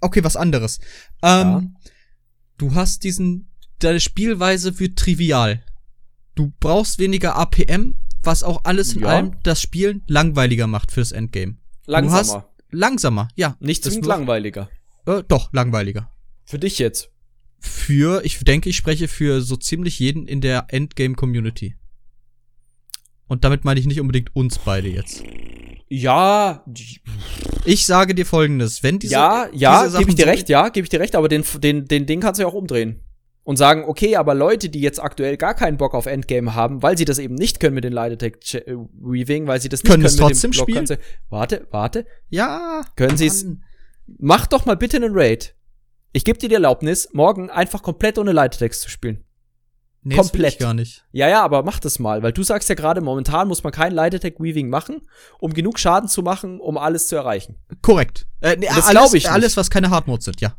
okay, 0.00 0.24
was 0.24 0.36
anderes. 0.36 0.78
Ähm, 1.22 1.48
ja. 1.48 1.62
Du 2.58 2.74
hast 2.74 3.04
diesen 3.04 3.50
deine 3.78 4.00
Spielweise 4.00 4.78
wird 4.78 4.98
trivial. 4.98 5.62
Du 6.36 6.52
brauchst 6.60 6.98
weniger 6.98 7.34
APM, 7.34 7.96
was 8.22 8.42
auch 8.42 8.60
alles 8.64 8.92
in 8.92 9.00
ja. 9.00 9.08
allem 9.08 9.36
das 9.42 9.60
Spielen 9.60 10.02
langweiliger 10.06 10.66
macht 10.66 10.92
fürs 10.92 11.10
Endgame. 11.10 11.56
Langsamer. 11.86 12.48
langsamer, 12.70 13.28
ja. 13.36 13.56
Nicht 13.58 13.82
zwingend 13.82 14.06
langweiliger. 14.06 14.68
Äh, 15.06 15.22
doch, 15.26 15.52
langweiliger. 15.52 16.12
Für 16.44 16.58
dich 16.58 16.78
jetzt. 16.78 17.10
Für, 17.58 18.22
ich 18.24 18.38
denke, 18.40 18.68
ich 18.68 18.76
spreche 18.76 19.08
für 19.08 19.40
so 19.40 19.56
ziemlich 19.56 19.98
jeden 19.98 20.28
in 20.28 20.42
der 20.42 20.66
Endgame-Community. 20.68 21.76
Und 23.28 23.44
damit 23.44 23.64
meine 23.64 23.80
ich 23.80 23.86
nicht 23.86 24.00
unbedingt 24.00 24.36
uns 24.36 24.58
beide 24.58 24.88
jetzt. 24.88 25.22
Ja. 25.88 26.64
Ich 27.64 27.86
sage 27.86 28.14
dir 28.14 28.26
folgendes, 28.26 28.82
wenn 28.82 28.98
diese. 28.98 29.14
Ja, 29.14 29.48
ja, 29.52 29.86
gebe 29.86 30.10
ich 30.10 30.16
dir 30.16 30.26
recht, 30.26 30.48
ja, 30.50 30.68
gebe 30.68 30.84
ich 30.84 30.90
dir 30.90 31.00
recht, 31.00 31.16
aber 31.16 31.28
den, 31.28 31.44
den, 31.62 31.86
den 31.86 32.06
Ding 32.06 32.20
kannst 32.20 32.38
du 32.38 32.42
ja 32.42 32.48
auch 32.48 32.54
umdrehen. 32.54 33.00
Und 33.46 33.58
sagen, 33.58 33.84
okay, 33.86 34.16
aber 34.16 34.34
Leute, 34.34 34.68
die 34.68 34.80
jetzt 34.80 35.00
aktuell 35.00 35.36
gar 35.36 35.54
keinen 35.54 35.76
Bock 35.76 35.94
auf 35.94 36.06
Endgame 36.06 36.56
haben, 36.56 36.82
weil 36.82 36.98
sie 36.98 37.04
das 37.04 37.20
eben 37.20 37.36
nicht 37.36 37.60
können 37.60 37.76
mit 37.76 37.84
den 37.84 37.92
Light 37.92 38.12
Attack 38.12 38.38
äh, 38.54 38.74
Weaving, 39.00 39.46
weil 39.46 39.60
sie 39.60 39.68
das 39.68 39.84
nicht 39.84 39.90
können, 39.92 40.02
können 40.02 40.12
es 40.12 40.16
trotzdem 40.16 40.50
Block, 40.50 40.68
spielen. 40.68 40.98
Warte, 41.30 41.64
warte. 41.70 42.06
Ja. 42.28 42.82
Können 42.96 43.16
sie 43.16 43.26
es. 43.26 43.46
Mach 44.18 44.48
doch 44.48 44.66
mal 44.66 44.76
bitte 44.76 44.96
einen 44.96 45.12
Raid. 45.16 45.54
Ich 46.12 46.24
gebe 46.24 46.40
dir 46.40 46.48
die 46.48 46.56
Erlaubnis, 46.56 47.08
morgen 47.12 47.48
einfach 47.48 47.84
komplett 47.84 48.18
ohne 48.18 48.32
Light 48.32 48.56
Attacks 48.56 48.80
zu 48.80 48.90
spielen. 48.90 49.22
Nee, 50.02 50.16
komplett. 50.16 50.54
Das 50.54 50.58
gar 50.58 50.74
nicht. 50.74 51.04
Ja, 51.12 51.28
ja, 51.28 51.44
aber 51.44 51.62
mach 51.62 51.78
das 51.78 52.00
mal, 52.00 52.24
weil 52.24 52.32
du 52.32 52.42
sagst 52.42 52.68
ja 52.68 52.74
gerade, 52.74 53.00
momentan 53.00 53.46
muss 53.46 53.62
man 53.62 53.72
kein 53.72 53.92
Light 53.92 54.14
Attack 54.16 54.40
Weaving 54.40 54.68
machen, 54.68 55.02
um 55.38 55.54
genug 55.54 55.78
Schaden 55.78 56.08
zu 56.08 56.22
machen, 56.22 56.58
um 56.58 56.78
alles 56.78 57.06
zu 57.06 57.14
erreichen. 57.14 57.60
Korrekt. 57.80 58.26
Äh, 58.40 58.56
nee, 58.56 58.66
das 58.66 58.90
glaube 58.90 59.16
ich. 59.16 59.30
Alles, 59.30 59.56
was 59.56 59.70
keine 59.70 59.90
Hard 59.90 60.08
Modes 60.08 60.24
sind, 60.24 60.40
ja. 60.40 60.56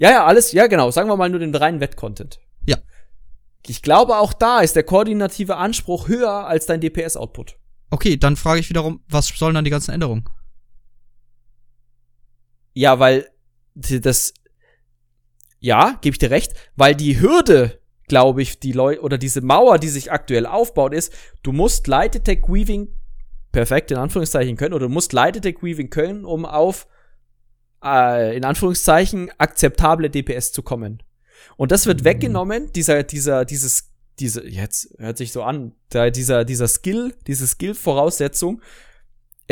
Ja, 0.00 0.10
ja, 0.10 0.24
alles, 0.24 0.52
ja, 0.52 0.66
genau. 0.66 0.90
Sagen 0.90 1.08
wir 1.08 1.16
mal 1.16 1.28
nur 1.28 1.38
den 1.38 1.54
reinen 1.54 1.80
Wett-Content. 1.80 2.40
Ja. 2.66 2.78
Ich 3.66 3.82
glaube, 3.82 4.16
auch 4.16 4.32
da 4.32 4.60
ist 4.60 4.74
der 4.74 4.82
koordinative 4.82 5.56
Anspruch 5.56 6.08
höher 6.08 6.46
als 6.46 6.66
dein 6.66 6.80
DPS-Output. 6.80 7.56
Okay, 7.90 8.16
dann 8.16 8.36
frage 8.36 8.60
ich 8.60 8.70
wiederum, 8.70 9.04
was 9.08 9.28
sollen 9.28 9.54
dann 9.54 9.64
die 9.64 9.70
ganzen 9.70 9.92
Änderungen? 9.92 10.24
Ja, 12.72 12.98
weil 12.98 13.28
das, 13.74 14.32
ja, 15.58 15.98
gebe 16.00 16.14
ich 16.14 16.18
dir 16.18 16.30
recht, 16.30 16.54
weil 16.76 16.94
die 16.94 17.20
Hürde 17.20 17.80
glaube 18.10 18.42
ich, 18.42 18.58
die 18.58 18.72
Leute 18.72 19.02
oder 19.02 19.18
diese 19.18 19.40
Mauer, 19.40 19.78
die 19.78 19.88
sich 19.88 20.10
aktuell 20.10 20.44
aufbaut, 20.44 20.92
ist, 20.92 21.14
du 21.44 21.52
musst 21.52 21.86
Light 21.86 22.16
Attack 22.16 22.48
Weaving 22.48 22.88
perfekt 23.52 23.92
in 23.92 23.98
Anführungszeichen 23.98 24.56
können 24.56 24.74
oder 24.74 24.88
du 24.88 24.92
musst 24.92 25.12
Light 25.12 25.36
Attack 25.36 25.62
Weaving 25.62 25.90
können, 25.90 26.24
um 26.24 26.44
auf 26.44 26.88
äh, 27.84 28.36
in 28.36 28.44
Anführungszeichen 28.44 29.30
akzeptable 29.38 30.10
DPS 30.10 30.52
zu 30.52 30.62
kommen. 30.62 31.02
Und 31.56 31.72
das 31.72 31.86
wird 31.86 32.00
mhm. 32.00 32.04
weggenommen, 32.04 32.72
dieser, 32.72 33.02
dieser, 33.02 33.44
dieses, 33.44 33.90
diese, 34.18 34.46
jetzt 34.46 34.94
hört 34.98 35.18
sich 35.18 35.32
so 35.32 35.42
an, 35.42 35.72
da, 35.88 36.10
dieser, 36.10 36.44
dieser 36.44 36.68
Skill, 36.68 37.14
diese 37.26 37.46
Skill-Voraussetzung, 37.46 38.60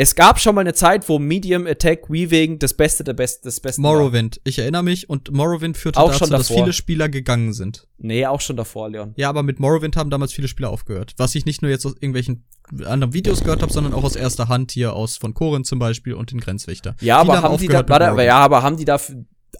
es 0.01 0.15
gab 0.15 0.39
schon 0.39 0.55
mal 0.55 0.61
eine 0.61 0.73
Zeit, 0.73 1.09
wo 1.09 1.19
Medium 1.19 1.67
Attack 1.67 2.09
Weaving 2.09 2.57
das 2.57 2.73
Beste 2.73 3.03
der 3.03 3.11
Beste 3.11 3.49
des 3.49 3.59
Besten 3.59 3.81
Morrowind. 3.81 4.37
War. 4.37 4.41
Ich 4.45 4.57
erinnere 4.57 4.81
mich 4.81 5.09
und 5.09 5.29
Morrowind 5.33 5.75
führte 5.75 5.99
auch 5.99 6.15
dazu, 6.15 6.31
dass 6.31 6.47
viele 6.47 6.71
Spieler 6.71 7.09
gegangen 7.09 7.51
sind. 7.51 7.85
Nee, 7.97 8.25
auch 8.25 8.39
schon 8.39 8.55
davor, 8.55 8.89
Leon. 8.89 9.13
Ja, 9.17 9.27
aber 9.27 9.43
mit 9.43 9.59
Morrowind 9.59 9.97
haben 9.97 10.09
damals 10.09 10.31
viele 10.31 10.47
Spieler 10.47 10.69
aufgehört. 10.69 11.15
Was 11.17 11.35
ich 11.35 11.45
nicht 11.45 11.61
nur 11.61 11.69
jetzt 11.69 11.85
aus 11.85 11.95
irgendwelchen 11.95 12.45
anderen 12.85 13.13
Videos 13.13 13.41
gehört 13.41 13.61
habe, 13.61 13.73
sondern 13.73 13.93
auch 13.93 14.05
aus 14.05 14.15
erster 14.15 14.47
Hand 14.47 14.71
hier 14.71 14.93
aus 14.93 15.17
von 15.17 15.33
Korin 15.33 15.65
zum 15.65 15.79
Beispiel 15.79 16.13
und 16.13 16.31
den 16.31 16.39
Grenzwächter. 16.39 16.95
Ja, 17.01 17.17
aber 17.17 17.35
haben, 17.35 17.43
haben 17.43 17.57
die 17.57 17.67
da, 17.67 17.85
warte, 17.89 18.23
ja, 18.23 18.37
aber 18.37 18.63
haben 18.63 18.77
die 18.77 18.85
da 18.85 19.01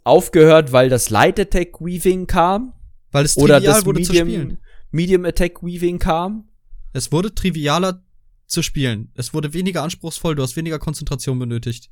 aufgehört, 0.05 0.71
weil 0.71 0.87
das 0.87 1.09
Light 1.09 1.37
Attack 1.37 1.81
Weaving 1.81 2.27
kam? 2.27 2.71
Weil 3.11 3.25
es 3.25 3.33
trivial 3.33 3.59
Oder 3.59 3.73
das 3.73 3.85
wurde 3.85 3.99
Medium, 3.99 4.57
Medium 4.91 5.25
Attack 5.25 5.61
Weaving 5.61 5.99
kam? 5.99 6.45
Es 6.93 7.11
wurde 7.11 7.35
trivialer 7.35 8.03
zu 8.49 8.61
spielen. 8.61 9.11
Es 9.15 9.33
wurde 9.33 9.53
weniger 9.53 9.83
anspruchsvoll, 9.83 10.35
du 10.35 10.43
hast 10.43 10.57
weniger 10.57 10.79
Konzentration 10.79 11.39
benötigt. 11.39 11.89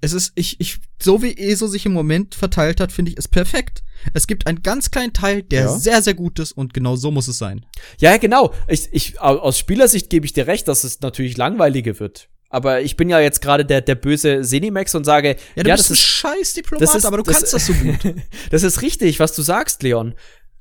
Es 0.00 0.12
ist, 0.12 0.32
ich, 0.34 0.60
ich, 0.60 0.78
so 1.00 1.22
wie 1.22 1.36
ESO 1.36 1.66
sich 1.66 1.86
im 1.86 1.92
Moment 1.92 2.34
verteilt 2.34 2.80
hat, 2.80 2.92
finde 2.92 3.10
ich, 3.10 3.16
ist 3.16 3.28
perfekt. 3.28 3.82
Es 4.12 4.26
gibt 4.26 4.46
einen 4.46 4.62
ganz 4.62 4.90
kleinen 4.90 5.14
Teil, 5.14 5.42
der 5.42 5.62
ja. 5.62 5.68
sehr, 5.68 6.02
sehr 6.02 6.14
gut 6.14 6.38
ist 6.38 6.52
und 6.52 6.74
genau 6.74 6.96
so 6.96 7.10
muss 7.10 7.26
es 7.26 7.38
sein. 7.38 7.64
Ja, 8.00 8.16
genau. 8.18 8.52
Ich, 8.68 8.88
ich, 8.92 9.20
aus 9.20 9.58
Spielersicht 9.58 10.10
gebe 10.10 10.26
ich 10.26 10.34
dir 10.34 10.46
recht, 10.46 10.68
dass 10.68 10.84
es 10.84 11.00
natürlich 11.00 11.36
langweiliger 11.36 11.98
wird. 12.00 12.28
Aber 12.50 12.82
ich 12.82 12.96
bin 12.96 13.08
ja 13.08 13.18
jetzt 13.18 13.40
gerade 13.40 13.64
der, 13.64 13.80
der 13.80 13.94
böse 13.94 14.44
Senimax 14.44 14.94
und 14.94 15.04
sage, 15.04 15.36
ja, 15.56 15.62
du 15.62 15.68
ja, 15.70 15.74
bist 15.74 15.90
das 15.90 15.96
ein 15.96 16.00
ist, 16.00 16.06
scheiß 16.06 16.52
Diplomat, 16.52 16.96
ist, 16.96 17.04
aber 17.04 17.16
du 17.16 17.22
das, 17.22 17.38
kannst 17.38 17.54
das 17.54 17.66
so 17.66 17.72
gut. 17.72 17.98
das 18.50 18.62
ist 18.62 18.82
richtig, 18.82 19.18
was 19.18 19.34
du 19.34 19.42
sagst, 19.42 19.82
Leon. 19.82 20.14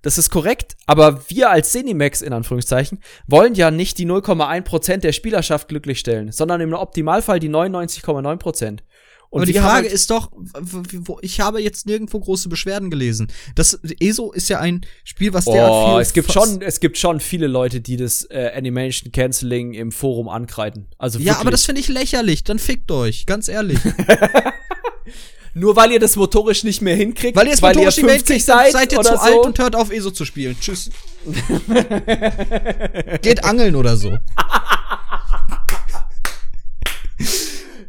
Das 0.03 0.17
ist 0.17 0.29
korrekt, 0.29 0.75
aber 0.85 1.23
wir 1.29 1.49
als 1.49 1.71
Cinemax 1.71 2.21
in 2.21 2.33
Anführungszeichen 2.33 2.99
wollen 3.25 3.55
ja 3.55 3.71
nicht 3.71 3.97
die 3.97 4.05
0,1% 4.05 4.97
der 4.97 5.13
Spielerschaft 5.13 5.69
glücklich 5.69 5.97
stellen, 5.97 6.31
sondern 6.31 6.61
im 6.61 6.73
Optimalfall 6.73 7.39
die 7.39 7.49
99,9%. 7.49 8.79
Und 9.29 9.39
aber 9.39 9.45
die 9.47 9.53
Frage 9.53 9.87
halt 9.87 9.91
ist 9.91 10.11
doch, 10.11 10.31
ich 11.21 11.39
habe 11.39 11.59
jetzt 11.59 11.87
nirgendwo 11.87 12.19
große 12.19 12.49
Beschwerden 12.49 12.91
gelesen. 12.91 13.29
Das 13.55 13.79
ESO 13.99 14.31
ist 14.31 14.47
ja 14.49 14.59
ein 14.59 14.81
Spiel, 15.05 15.33
was 15.33 15.45
der 15.45 15.71
oh, 15.71 15.97
es 15.97 16.13
gibt 16.13 16.31
schon, 16.31 16.61
es 16.61 16.79
gibt 16.79 16.99
schon 16.99 17.19
viele 17.19 17.47
Leute, 17.47 17.81
die 17.81 17.97
das 17.97 18.25
äh, 18.29 18.51
Animation 18.53 19.11
Canceling 19.11 19.73
im 19.73 19.91
Forum 19.91 20.29
ankreiden. 20.29 20.87
Also 20.99 21.17
ja, 21.17 21.39
aber 21.39 21.49
das 21.49 21.65
finde 21.65 21.81
ich 21.81 21.87
lächerlich. 21.87 22.43
Dann 22.43 22.59
fickt 22.59 22.91
euch, 22.91 23.25
ganz 23.25 23.47
ehrlich. 23.47 23.79
Nur 25.55 25.75
weil 25.75 25.91
ihr 25.91 25.99
das 25.99 26.15
motorisch 26.15 26.63
nicht 26.63 26.81
mehr 26.81 26.95
hinkriegt, 26.95 27.35
weil, 27.35 27.47
ihr 27.47 27.61
weil 27.61 27.77
ihr 27.77 27.91
50 27.91 28.43
seid, 28.43 28.71
seid 28.71 28.91
ihr 28.91 29.01
zu 29.01 29.13
so. 29.13 29.19
alt 29.19 29.45
und 29.45 29.59
hört 29.59 29.75
auf 29.75 29.91
ESO 29.91 30.09
zu 30.09 30.25
spielen. 30.25 30.57
Tschüss. 30.59 30.89
Geht 33.21 33.43
angeln 33.43 33.75
oder 33.75 33.95
so. 33.95 34.17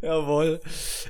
Jawohl. 0.02 0.60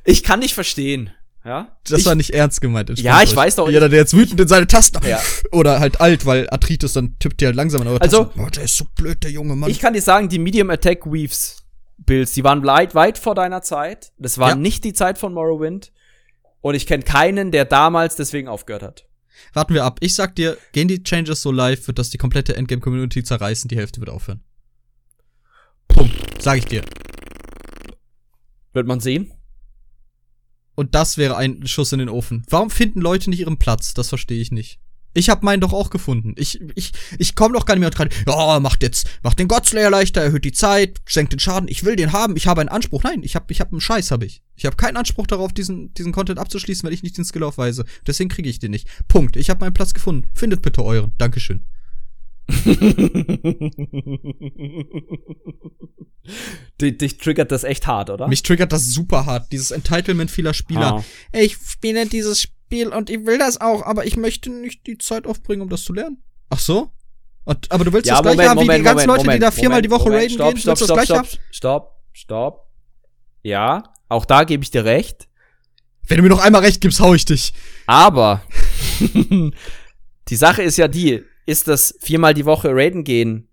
Ich 0.04 0.22
kann 0.22 0.38
nicht 0.38 0.54
verstehen. 0.54 1.10
Ja? 1.44 1.76
Das 1.88 2.00
ich, 2.00 2.06
war 2.06 2.14
nicht 2.14 2.30
ernst 2.30 2.60
gemeint. 2.60 2.88
Ja, 2.98 3.20
ich 3.22 3.30
euch. 3.30 3.36
weiß 3.36 3.56
doch. 3.56 3.68
Jeder, 3.68 3.88
der 3.88 3.98
jetzt 3.98 4.16
wütend 4.16 4.40
in 4.40 4.48
seine 4.48 4.66
Tasten. 4.66 5.06
Ja. 5.06 5.20
Oder 5.52 5.78
halt 5.78 6.00
alt, 6.00 6.24
weil 6.24 6.48
Arthritis, 6.48 6.94
dann 6.94 7.16
tippt 7.18 7.40
der 7.40 7.48
halt 7.48 7.56
langsam 7.56 7.82
an 7.82 7.88
eure 7.88 8.00
Also, 8.00 8.24
Tasten. 8.24 8.40
Oh, 8.40 8.48
der 8.48 8.64
ist 8.64 8.76
so 8.76 8.86
blöd, 8.96 9.22
der 9.22 9.30
junge 9.30 9.54
Mann. 9.54 9.68
Ich 9.68 9.78
kann 9.78 9.92
dir 9.92 10.00
sagen, 10.00 10.28
die 10.28 10.38
Medium 10.38 10.70
Attack 10.70 11.04
Weaves 11.04 11.63
Builds, 11.98 12.32
die 12.32 12.44
waren 12.44 12.64
weit, 12.66 12.94
weit 12.94 13.18
vor 13.18 13.34
deiner 13.34 13.62
Zeit. 13.62 14.12
Das 14.18 14.38
war 14.38 14.50
ja. 14.50 14.54
nicht 14.56 14.84
die 14.84 14.92
Zeit 14.92 15.18
von 15.18 15.32
Morrowind. 15.32 15.92
Und 16.60 16.74
ich 16.74 16.86
kenne 16.86 17.02
keinen, 17.02 17.50
der 17.50 17.64
damals 17.64 18.16
deswegen 18.16 18.48
aufgehört 18.48 18.82
hat. 18.82 19.06
Warten 19.52 19.74
wir 19.74 19.84
ab. 19.84 19.98
Ich 20.00 20.14
sag 20.14 20.34
dir, 20.34 20.56
gehen 20.72 20.88
die 20.88 21.02
Changes 21.02 21.42
so 21.42 21.50
live, 21.50 21.86
wird 21.86 21.98
das 21.98 22.10
die 22.10 22.18
komplette 22.18 22.56
Endgame-Community 22.56 23.22
zerreißen, 23.22 23.68
die 23.68 23.76
Hälfte 23.76 24.00
wird 24.00 24.10
aufhören. 24.10 24.42
Punkt. 25.88 26.42
Sag 26.42 26.58
ich 26.58 26.66
dir. 26.66 26.82
Wird 28.72 28.86
man 28.86 29.00
sehen. 29.00 29.32
Und 30.74 30.94
das 30.94 31.18
wäre 31.18 31.36
ein 31.36 31.66
Schuss 31.66 31.92
in 31.92 32.00
den 32.00 32.08
Ofen. 32.08 32.44
Warum 32.48 32.70
finden 32.70 33.00
Leute 33.00 33.30
nicht 33.30 33.40
ihren 33.40 33.58
Platz? 33.58 33.94
Das 33.94 34.08
verstehe 34.08 34.40
ich 34.40 34.50
nicht. 34.50 34.80
Ich 35.14 35.30
habe 35.30 35.44
meinen 35.44 35.60
doch 35.60 35.72
auch 35.72 35.90
gefunden. 35.90 36.34
Ich, 36.36 36.60
ich, 36.74 36.92
ich 37.18 37.34
komme 37.36 37.54
doch 37.54 37.66
gar 37.66 37.74
nicht 37.74 37.80
mehr 37.80 37.90
dran. 37.90 38.08
Ja, 38.26 38.58
macht 38.60 38.82
jetzt, 38.82 39.08
macht 39.22 39.38
den 39.38 39.48
Godslayer 39.48 39.90
leichter, 39.90 40.20
erhöht 40.20 40.44
die 40.44 40.52
Zeit, 40.52 41.00
senkt 41.08 41.32
den 41.32 41.38
Schaden. 41.38 41.68
Ich 41.68 41.84
will 41.84 41.94
den 41.96 42.12
haben. 42.12 42.36
Ich 42.36 42.48
habe 42.48 42.60
einen 42.60 42.68
Anspruch. 42.68 43.04
Nein, 43.04 43.22
ich 43.22 43.36
habe, 43.36 43.46
ich 43.50 43.60
habe 43.60 43.70
einen 43.72 43.80
Scheiß, 43.80 44.10
habe 44.10 44.26
ich. 44.26 44.42
Ich 44.56 44.66
habe 44.66 44.76
keinen 44.76 44.96
Anspruch 44.96 45.26
darauf, 45.26 45.52
diesen, 45.52 45.94
diesen 45.94 46.12
Content 46.12 46.38
abzuschließen, 46.38 46.84
weil 46.86 46.92
ich 46.92 47.02
nicht 47.02 47.16
den 47.16 47.24
Skill 47.24 47.44
aufweise. 47.44 47.84
Deswegen 48.06 48.28
kriege 48.28 48.48
ich 48.48 48.58
den 48.58 48.72
nicht. 48.72 48.88
Punkt. 49.08 49.36
Ich 49.36 49.50
habe 49.50 49.60
meinen 49.60 49.74
Platz 49.74 49.94
gefunden. 49.94 50.28
Findet 50.34 50.62
bitte 50.62 50.84
euren. 50.84 51.12
Dankeschön. 51.18 51.64
dich, 56.80 56.98
dich 56.98 57.18
triggert 57.18 57.52
das 57.52 57.64
echt 57.64 57.86
hart, 57.86 58.10
oder? 58.10 58.28
Mich 58.28 58.42
triggert 58.42 58.72
das 58.72 58.86
super 58.86 59.26
hart. 59.26 59.50
Dieses 59.52 59.70
Entitlement 59.70 60.30
vieler 60.30 60.52
Spieler. 60.54 60.96
Ah. 60.96 61.04
Ich 61.32 61.56
spiele 61.56 62.06
dieses 62.06 62.48
Spiel 62.74 62.88
und 62.88 63.10
ich 63.10 63.24
will 63.24 63.38
das 63.38 63.60
auch, 63.60 63.82
aber 63.82 64.04
ich 64.04 64.16
möchte 64.16 64.50
nicht 64.50 64.86
die 64.86 64.98
Zeit 64.98 65.26
aufbringen, 65.26 65.62
um 65.62 65.68
das 65.68 65.84
zu 65.84 65.92
lernen. 65.92 66.22
Ach 66.50 66.58
so? 66.58 66.90
Und, 67.44 67.70
aber 67.70 67.84
du 67.84 67.92
willst 67.92 68.06
ja, 68.06 68.14
das 68.14 68.22
Moment, 68.22 68.36
gleiche 68.36 68.50
haben 68.50 68.58
wie 68.58 68.76
die 68.76 68.82
ganzen 68.82 69.06
Moment, 69.06 69.26
Leute, 69.26 69.38
die 69.38 69.40
da 69.40 69.50
viermal 69.50 69.82
die 69.82 69.90
Woche 69.90 70.10
raiden 70.10 70.30
stopp, 70.30 70.48
gehen? 70.54 70.60
Stopp, 70.60 70.78
stopp, 70.78 70.88
stopp, 70.88 71.04
stopp, 71.04 71.26
stopp, 71.50 72.00
stopp. 72.12 72.66
Ja, 73.42 73.92
auch 74.08 74.24
da 74.24 74.44
gebe 74.44 74.64
ich 74.64 74.70
dir 74.70 74.84
recht. 74.84 75.28
Wenn 76.06 76.18
du 76.18 76.22
mir 76.22 76.30
noch 76.30 76.42
einmal 76.42 76.62
recht 76.62 76.80
gibst, 76.80 77.00
hau 77.00 77.14
ich 77.14 77.24
dich. 77.24 77.52
Aber 77.86 78.42
die 80.28 80.36
Sache 80.36 80.62
ist 80.62 80.76
ja 80.76 80.88
die, 80.88 81.22
ist 81.46 81.68
das 81.68 81.96
viermal 82.00 82.34
die 82.34 82.44
Woche 82.44 82.70
raiden 82.72 83.04
gehen 83.04 83.48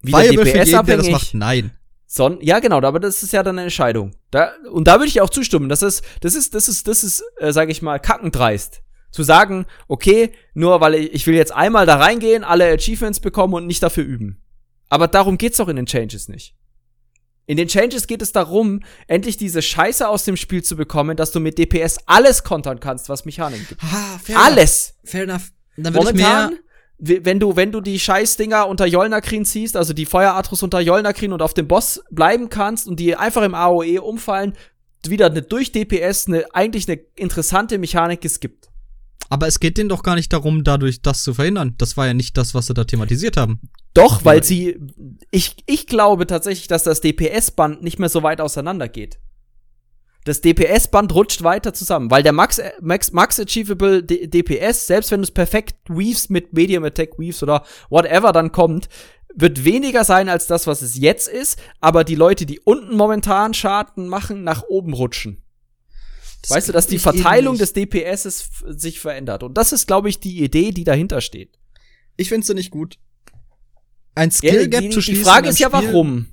wieder 0.00 0.22
DPS-abhängig? 0.22 1.34
Nein. 1.34 1.72
Son 2.14 2.36
ja, 2.42 2.58
genau, 2.58 2.76
aber 2.82 3.00
das 3.00 3.22
ist 3.22 3.32
ja 3.32 3.42
dann 3.42 3.54
eine 3.56 3.62
Entscheidung. 3.62 4.10
Da, 4.30 4.52
und 4.70 4.86
da 4.86 4.96
würde 4.96 5.06
ich 5.06 5.22
auch 5.22 5.30
zustimmen. 5.30 5.70
Das 5.70 5.80
ist, 5.80 6.04
das 6.20 6.34
ist, 6.34 6.54
das 6.54 6.68
ist, 6.68 6.86
das 6.86 7.04
ist, 7.04 7.24
äh, 7.38 7.54
sage 7.54 7.72
ich 7.72 7.80
mal, 7.80 7.98
kackendreist. 7.98 8.82
Zu 9.10 9.22
sagen, 9.22 9.64
okay, 9.88 10.32
nur 10.52 10.82
weil 10.82 10.94
ich, 10.94 11.14
ich 11.14 11.26
will 11.26 11.34
jetzt 11.34 11.52
einmal 11.52 11.86
da 11.86 11.96
reingehen, 11.96 12.44
alle 12.44 12.70
Achievements 12.70 13.20
bekommen 13.20 13.54
und 13.54 13.66
nicht 13.66 13.82
dafür 13.82 14.04
üben. 14.04 14.42
Aber 14.90 15.08
darum 15.08 15.38
geht's 15.38 15.56
doch 15.56 15.68
in 15.68 15.76
den 15.76 15.86
Changes 15.86 16.28
nicht. 16.28 16.54
In 17.46 17.56
den 17.56 17.68
Changes 17.68 18.06
geht 18.06 18.20
es 18.20 18.32
darum, 18.32 18.80
endlich 19.06 19.38
diese 19.38 19.62
Scheiße 19.62 20.06
aus 20.06 20.24
dem 20.24 20.36
Spiel 20.36 20.62
zu 20.62 20.76
bekommen, 20.76 21.16
dass 21.16 21.32
du 21.32 21.40
mit 21.40 21.56
DPS 21.56 21.96
alles 22.04 22.44
kontern 22.44 22.78
kannst, 22.78 23.08
was 23.08 23.24
Mechaniken 23.24 23.66
gibt. 23.68 23.82
Ah, 23.84 24.18
fair 24.22 24.38
alles. 24.38 24.96
Enough. 24.98 25.10
Fair 25.10 25.22
enough. 25.22 25.52
Dann 25.78 25.94
Momentan 25.94 26.58
wenn 27.04 27.40
du, 27.40 27.56
wenn 27.56 27.72
du 27.72 27.80
die 27.80 27.98
Scheißdinger 27.98 28.68
unter 28.68 28.86
Jolnakrin 28.86 29.44
ziehst, 29.44 29.76
also 29.76 29.92
die 29.92 30.06
Feueratrus 30.06 30.62
unter 30.62 30.80
Jolnakrin 30.80 31.32
und 31.32 31.42
auf 31.42 31.52
dem 31.52 31.66
Boss 31.66 32.00
bleiben 32.10 32.48
kannst 32.48 32.86
und 32.86 33.00
die 33.00 33.16
einfach 33.16 33.42
im 33.42 33.56
AOE 33.56 34.00
umfallen, 34.00 34.52
wieder 35.04 35.26
eine 35.26 35.42
durch 35.42 35.72
DPS 35.72 36.28
eine, 36.28 36.44
eigentlich 36.54 36.88
eine 36.88 37.00
interessante 37.16 37.78
Mechanik 37.78 38.24
es 38.24 38.38
gibt. 38.38 38.68
Aber 39.28 39.48
es 39.48 39.58
geht 39.58 39.78
denen 39.78 39.88
doch 39.88 40.04
gar 40.04 40.14
nicht 40.14 40.32
darum, 40.32 40.62
dadurch 40.62 41.02
das 41.02 41.24
zu 41.24 41.34
verhindern. 41.34 41.74
Das 41.78 41.96
war 41.96 42.06
ja 42.06 42.14
nicht 42.14 42.36
das, 42.36 42.54
was 42.54 42.68
sie 42.68 42.74
da 42.74 42.84
thematisiert 42.84 43.36
haben. 43.36 43.60
Doch, 43.94 44.24
weil 44.24 44.44
sie, 44.44 44.78
ich, 45.32 45.56
ich 45.66 45.88
glaube 45.88 46.28
tatsächlich, 46.28 46.68
dass 46.68 46.84
das 46.84 47.00
DPS-Band 47.00 47.82
nicht 47.82 47.98
mehr 47.98 48.10
so 48.10 48.22
weit 48.22 48.40
auseinander 48.40 48.88
geht. 48.88 49.18
Das 50.24 50.40
DPS-Band 50.40 51.12
rutscht 51.14 51.42
weiter 51.42 51.74
zusammen, 51.74 52.10
weil 52.10 52.22
der 52.22 52.32
Max, 52.32 52.60
Max, 52.80 53.12
Max 53.12 53.40
Achievable 53.40 54.04
D 54.04 54.28
DPS, 54.28 54.86
selbst 54.86 55.10
wenn 55.10 55.20
du 55.20 55.24
es 55.24 55.32
perfekt 55.32 55.76
weaves 55.88 56.28
mit 56.28 56.52
Medium 56.52 56.84
Attack 56.84 57.18
Weaves 57.18 57.42
oder 57.42 57.64
whatever 57.90 58.32
dann 58.32 58.52
kommt, 58.52 58.88
wird 59.34 59.64
weniger 59.64 60.04
sein 60.04 60.28
als 60.28 60.46
das, 60.46 60.66
was 60.66 60.82
es 60.82 60.96
jetzt 60.96 61.28
ist, 61.28 61.58
aber 61.80 62.04
die 62.04 62.14
Leute, 62.14 62.46
die 62.46 62.60
unten 62.60 62.96
momentan 62.96 63.54
Schaden 63.54 64.06
machen, 64.08 64.44
nach 64.44 64.62
oben 64.62 64.92
rutschen. 64.92 65.42
Das 66.42 66.50
weißt 66.50 66.68
du, 66.68 66.72
dass 66.72 66.86
die 66.86 66.98
Verteilung 66.98 67.56
des 67.56 67.72
DPS 67.72 68.50
sich 68.66 69.00
verändert. 69.00 69.42
Und 69.42 69.56
das 69.56 69.72
ist, 69.72 69.86
glaube 69.86 70.08
ich, 70.08 70.18
die 70.18 70.42
Idee, 70.42 70.72
die 70.72 70.84
dahinter 70.84 71.20
steht. 71.20 71.58
Ich 72.16 72.28
finde 72.28 72.46
sie 72.46 72.54
nicht 72.54 72.70
gut. 72.70 72.98
Ein 74.14 74.30
Skill 74.30 74.68
Gap 74.68 74.82
ja, 74.82 74.88
die, 74.88 74.90
zu 74.90 75.00
schließen. 75.00 75.22
Die 75.22 75.28
Frage 75.28 75.48
ist 75.48 75.60
ja, 75.60 75.72
warum? 75.72 76.26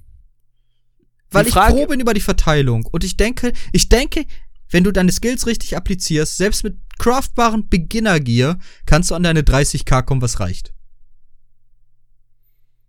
Weil 1.31 1.47
ich 1.47 1.53
froh 1.53 1.85
bin 1.85 1.99
über 1.99 2.13
die 2.13 2.21
Verteilung. 2.21 2.85
Und 2.85 3.03
ich 3.03 3.17
denke, 3.17 3.53
ich 3.71 3.89
denke, 3.89 4.25
wenn 4.69 4.83
du 4.83 4.91
deine 4.91 5.11
Skills 5.11 5.47
richtig 5.47 5.75
applizierst, 5.77 6.37
selbst 6.37 6.63
mit 6.63 6.77
craftbaren 6.97 7.69
Beginner 7.69 8.19
Gear, 8.19 8.57
kannst 8.85 9.11
du 9.11 9.15
an 9.15 9.23
deine 9.23 9.41
30k 9.41 10.03
kommen, 10.03 10.21
was 10.21 10.39
reicht. 10.39 10.73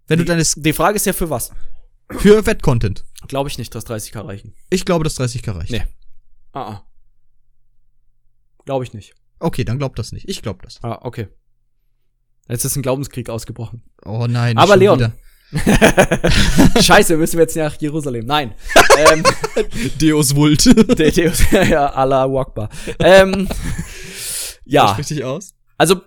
Wenn 0.07 0.19
die, 0.19 0.25
du 0.25 0.31
deine 0.31 0.45
Die 0.57 0.73
Frage 0.73 0.97
ist 0.97 1.07
ja 1.07 1.13
für 1.13 1.31
was? 1.31 1.53
Für 2.11 2.45
Wettcontent. 2.47 3.05
Glaube 3.29 3.49
ich 3.49 3.59
nicht, 3.59 3.75
dass 3.75 3.87
30k 3.87 4.27
reichen. 4.27 4.55
Ich 4.69 4.85
glaube, 4.85 5.05
dass 5.05 5.19
30k 5.19 5.55
reicht. 5.55 5.71
Nee. 5.71 5.85
Ah, 6.53 6.61
ah. 6.61 6.87
Glaube 8.65 8.85
ich 8.85 8.93
nicht. 8.93 9.15
Okay, 9.39 9.65
dann 9.65 9.79
glaubt 9.79 9.99
das 9.99 10.13
nicht. 10.13 10.29
Ich 10.29 10.43
glaube 10.43 10.61
das. 10.63 10.83
Ah, 10.83 10.99
okay. 11.03 11.29
Jetzt 12.49 12.65
ist 12.65 12.77
ein 12.77 12.83
Glaubenskrieg 12.83 13.31
ausgebrochen. 13.31 13.85
Oh 14.05 14.27
nein. 14.29 14.59
Aber 14.59 14.77
Leon. 14.77 15.13
Scheiße, 16.81 17.17
müssen 17.17 17.37
wir 17.37 17.43
jetzt 17.43 17.57
nach 17.57 17.75
Jerusalem. 17.81 18.27
Nein. 18.27 18.55
ähm, 18.99 19.23
Deus 20.01 20.35
Vult. 20.35 20.65
De 20.99 21.11
Deus, 21.11 21.43
ja, 21.69 21.87
Allah 21.89 22.31
Wakbar. 22.31 22.69
Ähm, 22.99 23.49
ja. 24.65 24.93
richtig 24.93 25.25
aus? 25.25 25.55
Also, 25.77 26.01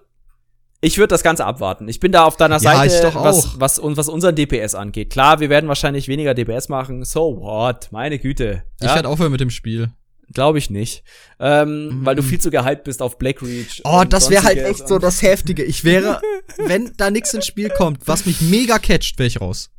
ich 0.80 0.98
würde 0.98 1.10
das 1.10 1.24
Ganze 1.24 1.46
abwarten. 1.46 1.88
Ich 1.88 2.00
bin 2.00 2.12
da 2.12 2.24
auf 2.26 2.38
deiner 2.38 2.60
ja, 2.60 2.88
Seite, 2.88 3.12
was, 3.16 3.60
was, 3.60 3.82
was 3.82 4.10
unseren 4.10 4.36
DPS 4.36 4.76
angeht. 4.76 5.12
Klar, 5.12 5.40
wir 5.40 5.50
werden 5.50 5.68
wahrscheinlich 5.68 6.08
weniger 6.08 6.34
DPS 6.34 6.70
machen. 6.70 7.04
So 7.04 7.40
what? 7.40 7.90
Meine 7.92 8.20
Güte. 8.20 8.64
Ja? 8.82 8.90
Ich 8.90 8.96
werde 8.96 9.08
aufhören 9.08 9.32
mit 9.32 9.42
dem 9.42 9.50
Spiel. 9.50 9.92
Glaube 10.34 10.58
ich 10.58 10.70
nicht. 10.70 11.04
Ähm, 11.40 12.02
mm. 12.02 12.06
Weil 12.06 12.16
du 12.16 12.24
viel 12.24 12.40
zu 12.40 12.50
gehypt 12.50 12.84
bist 12.84 13.02
auf 13.02 13.18
Blackreach. 13.18 13.82
Oh, 13.84 14.04
das 14.08 14.30
wäre 14.30 14.44
halt 14.44 14.58
echt 14.58 14.88
so 14.88 15.00
das 15.00 15.22
Heftige. 15.22 15.64
Ich 15.64 15.84
wäre, 15.84 16.22
wenn 16.58 16.92
da 16.98 17.12
nichts 17.12 17.34
ins 17.34 17.46
Spiel 17.46 17.70
kommt, 17.70 18.08
was 18.08 18.26
mich 18.26 18.42
mega 18.42 18.80
catcht, 18.80 19.20
wäre 19.20 19.28
ich 19.28 19.42
raus. 19.42 19.70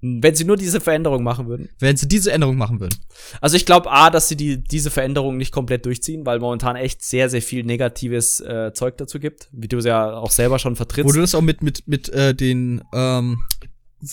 Wenn 0.00 0.34
sie 0.36 0.44
nur 0.44 0.56
diese 0.56 0.80
Veränderung 0.80 1.24
machen 1.24 1.48
würden. 1.48 1.70
Wenn 1.80 1.96
sie 1.96 2.06
diese 2.06 2.30
Änderung 2.30 2.56
machen 2.56 2.78
würden. 2.78 2.94
Also 3.40 3.56
ich 3.56 3.66
glaube 3.66 3.90
A, 3.90 4.10
dass 4.10 4.28
sie 4.28 4.36
die, 4.36 4.62
diese 4.62 4.92
Veränderung 4.92 5.36
nicht 5.36 5.50
komplett 5.50 5.86
durchziehen, 5.86 6.24
weil 6.24 6.38
momentan 6.38 6.76
echt 6.76 7.02
sehr, 7.02 7.28
sehr 7.28 7.42
viel 7.42 7.64
negatives 7.64 8.38
äh, 8.40 8.72
Zeug 8.72 8.96
dazu 8.96 9.18
gibt, 9.18 9.48
wie 9.50 9.66
du 9.66 9.78
es 9.78 9.84
ja 9.84 10.12
auch 10.12 10.30
selber 10.30 10.60
schon 10.60 10.76
vertrittst. 10.76 11.08
Wo 11.08 11.12
du 11.12 11.20
das 11.20 11.34
auch 11.34 11.40
mit, 11.40 11.62
mit, 11.62 11.88
mit 11.88 12.08
äh, 12.10 12.32
den 12.32 12.80
ähm, 12.94 13.40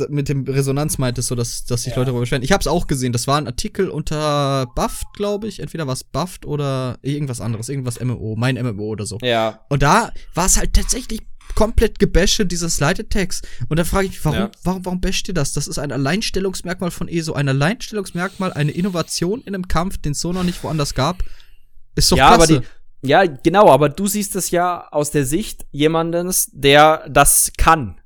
mit 0.10 0.30
dem 0.30 0.44
Resonanz 0.44 0.98
meintest, 0.98 1.28
so 1.28 1.36
dass, 1.36 1.66
dass 1.66 1.84
sich 1.84 1.92
ja. 1.92 1.98
Leute 1.98 2.08
darüber 2.08 2.22
beschweren. 2.22 2.44
Ich 2.44 2.52
habe 2.52 2.62
es 2.62 2.68
auch 2.68 2.88
gesehen. 2.88 3.14
Das 3.14 3.28
war 3.28 3.38
ein 3.38 3.48
Artikel 3.48 3.90
unter 3.90 4.68
Buffed, 4.76 5.08
glaube 5.14 5.48
ich. 5.48 5.60
Entweder 5.60 5.88
was 5.88 6.04
Buffed 6.04 6.46
oder 6.46 6.98
irgendwas 7.02 7.42
anderes, 7.42 7.70
irgendwas 7.70 8.00
MMO, 8.00 8.36
mein 8.36 8.56
MMO 8.56 8.86
oder 8.86 9.06
so. 9.06 9.18
Ja. 9.22 9.62
Und 9.70 9.84
da 9.84 10.12
war 10.34 10.46
es 10.48 10.58
halt 10.58 10.74
tatsächlich 10.74 11.22
komplett 11.54 12.00
gebäsche 12.00 12.46
dieses 12.46 12.80
Lighted 12.80 13.10
Text. 13.10 13.48
Und 13.70 13.78
da 13.78 13.84
frage 13.84 14.06
ich 14.08 14.14
mich, 14.14 14.26
warum, 14.26 14.40
ja. 14.40 14.52
warum, 14.64 14.86
warum 14.86 15.02
basht 15.02 15.28
ihr 15.28 15.34
das? 15.34 15.54
Das 15.54 15.68
ist 15.68 15.78
ein 15.78 15.92
Alleinstellungsmerkmal 15.92 16.92
von 16.92 17.08
ESO, 17.08 17.34
ein 17.34 17.48
Alleinstellungsmerkmal, 17.48 18.54
eine 18.54 18.72
Innovation 18.72 19.42
in 19.42 19.54
einem 19.54 19.68
Kampf, 19.68 19.98
den 20.00 20.14
es 20.14 20.20
so 20.20 20.34
noch 20.34 20.44
nicht 20.44 20.64
woanders 20.64 20.96
gab. 20.96 21.24
Ist 21.96 22.12
doch 22.12 22.18
ja, 22.18 22.36
klasse. 22.36 22.58
Aber 22.58 22.62
die, 22.62 23.08
ja, 23.08 23.26
genau, 23.26 23.70
aber 23.70 23.90
du 23.90 24.08
siehst 24.08 24.36
es 24.36 24.52
ja 24.52 24.88
aus 24.92 25.12
der 25.12 25.26
Sicht 25.26 25.66
jemandes, 25.72 26.50
der 26.54 27.08
das 27.10 27.52
kann. 27.58 28.02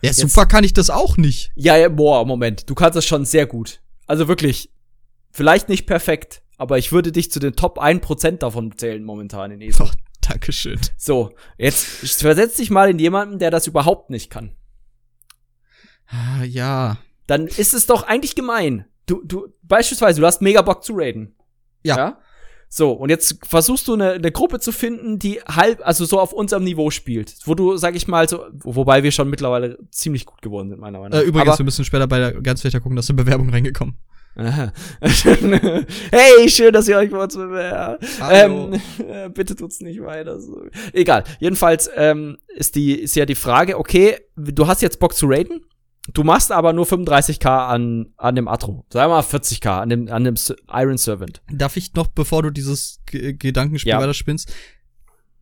Ja, 0.00 0.08
Jetzt, 0.08 0.20
super 0.20 0.46
kann 0.46 0.64
ich 0.64 0.72
das 0.72 0.90
auch 0.90 1.16
nicht. 1.16 1.50
Ja, 1.56 1.76
ja, 1.76 1.88
boah, 1.88 2.24
Moment. 2.24 2.68
Du 2.70 2.74
kannst 2.74 2.96
das 2.96 3.04
schon 3.04 3.24
sehr 3.24 3.46
gut. 3.46 3.80
Also 4.06 4.28
wirklich. 4.28 4.70
Vielleicht 5.30 5.68
nicht 5.68 5.86
perfekt, 5.86 6.42
aber 6.56 6.78
ich 6.78 6.90
würde 6.90 7.12
dich 7.12 7.30
zu 7.30 7.38
den 7.38 7.54
Top 7.54 7.78
1% 7.78 8.38
davon 8.38 8.76
zählen 8.76 9.04
momentan 9.04 9.50
in 9.50 9.60
ESO. 9.60 9.84
Oh, 9.84 9.90
Dankeschön. 10.20 10.80
So, 10.96 11.30
jetzt 11.58 11.84
versetz 12.20 12.56
dich 12.56 12.70
mal 12.70 12.90
in 12.90 12.98
jemanden, 12.98 13.38
der 13.38 13.50
das 13.50 13.66
überhaupt 13.66 14.10
nicht 14.10 14.30
kann. 14.30 14.54
Ah, 16.06 16.42
ja. 16.44 16.98
Dann 17.26 17.46
ist 17.46 17.74
es 17.74 17.86
doch 17.86 18.02
eigentlich 18.02 18.34
gemein. 18.34 18.86
Du, 19.06 19.22
du, 19.24 19.48
beispielsweise, 19.62 20.20
du 20.20 20.26
hast 20.26 20.42
mega 20.42 20.62
Bock 20.62 20.82
zu 20.82 20.94
raiden. 20.96 21.34
Ja. 21.82 21.96
ja? 21.96 22.18
So, 22.70 22.92
und 22.92 23.08
jetzt 23.08 23.38
versuchst 23.46 23.88
du 23.88 23.94
eine, 23.94 24.12
eine 24.12 24.30
Gruppe 24.30 24.60
zu 24.60 24.72
finden, 24.72 25.18
die 25.18 25.40
halb, 25.40 25.80
also 25.86 26.04
so 26.04 26.20
auf 26.20 26.32
unserem 26.32 26.64
Niveau 26.64 26.90
spielt. 26.90 27.34
Wo 27.44 27.54
du, 27.54 27.76
sag 27.76 27.96
ich 27.96 28.08
mal, 28.08 28.28
so, 28.28 28.44
wobei 28.52 29.02
wir 29.02 29.10
schon 29.10 29.30
mittlerweile 29.30 29.78
ziemlich 29.90 30.26
gut 30.26 30.42
geworden 30.42 30.68
sind, 30.68 30.80
meiner 30.80 30.98
Meinung 30.98 31.12
nach. 31.12 31.24
Äh, 31.24 31.28
übrigens, 31.28 31.48
Aber, 31.48 31.58
wir 31.58 31.64
müssen 31.64 31.84
später 31.84 32.06
bei 32.06 32.18
der 32.18 32.32
ganz 32.42 32.60
vielleicht 32.60 32.82
gucken, 32.82 32.96
dass 32.96 33.08
eine 33.08 33.16
Bewerbung 33.16 33.48
reingekommen. 33.48 33.96
hey, 34.38 36.48
schön, 36.48 36.72
dass 36.72 36.86
ihr 36.86 36.96
euch 36.96 37.10
bei 37.10 37.18
uns 37.18 37.34
bewerbt. 37.34 38.04
Ähm, 38.30 38.80
äh, 38.98 39.28
bitte 39.30 39.56
tut's 39.56 39.80
nicht 39.80 40.00
weiter. 40.00 40.38
So. 40.38 40.62
Egal. 40.92 41.24
Jedenfalls 41.40 41.90
ähm, 41.96 42.38
ist 42.54 42.76
die 42.76 43.00
ist 43.00 43.16
ja 43.16 43.26
die 43.26 43.34
Frage, 43.34 43.76
okay, 43.76 44.16
du 44.36 44.68
hast 44.68 44.80
jetzt 44.80 45.00
Bock 45.00 45.14
zu 45.14 45.26
raiden, 45.26 45.62
Du 46.14 46.24
machst 46.24 46.52
aber 46.52 46.72
nur 46.72 46.86
35k 46.86 47.68
an, 47.68 48.06
an 48.16 48.34
dem 48.34 48.48
Atro. 48.48 48.86
Sag 48.92 49.08
mal 49.08 49.20
40k 49.20 49.80
an 49.80 49.88
dem, 49.88 50.08
an 50.08 50.24
dem 50.24 50.34
Iron 50.72 50.98
Servant. 50.98 51.42
Darf 51.50 51.76
ich 51.76 51.94
noch, 51.94 52.08
bevor 52.08 52.42
du 52.42 52.50
dieses 52.50 53.00
G 53.06 53.34
Gedankenspiel 53.34 53.90
ja. 53.90 54.00
weiter 54.00 54.14
spinnst, 54.14 54.52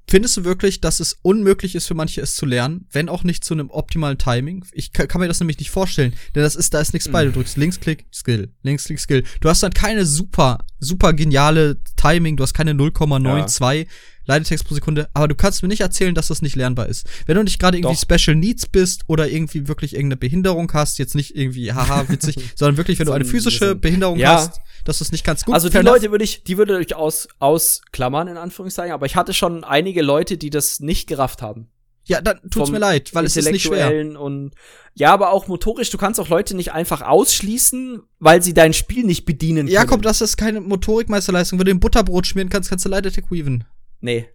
Findest 0.08 0.36
du 0.36 0.44
wirklich, 0.44 0.80
dass 0.80 1.00
es 1.00 1.18
unmöglich 1.22 1.74
ist 1.74 1.88
für 1.88 1.94
manche 1.94 2.20
es 2.20 2.36
zu 2.36 2.46
lernen, 2.46 2.86
wenn 2.92 3.08
auch 3.08 3.24
nicht 3.24 3.42
zu 3.42 3.54
einem 3.54 3.70
optimalen 3.70 4.18
Timing? 4.18 4.64
Ich 4.70 4.92
kann, 4.92 5.08
kann 5.08 5.20
mir 5.20 5.26
das 5.26 5.40
nämlich 5.40 5.58
nicht 5.58 5.70
vorstellen, 5.70 6.14
denn 6.34 6.44
das 6.44 6.54
ist 6.54 6.72
da 6.74 6.80
ist 6.80 6.92
nichts 6.92 7.08
bei. 7.08 7.24
Du 7.24 7.30
mhm. 7.30 7.34
drückst 7.34 7.56
Linksklick 7.56 8.06
Skill, 8.12 8.52
Linksklick 8.62 9.00
Skill. 9.00 9.24
Du 9.40 9.48
hast 9.48 9.64
dann 9.64 9.72
keine 9.72 10.06
super 10.06 10.58
super 10.78 11.12
geniale 11.12 11.78
Timing, 11.96 12.36
du 12.36 12.44
hast 12.44 12.54
keine 12.54 12.72
0,92 12.72 13.74
ja. 13.74 13.84
Leidetext 14.26 14.66
pro 14.66 14.74
Sekunde, 14.74 15.08
aber 15.14 15.28
du 15.28 15.34
kannst 15.34 15.62
mir 15.62 15.68
nicht 15.68 15.80
erzählen, 15.80 16.14
dass 16.14 16.28
das 16.28 16.42
nicht 16.42 16.56
lernbar 16.56 16.88
ist. 16.88 17.06
Wenn 17.26 17.36
du 17.36 17.42
nicht 17.44 17.58
gerade 17.58 17.78
irgendwie 17.78 17.94
Doch. 17.94 18.18
Special 18.18 18.36
Needs 18.36 18.66
bist 18.66 19.02
oder 19.06 19.28
irgendwie 19.28 19.68
wirklich 19.68 19.94
irgendeine 19.94 20.18
Behinderung 20.18 20.70
hast, 20.72 20.98
jetzt 20.98 21.14
nicht 21.14 21.36
irgendwie 21.36 21.72
haha 21.72 22.08
witzig, 22.08 22.36
sondern 22.56 22.76
wirklich, 22.76 22.98
wenn 22.98 23.06
so 23.06 23.12
du 23.12 23.16
eine 23.16 23.24
physische 23.24 23.74
Behinderung 23.74 24.18
ja. 24.18 24.34
hast, 24.34 24.60
dass 24.84 24.98
du 24.98 25.04
es 25.04 25.12
nicht 25.12 25.24
ganz 25.24 25.44
gut 25.44 25.54
Also 25.54 25.68
die 25.68 25.78
Leute 25.78 26.10
würde 26.10 26.24
ich, 26.24 26.44
die 26.44 26.58
würde 26.58 26.80
ich 26.80 26.94
aus, 26.94 27.28
ausklammern, 27.38 28.28
in 28.28 28.36
Anführungszeichen, 28.36 28.92
aber 28.92 29.06
ich 29.06 29.16
hatte 29.16 29.34
schon 29.34 29.64
einige 29.64 30.02
Leute, 30.02 30.36
die 30.38 30.50
das 30.50 30.80
nicht 30.80 31.08
gerafft 31.08 31.42
haben. 31.42 31.68
Ja, 32.08 32.20
dann 32.20 32.38
tut's 32.50 32.70
mir 32.70 32.78
leid, 32.78 33.12
weil 33.14 33.24
es 33.24 33.36
ist 33.36 33.50
nicht 33.50 33.64
schwer. 33.64 33.90
Und 34.20 34.52
ja, 34.94 35.12
aber 35.12 35.32
auch 35.32 35.48
motorisch, 35.48 35.90
du 35.90 35.98
kannst 35.98 36.20
auch 36.20 36.28
Leute 36.28 36.54
nicht 36.54 36.72
einfach 36.72 37.02
ausschließen, 37.02 38.00
weil 38.20 38.42
sie 38.42 38.54
dein 38.54 38.72
Spiel 38.72 39.04
nicht 39.04 39.24
bedienen 39.24 39.66
können. 39.66 39.68
Ja, 39.68 39.84
komm, 39.86 40.02
das 40.02 40.20
ist 40.20 40.36
keine 40.36 40.60
Motorikmeisterleistung. 40.60 41.58
Wenn 41.58 41.66
du 41.66 41.72
ein 41.72 41.80
Butterbrot 41.80 42.26
schmieren 42.28 42.48
kannst, 42.48 42.70
kannst 42.70 42.84
du 42.84 42.88
leider 42.88 43.10
Tech 43.10 43.24
weaven. 43.28 43.64
Nee. 44.06 44.28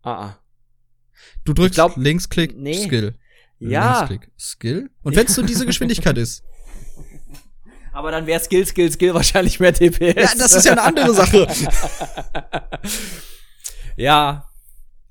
Ah, 0.00 0.12
ah. 0.12 0.38
Du 1.44 1.52
drückst 1.52 1.74
glaub, 1.74 1.98
Linksklick, 1.98 2.56
nee. 2.56 2.86
Skill. 2.86 3.14
Ja. 3.58 3.98
Linksklick, 3.98 4.30
Skill. 4.38 4.90
Und 5.02 5.14
wenn 5.14 5.26
es 5.26 5.34
so 5.34 5.42
diese 5.42 5.66
Geschwindigkeit 5.66 6.16
ist. 6.16 6.42
Aber 7.92 8.10
dann 8.10 8.26
wäre 8.26 8.40
Skill, 8.40 8.64
Skill, 8.64 8.90
Skill 8.90 9.12
wahrscheinlich 9.12 9.60
mehr 9.60 9.72
DPS. 9.72 10.14
Ja, 10.16 10.38
das 10.38 10.52
ist 10.54 10.64
ja 10.64 10.72
eine 10.72 10.84
andere 10.84 11.12
Sache. 11.12 11.46
ja. 13.96 14.48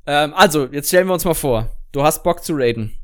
Ähm, 0.08 0.34
also, 0.34 0.66
jetzt 0.66 0.88
stellen 0.88 1.06
wir 1.06 1.14
uns 1.14 1.24
mal 1.24 1.36
vor. 1.36 1.70
Du 1.92 2.02
hast 2.02 2.24
Bock 2.24 2.44
zu 2.44 2.54
raiden. 2.56 3.00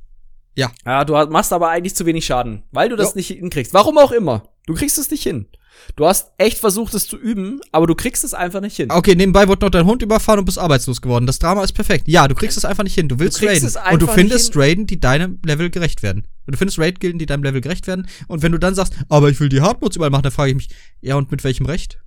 Ja. 0.56 0.72
Ja, 0.88 1.06
du 1.06 1.14
machst 1.28 1.54
aber 1.54 1.70
eigentlich 1.70 1.94
zu 1.94 2.08
wenig 2.08 2.26
Schaden, 2.26 2.64
weil 2.72 2.90
du 2.90 2.96
das 2.96 3.10
jo. 3.10 3.18
nicht 3.18 3.28
hinkriegst. 3.28 3.76
Warum 3.76 4.00
auch 4.00 4.12
immer. 4.12 4.50
Du 4.66 4.74
kriegst 4.74 4.98
es 4.98 5.12
nicht 5.12 5.24
hin. 5.24 5.48
Du 5.96 6.06
hast 6.06 6.32
echt 6.38 6.58
versucht, 6.58 6.94
es 6.94 7.08
zu 7.08 7.18
üben, 7.18 7.62
aber 7.72 7.86
du 7.86 7.96
kriegst 7.96 8.24
es 8.24 8.34
einfach 8.34 8.62
nicht 8.62 8.76
hin. 8.76 8.90
Okay, 8.92 9.16
nebenbei 9.16 9.48
wurde 9.48 9.66
noch 9.66 9.72
dein 9.72 9.86
Hund 9.86 10.02
überfahren 10.02 10.40
und 10.40 10.46
bist 10.46 10.58
arbeitslos 10.58 11.02
geworden. 11.02 11.28
Das 11.28 11.40
Drama 11.40 11.64
ist 11.64 11.74
perfekt. 11.74 12.08
Ja, 12.08 12.28
du 12.28 12.36
kriegst 12.36 12.58
es 12.58 12.66
einfach 12.66 12.84
nicht 12.84 12.96
hin. 12.96 13.08
Du 13.08 13.20
willst 13.20 13.42
du 13.42 13.46
raiden. 13.46 13.70
Und 13.92 14.02
du 14.02 14.08
findest 14.08 14.56
Raiden, 14.56 14.88
die 14.88 15.00
deinem 15.00 15.40
Level 15.46 15.70
gerecht 15.70 16.02
werden. 16.02 16.28
Und 16.46 16.54
du 16.56 16.58
findest 16.58 16.80
Raid-Gilden, 16.80 17.20
die 17.20 17.26
deinem 17.26 17.44
Level 17.44 17.62
gerecht 17.62 17.88
werden. 17.88 18.08
Und 18.28 18.42
wenn 18.42 18.52
du 18.52 18.58
dann 18.58 18.76
sagst, 18.76 18.94
aber 19.10 19.30
ich 19.30 19.40
will 19.40 19.50
die 19.50 19.62
Hardmodes 19.62 19.96
überall 19.96 20.12
machen, 20.12 20.24
dann 20.24 20.32
frage 20.32 20.52
ich 20.52 20.56
mich, 20.56 20.70
ja, 21.02 21.16
und 21.16 21.32
mit 21.32 21.44
welchem 21.44 21.66
Recht? 21.66 22.00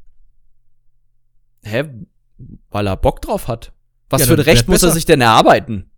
Hä? 1.62 1.84
Weil 2.70 2.86
er 2.86 2.96
Bock 2.96 3.20
drauf 3.20 3.48
hat. 3.48 3.72
Was 4.10 4.22
ja, 4.22 4.26
für 4.28 4.34
ein 4.34 4.40
Recht 4.40 4.68
muss 4.68 4.82
er 4.82 4.90
sich 4.90 5.04
denn 5.04 5.20
erarbeiten? 5.20 5.90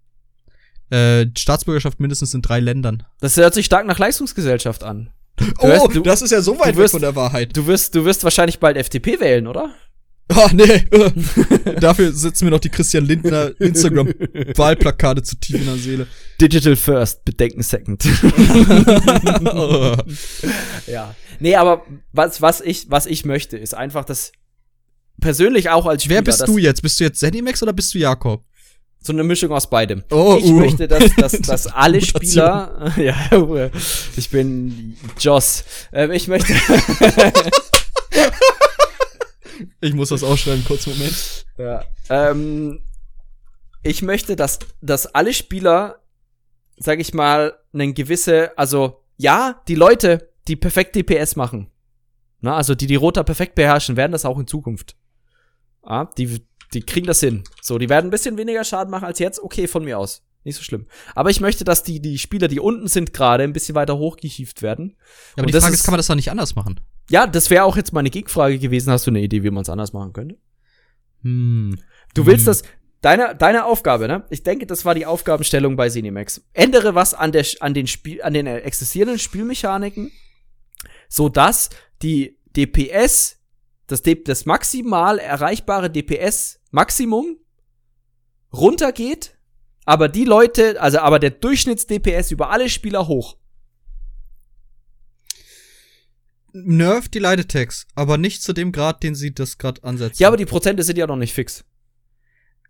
Äh, 0.91 1.27
Staatsbürgerschaft 1.37 2.01
mindestens 2.01 2.35
in 2.35 2.43
drei 2.43 2.59
Ländern. 2.61 3.05
Das 3.21 3.37
hört 3.37 3.55
sich 3.55 3.67
stark 3.67 3.87
nach 3.87 3.99
Leistungsgesellschaft 3.99 4.83
an. 4.83 5.11
Du 5.41 5.47
oh, 5.59 5.69
wirst, 5.69 5.97
du, 5.97 6.01
das 6.01 6.23
ist 6.23 6.31
ja 6.31 6.43
so 6.43 6.59
weit 6.59 6.77
wirst, 6.77 6.95
weg 6.95 7.01
von 7.01 7.01
der 7.01 7.17
Wahrheit. 7.17 7.57
Du 7.57 7.67
wirst, 7.67 7.95
du 7.95 8.05
wirst 8.05 8.25
wahrscheinlich 8.25 8.59
bald 8.59 8.77
FDP 8.77 9.21
wählen, 9.21 9.47
oder? 9.47 9.75
Ah, 10.29 10.47
oh, 10.47 10.49
nee. 10.53 10.85
Dafür 11.81 12.13
sitzen 12.13 12.45
mir 12.45 12.53
noch 12.53 12.61
die 12.61 12.69
Christian 12.69 13.05
Lindner 13.05 13.53
Instagram-Wahlplakate 13.59 15.23
zu 15.23 15.37
tief 15.37 15.57
in 15.57 15.67
der 15.67 15.77
Seele. 15.77 16.07
Digital 16.41 16.77
first, 16.77 17.25
bedenken 17.25 17.63
second. 17.63 18.05
oh. 19.45 19.97
Ja. 20.87 21.15
Nee, 21.41 21.57
aber 21.57 21.85
was, 22.13 22.41
was, 22.43 22.61
ich, 22.61 22.91
was 22.91 23.07
ich 23.07 23.25
möchte, 23.25 23.57
ist 23.57 23.75
einfach, 23.75 24.05
dass 24.05 24.33
persönlich 25.21 25.71
auch 25.71 25.87
als 25.87 26.05
Spieler. 26.05 26.17
Wer 26.17 26.23
bist 26.23 26.47
du 26.47 26.59
jetzt? 26.59 26.83
Bist 26.83 27.01
du 27.01 27.05
jetzt 27.05 27.19
Zenimax 27.19 27.63
oder 27.63 27.73
bist 27.73 27.95
du 27.95 27.99
Jakob? 27.99 28.45
So 29.03 29.13
eine 29.13 29.25
Mischung 29.25 29.51
aus 29.53 29.69
beidem. 29.71 30.05
Oh, 30.11 30.37
ich 30.39 30.45
uh. 30.45 30.61
möchte, 30.61 30.87
dass, 30.87 31.15
dass, 31.17 31.33
dass 31.41 31.67
alle 31.67 32.01
Spieler. 32.03 32.93
ja, 32.99 33.71
ich 34.17 34.31
bin 34.31 34.97
Joss. 35.19 35.65
Ähm, 35.93 36.13
ich 36.13 36.29
möchte. 36.29 36.53
Ich 39.81 39.95
muss 39.95 40.11
das 40.11 40.23
ausschreiben, 40.23 40.65
kurz 40.65 40.87
Moment. 40.87 41.47
Ja. 41.59 41.85
Ähm, 42.09 42.81
ich 43.83 44.03
möchte, 44.03 44.37
dass, 44.37 44.59
dass 44.81 45.07
alle 45.07 45.33
Spieler, 45.33 46.01
sag 46.77 47.01
ich 47.01 47.15
mal, 47.15 47.59
eine 47.73 47.93
gewisse, 47.93 48.57
also 48.59 49.03
ja, 49.17 49.63
die 49.69 49.75
Leute, 49.75 50.31
die 50.49 50.57
perfekt 50.57 50.97
DPS 50.97 51.37
machen, 51.37 51.71
na, 52.41 52.57
also 52.57 52.75
die 52.75 52.87
die 52.87 52.97
Rota 52.97 53.23
perfekt 53.23 53.55
beherrschen, 53.55 53.97
werden 53.97 54.13
das 54.13 54.25
auch 54.25 54.39
in 54.39 54.47
Zukunft. 54.47 54.97
Ja, 55.85 56.11
die, 56.17 56.43
die 56.73 56.83
kriegen 56.83 57.07
das 57.07 57.21
hin. 57.21 57.45
So, 57.61 57.79
die 57.79 57.89
werden 57.89 58.07
ein 58.09 58.11
bisschen 58.11 58.37
weniger 58.37 58.65
Schaden 58.65 58.91
machen 58.91 59.05
als 59.05 59.19
jetzt. 59.19 59.43
Okay, 59.43 59.67
von 59.67 59.85
mir 59.85 59.99
aus. 59.99 60.23
Nicht 60.45 60.57
so 60.57 60.63
schlimm. 60.63 60.87
Aber 61.15 61.31
ich 61.31 61.41
möchte, 61.41 61.65
dass 61.65 61.83
die, 61.83 62.01
die 62.01 62.19
Spieler, 62.19 62.49
die 62.49 62.61
unten 62.61 62.89
sind 62.89 63.13
gerade, 63.13 63.45
ein 63.45 63.53
bisschen 63.53 63.75
weiter 63.75 63.99
hochgehieft 63.99 64.63
werden. 64.63 64.97
Ja, 64.97 65.05
aber 65.35 65.43
Und 65.43 65.55
die 65.55 65.61
Frage 65.61 65.75
ist, 65.75 65.85
kann 65.85 65.93
man 65.93 65.99
das 65.99 66.07
doch 66.07 66.15
nicht 66.15 66.31
anders 66.31 66.55
machen? 66.55 66.81
Ja, 67.11 67.27
das 67.27 67.51
wäre 67.51 67.65
auch 67.65 67.77
jetzt 67.77 67.93
meine 67.93 68.11
Gegenfrage 68.11 68.59
gewesen. 68.59 68.91
Hast 68.91 69.07
du 69.07 69.11
eine 69.11 69.21
Idee, 69.21 69.43
wie 69.43 69.51
man 69.51 69.63
es 69.63 69.69
anders 69.69 69.93
machen 69.93 70.13
könnte? 70.13 70.39
Hm. 71.23 71.79
Du 72.15 72.25
willst 72.25 72.43
hm. 72.43 72.47
das, 72.47 72.63
deine, 73.03 73.35
deine 73.37 73.67
Aufgabe, 73.67 74.09
ne? 74.09 74.25
Ich 74.31 74.43
denke, 74.43 74.67
das 74.67 74.85
war 74.85 74.95
die 74.95 75.05
Aufgabenstellung 75.05 75.77
bei 75.77 75.91
Cinemax. 75.91 76.43
Ändere 76.55 76.95
was 76.95 77.13
an 77.13 77.33
der, 77.33 77.45
an 77.61 77.75
den 77.75 77.87
Spiel, 77.87 78.23
an 78.23 78.33
den 78.33 78.47
existierenden 78.47 79.19
Spielmechaniken, 79.19 80.11
so 81.09 81.29
dass 81.29 81.69
die 82.01 82.39
DPS, 82.57 83.39
das, 83.89 84.03
das 84.25 84.47
maximal 84.47 85.19
erreichbare 85.19 85.91
DPS 85.91 86.60
Maximum 86.71 87.37
runtergeht 88.53 89.37
aber 89.91 90.09
die 90.09 90.25
Leute, 90.25 90.81
also 90.81 90.99
aber 91.01 91.19
der 91.19 91.31
Durchschnitts-DPS 91.31 92.31
über 92.31 92.51
alle 92.51 92.69
Spieler 92.69 93.09
hoch. 93.09 93.37
Nerf 96.53 97.09
die 97.09 97.25
Attacks, 97.25 97.89
aber 97.97 98.17
nicht 98.17 98.41
zu 98.43 98.53
dem 98.53 98.71
Grad, 98.71 99.03
den 99.03 99.17
sie 99.17 99.35
das 99.35 99.59
gerade 99.59 99.83
ansetzen. 99.83 100.23
Ja, 100.23 100.29
aber 100.29 100.37
die 100.37 100.47
Prozente 100.47 100.85
sind 100.85 100.97
ja 100.97 101.09
noch 101.09 101.17
nicht 101.17 101.33
fix. 101.33 101.65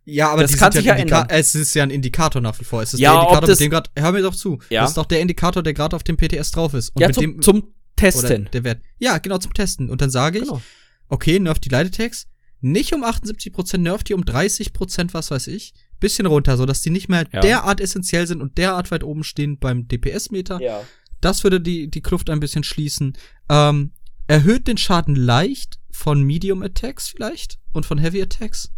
Ja, 0.05 0.31
aber 0.31 0.43
das 0.43 0.57
kann 0.57 0.73
sich 0.73 0.87
ja 0.87 0.95
ändern. 0.95 1.27
Es 1.29 1.55
ist 1.55 1.75
ja 1.75 1.83
ein 1.83 1.91
Indikator 1.91 2.41
nach 2.41 2.59
wie 2.59 2.65
vor. 2.65 2.81
Es 2.81 2.95
ist 2.95 3.01
ja, 3.01 3.13
der 3.13 3.21
Indikator, 3.21 3.49
mit 3.51 3.61
dem 3.61 3.71
grad, 3.71 3.91
hör 3.97 4.13
mir 4.13 4.23
doch 4.23 4.35
zu. 4.35 4.59
Ja. 4.71 4.81
Das 4.81 4.93
ist 4.93 4.97
doch 4.97 5.05
der 5.07 5.21
Indikator, 5.21 5.63
der 5.63 5.75
gerade 5.75 5.97
auf 5.97 6.03
dem 6.03 6.17
PTS 6.17 6.53
drauf 6.53 6.73
ist. 6.73 6.89
Und 6.97 7.03
ja, 7.03 7.09
mit 7.09 7.15
zum, 7.17 7.23
dem, 7.23 7.43
zum 7.43 7.75
Testen. 7.97 8.49
der 8.51 8.65
Wert. 8.65 8.83
Ja, 8.99 9.19
genau, 9.19 9.37
zum 9.37 9.53
Testen. 9.53 9.91
Und 9.91 10.01
dann 10.01 10.11
sage 10.11 10.39
ich, 10.39 10.45
genau. 10.45 10.63
okay, 11.09 11.39
nerf 11.39 11.59
die 11.59 11.75
Attacks. 11.75 12.29
Nicht 12.61 12.93
um 12.93 13.05
78%, 13.05 13.79
nerf 13.79 14.05
die 14.05 14.15
um 14.15 14.23
30%, 14.23 15.15
was 15.15 15.31
weiß 15.31 15.47
ich 15.49 15.75
bisschen 16.01 16.27
runter, 16.27 16.57
so 16.57 16.67
dass 16.67 16.81
die 16.81 16.91
nicht 16.91 17.09
mehr 17.09 17.27
ja. 17.31 17.41
derart 17.41 17.81
essentiell 17.81 18.27
sind 18.27 18.41
und 18.41 18.59
derart 18.59 18.91
weit 18.91 19.05
oben 19.05 19.23
stehen 19.23 19.59
beim 19.59 19.87
DPS-Meter. 19.87 20.61
Ja. 20.61 20.83
Das 21.21 21.45
würde 21.45 21.61
die, 21.61 21.89
die 21.89 22.01
Kluft 22.01 22.31
ein 22.31 22.41
bisschen 22.41 22.65
schließen. 22.65 23.17
Ähm, 23.49 23.93
erhöht 24.27 24.67
den 24.67 24.79
Schaden 24.79 25.15
leicht 25.15 25.79
von 25.91 26.23
Medium 26.23 26.63
Attacks 26.63 27.09
vielleicht 27.09 27.59
und 27.73 27.85
von 27.85 27.99
Heavy 27.99 28.23
Attacks. 28.23 28.73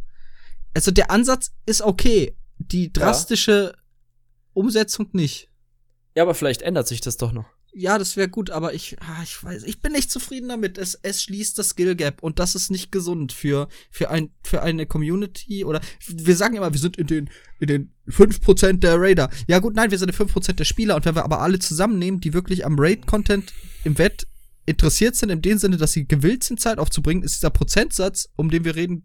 Also 0.74 0.90
der 0.90 1.10
Ansatz 1.10 1.52
ist 1.64 1.82
okay. 1.82 2.36
Die 2.58 2.92
drastische 2.92 3.72
ja. 3.74 3.82
Umsetzung 4.52 5.08
nicht. 5.12 5.48
Ja, 6.16 6.24
aber 6.24 6.34
vielleicht 6.34 6.62
ändert 6.62 6.88
sich 6.88 7.00
das 7.00 7.16
doch 7.16 7.32
noch 7.32 7.46
ja, 7.74 7.98
das 7.98 8.16
wäre 8.16 8.28
gut, 8.28 8.50
aber 8.50 8.74
ich, 8.74 8.96
ah, 9.00 9.22
ich 9.22 9.42
weiß, 9.42 9.62
ich 9.64 9.80
bin 9.80 9.92
nicht 9.92 10.10
zufrieden 10.10 10.48
damit. 10.48 10.76
Es, 10.76 10.98
es 11.02 11.22
schließt 11.22 11.58
das 11.58 11.70
Skill 11.70 11.96
Gap 11.96 12.22
und 12.22 12.38
das 12.38 12.54
ist 12.54 12.70
nicht 12.70 12.92
gesund 12.92 13.32
für, 13.32 13.68
für 13.90 14.10
ein, 14.10 14.30
für 14.42 14.62
eine 14.62 14.86
Community 14.86 15.64
oder, 15.64 15.80
wir 16.06 16.36
sagen 16.36 16.54
immer, 16.54 16.72
wir 16.72 16.80
sind 16.80 16.98
in 16.98 17.06
den, 17.06 17.30
in 17.60 17.66
den 17.68 17.92
fünf 18.08 18.40
Prozent 18.42 18.84
der 18.84 19.00
Raider. 19.00 19.30
Ja 19.46 19.58
gut, 19.58 19.74
nein, 19.74 19.90
wir 19.90 19.98
sind 19.98 20.08
in 20.08 20.14
fünf 20.14 20.32
Prozent 20.32 20.58
der 20.58 20.64
Spieler 20.64 20.96
und 20.96 21.04
wenn 21.06 21.14
wir 21.14 21.24
aber 21.24 21.40
alle 21.40 21.58
zusammennehmen, 21.58 22.20
die 22.20 22.34
wirklich 22.34 22.66
am 22.66 22.78
Raid-Content 22.78 23.52
im 23.84 23.96
Wett 23.96 24.26
interessiert 24.72 25.16
sind, 25.16 25.30
in 25.30 25.42
dem 25.42 25.58
Sinne, 25.58 25.76
dass 25.76 25.92
sie 25.92 26.06
gewillt 26.06 26.44
sind, 26.44 26.60
Zeit 26.60 26.78
aufzubringen, 26.78 27.22
ist 27.22 27.36
dieser 27.36 27.50
Prozentsatz, 27.50 28.28
um 28.36 28.50
den 28.50 28.64
wir 28.64 28.74
reden, 28.74 29.04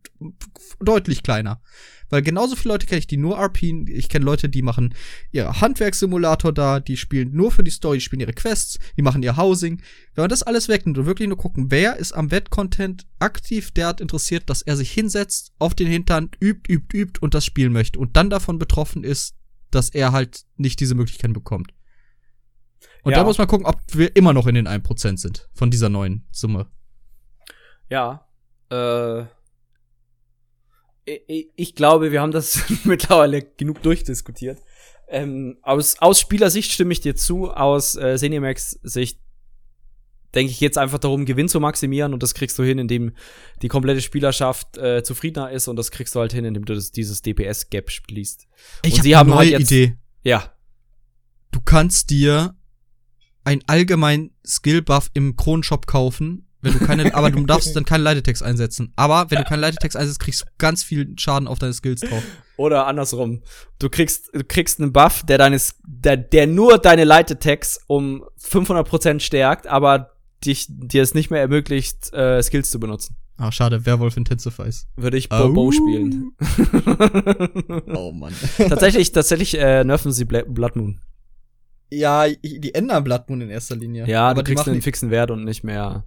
deutlich 0.79 1.23
kleiner. 1.23 1.61
Weil 2.09 2.21
genauso 2.21 2.55
viele 2.55 2.73
Leute 2.73 2.85
kenne 2.85 2.99
ich, 2.99 3.07
die 3.07 3.17
nur 3.17 3.37
RP, 3.37 3.63
ich 3.63 4.09
kenne 4.09 4.25
Leute, 4.25 4.49
die 4.49 4.61
machen 4.61 4.93
ihre 5.31 5.59
Handwerkssimulator 5.59 6.53
da, 6.53 6.79
die 6.79 6.97
spielen 6.97 7.33
nur 7.33 7.51
für 7.51 7.63
die 7.63 7.71
Story, 7.71 7.97
die 7.97 8.03
spielen 8.03 8.21
ihre 8.21 8.33
Quests, 8.33 8.79
die 8.95 9.01
machen 9.01 9.23
ihr 9.23 9.37
Housing. 9.37 9.81
Wenn 10.15 10.23
man 10.23 10.29
das 10.29 10.43
alles 10.43 10.69
wegnimmt 10.69 10.97
und 10.97 11.05
wirklich 11.05 11.27
nur 11.27 11.37
gucken, 11.37 11.69
wer 11.69 11.97
ist 11.97 12.13
am 12.13 12.31
Wettcontent 12.31 13.05
aktiv 13.19 13.71
derart 13.71 14.01
interessiert, 14.01 14.49
dass 14.49 14.61
er 14.61 14.77
sich 14.77 14.91
hinsetzt, 14.91 15.51
auf 15.59 15.75
den 15.75 15.87
Hintern, 15.87 16.29
übt, 16.39 16.71
übt, 16.71 16.97
übt 16.97 17.19
und 17.19 17.33
das 17.33 17.45
spielen 17.45 17.73
möchte 17.73 17.99
und 17.99 18.15
dann 18.15 18.29
davon 18.29 18.57
betroffen 18.57 19.03
ist, 19.03 19.35
dass 19.69 19.89
er 19.89 20.13
halt 20.13 20.45
nicht 20.55 20.79
diese 20.79 20.95
Möglichkeit 20.95 21.33
bekommt. 21.33 21.73
Und 23.03 23.11
ja. 23.11 23.19
da 23.19 23.23
muss 23.23 23.37
man 23.37 23.47
gucken, 23.47 23.65
ob 23.65 23.79
wir 23.93 24.15
immer 24.15 24.33
noch 24.33 24.47
in 24.47 24.55
den 24.55 24.67
1% 24.67 25.17
sind 25.17 25.49
von 25.53 25.71
dieser 25.71 25.89
neuen 25.89 26.25
Summe. 26.31 26.67
Ja. 27.89 28.27
Äh, 28.69 29.23
ich 31.55 31.73
glaube, 31.75 32.11
wir 32.11 32.21
haben 32.21 32.31
das 32.31 32.63
mittlerweile 32.83 33.41
genug 33.41 33.81
durchdiskutiert. 33.81 34.59
Ähm, 35.07 35.57
aus, 35.61 35.99
aus 35.99 36.19
Spielersicht 36.19 36.71
stimme 36.71 36.91
ich 36.91 36.99
dir 36.99 37.15
zu, 37.15 37.49
aus 37.49 37.95
äh, 37.95 38.17
Cinemax-Sicht 38.17 39.19
denke 40.35 40.51
ich 40.51 40.59
jetzt 40.59 40.77
einfach 40.77 40.99
darum, 40.99 41.25
Gewinn 41.25 41.47
zu 41.47 41.59
maximieren 41.59 42.13
und 42.13 42.21
das 42.21 42.33
kriegst 42.33 42.59
du 42.59 42.63
hin, 42.63 42.77
indem 42.77 43.13
die 43.61 43.69
komplette 43.69 44.01
Spielerschaft 44.01 44.77
äh, 44.77 45.01
zufriedener 45.01 45.51
ist 45.51 45.67
und 45.67 45.77
das 45.77 45.91
kriegst 45.91 46.13
du 46.15 46.19
halt 46.19 46.33
hin, 46.33 46.43
indem 46.43 46.65
du 46.65 46.75
das, 46.75 46.91
dieses 46.91 47.21
DPS-Gap 47.21 47.89
schließt. 47.89 48.47
Ich 48.83 48.99
habe 48.99 49.19
eine 49.19 49.29
neue 49.29 49.37
halt 49.37 49.49
jetzt, 49.51 49.71
Idee. 49.71 49.97
Ja. 50.23 50.53
Du 51.51 51.61
kannst 51.61 52.09
dir 52.09 52.56
ein 53.47 53.63
allgemein 53.65 54.31
Skill-Buff 54.45 55.09
im 55.13 55.37
Kronenshop 55.37 55.87
kaufen 55.87 56.47
wenn 56.61 56.73
du 56.73 56.79
keine, 56.79 57.13
aber 57.13 57.29
du 57.29 57.45
darfst 57.45 57.75
dann 57.75 57.85
keinen 57.85 58.01
Leitetext 58.01 58.41
einsetzen. 58.41 58.91
Aber 58.95 59.29
wenn 59.29 59.37
du 59.37 59.43
keinen 59.43 59.59
Leitetext 59.59 59.95
einsetzt, 59.95 60.19
kriegst 60.19 60.41
du 60.41 60.45
ganz 60.57 60.83
viel 60.83 61.13
Schaden 61.17 61.47
auf 61.47 61.59
deine 61.59 61.73
Skills 61.73 62.01
drauf. 62.01 62.23
Oder 62.57 62.87
andersrum. 62.87 63.43
Du 63.77 63.89
kriegst, 63.89 64.31
du 64.33 64.43
kriegst 64.43 64.81
einen 64.81 64.91
Buff, 64.91 65.23
der 65.23 65.37
deines, 65.37 65.75
der, 65.85 66.17
der 66.17 66.47
nur 66.47 66.79
deine 66.79 67.03
Leitetext 67.03 67.81
um 67.85 68.25
500% 68.41 69.19
stärkt, 69.19 69.67
aber 69.67 70.13
dich, 70.43 70.65
dir 70.67 71.03
es 71.03 71.13
nicht 71.13 71.29
mehr 71.29 71.41
ermöglicht, 71.41 72.11
äh, 72.13 72.41
Skills 72.41 72.71
zu 72.71 72.79
benutzen. 72.79 73.15
Ah, 73.37 73.51
schade, 73.51 73.85
Werwolf 73.85 74.17
Intensifies. 74.17 74.87
Würde 74.95 75.17
ich 75.17 75.29
Bobo 75.29 75.67
oh. 75.67 75.71
spielen. 75.71 76.31
oh 77.95 78.11
Mann. 78.11 78.33
tatsächlich, 78.57 79.11
tatsächlich 79.11 79.59
äh, 79.59 79.83
nerven 79.83 80.11
sie 80.11 80.25
Blood 80.25 80.75
Moon. 80.75 80.99
Ja, 81.89 82.27
die 82.27 82.73
ändern 82.73 83.03
Blood 83.03 83.29
Moon 83.29 83.41
in 83.41 83.49
erster 83.49 83.75
Linie. 83.75 84.05
Ja, 84.07 84.29
aber 84.29 84.43
du 84.43 84.53
kriegst 84.53 84.67
einen 84.67 84.81
fixen 84.81 85.09
Wert 85.09 85.31
und 85.31 85.45
nicht 85.45 85.63
mehr 85.63 86.03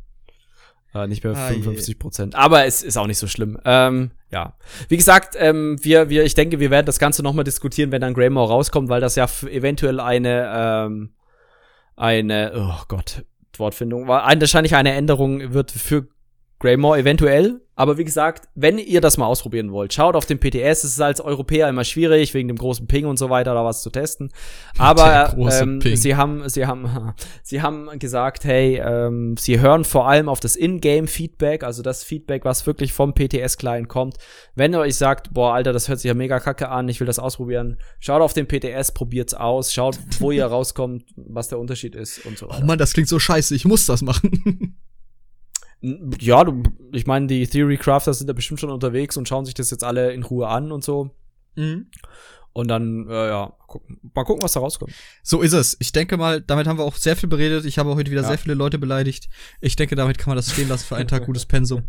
äh, 0.95 1.07
nicht 1.07 1.23
mehr 1.23 1.35
ah, 1.35 1.49
55 1.49 1.99
Prozent. 1.99 2.35
Aber 2.35 2.65
es 2.65 2.83
ist 2.83 2.97
auch 2.97 3.07
nicht 3.07 3.19
so 3.19 3.27
schlimm. 3.27 3.59
Ähm, 3.65 4.11
ja. 4.31 4.55
Wie 4.89 4.97
gesagt, 4.97 5.37
ähm, 5.39 5.79
wir, 5.83 6.09
wir, 6.09 6.25
ich 6.25 6.35
denke, 6.35 6.59
wir 6.59 6.71
werden 6.71 6.87
das 6.87 6.99
Ganze 6.99 7.23
nochmal 7.23 7.45
diskutieren, 7.45 7.93
wenn 7.93 8.01
dann 8.01 8.15
Greymore 8.15 8.49
rauskommt, 8.49 8.89
weil 8.89 9.01
das 9.01 9.15
ja 9.15 9.27
eventuell 9.49 10.01
eine, 10.01 10.51
ähm, 10.53 11.15
eine, 11.97 12.53
oh 12.55 12.83
Gott, 12.89 13.25
Wortfindung, 13.57 14.09
wahrscheinlich 14.09 14.75
eine 14.75 14.93
Änderung 14.95 15.53
wird 15.53 15.71
für 15.71 16.09
Greymore 16.59 16.99
eventuell. 16.99 17.61
Aber 17.81 17.97
wie 17.97 18.05
gesagt, 18.05 18.47
wenn 18.55 18.77
ihr 18.77 19.01
das 19.01 19.17
mal 19.17 19.25
ausprobieren 19.25 19.73
wollt, 19.73 19.95
schaut 19.95 20.15
auf 20.15 20.27
den 20.27 20.39
PTS. 20.39 20.85
Es 20.85 20.93
ist 20.93 21.01
als 21.01 21.19
Europäer 21.19 21.67
immer 21.67 21.83
schwierig, 21.83 22.35
wegen 22.35 22.49
dem 22.49 22.59
großen 22.59 22.87
Ping 22.87 23.07
und 23.07 23.19
so 23.19 23.31
weiter, 23.31 23.55
da 23.55 23.65
was 23.65 23.81
zu 23.81 23.89
testen. 23.89 24.31
Aber 24.77 25.35
ähm, 25.39 25.81
sie 25.81 26.15
haben, 26.15 26.47
sie 26.51 26.67
haben, 26.67 27.15
sie 27.43 27.63
haben 27.63 27.89
gesagt, 27.99 28.45
hey, 28.45 28.83
ähm, 28.85 29.35
sie 29.39 29.61
hören 29.61 29.85
vor 29.85 30.07
allem 30.07 30.29
auf 30.29 30.41
das 30.41 30.57
In-Game-Feedback, 30.57 31.65
also 31.65 31.81
das 31.81 32.05
Feedback, 32.05 32.45
was 32.45 32.67
wirklich 32.67 32.93
vom 32.93 33.15
PTS-Client 33.15 33.89
kommt. 33.89 34.19
Wenn 34.55 34.75
ihr 34.75 34.81
euch 34.81 34.97
sagt, 34.97 35.33
boah, 35.33 35.55
Alter, 35.55 35.73
das 35.73 35.89
hört 35.89 36.01
sich 36.01 36.09
ja 36.11 36.15
mega 36.15 36.39
kacke 36.39 36.69
an, 36.69 36.87
ich 36.91 37.01
will 37.01 37.07
das 37.07 37.19
ausprobieren, 37.19 37.79
schaut 37.99 38.21
auf 38.21 38.35
den 38.35 38.47
PTS, 38.47 38.93
probiert's 38.93 39.33
aus, 39.33 39.73
schaut, 39.73 39.99
wo 40.19 40.33
ihr 40.33 40.45
rauskommt, 40.51 41.05
was 41.17 41.49
der 41.49 41.59
Unterschied 41.59 41.95
ist 41.95 42.27
und 42.27 42.37
so 42.37 42.47
weiter. 42.47 42.61
Oh 42.63 42.67
Mann, 42.67 42.79
das 42.79 42.93
klingt 42.93 43.09
so 43.09 43.19
scheiße, 43.19 43.55
ich 43.55 43.65
muss 43.65 43.87
das 43.87 44.03
machen. 44.03 44.77
Ja, 45.83 46.45
du, 46.45 46.63
ich 46.93 47.07
meine, 47.07 47.27
die 47.27 47.47
Theory 47.47 47.79
Crafters 47.79 48.19
sind 48.19 48.27
da 48.27 48.33
bestimmt 48.33 48.61
schon 48.61 48.71
unterwegs 48.71 49.17
und 49.17 49.29
schauen 49.29 49.45
sich 49.45 49.55
das 49.55 49.71
jetzt 49.71 49.85
alle 49.85 50.13
in 50.13 50.23
Ruhe 50.23 50.49
an 50.49 50.73
und 50.73 50.85
so. 50.85 51.11
Mhm. 51.57 51.87
Und 52.53 52.69
dann, 52.69 53.09
äh, 53.09 53.29
ja, 53.29 53.53
gucken. 53.67 53.99
mal 54.15 54.25
gucken, 54.25 54.43
was 54.43 54.53
da 54.53 54.61
rauskommt. 54.61 54.93
So 55.23 55.41
ist 55.41 55.53
es. 55.53 55.77
Ich 55.79 55.93
denke 55.93 56.17
mal, 56.17 56.41
damit 56.41 56.67
haben 56.67 56.79
wir 56.79 56.85
auch 56.85 56.97
sehr 56.97 57.17
viel 57.17 57.29
beredet. 57.29 57.65
Ich 57.65 57.79
habe 57.79 57.95
heute 57.95 58.11
wieder 58.11 58.23
ja. 58.23 58.29
sehr 58.29 58.39
viele 58.39 58.55
Leute 58.55 58.79
beleidigt. 58.79 59.29
Ich 59.61 59.77
denke, 59.77 59.95
damit 59.95 60.19
kann 60.19 60.31
man 60.31 60.37
das 60.37 60.53
stehen 60.53 60.69
lassen 60.69 60.85
für 60.85 60.97
einen 60.97 61.09
Tag 61.09 61.27
gutes 61.27 61.47
Pensum. 61.47 61.85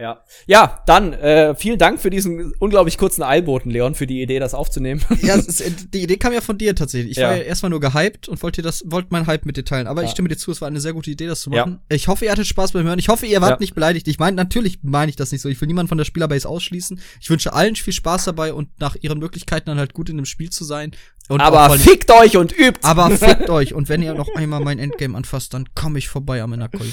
Ja. 0.00 0.24
Ja, 0.46 0.82
dann 0.86 1.12
äh, 1.12 1.54
vielen 1.54 1.78
Dank 1.78 2.00
für 2.00 2.08
diesen 2.08 2.54
unglaublich 2.58 2.96
kurzen 2.96 3.22
Eilboten, 3.22 3.70
Leon, 3.70 3.94
für 3.94 4.06
die 4.06 4.22
Idee, 4.22 4.38
das 4.38 4.54
aufzunehmen. 4.54 5.02
Ja, 5.20 5.34
ist, 5.36 5.62
die 5.92 6.02
Idee 6.02 6.16
kam 6.16 6.32
ja 6.32 6.40
von 6.40 6.56
dir 6.56 6.74
tatsächlich. 6.74 7.12
Ich 7.12 7.16
ja. 7.18 7.28
war 7.28 7.36
ja 7.36 7.42
erstmal 7.42 7.68
nur 7.68 7.80
gehypt 7.80 8.28
und 8.28 8.42
wollte 8.42 8.62
das, 8.62 8.82
wollte 8.86 9.08
mein 9.10 9.26
Hype 9.26 9.44
mit 9.44 9.56
dir 9.56 9.64
teilen. 9.64 9.86
Aber 9.86 10.00
ja. 10.00 10.06
ich 10.06 10.12
stimme 10.12 10.28
dir 10.28 10.36
zu, 10.36 10.50
es 10.50 10.60
war 10.62 10.68
eine 10.68 10.80
sehr 10.80 10.94
gute 10.94 11.10
Idee, 11.10 11.26
das 11.26 11.42
zu 11.42 11.50
machen. 11.50 11.80
Ja. 11.90 11.96
Ich 11.96 12.08
hoffe, 12.08 12.24
ihr 12.24 12.30
hattet 12.30 12.46
Spaß 12.46 12.72
beim 12.72 12.86
Hören. 12.86 12.98
Ich 12.98 13.08
hoffe, 13.08 13.26
ihr 13.26 13.40
wart 13.42 13.60
nicht 13.60 13.74
beleidigt. 13.74 14.08
Ich 14.08 14.18
meine, 14.18 14.36
natürlich 14.36 14.78
meine 14.82 15.10
ich 15.10 15.16
das 15.16 15.30
nicht 15.30 15.42
so. 15.42 15.48
Ich 15.50 15.60
will 15.60 15.66
niemanden 15.66 15.88
von 15.88 15.98
der 15.98 16.06
Spielerbase 16.06 16.48
ausschließen. 16.48 16.98
Ich 17.20 17.28
wünsche 17.28 17.52
allen 17.52 17.76
viel 17.76 17.92
Spaß 17.92 18.24
dabei 18.24 18.54
und 18.54 18.68
nach 18.80 18.96
ihren 19.00 19.18
Möglichkeiten 19.18 19.66
dann 19.66 19.78
halt 19.78 19.92
gut 19.92 20.08
in 20.08 20.16
dem 20.16 20.26
Spiel 20.26 20.48
zu 20.48 20.64
sein. 20.64 20.92
Und 21.30 21.40
aber 21.40 21.70
fickt 21.70 22.10
euch 22.10 22.36
und 22.36 22.50
übt. 22.50 22.80
Aber 22.82 23.08
fickt 23.08 23.50
euch. 23.50 23.72
Und 23.72 23.88
wenn 23.88 24.02
ihr 24.02 24.14
noch 24.14 24.34
einmal 24.34 24.58
mein 24.58 24.80
Endgame 24.80 25.16
anfasst, 25.16 25.54
dann 25.54 25.64
komme 25.76 26.00
ich 26.00 26.08
vorbei 26.08 26.42
am 26.42 26.52
Innerkoi. 26.52 26.86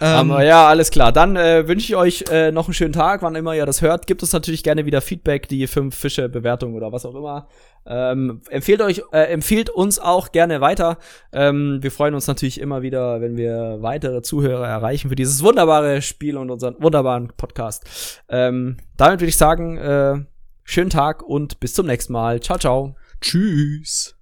Ähm, 0.00 0.30
aber 0.30 0.44
ja, 0.44 0.68
alles 0.68 0.92
klar. 0.92 1.10
Dann 1.10 1.34
äh, 1.34 1.66
wünsche 1.66 1.86
ich 1.86 1.96
euch 1.96 2.24
äh, 2.30 2.52
noch 2.52 2.68
einen 2.68 2.74
schönen 2.74 2.92
Tag, 2.92 3.22
wann 3.22 3.34
immer 3.34 3.56
ihr 3.56 3.66
das 3.66 3.82
hört. 3.82 4.06
Gibt 4.06 4.22
uns 4.22 4.32
natürlich 4.32 4.62
gerne 4.62 4.86
wieder 4.86 5.00
Feedback, 5.00 5.48
die 5.48 5.66
fünf 5.66 5.96
Fische 5.96 6.28
Bewertung 6.28 6.74
oder 6.74 6.92
was 6.92 7.04
auch 7.04 7.16
immer. 7.16 7.48
Ähm, 7.84 8.40
empfehlt 8.50 8.80
euch, 8.82 9.02
äh, 9.12 9.32
empfiehlt 9.32 9.68
uns 9.68 9.98
auch 9.98 10.30
gerne 10.30 10.60
weiter. 10.60 10.98
Ähm, 11.32 11.78
wir 11.82 11.90
freuen 11.90 12.14
uns 12.14 12.28
natürlich 12.28 12.60
immer 12.60 12.82
wieder, 12.82 13.20
wenn 13.20 13.36
wir 13.36 13.78
weitere 13.80 14.22
Zuhörer 14.22 14.68
erreichen 14.68 15.08
für 15.08 15.16
dieses 15.16 15.42
wunderbare 15.42 16.02
Spiel 16.02 16.36
und 16.36 16.50
unseren 16.50 16.76
wunderbaren 16.78 17.32
Podcast. 17.36 18.22
Ähm, 18.28 18.76
damit 18.96 19.18
würde 19.18 19.30
ich 19.30 19.36
sagen, 19.36 19.76
äh, 19.76 20.20
schönen 20.62 20.90
Tag 20.90 21.24
und 21.24 21.58
bis 21.58 21.74
zum 21.74 21.86
nächsten 21.86 22.12
Mal. 22.12 22.38
Ciao, 22.38 22.58
ciao. 22.58 22.94
Tschüss. 23.22 24.14